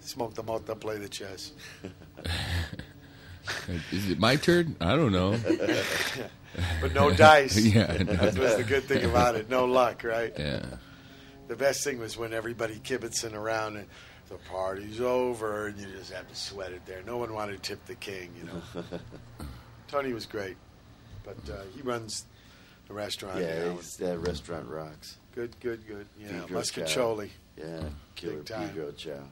smoke 0.00 0.34
the 0.34 0.42
mota, 0.42 0.74
play 0.76 0.98
the 0.98 1.08
chess. 1.08 1.52
Is 3.92 4.10
it 4.10 4.18
my 4.18 4.36
turn? 4.36 4.76
I 4.80 4.96
don't 4.96 5.12
know. 5.12 5.32
but 6.80 6.94
no 6.94 7.10
dice. 7.10 7.58
yeah. 7.74 7.86
that 7.86 8.38
was 8.38 8.56
the 8.56 8.64
good 8.64 8.84
thing 8.84 9.04
about 9.04 9.36
it. 9.36 9.50
No 9.50 9.64
luck, 9.64 10.04
right? 10.04 10.32
Yeah. 10.38 10.64
The 11.48 11.56
best 11.56 11.84
thing 11.84 11.98
was 11.98 12.16
when 12.16 12.32
everybody 12.32 12.76
kibitzing 12.76 13.34
around 13.34 13.76
and 13.76 13.86
the 14.28 14.36
party's 14.50 15.00
over, 15.00 15.66
and 15.66 15.78
you 15.78 15.86
just 15.88 16.10
have 16.12 16.26
to 16.28 16.34
sweat 16.34 16.72
it 16.72 16.86
there. 16.86 17.02
No 17.06 17.18
one 17.18 17.34
wanted 17.34 17.62
to 17.62 17.68
tip 17.68 17.84
the 17.84 17.94
king, 17.94 18.30
you 18.38 18.44
know. 18.46 18.98
Tony 19.88 20.14
was 20.14 20.24
great, 20.24 20.56
but 21.22 21.36
uh, 21.50 21.60
he 21.74 21.82
runs 21.82 22.24
the 22.88 22.94
restaurant 22.94 23.40
Yeah, 23.40 23.64
now. 23.64 23.72
he's- 23.72 23.96
that 23.96 24.18
restaurant 24.18 24.68
rocks. 24.68 25.16
Good, 25.34 25.58
good, 25.60 25.86
good. 25.86 26.06
Yeah, 26.18 26.40
Pedro 26.42 26.60
Mostaccioli. 26.60 27.28
Chow. 27.28 27.32
Yeah, 27.56 27.82
killer 28.14 28.36
Big 28.36 28.44
time. 28.46 28.68
Pedro 28.68 28.92
Chow. 28.92 29.28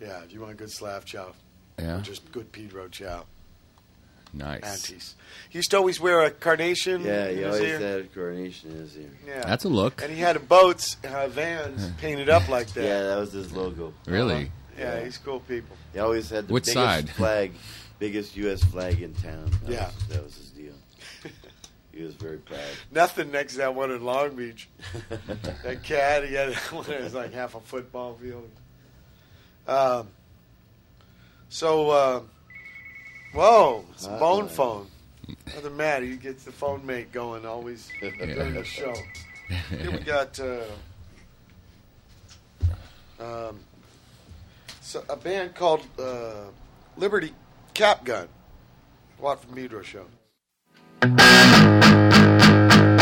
Yeah, 0.00 0.22
if 0.24 0.32
you 0.32 0.40
want 0.40 0.52
a 0.52 0.56
good 0.56 0.70
Slav 0.70 1.04
chow. 1.04 1.32
Yeah. 1.78 1.98
Or 1.98 2.00
just 2.00 2.30
good 2.32 2.50
Pedro 2.52 2.88
chow. 2.88 3.24
Nice. 4.34 4.62
Ante's. 4.62 5.14
He 5.50 5.58
used 5.58 5.70
to 5.72 5.76
always 5.76 6.00
wear 6.00 6.22
a 6.22 6.30
carnation 6.30 7.02
Yeah, 7.02 7.26
in 7.26 7.36
he 7.36 7.42
his 7.42 7.46
always 7.54 7.62
ear. 7.70 7.78
had 7.78 8.00
a 8.00 8.04
carnation 8.04 8.70
in 8.70 8.76
his 8.78 8.96
ear. 8.96 9.10
Yeah. 9.26 9.44
That's 9.44 9.64
a 9.64 9.68
look. 9.68 10.02
And 10.02 10.10
he 10.12 10.20
had 10.20 10.48
boats, 10.48 10.96
uh, 11.04 11.28
vans 11.28 11.90
painted 12.00 12.28
up 12.30 12.48
like 12.48 12.68
that. 12.72 12.82
Yeah, 12.82 13.02
that 13.02 13.16
was 13.18 13.32
his 13.32 13.52
logo. 13.52 13.92
Really? 14.06 14.50
Yeah, 14.78 15.04
he's 15.04 15.18
cool 15.18 15.40
people. 15.40 15.76
He 15.92 15.98
always 15.98 16.30
had 16.30 16.48
the 16.48 16.52
Which 16.54 16.64
biggest 16.64 16.74
side? 16.84 17.10
flag, 17.10 17.52
biggest 17.98 18.34
U.S. 18.36 18.64
flag 18.64 19.02
in 19.02 19.12
town. 19.14 19.50
That 19.64 19.70
Yeah. 19.70 19.84
was, 19.86 20.06
that 20.08 20.24
was 20.24 20.34
his 20.34 20.46
deal. 20.50 20.51
He 21.92 22.02
was 22.02 22.14
very 22.14 22.38
proud. 22.38 22.60
Nothing 22.90 23.30
next 23.30 23.52
to 23.52 23.58
that 23.58 23.74
one 23.74 23.90
in 23.90 24.02
Long 24.02 24.34
Beach. 24.34 24.68
that 25.62 25.82
cat, 25.82 26.24
he 26.26 26.34
had 26.34 26.54
one 26.54 26.84
that 26.86 27.02
was 27.02 27.14
like 27.14 27.32
half 27.34 27.54
a 27.54 27.60
football 27.60 28.14
field. 28.14 28.48
Um, 29.68 30.08
so, 31.50 31.90
uh, 31.90 32.22
whoa, 33.34 33.84
it's 33.92 34.06
a 34.06 34.18
bone 34.18 34.48
phone. 34.48 34.86
Other 35.56 35.70
Matt, 35.70 36.02
he 36.02 36.16
gets 36.16 36.44
the 36.44 36.52
phone 36.52 36.84
mate 36.84 37.12
going 37.12 37.44
always 37.46 37.90
during 38.00 38.54
the 38.54 38.64
show. 38.64 38.94
Here 39.68 39.90
we 39.90 39.98
got 39.98 40.40
uh, 40.40 40.62
um, 43.20 43.60
so 44.80 45.04
a 45.08 45.16
band 45.16 45.54
called 45.54 45.82
uh, 45.98 46.46
Liberty 46.96 47.32
Capgun. 47.74 48.28
Watt 49.18 49.42
from 49.42 49.54
Pedro 49.54 49.82
show. 49.82 50.06
Thank 51.02 51.20
you. 51.20 53.01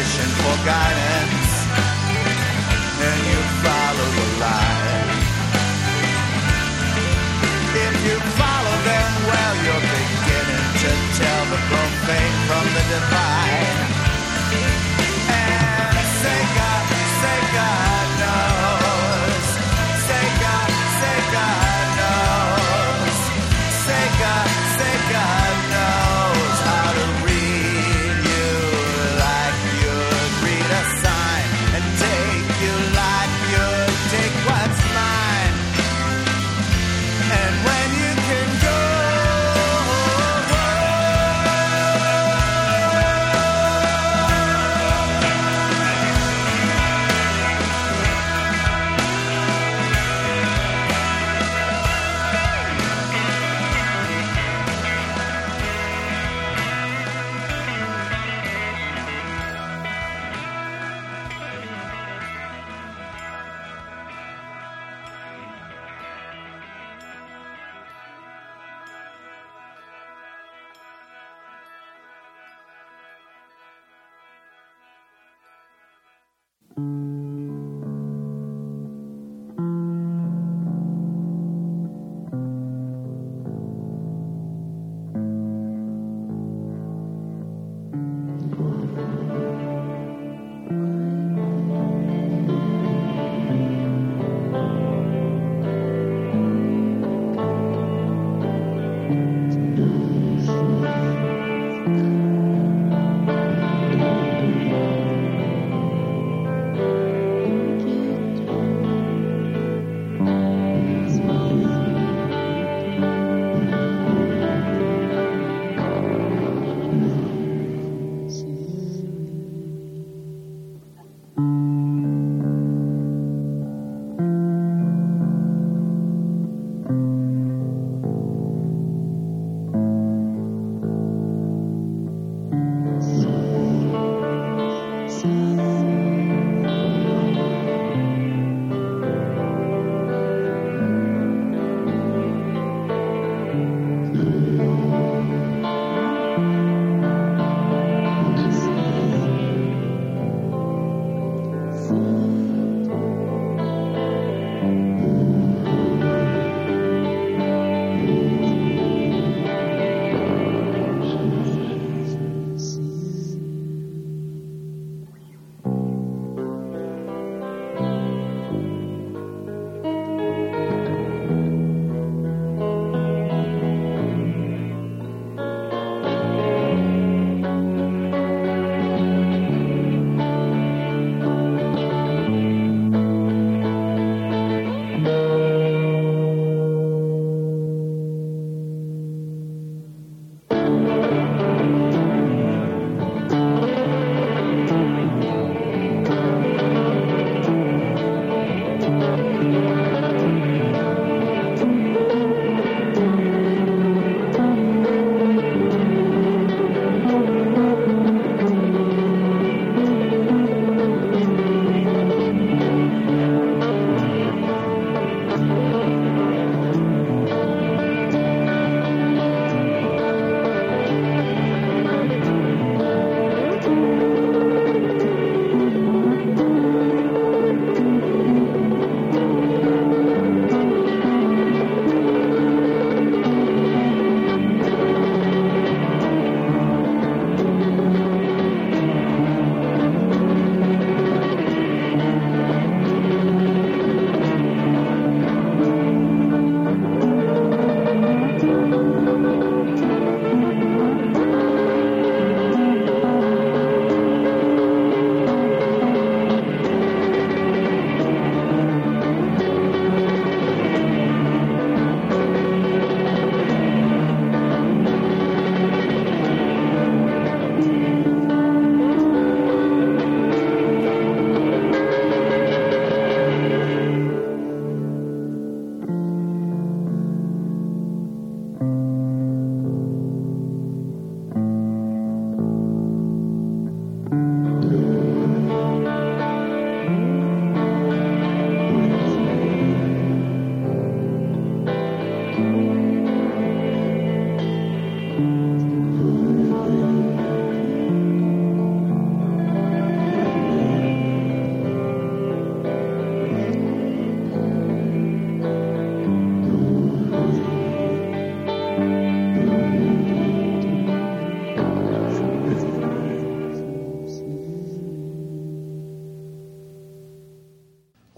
wishing 0.00 0.32
for 0.40 0.56
guidance, 0.64 1.52
and 3.04 3.20
you 3.30 3.40
follow 3.60 4.08
the 4.16 4.28
light. 4.40 5.20
If 7.86 7.94
you 8.08 8.16
follow 8.40 8.76
them 8.88 9.10
well, 9.28 9.54
you're 9.64 9.86
beginning 10.00 10.68
to 10.84 10.90
tell 11.20 11.44
the 11.52 11.60
profane 11.68 12.36
from 12.48 12.64
the 12.76 12.84
divine. 12.94 13.99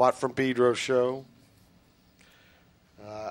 Watt 0.02 0.18
from 0.18 0.32
Pedro 0.32 0.74
show. 0.74 1.24
Uh, 3.06 3.30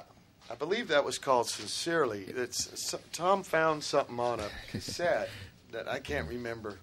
I 0.50 0.56
believe 0.56 0.88
that 0.88 1.04
was 1.04 1.18
called 1.18 1.50
Sincerely. 1.50 2.24
It's 2.26 2.96
Tom 3.12 3.44
found 3.44 3.84
something 3.84 4.18
on 4.18 4.40
a 4.40 4.48
cassette 4.72 5.28
that 5.74 5.90
I 5.90 6.00
can't 6.00 6.30
remember 6.30 6.78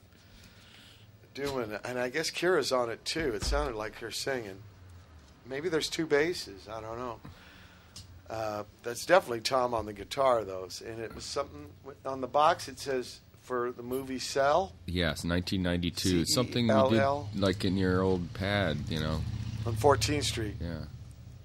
doing, 1.33 1.73
and 1.87 1.99
I 1.99 2.11
guess 2.11 2.31
Kira's 2.31 2.71
on 2.71 2.91
it 2.91 3.03
too. 3.07 3.33
It 3.35 3.45
sounded 3.45 3.77
like 3.77 3.95
her 4.01 4.11
singing. 4.11 4.59
Maybe 5.49 5.71
there's 5.71 5.89
two 5.89 6.05
basses. 6.05 6.69
I 6.69 6.83
don't 6.83 6.99
know. 6.99 7.21
Uh, 8.29 8.65
that's 8.83 9.07
definitely 9.07 9.41
Tom 9.41 9.73
on 9.73 9.87
the 9.87 9.95
guitar, 9.95 10.45
though, 10.45 10.69
and 10.85 11.01
it 11.01 11.15
was 11.15 11.25
something 11.25 11.65
on 12.05 12.21
the 12.21 12.27
box. 12.27 12.69
It 12.69 12.79
says 12.79 13.21
for 13.41 13.73
the 13.73 13.83
movie 13.83 14.19
Cell 14.19 14.75
Yes, 14.85 15.25
1992. 15.25 16.21
It's 16.21 16.35
something 16.35 16.69
you 16.69 16.91
did 16.91 17.41
like 17.41 17.65
in 17.65 17.79
your 17.79 18.03
old 18.03 18.35
pad, 18.35 18.77
you 18.91 19.01
know. 19.01 19.23
On 19.69 19.77
14th 19.77 20.25
Street. 20.25 20.57
Yeah, 20.61 20.85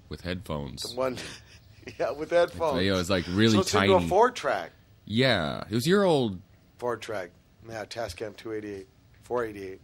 with 0.08 0.22
headphones. 0.22 0.82
The 0.82 0.96
one, 0.96 1.18
yeah, 1.98 2.10
with 2.10 2.30
headphones. 2.30 2.82
Yeah, 2.82 2.94
it 2.94 2.96
was 2.96 3.10
like 3.10 3.24
really 3.28 3.56
so 3.56 3.62
tiny. 3.62 3.92
into 3.92 4.04
a 4.04 4.08
four 4.08 4.30
track. 4.30 4.70
Yeah, 5.04 5.64
it 5.68 5.74
was 5.74 5.86
your 5.86 6.04
old. 6.04 6.40
Four 6.78 6.96
track. 6.96 7.30
Yeah, 7.68 7.84
Tascam 7.84 8.36
288, 8.36 8.86
488, 9.22 9.80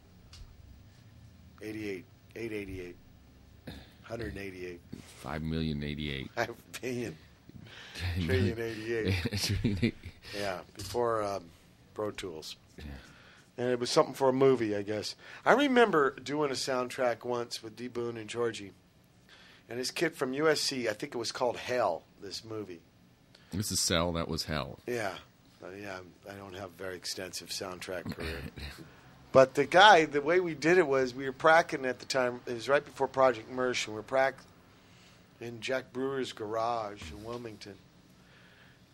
88, 1.62 2.04
888, 2.36 2.96
188, 4.08 4.80
Five 5.22 5.42
million 5.42 5.82
eighty-eight. 5.82 6.30
half 6.36 6.50
billion, 6.80 7.16
trillion 8.24 8.58
88. 8.58 9.94
Yeah, 10.38 10.58
before 10.76 11.22
um, 11.22 11.44
Pro 11.94 12.10
Tools. 12.10 12.56
And 13.60 13.68
it 13.68 13.78
was 13.78 13.90
something 13.90 14.14
for 14.14 14.30
a 14.30 14.32
movie, 14.32 14.74
I 14.74 14.80
guess. 14.80 15.14
I 15.44 15.52
remember 15.52 16.12
doing 16.18 16.50
a 16.50 16.54
soundtrack 16.54 17.26
once 17.26 17.62
with 17.62 17.76
D. 17.76 17.88
Boon 17.88 18.16
and 18.16 18.26
Georgie. 18.26 18.72
And 19.68 19.78
this 19.78 19.90
kid 19.90 20.16
from 20.16 20.32
USC, 20.32 20.88
I 20.88 20.94
think 20.94 21.14
it 21.14 21.18
was 21.18 21.30
called 21.30 21.58
Hell, 21.58 22.04
this 22.22 22.42
movie. 22.42 22.80
This 23.52 23.70
is 23.70 23.78
Cell. 23.78 24.12
That 24.12 24.28
was 24.28 24.44
Hell. 24.44 24.78
Yeah. 24.86 25.12
Yeah, 25.78 25.98
I 26.26 26.32
don't 26.36 26.54
have 26.54 26.70
a 26.70 26.82
very 26.82 26.96
extensive 26.96 27.50
soundtrack 27.50 28.16
career. 28.16 28.38
but 29.32 29.52
the 29.52 29.66
guy, 29.66 30.06
the 30.06 30.22
way 30.22 30.40
we 30.40 30.54
did 30.54 30.78
it 30.78 30.86
was 30.86 31.14
we 31.14 31.26
were 31.26 31.32
practicing 31.32 31.84
at 31.84 31.98
the 31.98 32.06
time. 32.06 32.40
It 32.46 32.54
was 32.54 32.66
right 32.66 32.82
before 32.82 33.08
Project: 33.08 33.54
Mersh. 33.54 33.86
We 33.86 33.92
were 33.92 34.02
practicing 34.02 34.50
in 35.42 35.60
Jack 35.60 35.92
Brewer's 35.92 36.32
garage 36.32 37.02
in 37.12 37.22
Wilmington. 37.24 37.74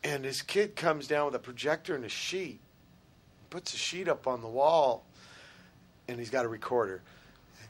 And 0.03 0.25
this 0.25 0.43
kid 0.43 0.75
comes 0.75 1.07
down 1.07 1.27
with 1.27 1.37
a 1.37 1.39
projector 1.39 1.95
and 1.95 2.05
a 2.05 2.09
sheet, 2.09 2.59
puts 3.57 3.73
a 3.73 3.79
sheet 3.79 4.07
up 4.07 4.27
on 4.27 4.43
the 4.43 4.49
wall, 4.49 5.03
and 6.09 6.19
he's 6.19 6.29
got 6.29 6.45
a 6.45 6.49
recorder. 6.49 7.01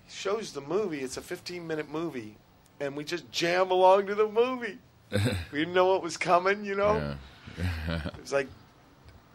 He 0.04 0.10
shows 0.12 0.50
the 0.50 0.60
movie. 0.60 0.98
It's 0.98 1.16
a 1.16 1.20
15 1.20 1.64
minute 1.64 1.88
movie, 1.88 2.34
and 2.80 2.96
we 2.96 3.04
just 3.04 3.30
jam 3.30 3.70
along 3.70 4.08
to 4.08 4.16
the 4.16 4.26
movie. 4.26 4.78
we 5.12 5.58
didn't 5.60 5.74
know 5.74 5.86
what 5.86 6.02
was 6.02 6.16
coming, 6.16 6.64
you 6.64 6.74
know? 6.74 7.14
it 7.88 8.20
was 8.20 8.32
like 8.32 8.48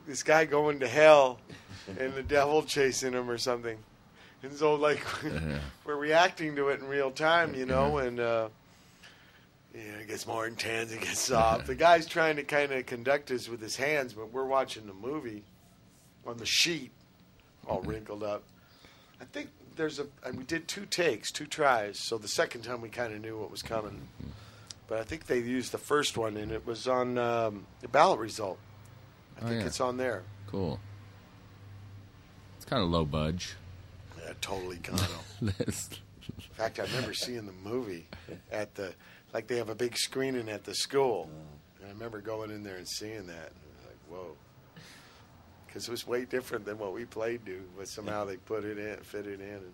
this 0.05 0.23
guy 0.23 0.43
going 0.43 0.81
to 0.81 0.89
hell 0.89 1.39
and 1.97 2.13
the 2.15 2.23
devil 2.23 2.63
chasing 2.63 3.13
him 3.13 3.29
or 3.29 3.37
something. 3.37 3.77
And 4.43 4.51
so, 4.51 4.75
like, 4.75 4.99
we're 5.85 5.95
reacting 5.95 6.57
to 6.57 6.67
it 6.67 6.81
in 6.81 6.87
real 6.89 7.11
time, 7.11 7.55
you 7.55 7.65
know, 7.65 7.99
and 7.99 8.19
uh, 8.19 8.49
yeah, 9.73 9.99
it 10.01 10.09
gets 10.09 10.27
more 10.27 10.45
intense, 10.45 10.91
it 10.91 10.99
gets 10.99 11.19
soft. 11.19 11.67
the 11.67 11.75
guy's 11.75 12.05
trying 12.05 12.35
to 12.35 12.43
kind 12.43 12.73
of 12.73 12.85
conduct 12.85 13.31
us 13.31 13.47
with 13.47 13.61
his 13.61 13.77
hands, 13.77 14.11
but 14.11 14.33
we're 14.33 14.43
watching 14.43 14.85
the 14.85 14.93
movie 14.93 15.45
on 16.25 16.37
the 16.37 16.45
sheet, 16.45 16.91
all 17.67 17.81
wrinkled 17.81 18.23
up. 18.23 18.43
I 19.19 19.25
think 19.25 19.49
there's 19.75 19.99
a, 19.99 20.07
and 20.25 20.37
we 20.37 20.43
did 20.43 20.67
two 20.67 20.85
takes, 20.85 21.31
two 21.31 21.45
tries, 21.45 21.99
so 21.99 22.17
the 22.17 22.27
second 22.27 22.61
time 22.63 22.81
we 22.81 22.89
kind 22.89 23.13
of 23.13 23.21
knew 23.21 23.37
what 23.37 23.51
was 23.51 23.61
coming. 23.61 24.07
But 24.87 24.99
I 24.99 25.03
think 25.03 25.25
they 25.27 25.39
used 25.39 25.71
the 25.71 25.77
first 25.77 26.17
one, 26.17 26.35
and 26.37 26.51
it 26.51 26.65
was 26.65 26.87
on 26.87 27.17
um, 27.17 27.65
the 27.81 27.87
ballot 27.87 28.19
result. 28.19 28.57
I 29.39 29.45
Oh, 29.45 29.47
think 29.47 29.61
yeah. 29.61 29.67
it's 29.67 29.79
on 29.81 29.97
there. 29.97 30.23
Cool. 30.47 30.79
It's 32.57 32.65
kind 32.65 32.83
of 32.83 32.89
low 32.89 33.05
budge. 33.05 33.55
Yeah, 34.19 34.33
totally 34.41 34.77
Kano. 34.77 35.01
This- 35.41 35.89
In 36.37 36.53
fact, 36.55 36.79
I 36.79 36.83
remember 36.83 37.13
seeing 37.13 37.45
the 37.47 37.51
movie 37.67 38.05
at 38.51 38.75
the 38.75 38.93
like 39.33 39.47
they 39.47 39.57
have 39.57 39.69
a 39.69 39.75
big 39.75 39.97
screening 39.97 40.49
at 40.49 40.63
the 40.65 40.75
school, 40.75 41.29
and 41.79 41.87
I 41.87 41.91
remember 41.91 42.21
going 42.21 42.51
in 42.51 42.63
there 42.63 42.75
and 42.75 42.87
seeing 42.87 43.25
that. 43.27 43.51
And 43.51 43.57
I 43.65 43.77
was 43.77 43.85
like, 43.87 43.97
whoa, 44.09 44.35
because 45.71 45.87
it 45.87 45.91
was 45.91 46.05
way 46.05 46.25
different 46.25 46.65
than 46.65 46.77
what 46.77 46.91
we 46.93 47.05
played 47.05 47.45
to, 47.45 47.63
but 47.77 47.87
somehow 47.87 48.25
they 48.25 48.35
put 48.35 48.65
it 48.65 48.77
in, 48.77 48.97
fit 48.97 49.25
it 49.25 49.39
in. 49.39 49.47
And 49.47 49.73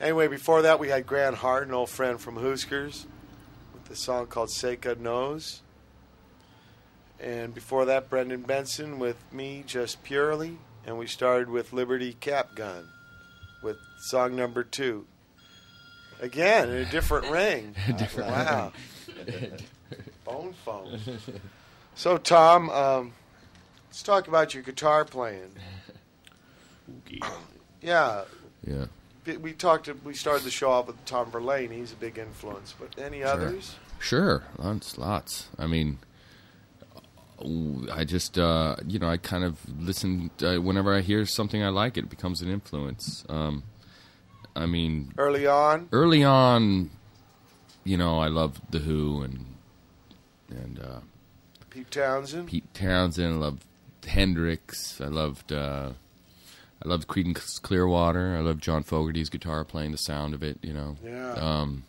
anyway, 0.00 0.28
before 0.28 0.62
that, 0.62 0.80
we 0.80 0.88
had 0.88 1.06
Grant 1.06 1.36
Hart, 1.36 1.68
an 1.68 1.74
old 1.74 1.90
friend 1.90 2.18
from 2.18 2.36
Huskers, 2.36 3.06
with 3.74 3.84
the 3.84 3.96
song 3.96 4.28
called 4.28 4.48
"Seka 4.48 4.98
Knows." 4.98 5.60
And 7.20 7.54
before 7.54 7.84
that, 7.84 8.08
Brendan 8.08 8.42
Benson 8.42 8.98
with 8.98 9.22
me, 9.30 9.62
just 9.66 10.02
purely, 10.02 10.56
and 10.86 10.98
we 10.98 11.06
started 11.06 11.50
with 11.50 11.74
Liberty 11.74 12.16
Capgun 12.18 12.86
with 13.62 13.76
song 13.98 14.34
number 14.34 14.64
two. 14.64 15.04
Again, 16.18 16.70
in 16.70 16.76
a 16.76 16.90
different 16.90 17.26
ring. 17.30 17.74
a 17.88 17.92
Different 17.92 18.30
wow. 18.30 18.72
ring. 19.18 19.52
Bone 20.24 20.54
phone. 20.64 20.98
So, 21.94 22.16
Tom, 22.16 22.70
um, 22.70 23.12
let's 23.92 24.02
talk 24.02 24.26
about 24.26 24.54
your 24.54 24.62
guitar 24.62 25.04
playing. 25.04 25.52
Yeah. 27.82 28.24
Yeah. 28.66 28.86
We- 29.26 29.36
We 29.36 29.52
talked. 29.52 29.88
We 30.04 30.14
started 30.14 30.44
the 30.44 30.50
show 30.50 30.70
off 30.70 30.86
with 30.86 31.04
Tom 31.04 31.30
Verlaine. 31.30 31.70
He's 31.70 31.92
a 31.92 31.96
big 31.96 32.16
influence. 32.18 32.74
But 32.78 32.98
any 32.98 33.22
others? 33.22 33.74
Sure, 34.00 34.44
lots, 34.58 34.96
lots. 34.98 35.48
I 35.58 35.66
mean, 35.66 35.98
I 37.92 38.04
just, 38.04 38.38
uh, 38.38 38.76
you 38.86 38.98
know, 38.98 39.08
I 39.08 39.16
kind 39.16 39.44
of 39.44 39.58
listen 39.78 40.30
uh, 40.42 40.56
whenever 40.56 40.94
I 40.94 41.00
hear 41.02 41.24
something 41.26 41.62
I 41.62 41.68
like. 41.68 41.96
It 41.98 42.08
becomes 42.08 42.40
an 42.40 42.48
influence. 42.50 43.24
Um, 43.28 43.62
I 44.56 44.66
mean, 44.66 45.12
Early 45.18 45.46
on, 45.46 45.88
early 45.92 46.24
on, 46.24 46.90
you 47.84 47.96
know, 47.96 48.18
I 48.20 48.28
loved 48.28 48.60
the 48.70 48.78
Who 48.80 49.22
and 49.22 49.46
and 50.50 50.78
uh, 50.80 51.00
Pete 51.70 51.90
Townshend. 51.90 52.48
Pete 52.48 52.74
Townshend. 52.74 53.34
I 53.34 53.36
loved 53.36 53.64
Hendrix. 54.04 55.00
I 55.00 55.06
loved 55.06 55.52
uh, 55.52 55.90
I 56.84 56.88
loved 56.88 57.06
Creedence 57.08 57.60
Clearwater. 57.62 58.36
I 58.36 58.40
loved 58.40 58.62
John 58.62 58.82
Fogerty's 58.82 59.28
guitar 59.28 59.64
playing, 59.64 59.92
the 59.92 59.98
sound 59.98 60.34
of 60.34 60.42
it. 60.42 60.58
You 60.62 60.72
know. 60.74 60.96
Yeah. 61.04 61.32
Um, 61.34 61.84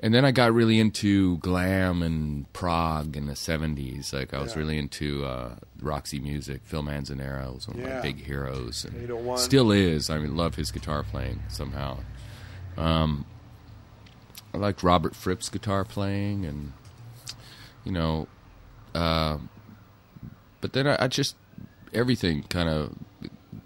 and 0.00 0.12
then 0.12 0.24
I 0.24 0.32
got 0.32 0.52
really 0.52 0.80
into 0.80 1.36
glam 1.38 2.02
and 2.02 2.52
prog 2.52 3.16
in 3.16 3.26
the 3.26 3.34
'70s. 3.34 4.12
Like 4.12 4.34
I 4.34 4.40
was 4.42 4.52
Yeah. 4.54 4.58
really 4.58 4.78
into 4.78 5.24
uh, 5.24 5.54
Roxy 5.80 6.18
music. 6.18 6.62
Phil 6.64 6.82
Manzanera 6.82 7.54
was 7.54 7.68
one 7.68 7.78
of 7.78 7.84
Yeah. 7.86 7.96
my 7.96 8.02
big 8.02 8.24
heroes, 8.24 8.84
and 8.84 9.38
still 9.38 9.70
is. 9.70 10.10
I 10.10 10.18
mean, 10.18 10.36
love 10.36 10.56
his 10.56 10.72
guitar 10.72 11.04
playing 11.04 11.42
somehow. 11.48 11.98
Um, 12.76 13.26
I 14.52 14.58
liked 14.58 14.82
Robert 14.82 15.14
Fripp's 15.14 15.48
guitar 15.48 15.84
playing, 15.84 16.44
and 16.46 16.72
you 17.84 17.92
know, 17.92 18.26
uh, 18.94 19.38
but 20.62 20.72
then 20.72 20.86
I, 20.86 20.96
I 21.00 21.08
just 21.08 21.36
everything 21.92 22.44
kind 22.44 22.70
of 22.70 22.94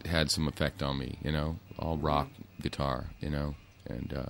had 0.05 0.33
some 0.33 0.49
effect 0.49 0.83
on 0.83 0.99
me. 0.99 1.19
You 1.23 1.31
know, 1.31 1.59
all 1.79 1.97
rock 1.97 2.29
guitar. 2.61 3.11
You 3.21 3.31
know, 3.31 3.55
and 3.87 4.13
uh, 4.13 4.27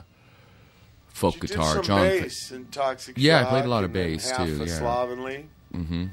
folk 1.09 1.41
guitar. 1.41 1.81
John. 1.81 2.03
bass 2.03 2.51
and 2.51 2.70
Toxic 2.70 3.17
Yeah, 3.17 3.41
I 3.41 3.45
played 3.51 3.65
a 3.65 3.69
lot 3.69 3.85
of 3.85 3.93
bass, 3.93 4.31
too, 4.36 4.65
yeah. 4.65 4.78
Slovenly. 4.78 5.47
Mm-hmm. 5.73 6.05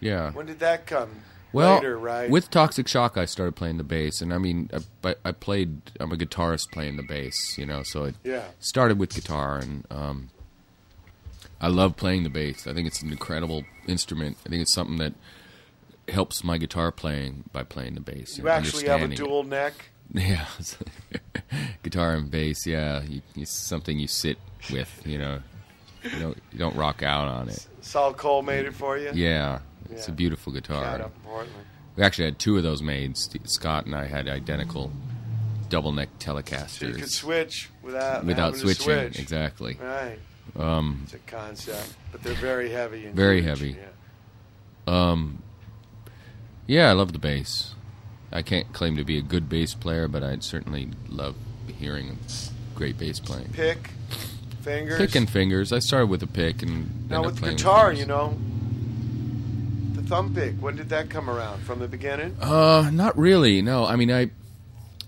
Yeah. 0.00 0.30
When 0.30 0.46
did 0.46 0.60
that 0.60 0.86
come? 0.86 1.10
Well, 1.52 1.76
Later, 1.76 1.98
right? 1.98 2.30
with 2.30 2.48
Toxic 2.48 2.86
Shock, 2.86 3.18
I 3.18 3.24
started 3.24 3.56
playing 3.56 3.78
the 3.78 3.84
bass, 3.84 4.20
and 4.20 4.32
I 4.32 4.38
mean, 4.38 4.70
I, 4.72 4.78
but 5.02 5.18
I 5.24 5.32
played. 5.32 5.80
I'm 5.98 6.12
a 6.12 6.16
guitarist 6.16 6.70
playing 6.70 6.96
the 6.96 7.02
bass, 7.02 7.58
you 7.58 7.66
know. 7.66 7.82
So 7.82 8.04
it 8.04 8.14
Yeah. 8.22 8.44
started 8.60 9.00
with 9.00 9.12
guitar, 9.12 9.58
and 9.58 9.84
um, 9.90 10.30
I 11.60 11.66
love 11.66 11.96
playing 11.96 12.22
the 12.22 12.30
bass. 12.30 12.68
I 12.68 12.72
think 12.72 12.86
it's 12.86 13.02
an 13.02 13.10
incredible 13.10 13.64
instrument. 13.88 14.36
I 14.46 14.48
think 14.48 14.62
it's 14.62 14.72
something 14.72 14.98
that 14.98 15.14
helps 16.10 16.44
my 16.44 16.58
guitar 16.58 16.92
playing 16.92 17.44
by 17.52 17.62
playing 17.64 17.94
the 17.94 18.00
bass. 18.00 18.38
you 18.38 18.48
actually 18.48 18.86
have 18.88 19.02
a 19.02 19.08
dual 19.08 19.42
neck. 19.44 19.72
Yeah, 20.12 20.44
guitar 21.84 22.14
and 22.14 22.28
bass. 22.32 22.66
Yeah, 22.66 23.00
you, 23.04 23.22
it's 23.36 23.52
something 23.52 23.96
you 23.96 24.08
sit 24.08 24.38
with. 24.72 24.90
You 25.04 25.18
know, 25.18 25.38
you 26.02 26.18
don't 26.18 26.38
you 26.52 26.58
don't 26.58 26.74
rock 26.74 27.04
out 27.04 27.28
on 27.28 27.48
it. 27.48 27.64
Saul 27.80 28.12
Cole 28.14 28.42
made 28.42 28.66
it 28.66 28.74
for 28.74 28.98
you. 28.98 29.12
Yeah, 29.14 29.60
it's 29.88 30.08
a 30.08 30.12
beautiful 30.12 30.52
guitar. 30.52 30.82
Shout 30.82 31.00
out 31.00 31.22
Portland. 31.22 31.52
We 31.94 32.02
actually 32.02 32.24
had 32.24 32.40
two 32.40 32.56
of 32.56 32.64
those 32.64 32.82
made. 32.82 33.16
Scott 33.44 33.86
and 33.86 33.94
I 33.94 34.06
had 34.06 34.28
identical 34.28 34.90
double 35.68 35.92
neck 35.92 36.08
So 36.18 36.86
you 36.86 36.94
could 36.94 37.10
switch 37.10 37.70
without 37.82 38.24
without 38.24 38.56
switching. 38.56 38.84
switch. 38.84 39.18
Exactly. 39.18 39.78
Right. 39.80 40.18
Um, 40.58 41.02
It's 41.04 41.14
a 41.14 41.18
concept, 41.18 41.94
but 42.10 42.22
they're 42.22 42.34
very 42.34 42.70
heavy. 42.70 43.06
Very 43.06 43.42
heavy. 43.42 43.76
Yeah. 43.78 45.10
Um, 45.10 45.42
yeah, 46.70 46.88
I 46.88 46.92
love 46.92 47.12
the 47.12 47.18
bass. 47.18 47.74
I 48.32 48.42
can't 48.42 48.72
claim 48.72 48.96
to 48.96 49.04
be 49.04 49.18
a 49.18 49.22
good 49.22 49.48
bass 49.48 49.74
player, 49.74 50.06
but 50.06 50.22
I 50.22 50.38
certainly 50.38 50.90
love 51.08 51.34
hearing 51.66 52.16
great 52.76 52.96
bass 52.96 53.18
playing. 53.18 53.48
Pick, 53.52 53.90
fingers. 54.62 54.96
Pick 54.98 55.16
and 55.16 55.28
fingers. 55.28 55.72
I 55.72 55.80
started 55.80 56.06
with 56.06 56.22
a 56.22 56.28
pick 56.28 56.62
and 56.62 57.10
Now 57.10 57.24
with 57.24 57.42
guitar, 57.42 57.88
fingers. 57.88 57.98
you 57.98 58.06
know, 58.06 58.38
the 59.94 60.02
thumb 60.02 60.32
pick. 60.32 60.54
When 60.62 60.76
did 60.76 60.90
that 60.90 61.10
come 61.10 61.28
around? 61.28 61.62
From 61.64 61.80
the 61.80 61.88
beginning? 61.88 62.36
Uh, 62.40 62.88
not 62.92 63.18
really. 63.18 63.62
No, 63.62 63.84
I 63.84 63.96
mean, 63.96 64.12
I, 64.12 64.30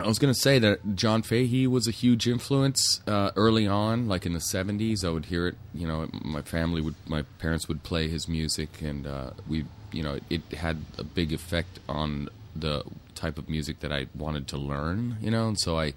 I 0.03 0.09
was 0.09 0.19
gonna 0.19 0.35
say 0.35 0.59
that 0.59 0.95
John 0.97 1.23
Fahey 1.23 1.67
was 1.67 1.87
a 1.87 1.91
huge 1.91 2.27
influence 2.29 3.01
uh, 3.07 3.31
early 3.37 3.67
on, 3.67 4.09
like 4.09 4.27
in 4.27 4.33
the 4.33 4.41
'70s. 4.41 5.05
I 5.05 5.11
would 5.11 5.27
hear 5.27 5.47
it. 5.49 5.57
You 5.75 5.87
know, 5.87 6.09
my 6.23 6.43
family 6.43 6.81
would, 6.81 6.95
my 7.07 7.23
parents 7.39 7.69
would 7.69 7.83
play 7.83 8.09
his 8.09 8.29
music, 8.29 8.81
and 8.83 9.07
uh, 9.07 9.31
we, 9.49 9.65
you 9.93 10.03
know, 10.03 10.19
it 10.31 10.43
had 10.57 10.85
a 10.99 11.05
big 11.05 11.33
effect 11.33 11.79
on 11.89 12.29
the 12.55 12.83
type 13.15 13.39
of 13.39 13.49
music 13.49 13.81
that 13.81 13.93
I 13.93 14.07
wanted 14.15 14.49
to 14.49 14.57
learn. 14.59 15.17
You 15.21 15.31
know, 15.31 15.49
and 15.49 15.59
so 15.59 15.79
I 15.79 15.95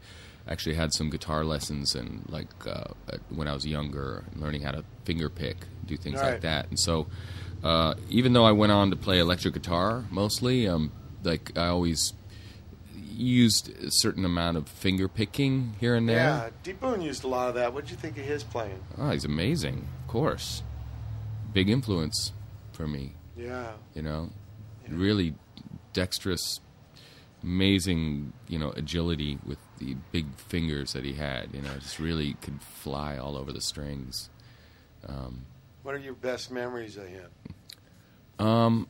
actually 0.48 0.75
had 0.75 0.93
some 0.93 1.09
guitar 1.09 1.43
lessons 1.43 1.95
and 1.95 2.24
like 2.30 2.48
uh, 2.67 2.84
when 3.30 3.48
I 3.48 3.53
was 3.53 3.66
younger, 3.66 4.24
learning 4.35 4.61
how 4.61 4.72
to 4.72 4.84
finger 5.06 5.30
pick, 5.30 5.58
do 5.85 5.98
things 5.98 6.22
Right. 6.22 6.34
like 6.34 6.42
that, 6.42 6.69
and 6.69 6.80
so. 6.80 7.08
Uh, 7.64 7.95
even 8.09 8.34
though 8.34 8.45
I 8.45 8.51
went 8.51 8.72
on 8.72 8.92
to 8.92 8.95
play 8.95 9.17
electric 9.17 9.56
guitar 9.56 10.06
mostly, 10.11 10.67
um, 10.67 10.92
like 11.24 11.58
I 11.58 11.66
always 11.67 12.14
used 13.16 13.69
a 13.84 13.90
certain 13.90 14.26
amount 14.26 14.58
of 14.58 14.68
finger 14.68 15.08
picking 15.08 15.76
here 15.80 15.95
and 15.95 16.08
there. 16.08 16.18
Yeah, 16.18 16.50
D 16.64 16.74
Boon 16.74 17.02
used 17.02 17.24
a 17.24 17.27
lot 17.27 17.50
of 17.50 17.56
that. 17.56 17.74
What 17.74 17.85
did 17.85 17.92
you 17.92 17.98
think 17.98 18.18
of 18.18 18.26
his 18.26 18.44
playing? 18.44 18.80
Oh, 18.98 19.10
he's 19.11 19.26
amazing, 19.26 19.88
of 20.02 20.08
course. 20.08 20.64
Big 21.53 21.69
influence 21.69 22.34
for 22.74 22.88
me. 22.88 23.14
Yeah. 23.38 23.72
You 23.94 24.02
know, 24.02 24.30
really 24.90 25.35
dexterous, 25.94 26.60
amazing, 27.44 28.34
you 28.48 28.60
know, 28.60 28.72
agility 28.72 29.40
with 29.45 29.60
the 29.80 29.95
big 30.11 30.26
fingers 30.38 30.94
that 30.94 31.03
he 31.03 31.14
had. 31.14 31.53
You 31.53 31.61
know, 31.61 31.74
just 31.80 32.00
really 32.00 32.34
could 32.42 32.61
fly 32.61 33.18
all 33.18 33.38
over 33.38 33.52
the 33.52 33.61
strings. 33.61 34.30
Um, 35.08 35.45
What 35.84 35.95
are 35.95 36.00
your 36.00 36.14
best 36.14 36.52
memories 36.52 36.98
of 36.98 37.08
him? 37.08 37.30
Um, 38.40 38.88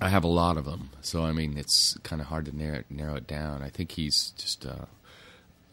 I 0.00 0.08
have 0.08 0.24
a 0.24 0.28
lot 0.28 0.56
of 0.56 0.64
them, 0.64 0.90
so 1.02 1.24
I 1.24 1.32
mean 1.32 1.56
it's 1.58 1.96
kind 2.02 2.22
of 2.22 2.28
hard 2.28 2.46
to 2.46 2.56
narrow 2.56 2.82
narrow 2.88 3.16
it 3.16 3.26
down. 3.26 3.62
I 3.62 3.68
think 3.68 3.92
he's 3.92 4.30
just 4.36 4.64
uh, 4.66 4.86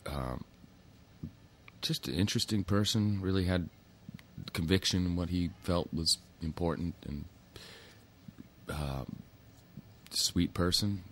um, 0.06 0.44
just 1.82 2.08
an 2.08 2.14
interesting 2.16 2.64
person. 2.64 3.22
Really 3.22 3.46
had 3.46 3.70
conviction 4.54 5.06
in 5.06 5.16
what 5.16 5.30
he 5.30 5.52
felt 5.64 5.94
was 5.94 6.18
important, 6.42 6.96
and 7.08 7.26
um, 8.70 9.16
sweet 10.12 10.54
person, 10.54 11.04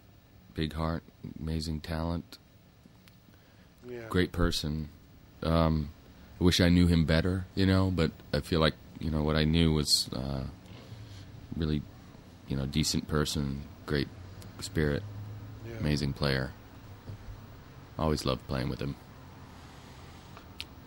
big 0.53 0.73
heart, 0.73 1.03
amazing 1.39 1.79
talent, 1.81 2.37
Yeah. 3.87 4.07
great 4.09 4.31
person. 4.31 4.89
Um, 5.41 5.89
I 6.39 6.43
wish 6.43 6.59
I 6.59 6.67
knew 6.69 6.87
him 6.87 7.05
better, 7.05 7.45
you 7.55 7.65
know, 7.65 7.91
but 7.91 8.11
I 8.33 8.41
feel 8.41 8.59
like 8.59 8.73
you 8.99 9.09
know 9.09 9.23
what 9.23 9.35
I 9.37 9.45
knew 9.45 9.71
was 9.73 10.09
uh, 10.13 10.43
really, 11.55 11.81
you 12.47 12.55
know, 12.55 12.65
decent 12.65 13.07
person, 13.07 13.63
great 13.85 14.07
spirit, 14.59 15.03
Yeah. 15.67 15.77
amazing 15.79 16.13
player. 16.13 16.51
Always 17.97 18.25
loved 18.25 18.45
playing 18.47 18.69
with 18.69 18.79
him. 18.79 18.95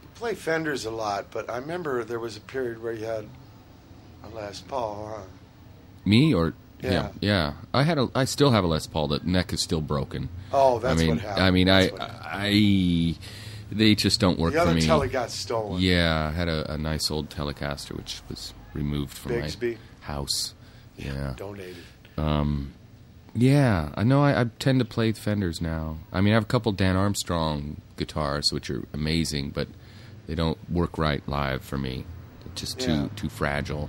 You 0.02 0.08
play 0.14 0.34
Fenders 0.34 0.84
a 0.84 0.90
lot, 0.90 1.26
but 1.30 1.48
I 1.50 1.56
remember 1.58 2.04
there 2.04 2.20
was 2.20 2.36
a 2.36 2.40
period 2.40 2.82
where 2.82 2.92
you 2.92 3.04
had 3.06 3.26
a 4.24 4.28
Les 4.34 4.60
Paul, 4.60 5.14
huh? 5.16 5.22
Me 6.04 6.34
or 6.34 6.54
Yeah. 6.82 7.08
him? 7.08 7.18
Yeah, 7.20 7.52
I 7.74 7.82
had 7.82 7.98
a. 7.98 8.08
I 8.14 8.24
still 8.24 8.50
have 8.50 8.62
a 8.64 8.66
Les 8.66 8.86
Paul. 8.86 9.08
The 9.08 9.20
neck 9.24 9.52
is 9.52 9.62
still 9.62 9.80
broken. 9.80 10.28
Oh, 10.52 10.78
that's 10.78 11.00
I 11.00 11.02
mean, 11.04 11.14
what 11.16 11.20
happened. 11.20 11.44
I 11.44 11.50
mean, 11.50 11.66
That's 11.66 11.92
I, 12.00 12.48
I, 12.48 13.14
they 13.70 13.94
just 13.94 14.20
don't 14.20 14.38
work 14.38 14.52
The 14.52 14.60
for 14.60 14.66
other 14.68 14.74
me. 14.74 14.82
Tele 14.86 15.08
got 15.08 15.30
stolen. 15.30 15.80
Yeah, 15.82 16.28
I 16.28 16.36
had 16.36 16.48
a, 16.48 16.72
a 16.74 16.78
nice 16.78 17.10
old 17.10 17.30
Telecaster 17.30 17.96
which 17.96 18.20
was 18.28 18.54
removed 18.74 19.12
from 19.16 19.32
Bigsby? 19.32 19.72
my 19.72 19.78
house. 20.06 20.54
Yeah, 20.99 21.35
Donated. 21.36 21.77
Um, 22.17 22.73
yeah, 23.35 23.91
I 23.94 24.02
know. 24.02 24.23
I, 24.23 24.41
I 24.41 24.44
tend 24.59 24.81
to 24.81 24.85
play 24.85 25.12
Fenders 25.12 25.60
now. 25.60 25.99
I 26.12 26.20
mean, 26.20 26.33
I 26.33 26.35
have 26.35 26.43
a 26.43 26.47
couple 26.47 26.73
Dan 26.73 26.97
Armstrong 26.97 27.81
guitars, 27.97 28.52
which 28.52 28.68
are 28.70 28.85
amazing, 28.93 29.51
but 29.51 29.68
they 30.27 30.35
don't 30.35 30.59
work 30.70 30.99
right 30.99 31.23
live 31.28 31.62
for 31.62 31.78
me. 31.78 32.05
They're 32.44 32.55
just 32.55 32.78
too 32.81 32.93
Yeah. 32.93 33.09
too 33.17 33.28
fragile. 33.28 33.89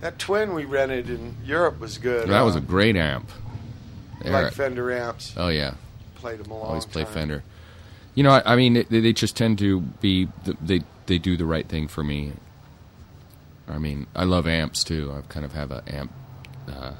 That 0.00 0.18
twin 0.18 0.54
we 0.54 0.64
rented 0.64 1.08
in 1.08 1.36
Europe 1.44 1.78
was 1.78 1.98
good. 1.98 2.28
that 2.28 2.40
was 2.42 2.56
a 2.56 2.60
great 2.60 2.96
amp. 2.96 3.30
Like 4.24 4.52
Fender 4.52 4.90
amps. 4.92 5.32
Oh 5.36 5.48
yeah, 5.48 5.74
Played 6.16 6.40
them 6.40 6.50
a 6.50 6.54
long 6.58 6.66
always 6.68 6.86
play 6.86 7.04
time. 7.04 7.12
Fender. 7.12 7.42
You 8.14 8.22
know, 8.24 8.30
I, 8.30 8.52
I 8.52 8.56
mean, 8.56 8.74
they, 8.74 8.82
they 8.84 9.12
just 9.12 9.36
tend 9.36 9.58
to 9.60 9.80
be 9.80 10.28
they 10.60 10.82
they 11.06 11.18
do 11.18 11.36
the 11.36 11.44
right 11.46 11.66
thing 11.68 11.86
for 11.88 12.02
me. 12.04 12.32
I 13.68 13.78
mean, 13.78 14.06
I 14.14 14.24
love 14.24 14.46
amps 14.46 14.82
too. 14.84 15.12
I 15.16 15.20
kind 15.32 15.44
of 15.44 15.52
have 15.54 15.70
a 15.70 15.82
amp 15.86 16.12
uh, 16.68 16.92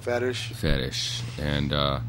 Fetish. 0.00 0.52
fetish, 0.54 1.22
and 1.40 1.72
uh, 1.72 2.00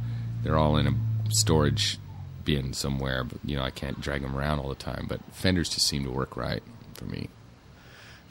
they're 0.43 0.57
all 0.57 0.77
in 0.77 0.87
a 0.87 0.93
storage 1.29 1.97
bin 2.45 2.73
somewhere. 2.73 3.23
But 3.23 3.39
you 3.43 3.55
know, 3.55 3.63
I 3.63 3.71
can't 3.71 3.99
drag 3.99 4.21
them 4.21 4.35
around 4.35 4.59
all 4.59 4.69
the 4.69 4.75
time. 4.75 5.05
But 5.07 5.21
Fenders 5.31 5.69
just 5.69 5.87
seem 5.87 6.03
to 6.05 6.11
work 6.11 6.35
right 6.37 6.63
for 6.93 7.05
me. 7.05 7.29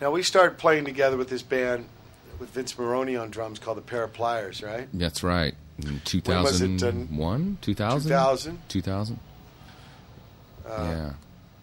Now 0.01 0.11
we 0.11 0.23
started 0.23 0.59
playing 0.59 0.85
together 0.85 1.17
with 1.17 1.29
this 1.29 1.43
band 1.43 1.87
with 2.39 2.51
Vince 2.51 2.75
Meghrouni 2.75 3.21
on 3.21 3.31
drums 3.31 3.59
called 3.59 3.79
the 3.79 3.83
Pair 3.83 4.05
of 4.05 4.13
Pliers, 4.13 4.63
right? 4.63 4.89
That's 4.95 5.23
right. 5.25 5.55
In 5.79 6.01
two 6.05 6.21
When 6.25 6.37
it, 6.37 6.41
uh, 6.41 6.45
thousand 6.45 7.17
one, 7.17 7.59
two 7.61 7.75
thousand, 7.75 8.09
2000? 8.11 8.59
two 8.69 8.83
thousand. 8.83 9.19
Uh, 10.67 10.77
yeah. 10.79 11.13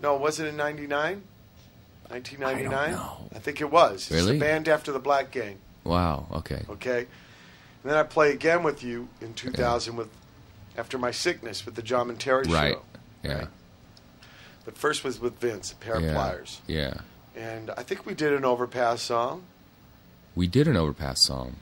No, 0.02 0.16
was 0.18 0.40
it 0.40 0.48
in 0.48 0.58
'99? 0.58 1.22
1999? 2.10 2.94
I. 2.94 3.36
I 3.36 3.40
think 3.40 3.62
it 3.62 3.72
was. 3.72 4.04
It's 4.04 4.12
Really? 4.12 4.34
the 4.34 4.40
band 4.40 4.68
after 4.68 4.92
the 4.92 5.00
Black 5.00 5.32
Gang. 5.32 5.58
Wow. 5.86 6.28
Okay. 6.32 6.64
Okay. 6.70 7.00
And 7.00 7.92
then 7.92 7.96
I 7.98 8.04
play 8.04 8.32
again 8.32 8.64
with 8.64 8.84
you 8.84 9.08
in 9.22 9.34
2000 9.34 9.96
with 9.96 10.10
after 10.78 10.98
my 10.98 11.12
sickness 11.12 11.66
with 11.66 11.76
the 11.76 11.82
John 11.82 12.10
and 12.10 12.20
Terry 12.20 12.44
Right. 12.48 12.74
show. 12.74 12.82
Yeah. 13.24 13.46
But 14.66 14.78
first 14.78 15.04
was 15.04 15.20
with 15.22 15.40
Vince, 15.40 15.72
a 15.72 15.76
pair 15.76 16.00
yeah. 16.02 16.08
of 16.08 16.14
pliers. 16.16 16.62
Yeah. 16.68 16.96
And 17.36 17.70
I 17.78 17.84
think 17.84 18.06
we 18.06 18.14
did 18.14 18.34
an 18.34 18.44
overpass 18.44 19.02
song. 19.04 19.44
We 20.36 20.48
did 20.48 20.68
an 20.68 20.76
overpass 20.76 21.24
song. 21.26 21.56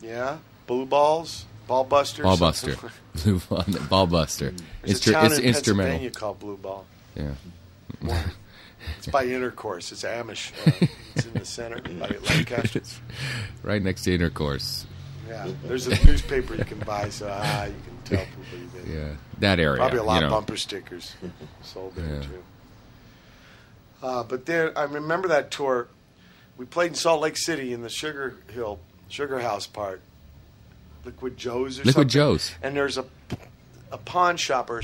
Yeah. 0.00 0.38
Blue 0.66 0.86
balls, 0.86 1.44
ball 1.66 1.84
buster. 1.84 2.22
Ball 2.22 2.38
buster. 2.38 2.76
Blue 3.22 3.38
ball, 3.40 3.64
ball 3.88 4.06
buster. 4.06 4.52
There's 4.82 5.00
Instru- 5.00 5.08
a 5.10 5.12
town 5.12 5.26
it's 5.26 5.38
in 5.38 5.44
instrumental. 5.44 5.90
Pennsylvania 5.98 6.10
called 6.10 6.38
Blue 6.40 6.56
Ball. 6.56 6.86
Yeah. 7.14 8.22
It's 8.98 9.06
by 9.06 9.24
Intercourse. 9.26 9.92
It's 9.92 10.02
Amish. 10.04 10.52
Uh, 10.66 10.86
it's 11.14 11.26
in 11.26 11.34
the 11.34 11.44
center 11.44 11.80
by 11.80 12.08
Lancaster. 12.28 12.82
Right 13.62 13.82
next 13.82 14.02
to 14.04 14.14
intercourse. 14.14 14.86
Yeah, 15.28 15.48
there's 15.64 15.86
a 15.86 16.04
newspaper 16.04 16.54
you 16.56 16.64
can 16.64 16.78
buy, 16.80 17.08
so 17.08 17.28
ah, 17.32 17.64
you 17.66 17.74
can 17.84 18.16
tell 18.16 18.24
people 18.26 18.58
you've 18.58 18.84
been. 18.84 18.92
Yeah, 18.92 19.08
that 19.38 19.60
area. 19.60 19.76
Probably 19.76 19.98
a 19.98 20.02
lot 20.02 20.20
you 20.20 20.26
of 20.26 20.30
bumper 20.32 20.56
stickers 20.56 21.14
sold 21.62 21.94
there 21.94 22.14
Yeah. 22.16 22.20
too. 22.22 22.42
Uh, 24.02 24.22
but 24.24 24.46
there, 24.46 24.76
I 24.76 24.84
remember 24.84 25.28
that 25.28 25.50
tour. 25.50 25.88
We 26.56 26.64
played 26.66 26.88
in 26.88 26.94
Salt 26.94 27.20
Lake 27.22 27.36
City 27.36 27.72
in 27.72 27.82
the 27.82 27.88
Sugar 27.88 28.36
Hill 28.52 28.80
Sugar 29.08 29.40
House 29.40 29.66
part, 29.66 30.00
Liquid 31.04 31.36
Joe's 31.36 31.78
or 31.78 31.84
something. 31.84 31.88
Liquid 31.90 32.10
something. 32.12 32.20
Joe's. 32.38 32.54
And 32.62 32.76
there's 32.76 32.98
a 32.98 33.04
a 33.92 33.98
pawn 33.98 34.36
shop 34.36 34.68
or 34.70 34.82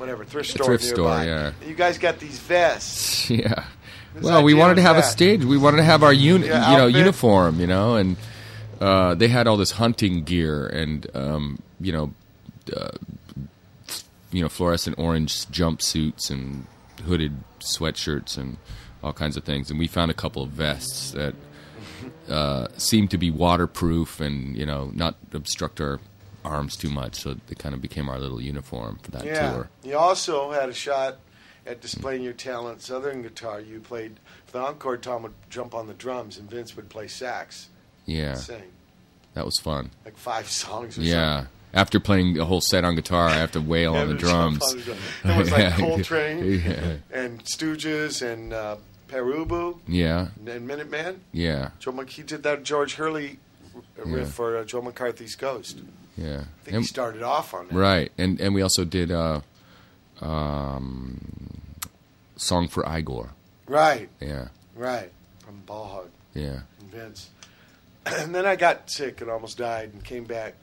whatever 0.00 0.24
thrift 0.24 0.50
store 0.50 0.64
thrift 0.66 0.84
nearby. 0.84 1.22
store, 1.22 1.24
yeah. 1.24 1.52
You 1.68 1.74
guys 1.74 1.98
got 1.98 2.18
these 2.18 2.38
vests. 2.38 3.30
Yeah. 3.30 3.66
Whose 4.14 4.24
Well, 4.24 4.42
we 4.42 4.54
wanted 4.54 4.74
to 4.76 4.82
have 4.82 4.96
a 4.96 5.04
stage. 5.04 5.44
We 5.44 5.56
wanted 5.56 5.76
to 5.76 5.82
have 5.84 6.02
our 6.02 6.12
uni- 6.12 6.46
you 6.46 6.50
know, 6.50 6.56
outfit. 6.56 6.96
uniform, 6.96 7.60
you 7.60 7.68
know, 7.68 7.94
and 7.94 8.16
uh, 8.80 9.14
they 9.14 9.28
had 9.28 9.46
all 9.46 9.56
this 9.56 9.70
hunting 9.72 10.24
gear 10.24 10.66
and 10.66 11.06
um, 11.14 11.62
you 11.80 11.92
know, 11.92 12.12
uh, 12.76 12.90
you 14.32 14.42
know, 14.42 14.48
fluorescent 14.48 14.98
orange 14.98 15.46
jumpsuits 15.46 16.28
and 16.28 16.66
hooded 17.04 17.36
sweatshirts 17.60 18.36
and 18.36 18.56
all 19.02 19.12
kinds 19.12 19.36
of 19.36 19.44
things. 19.44 19.70
And 19.70 19.78
we 19.78 19.86
found 19.86 20.10
a 20.10 20.14
couple 20.14 20.42
of 20.42 20.50
vests 20.50 21.12
that 21.12 21.34
uh, 22.28 22.66
seemed 22.76 23.10
to 23.12 23.18
be 23.18 23.30
waterproof 23.30 24.20
and 24.20 24.56
you 24.56 24.66
know 24.66 24.90
not 24.92 25.14
obstruct 25.32 25.80
our 25.80 26.00
arms 26.44 26.76
too 26.76 26.90
much. 26.90 27.16
So 27.16 27.34
they 27.46 27.54
kind 27.54 27.74
of 27.74 27.82
became 27.82 28.08
our 28.08 28.18
little 28.18 28.40
uniform 28.40 28.98
for 29.02 29.10
that 29.12 29.24
yeah. 29.24 29.52
tour. 29.52 29.68
You 29.84 29.96
also 29.96 30.50
had 30.52 30.68
a 30.68 30.74
shot 30.74 31.18
at 31.66 31.80
displaying 31.80 32.22
your 32.22 32.32
talent 32.32 32.82
southern 32.82 33.22
guitar. 33.22 33.60
You 33.60 33.80
played 33.80 34.18
for 34.46 34.52
the 34.52 34.58
encore. 34.64 34.96
Tom 34.96 35.22
would 35.22 35.34
jump 35.50 35.74
on 35.74 35.86
the 35.86 35.94
drums, 35.94 36.38
and 36.38 36.50
Vince 36.50 36.76
would 36.76 36.88
play 36.88 37.08
sax. 37.08 37.68
Yeah, 38.06 38.34
sing 38.34 38.62
that 39.34 39.44
was 39.44 39.58
fun. 39.58 39.90
like 40.04 40.16
five 40.16 40.48
songs. 40.48 40.98
Or 40.98 41.02
Yeah. 41.02 41.46
After 41.72 42.00
playing 42.00 42.36
a 42.40 42.44
whole 42.44 42.60
set 42.60 42.82
on 42.84 42.96
guitar, 42.96 43.28
I 43.28 43.34
have 43.34 43.52
to 43.52 43.60
wail 43.60 43.94
on 43.94 44.08
the 44.08 44.14
drums. 44.14 44.60
on 44.60 44.78
the 44.78 44.82
drum. 44.82 44.98
It 45.24 45.38
was 45.38 45.52
like 45.52 45.72
Coltrane 45.76 46.44
Yeah. 46.66 46.96
and 47.12 47.44
Stooges 47.44 48.22
and 48.28 48.52
uh, 48.52 48.76
Pere 49.06 49.22
Ubu 49.24 49.78
Yeah. 49.86 50.28
and 50.44 50.68
Minuteman. 50.68 51.18
Yeah. 51.32 51.70
Joe 51.78 51.92
he 52.08 52.24
did 52.24 52.42
that 52.42 52.64
George 52.64 52.94
Hurley 52.94 53.38
riff 54.04 54.26
Yeah. 54.26 54.32
for 54.32 54.56
uh, 54.56 54.64
Joe 54.64 54.82
McCarthy's 54.82 55.36
Ghost. 55.36 55.78
Yeah. 56.16 56.40
I 56.40 56.64
think 56.64 56.76
he 56.78 56.84
started 56.84 57.22
off 57.22 57.54
on 57.54 57.68
that. 57.68 57.74
Right, 57.74 58.12
and 58.18 58.40
and 58.40 58.54
we 58.54 58.62
also 58.62 58.84
did 58.84 59.10
uh, 59.10 59.40
um, 60.20 61.18
song 62.36 62.68
for 62.68 62.84
Igor. 62.96 63.30
Right, 63.66 64.08
Yeah, 64.20 64.48
right. 64.74 65.10
From 65.44 65.60
Ball 65.66 65.86
Hog 65.86 66.08
yeah, 66.34 66.60
and 66.80 66.90
Vince. 66.90 67.30
And 68.06 68.34
then 68.34 68.46
I 68.46 68.56
got 68.56 68.90
sick 68.90 69.20
and 69.20 69.30
almost 69.30 69.58
died 69.58 69.90
and 69.92 70.02
came 70.02 70.24
back. 70.24 70.54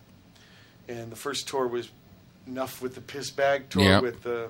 And 0.90 1.12
the 1.12 1.16
first 1.16 1.48
tour 1.48 1.68
was 1.68 1.90
Enough 2.48 2.82
with 2.82 2.96
the 2.96 3.02
Piss 3.02 3.30
Bag 3.30 3.70
tour 3.70 3.84
Yeah. 3.84 4.00
with 4.00 4.24
the 4.24 4.50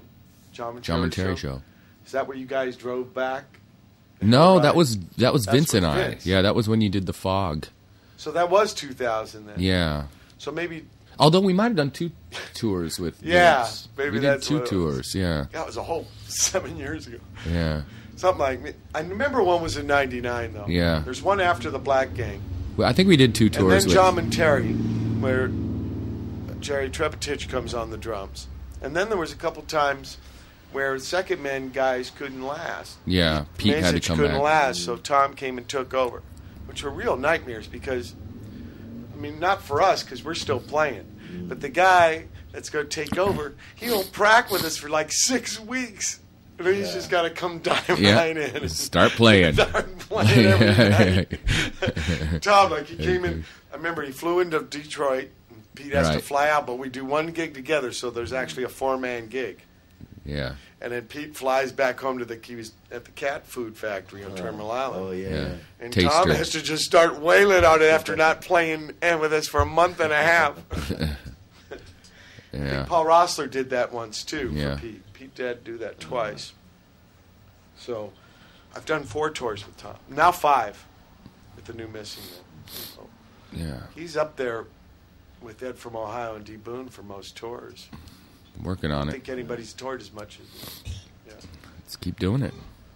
John 0.54 0.76
and 0.76 0.84
John 0.84 1.04
and 1.04 1.12
Terry 1.12 1.36
Terry 1.36 1.38
show. 1.38 1.62
Is 2.06 2.12
that 2.14 2.28
where 2.28 2.38
you 2.38 2.46
guys 2.46 2.78
drove 2.78 3.14
back? 3.14 3.44
No, 4.22 4.60
that 4.60 4.76
was 4.76 4.98
that 5.18 5.34
was 5.34 5.46
That's 5.46 5.56
Vince 5.56 5.74
and 5.74 5.86
I. 5.86 5.96
Vince. 6.10 6.26
Yeah, 6.26 6.42
that 6.44 6.56
was 6.56 6.70
when 6.70 6.80
you 6.82 6.90
did 6.90 7.06
the 7.08 7.14
fog. 7.14 7.68
So 8.18 8.32
that 8.32 8.50
was 8.50 8.74
2000 8.74 9.48
then. 9.48 9.56
Yeah. 9.60 10.06
So 10.38 10.52
maybe 10.52 10.86
Although 11.20 11.40
we 11.40 11.52
might 11.54 11.64
have 11.70 11.76
done 11.76 11.90
two 11.92 12.12
tours 12.54 13.00
with 13.00 13.18
Yeah, 13.24 13.64
Vince. 13.64 13.88
maybe 13.98 14.10
we 14.12 14.20
did 14.20 14.42
two 14.42 14.60
what 14.60 14.72
it 14.72 14.76
was. 14.76 14.94
tours. 15.12 15.16
Yeah, 15.16 15.46
that 15.52 15.66
was 15.66 15.78
a 15.78 15.84
whole 15.84 16.08
seven 16.28 16.78
years 16.78 17.08
ago. 17.08 17.18
yeah. 17.50 17.82
Something 18.18 18.40
like 18.40 18.76
I 18.96 19.02
remember 19.02 19.42
one 19.44 19.62
was 19.62 19.78
in 19.78 19.88
'99 19.88 20.54
though. 20.54 20.66
Yeah. 20.68 21.02
There's 21.06 21.22
one 21.22 21.40
after 21.42 21.70
the 21.72 21.80
Black 21.80 22.14
Gang, 22.16 22.42
Well, 22.76 22.88
I 22.90 22.94
think 22.94 23.08
we 23.08 23.18
did 23.18 23.34
two 23.36 23.50
tours. 23.50 23.62
and 23.62 23.72
then 23.82 23.88
with. 23.88 23.94
John 23.96 24.20
and 24.20 24.34
Terry, 24.34 24.74
where 24.74 25.50
Jerry 26.60 26.90
Trebotic 26.90 27.48
comes 27.50 27.74
on 27.74 27.90
the 27.92 27.98
drums, 27.98 28.48
and 28.82 28.96
then 28.96 29.10
there 29.10 29.18
was 29.18 29.32
a 29.32 29.36
couple 29.36 29.62
times 29.64 30.18
where 30.72 30.98
second 31.00 31.42
men 31.42 31.70
guys 31.70 32.10
couldn't 32.10 32.44
last. 32.44 32.98
yeah, 33.06 33.46
Pete 33.58 33.76
had 33.78 33.96
to 33.96 34.00
come 34.08 34.18
couldn't 34.18 34.34
back. 34.34 34.42
last, 34.42 34.84
so 34.84 34.98
Tom 34.98 35.34
came 35.34 35.58
and 35.58 35.68
took 35.68 35.94
over, 35.94 36.22
which 36.66 36.84
were 36.84 36.90
real 36.92 37.16
nightmares 37.18 37.68
because, 37.68 38.16
I 39.18 39.20
mean, 39.20 39.40
not 39.40 39.64
for 39.64 39.82
us 39.82 40.04
because 40.04 40.24
we're 40.24 40.36
still 40.36 40.60
playing, 40.60 41.06
but 41.48 41.60
the 41.60 41.70
guy 41.70 42.26
that's 42.52 42.70
going 42.70 42.88
to 42.88 42.90
take 43.06 43.18
over, 43.18 43.56
he 43.76 43.90
won't 43.90 44.12
prac 44.12 44.52
with 44.52 44.64
us 44.64 44.78
for 44.78 44.90
like 44.90 45.12
six 45.12 45.60
weeks. 45.60 46.20
You 46.60 46.66
know, 46.66 46.72
he's 46.72 46.94
just 46.94 47.10
got 47.10 47.24
to 47.24 47.30
come 47.30 47.60
dive 47.64 48.00
Yeah. 48.00 48.16
right 48.16 48.38
in. 48.38 48.56
and 48.58 48.72
Start 48.90 49.12
playing. 49.14 49.54
Start 49.56 49.98
playing 50.00 50.46
every 50.46 50.90
night. 50.90 52.42
Tom, 52.42 52.72
like 52.72 52.86
he 52.88 52.96
came 52.98 53.26
in. 53.26 53.44
I 53.72 53.76
remember 53.78 54.04
he 54.04 54.12
flew 54.12 54.40
into 54.40 54.60
Detroit. 54.62 55.30
And 55.50 55.76
Pete 55.76 55.94
has 55.94 56.10
to 56.12 56.20
fly 56.20 56.50
out, 56.50 56.66
but 56.68 56.78
we 56.78 56.90
do 56.90 57.04
one 57.06 57.28
gig 57.32 57.54
together, 57.54 57.92
so 57.92 58.10
there's 58.10 58.34
actually 58.34 58.64
a 58.64 58.70
four 58.70 58.98
man 58.98 59.28
gig. 59.28 59.60
Yeah, 60.28 60.56
And 60.82 60.92
then 60.92 61.04
Pete 61.04 61.38
flies 61.38 61.72
back 61.72 62.02
home 62.02 62.20
to 62.20 62.26
the 62.26 62.38
he 62.44 62.56
was 62.58 62.74
at 62.92 63.06
the 63.06 63.12
cat 63.12 63.48
food 63.48 63.78
factory 63.78 64.26
on 64.26 64.34
oh. 64.34 64.36
Terminal 64.36 64.70
Island. 64.70 65.06
Oh 65.06 65.12
yeah. 65.12 65.30
yeah. 65.30 65.50
And 65.80 65.94
Taster. 65.94 66.10
Tom 66.10 66.30
has 66.32 66.50
to 66.50 66.62
just 66.62 66.84
start 66.84 67.20
wailing 67.20 67.64
on 67.64 67.82
it 67.82 67.86
after 67.86 68.16
not 68.18 68.42
playing 68.42 68.92
and 69.02 69.22
with 69.22 69.32
us 69.32 69.48
for 69.48 69.62
a 69.62 69.66
month 69.66 70.02
and 70.02 70.12
a 70.12 70.22
half. 70.22 70.62
yeah. 72.52 72.84
Paul 72.84 73.06
Roessler 73.06 73.50
did 73.50 73.70
that 73.70 73.94
once 73.94 74.26
too 74.26 74.52
Yeah. 74.54 74.76
for 74.76 74.82
Pete. 74.82 75.14
Pete 75.14 75.34
did 75.34 75.64
do 75.64 75.78
that 75.78 76.00
twice. 76.02 76.52
So 77.78 78.12
I've 78.76 78.86
done 78.86 79.04
four 79.04 79.30
tours 79.30 79.66
with 79.66 79.78
Tom. 79.78 79.96
Now 80.10 80.34
five 80.34 80.86
with 81.56 81.66
the 81.66 81.74
new 81.74 81.88
Missingmen. 81.88 82.42
So 82.66 83.08
Yeah, 83.54 83.84
he's 83.96 84.18
up 84.18 84.36
there 84.36 84.66
with 85.42 85.64
Ed 85.64 85.78
from 85.78 85.96
Ohio 85.96 86.36
and 86.36 86.44
D 86.44 86.58
Boon 86.58 86.90
for 86.90 87.04
most 87.04 87.38
tours. 87.38 87.88
Working 88.64 88.92
I 88.92 88.96
on 88.96 89.00
don't 89.02 89.10
it. 89.10 89.12
think 89.14 89.30
anybody's 89.30 89.74
toured 89.74 90.02
as 90.02 90.12
much 90.14 90.40
as 90.42 90.84
yeah. 91.28 91.34
Let's 91.80 91.96
keep 91.96 92.20
doing 92.20 92.42
it. 92.42 92.54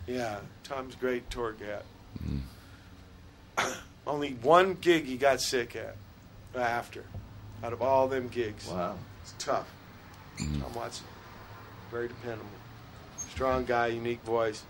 Yeah, 0.07 0.39
Tom's 0.63 0.95
great 0.95 1.29
tour 1.29 1.53
cat. 1.53 1.83
Mm. 2.25 2.41
Only 4.07 4.31
one 4.41 4.75
gig 4.81 5.05
he 5.05 5.17
got 5.17 5.41
sick 5.41 5.75
at 5.75 5.95
after, 6.55 7.03
out 7.63 7.71
of 7.73 7.81
all 7.81 8.07
them 8.07 8.27
gigs. 8.27 8.67
Wow. 8.67 8.95
It's 9.21 9.33
tough. 9.37 9.69
Mm. 10.39 10.61
Tom 10.61 10.73
Watson, 10.73 11.05
very 11.91 12.07
dependable, 12.07 12.49
strong 13.29 13.63
guy, 13.65 13.87
unique 13.87 14.21
voice, 14.23 14.63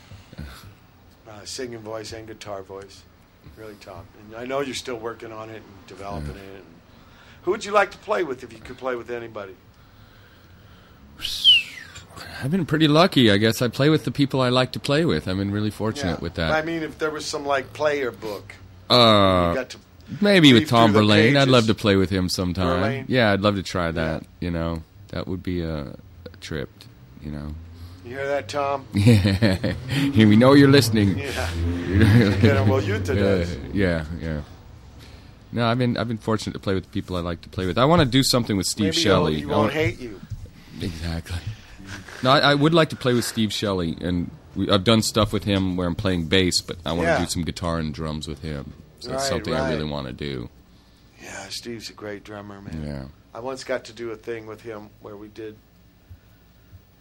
uh, 0.38 1.44
singing 1.44 1.80
voice 1.80 2.12
and 2.12 2.26
guitar 2.26 2.62
voice, 2.62 3.02
really 3.56 3.74
top. 3.80 4.06
And 4.20 4.36
I 4.36 4.44
know 4.44 4.60
you're 4.60 4.74
still 4.74 4.98
working 4.98 5.32
on 5.32 5.50
it 5.50 5.56
and 5.56 5.86
developing 5.86 6.36
it. 6.36 6.54
And 6.54 6.64
who 7.42 7.50
would 7.50 7.64
you 7.64 7.72
like 7.72 7.90
to 7.90 7.98
play 7.98 8.22
with 8.22 8.44
if 8.44 8.52
you 8.52 8.60
could 8.60 8.78
play 8.78 8.94
with 8.94 9.10
anybody? 9.10 9.56
I've 12.42 12.50
been 12.50 12.66
pretty 12.66 12.86
lucky, 12.88 13.30
I 13.30 13.36
guess. 13.36 13.60
I 13.62 13.68
play 13.68 13.88
with 13.90 14.04
the 14.04 14.10
people 14.12 14.40
I 14.40 14.48
like 14.48 14.72
to 14.72 14.80
play 14.80 15.04
with. 15.04 15.26
I've 15.26 15.36
been 15.36 15.50
really 15.50 15.70
fortunate 15.70 16.18
Yeah. 16.18 16.22
with 16.22 16.34
that. 16.34 16.52
I 16.52 16.62
mean, 16.62 16.82
if 16.82 16.98
there 16.98 17.10
was 17.10 17.24
some 17.26 17.44
like 17.44 17.72
player 17.72 18.10
book, 18.12 18.54
Uh, 18.90 19.50
you 19.50 19.54
got 19.56 19.68
to 19.70 19.78
maybe 20.20 20.52
with 20.52 20.68
Tom 20.68 20.92
Verlaine. 20.92 21.36
I'd 21.36 21.48
love 21.48 21.66
to 21.66 21.74
play 21.74 21.96
with 21.96 22.10
him 22.10 22.28
sometime. 22.28 22.66
Verlaine? 22.80 23.04
Yeah, 23.08 23.32
I'd 23.32 23.40
love 23.40 23.56
to 23.56 23.62
try 23.62 23.90
that. 23.90 24.22
You 24.40 24.50
know, 24.52 24.82
that 25.08 25.26
would 25.26 25.42
be 25.42 25.62
a, 25.62 25.80
a 26.32 26.36
trip. 26.40 26.70
You 27.22 27.32
know. 27.32 27.54
You 28.04 28.14
hear 28.14 28.26
that, 28.28 28.48
Tom? 28.48 28.86
Yeah, 28.94 29.74
we 30.26 30.36
know 30.36 30.52
you're 30.54 30.70
listening. 30.70 31.18
Yeah. 31.18 31.48
Yeah, 32.42 32.60
well, 32.68 32.80
Utah 32.82 33.14
does. 33.14 33.56
Yeah, 33.72 34.04
yeah. 34.22 34.42
No, 35.50 35.66
I've 35.66 35.78
been 35.78 35.96
I've 35.96 36.06
been 36.08 36.18
fortunate 36.18 36.52
to 36.52 36.58
play 36.60 36.74
with 36.74 36.84
the 36.84 36.90
people 36.90 37.16
I 37.16 37.20
like 37.20 37.40
to 37.42 37.48
play 37.48 37.66
with. 37.66 37.78
I 37.78 37.84
want 37.86 38.00
to 38.00 38.06
do 38.06 38.22
something 38.22 38.56
with 38.56 38.66
Steve 38.66 38.94
Maybe 38.94 38.96
he'll- 39.02 39.02
Shelley. 39.02 39.34
he 39.36 39.42
I 39.44 39.46
won't 39.46 39.72
hate 39.72 39.98
you. 39.98 40.20
Exactly. 40.82 41.38
No, 42.22 42.30
I, 42.30 42.38
I 42.40 42.54
would 42.54 42.74
like 42.74 42.90
to 42.90 42.96
play 42.96 43.14
with 43.14 43.24
Steve 43.24 43.52
Shelley, 43.52 43.96
and 44.00 44.30
we, 44.54 44.68
I've 44.70 44.84
done 44.84 45.02
stuff 45.02 45.32
with 45.32 45.44
him 45.44 45.76
where 45.76 45.86
I'm 45.86 45.94
playing 45.94 46.26
bass, 46.26 46.60
but 46.60 46.76
I 46.84 46.92
want 46.92 47.06
Yeah. 47.08 47.18
to 47.18 47.24
do 47.24 47.30
some 47.30 47.42
guitar 47.44 47.78
and 47.78 47.94
drums 47.94 48.26
with 48.28 48.42
him. 48.42 48.72
So 49.00 49.12
it's 49.12 49.22
Right, 49.22 49.28
something 49.28 49.54
I 49.54 49.70
really 49.72 49.88
want 49.88 50.06
to 50.08 50.12
do. 50.12 50.48
Yeah, 51.22 51.48
Steve's 51.48 51.88
a 51.90 51.92
great 51.92 52.24
drummer, 52.24 52.60
man. 52.60 52.82
Yeah. 52.84 53.04
I 53.34 53.40
once 53.40 53.62
got 53.64 53.84
to 53.84 53.92
do 53.92 54.10
a 54.10 54.16
thing 54.16 54.46
with 54.46 54.62
him 54.62 54.90
where 55.00 55.16
we 55.16 55.28
did 55.28 55.56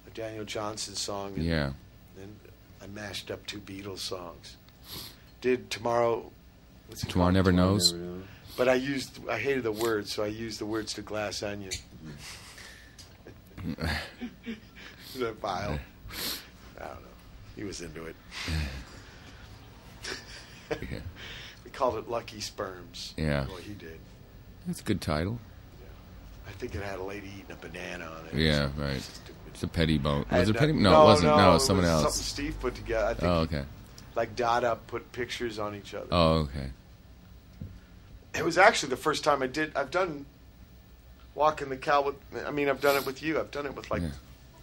a 0.06 0.10
Daniel 0.12 0.46
Johnston 0.46 0.96
song. 0.96 1.34
And 1.36 1.44
Yeah. 1.44 1.72
Then 2.16 2.36
I 2.82 2.88
mashed 2.88 3.32
up 3.32 3.46
two 3.46 3.60
Beatles 3.60 4.00
songs. 4.00 4.56
Did 5.42 5.70
tomorrow. 5.70 6.32
What's 6.88 7.04
it 7.04 7.10
Tomorrow? 7.10 7.32
Never 7.32 7.52
Knows. 7.52 7.94
But 8.56 8.68
I 8.70 8.76
used. 8.76 9.20
I 9.30 9.38
hated 9.38 9.64
the 9.64 9.72
words, 9.72 10.12
so 10.14 10.24
I 10.24 10.28
used 10.28 10.60
the 10.60 10.66
words 10.66 10.94
to 10.94 11.02
Glass 11.02 11.44
Onion. 11.44 11.72
Mm-hmm. 11.72 12.12
The 15.16 15.34
file. 15.42 15.80
I 16.80 16.84
don't 16.86 16.90
know. 17.02 17.08
He 17.56 17.64
was 17.64 17.82
into 17.82 18.06
it. 18.06 18.16
we 21.66 21.72
called 21.74 21.96
it 21.98 22.10
Lucky 22.10 22.40
Sperms. 22.40 23.14
Yeah. 23.18 23.48
Well, 23.48 23.58
he 23.58 23.74
did. 23.74 23.98
That's 24.68 24.82
a 24.82 24.84
good 24.84 25.02
title. 25.02 25.40
Yeah. 25.80 25.88
I 26.48 26.52
think 26.52 26.76
it 26.76 26.84
had 26.84 27.00
a 27.00 27.04
lady 27.04 27.28
eating 27.40 27.52
a 27.52 27.56
banana 27.56 28.06
on 28.06 28.28
it. 28.28 28.34
Yeah, 28.40 28.70
right. 28.78 29.02
It's 29.48 29.64
a 29.64 29.68
Pettibon. 29.68 30.26
Was 30.32 30.50
it 30.50 30.56
uh, 30.56 30.60
petty? 30.60 30.74
no- 30.74 30.92
No, 30.92 31.02
it 31.02 31.06
wasn't. 31.06 31.36
No, 31.38 31.48
it 31.48 31.50
it 31.50 31.54
was 31.54 31.66
someone 31.66 31.86
else. 31.86 32.02
Something 32.04 32.22
Steve 32.24 32.60
put 32.60 32.76
together. 32.76 33.08
I 33.08 33.14
think 33.16 33.24
Oh, 33.32 33.38
okay. 33.40 33.64
Like 34.16 34.36
Dada 34.36 34.78
put 34.88 35.12
pictures 35.12 35.58
on 35.58 35.74
each 35.76 35.94
other. 35.96 36.08
Oh, 36.12 36.34
okay. 36.42 36.70
It 38.36 38.46
was 38.46 38.58
actually 38.60 38.90
the 38.90 38.98
first 38.98 39.24
time 39.24 39.42
I 39.42 39.48
did. 39.48 39.76
I've 39.76 39.90
done 39.90 40.26
walking 41.38 41.70
the 41.70 41.78
cow 41.78 42.02
with. 42.02 42.16
I 42.46 42.52
mean, 42.52 42.68
I've 42.68 42.82
done 42.82 42.98
it 42.98 43.06
with 43.06 43.22
you. 43.24 43.40
I've 43.40 43.52
done 43.52 43.66
it 43.68 43.76
with 43.76 43.90
like 43.90 44.02
Yeah. 44.02 44.10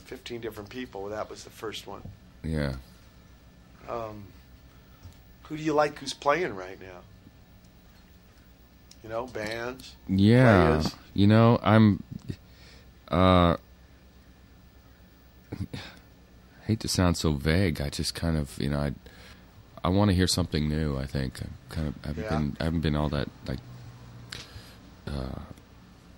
fifteen 0.05 0.41
different 0.43 0.69
people. 0.69 1.09
That 1.09 1.31
was 1.31 1.45
the 1.45 1.51
first 1.51 1.87
one. 1.87 2.03
Yeah. 2.43 2.75
Um, 3.89 4.25
who 5.45 5.57
do 5.57 5.63
you 5.63 5.73
like? 5.73 5.99
Who's 6.01 6.13
playing 6.13 6.55
right 6.57 6.79
now? 6.81 7.01
You 9.03 9.09
know, 9.11 9.27
bands. 9.27 9.95
Yeah. 10.09 10.79
players. 10.81 10.95
You 11.15 11.27
know, 11.29 11.59
I'm. 11.63 12.03
Uh, 13.09 13.57
hate 16.67 16.81
to 16.81 16.89
sound 16.89 17.17
so 17.17 17.33
vague. 17.33 17.81
I 17.81 17.91
just 17.91 18.15
kind 18.15 18.37
of, 18.37 18.59
you 18.59 18.71
know, 18.71 18.79
I, 18.81 18.93
I 19.85 19.89
want 19.91 20.11
to 20.11 20.15
hear 20.15 20.27
something 20.27 20.69
new. 20.69 20.97
I 20.97 21.05
think 21.07 21.41
I'm 21.43 21.51
kind 21.69 21.89
of, 21.89 21.95
I 22.03 22.07
haven't 22.09 22.25
Yeah. 22.25 22.31
been, 22.31 22.57
I 22.61 22.65
haven't 22.65 22.81
been 22.81 22.97
all 22.97 23.09
that 23.11 23.29
like. 23.47 23.59
Uh, 25.07 25.39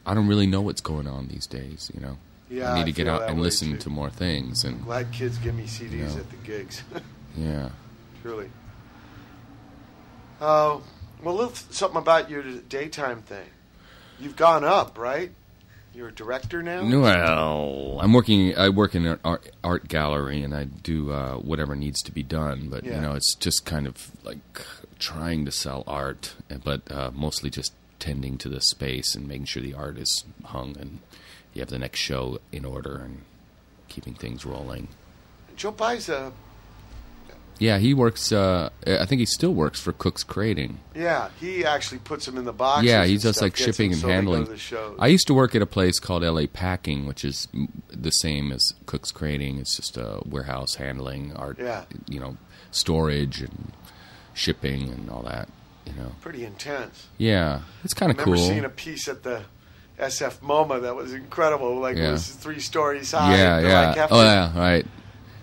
I 0.07 0.15
don't 0.15 0.29
really 0.29 0.47
know 0.47 0.61
what's 0.63 0.81
going 0.81 1.07
on 1.07 1.29
these 1.29 1.47
days. 1.47 1.91
You 1.95 2.01
know. 2.01 2.17
Yeah, 2.49 2.73
I 2.73 2.77
need 2.77 2.83
I 2.83 2.85
to 2.85 2.93
get 2.93 3.09
out 3.09 3.29
and 3.29 3.41
listen 3.43 3.73
too. 3.73 3.79
to 3.79 3.91
more 3.91 4.09
things 4.09 4.63
and. 4.65 4.83
Glad 4.85 5.11
kids 5.13 5.37
give 5.39 5.55
me 5.55 5.65
CDs 5.65 5.91
You 5.91 5.99
know. 6.05 6.17
at 6.19 6.31
the 6.31 6.37
gigs. 6.45 6.83
Yeah. 7.39 7.69
Truly. 8.23 8.49
Uh, 10.41 10.79
well, 11.23 11.35
little 11.35 11.55
something 11.55 11.99
about 11.99 12.31
your 12.31 12.43
daytime 12.43 13.23
thing. 13.23 13.47
You've 14.19 14.37
gone 14.37 14.65
up, 14.65 14.97
right? 14.99 15.31
You're 15.95 16.09
a 16.09 16.13
director 16.13 16.63
now. 16.63 16.83
Well, 16.85 17.99
I'm 18.03 18.13
working. 18.13 18.57
I 18.57 18.69
work 18.69 18.95
in 18.95 19.07
an 19.07 19.19
art, 19.25 19.51
art 19.65 19.89
gallery, 19.89 20.43
and 20.43 20.55
I 20.55 20.65
do 20.65 21.11
uh, 21.11 21.35
whatever 21.37 21.75
needs 21.75 22.03
to 22.03 22.13
be 22.13 22.23
done. 22.23 22.69
But 22.71 22.85
Yeah. 22.85 22.97
you 22.97 23.01
know, 23.01 23.15
it's 23.15 23.35
just 23.35 23.65
kind 23.65 23.87
of 23.87 24.11
like 24.25 24.39
trying 24.99 25.45
to 25.47 25.51
sell 25.53 25.85
art, 25.87 26.35
but 26.65 26.91
uh, 26.91 27.11
mostly 27.15 27.49
just 27.51 27.73
tending 27.99 28.39
to 28.39 28.49
the 28.49 28.61
space 28.61 29.15
and 29.15 29.27
making 29.29 29.47
sure 29.47 29.63
the 29.63 29.75
art 29.75 29.99
is 29.99 30.25
hung 30.45 30.77
and 30.79 31.01
you 31.55 31.61
have 31.61 31.71
the 31.71 31.79
next 31.79 32.01
show 32.01 32.39
in 32.53 32.65
order 32.65 32.97
and 32.97 33.23
keeping 33.89 34.15
things 34.15 34.45
rolling. 34.45 34.89
Joe 35.57 35.71
buys 35.71 36.09
a 36.11 36.33
Yeah, 37.59 37.79
he 37.79 37.95
works. 37.95 38.31
Uh, 38.33 38.69
I 38.87 39.07
think 39.07 39.21
he 39.21 39.25
still 39.27 39.55
works 39.55 39.81
for 39.81 39.93
Cook's 39.95 40.23
Crating. 40.23 40.79
Yeah, 40.95 41.31
he 41.41 41.65
actually 41.65 42.01
puts 42.01 42.27
them 42.27 42.37
in 42.37 42.45
the 42.45 42.53
boxes. 42.53 42.91
yeah, 42.91 43.07
he's 43.07 43.23
just 43.23 43.39
stuff, 43.39 43.47
like 43.47 43.57
shipping 43.57 43.93
and 43.93 44.01
so 44.03 44.07
they 44.09 44.13
go 44.23 44.35
to 44.35 44.47
handling. 44.47 44.97
I 44.99 45.07
used 45.07 45.27
to 45.29 45.35
work 45.35 45.55
at 45.55 45.63
a 45.63 45.67
place 45.67 45.99
called 45.99 46.23
LA 46.23 46.45
Packing, 46.53 47.07
which 47.07 47.25
is 47.25 47.49
the 47.91 48.11
same 48.11 48.53
as 48.53 48.75
Cook's 48.85 49.11
Crating. 49.11 49.59
It's 49.59 49.75
just 49.77 49.97
a 49.97 50.21
warehouse 50.27 50.75
handling, 50.75 51.33
art, 51.35 51.59
Yeah. 51.59 51.85
you 52.07 52.21
know, 52.21 52.37
storage 52.71 53.41
and 53.41 53.73
shipping 54.35 54.91
and 54.91 55.09
all 55.09 55.23
that. 55.23 55.49
You 55.87 55.93
know, 56.03 56.13
Pretty 56.21 56.45
intense. 56.45 57.07
yeah, 57.19 57.61
it's 57.85 57.95
kind 57.95 58.11
of 58.11 58.19
cool. 58.19 58.37
seeing 58.37 58.65
a 58.65 58.69
piece 58.69 59.09
at 59.09 59.23
the 59.23 59.43
SF 59.99 60.41
MoMA 60.41 60.83
that 60.83 60.95
was 60.97 61.13
incredible. 61.15 61.79
Like 61.79 61.97
Yeah. 61.97 62.09
it 62.09 62.13
was 62.13 62.29
three 62.29 62.61
stories 62.61 63.13
high. 63.13 63.37
yeah, 63.37 63.61
yeah. 63.61 63.89
Like, 63.95 64.09
oh 64.11 64.23
yeah, 64.23 64.59
right. 64.59 64.87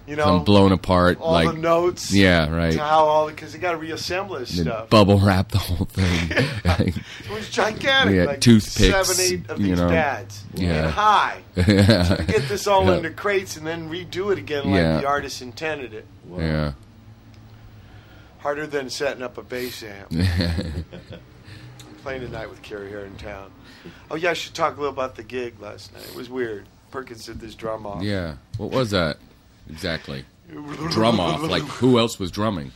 You 0.05 0.17
Some 0.17 0.39
know, 0.39 0.43
blown 0.43 0.73
apart, 0.73 1.17
all 1.21 1.31
like 1.31 1.47
the 1.47 1.53
notes. 1.57 2.11
Yeah, 2.13 2.53
right. 2.53 2.73
To 2.73 2.79
how 2.79 3.05
all 3.05 3.29
because 3.29 3.53
they 3.53 3.59
got 3.59 3.71
to 3.71 3.77
reassemble 3.77 4.37
this 4.37 4.59
stuff. 4.59 4.89
bubble 4.89 5.17
wrap 5.17 5.47
the 5.49 5.59
whole 5.59 5.85
thing. 5.85 6.29
It 7.23 7.29
was 7.31 7.49
gigantic. 7.49 8.15
Yeah, 8.17 8.23
like 8.25 8.41
toothpicks, 8.41 9.07
Seven, 9.07 9.15
eight 9.21 9.49
of 9.49 9.61
you 9.61 9.67
these 9.67 9.77
know. 9.79 9.89
dads. 9.89 10.43
Yeah. 10.55 10.83
And 10.83 10.91
high. 10.91 11.41
Yeah. 11.55 12.03
So 12.03 12.15
get 12.17 12.49
this 12.49 12.67
all 12.67 12.85
Yeah. 12.85 12.97
into 12.97 13.11
crates 13.11 13.55
and 13.55 13.65
then 13.65 13.89
redo 13.89 14.33
it 14.33 14.37
again 14.39 14.69
like 14.69 15.01
the 15.01 15.07
artist 15.07 15.41
intended 15.41 15.93
it. 15.93 16.05
Yeah. 16.37 16.73
Harder 18.43 18.67
than 18.67 18.89
setting 18.89 19.23
up 19.23 19.37
a 19.37 19.41
bass 19.41 19.83
amp. 19.83 20.09
Playing 22.03 22.21
tonight 22.23 22.49
with 22.49 22.61
Kerry 22.61 22.89
here 22.89 23.05
in 23.05 23.15
town. 23.15 23.49
Oh 24.11 24.15
yeah, 24.15 24.31
I 24.31 24.33
should 24.33 24.53
talk 24.53 24.75
a 24.75 24.81
little 24.81 24.91
about 24.91 25.15
the 25.15 25.23
gig 25.23 25.61
last 25.61 25.93
night. 25.93 26.05
It 26.09 26.13
was 26.13 26.29
weird. 26.29 26.65
Perkins 26.91 27.25
did 27.25 27.39
this 27.39 27.55
drum 27.55 27.85
off. 27.85 28.03
Yeah. 28.03 28.35
What 28.57 28.71
was 28.71 28.91
that 28.91 29.15
exactly? 29.69 30.25
Drum 30.89 31.21
off. 31.21 31.41
Like 31.41 31.63
who 31.63 31.97
else 31.97 32.19
was 32.19 32.31
drumming? 32.31 32.73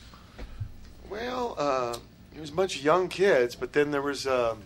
Well, 1.09 1.55
uh, 1.57 1.97
there 2.31 2.39
was 2.39 2.49
a 2.49 2.53
bunch 2.53 2.77
of 2.77 2.83
young 2.83 3.09
kids, 3.09 3.53
but 3.57 3.73
then 3.73 3.91
there 3.91 4.01
was 4.01 4.25
um, 4.25 4.59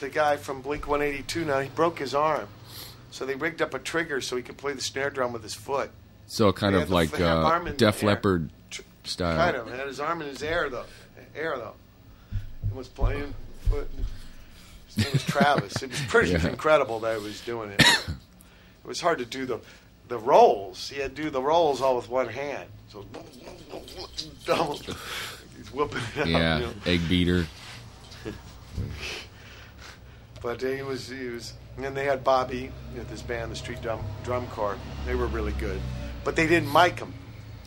the 0.00 0.10
guy 0.10 0.36
from 0.36 0.60
Blink 0.60 0.86
182. 0.86 1.46
Now 1.46 1.60
he 1.60 1.70
broke 1.70 2.00
his 2.00 2.14
arm, 2.14 2.48
so 3.10 3.24
they 3.24 3.34
rigged 3.34 3.62
up 3.62 3.72
a 3.72 3.78
trigger 3.78 4.20
so 4.20 4.36
he 4.36 4.42
could 4.42 4.58
play 4.58 4.74
the 4.74 4.82
snare 4.82 5.08
drum 5.08 5.32
with 5.32 5.42
his 5.42 5.54
foot. 5.54 5.90
So 6.26 6.52
kind 6.52 6.74
of 6.74 6.90
like 6.90 7.18
uh, 7.18 7.58
Def. 7.78 8.02
Leppard 8.02 8.50
style. 9.04 9.36
Kind 9.36 9.56
of 9.56 9.68
had 9.72 9.86
his 9.86 10.00
arm 10.00 10.22
in 10.22 10.28
his 10.28 10.42
air 10.42 10.68
though, 10.70 10.84
air 11.34 11.56
though, 11.56 11.74
and 12.62 12.72
was 12.74 12.88
playing 12.88 13.34
foot. 13.70 13.88
His 14.86 14.98
name 15.04 15.12
was 15.12 15.24
Travis. 15.24 15.82
It 15.82 15.90
was 15.90 16.00
pretty 16.08 16.30
Yeah. 16.32 16.46
incredible 16.48 17.00
that 17.00 17.18
he 17.18 17.24
was 17.24 17.40
doing 17.40 17.70
it. 17.70 17.80
It 17.82 18.88
was 18.88 19.00
hard 19.00 19.18
to 19.18 19.24
do 19.24 19.46
the 19.46 19.60
the 20.08 20.18
rolls. 20.18 20.88
He 20.88 21.00
had 21.00 21.14
to 21.16 21.22
do 21.22 21.30
the 21.30 21.40
rolls 21.42 21.80
all 21.80 21.96
with 21.96 22.08
one 22.10 22.28
hand. 22.28 22.68
So 22.90 23.06
double. 24.44 24.74
He's 25.56 25.72
whooping 25.72 26.02
it 26.16 26.18
out. 26.20 26.26
Yeah, 26.26 26.58
you 26.58 26.66
know. 26.66 26.72
egg 26.86 27.08
beater. 27.08 27.46
But 30.42 30.62
uh, 30.64 30.66
he 30.68 30.82
was 30.82 31.08
he 31.08 31.28
was, 31.28 31.52
and 31.76 31.84
then 31.84 31.94
they 31.94 32.04
had 32.04 32.24
Bobby 32.24 32.70
with 32.96 33.08
his 33.08 33.22
band, 33.22 33.52
the 33.52 33.56
Street 33.56 33.80
Drum 33.80 34.00
Drum 34.24 34.46
Corps. 34.48 34.76
They 35.06 35.14
were 35.14 35.26
really 35.28 35.52
good, 35.52 35.80
but 36.24 36.34
they 36.36 36.46
didn't 36.46 36.72
mic 36.72 36.98
him. 36.98 37.14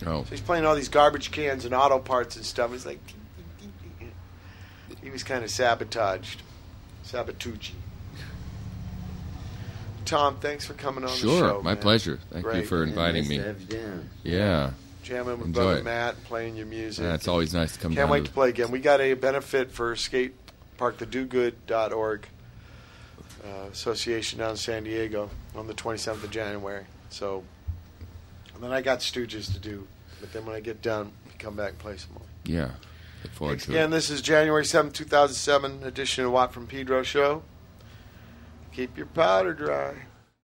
Oh. 0.05 0.23
So 0.23 0.29
he's 0.29 0.41
playing 0.41 0.65
all 0.65 0.75
these 0.75 0.89
garbage 0.89 1.31
cans 1.31 1.65
and 1.65 1.73
auto 1.73 1.99
parts 1.99 2.35
and 2.35 2.45
stuff. 2.45 2.71
He's 2.71 2.85
like, 2.85 2.99
he 5.01 5.09
was 5.09 5.23
kind 5.23 5.43
of 5.43 5.49
sabotaged, 5.51 6.41
sabotuged. 7.05 7.71
Tom, 10.05 10.37
thanks 10.39 10.65
for 10.65 10.73
coming 10.73 11.03
on 11.03 11.09
the 11.09 11.15
show. 11.15 11.37
Sure, 11.37 11.61
my 11.63 11.73
man. 11.73 11.81
pleasure. 11.81 12.19
Thank 12.31 12.45
you 12.53 12.63
for 12.65 12.83
inviting 12.83 13.27
me. 13.27 13.41
Yeah. 14.23 14.71
Jamming 15.03 15.37
with 15.37 15.47
Enjoy 15.47 15.61
brother 15.61 15.77
it. 15.79 15.83
Matt, 15.83 16.23
playing 16.25 16.55
your 16.55 16.65
music. 16.65 17.03
Yeah, 17.03 17.13
it's 17.13 17.27
always 17.27 17.53
nice 17.53 17.73
to 17.73 17.79
come 17.79 17.91
Can't 17.93 18.05
down 18.05 18.09
wait 18.09 18.19
to- 18.21 18.25
to 18.27 18.31
play 18.33 18.49
again. 18.49 18.71
We 18.71 18.79
got 18.79 19.01
a 19.01 19.13
benefit 19.13 19.71
for 19.71 19.95
Skate 19.95 20.33
Park, 20.77 20.97
the 20.97 21.05
dogood.org 21.05 22.27
uh, 23.43 23.47
association 23.71 24.39
down 24.39 24.51
in 24.51 24.57
San 24.57 24.83
Diego 24.83 25.29
on 25.55 25.67
the 25.67 25.73
27th 25.75 26.23
of 26.23 26.31
January. 26.31 26.85
So, 27.09 27.43
and 28.55 28.63
then 28.63 28.71
I 28.71 28.81
got 28.81 28.99
Stooges 28.99 29.51
to 29.53 29.59
do. 29.59 29.87
But 30.19 30.33
then 30.33 30.45
when 30.45 30.55
I 30.55 30.59
get 30.59 30.81
done, 30.81 31.11
we 31.25 31.33
come 31.37 31.55
back 31.55 31.71
and 31.71 31.79
play 31.79 31.97
some 31.97 32.13
more. 32.13 32.23
Yeah. 32.45 32.71
Look 33.23 33.33
forward 33.33 33.51
Thanks 33.53 33.65
to 33.65 33.71
again. 33.71 33.89
it. 33.89 33.91
This 33.91 34.09
is 34.09 34.21
January 34.21 34.63
7th, 34.63 34.93
2007 34.93 35.83
edition 35.83 36.25
of 36.25 36.31
Watt 36.31 36.53
from 36.53 36.67
Pedro 36.67 37.03
Show. 37.03 37.43
Keep 38.73 38.97
your 38.97 39.07
powder 39.07 39.53
dry. 39.53 39.93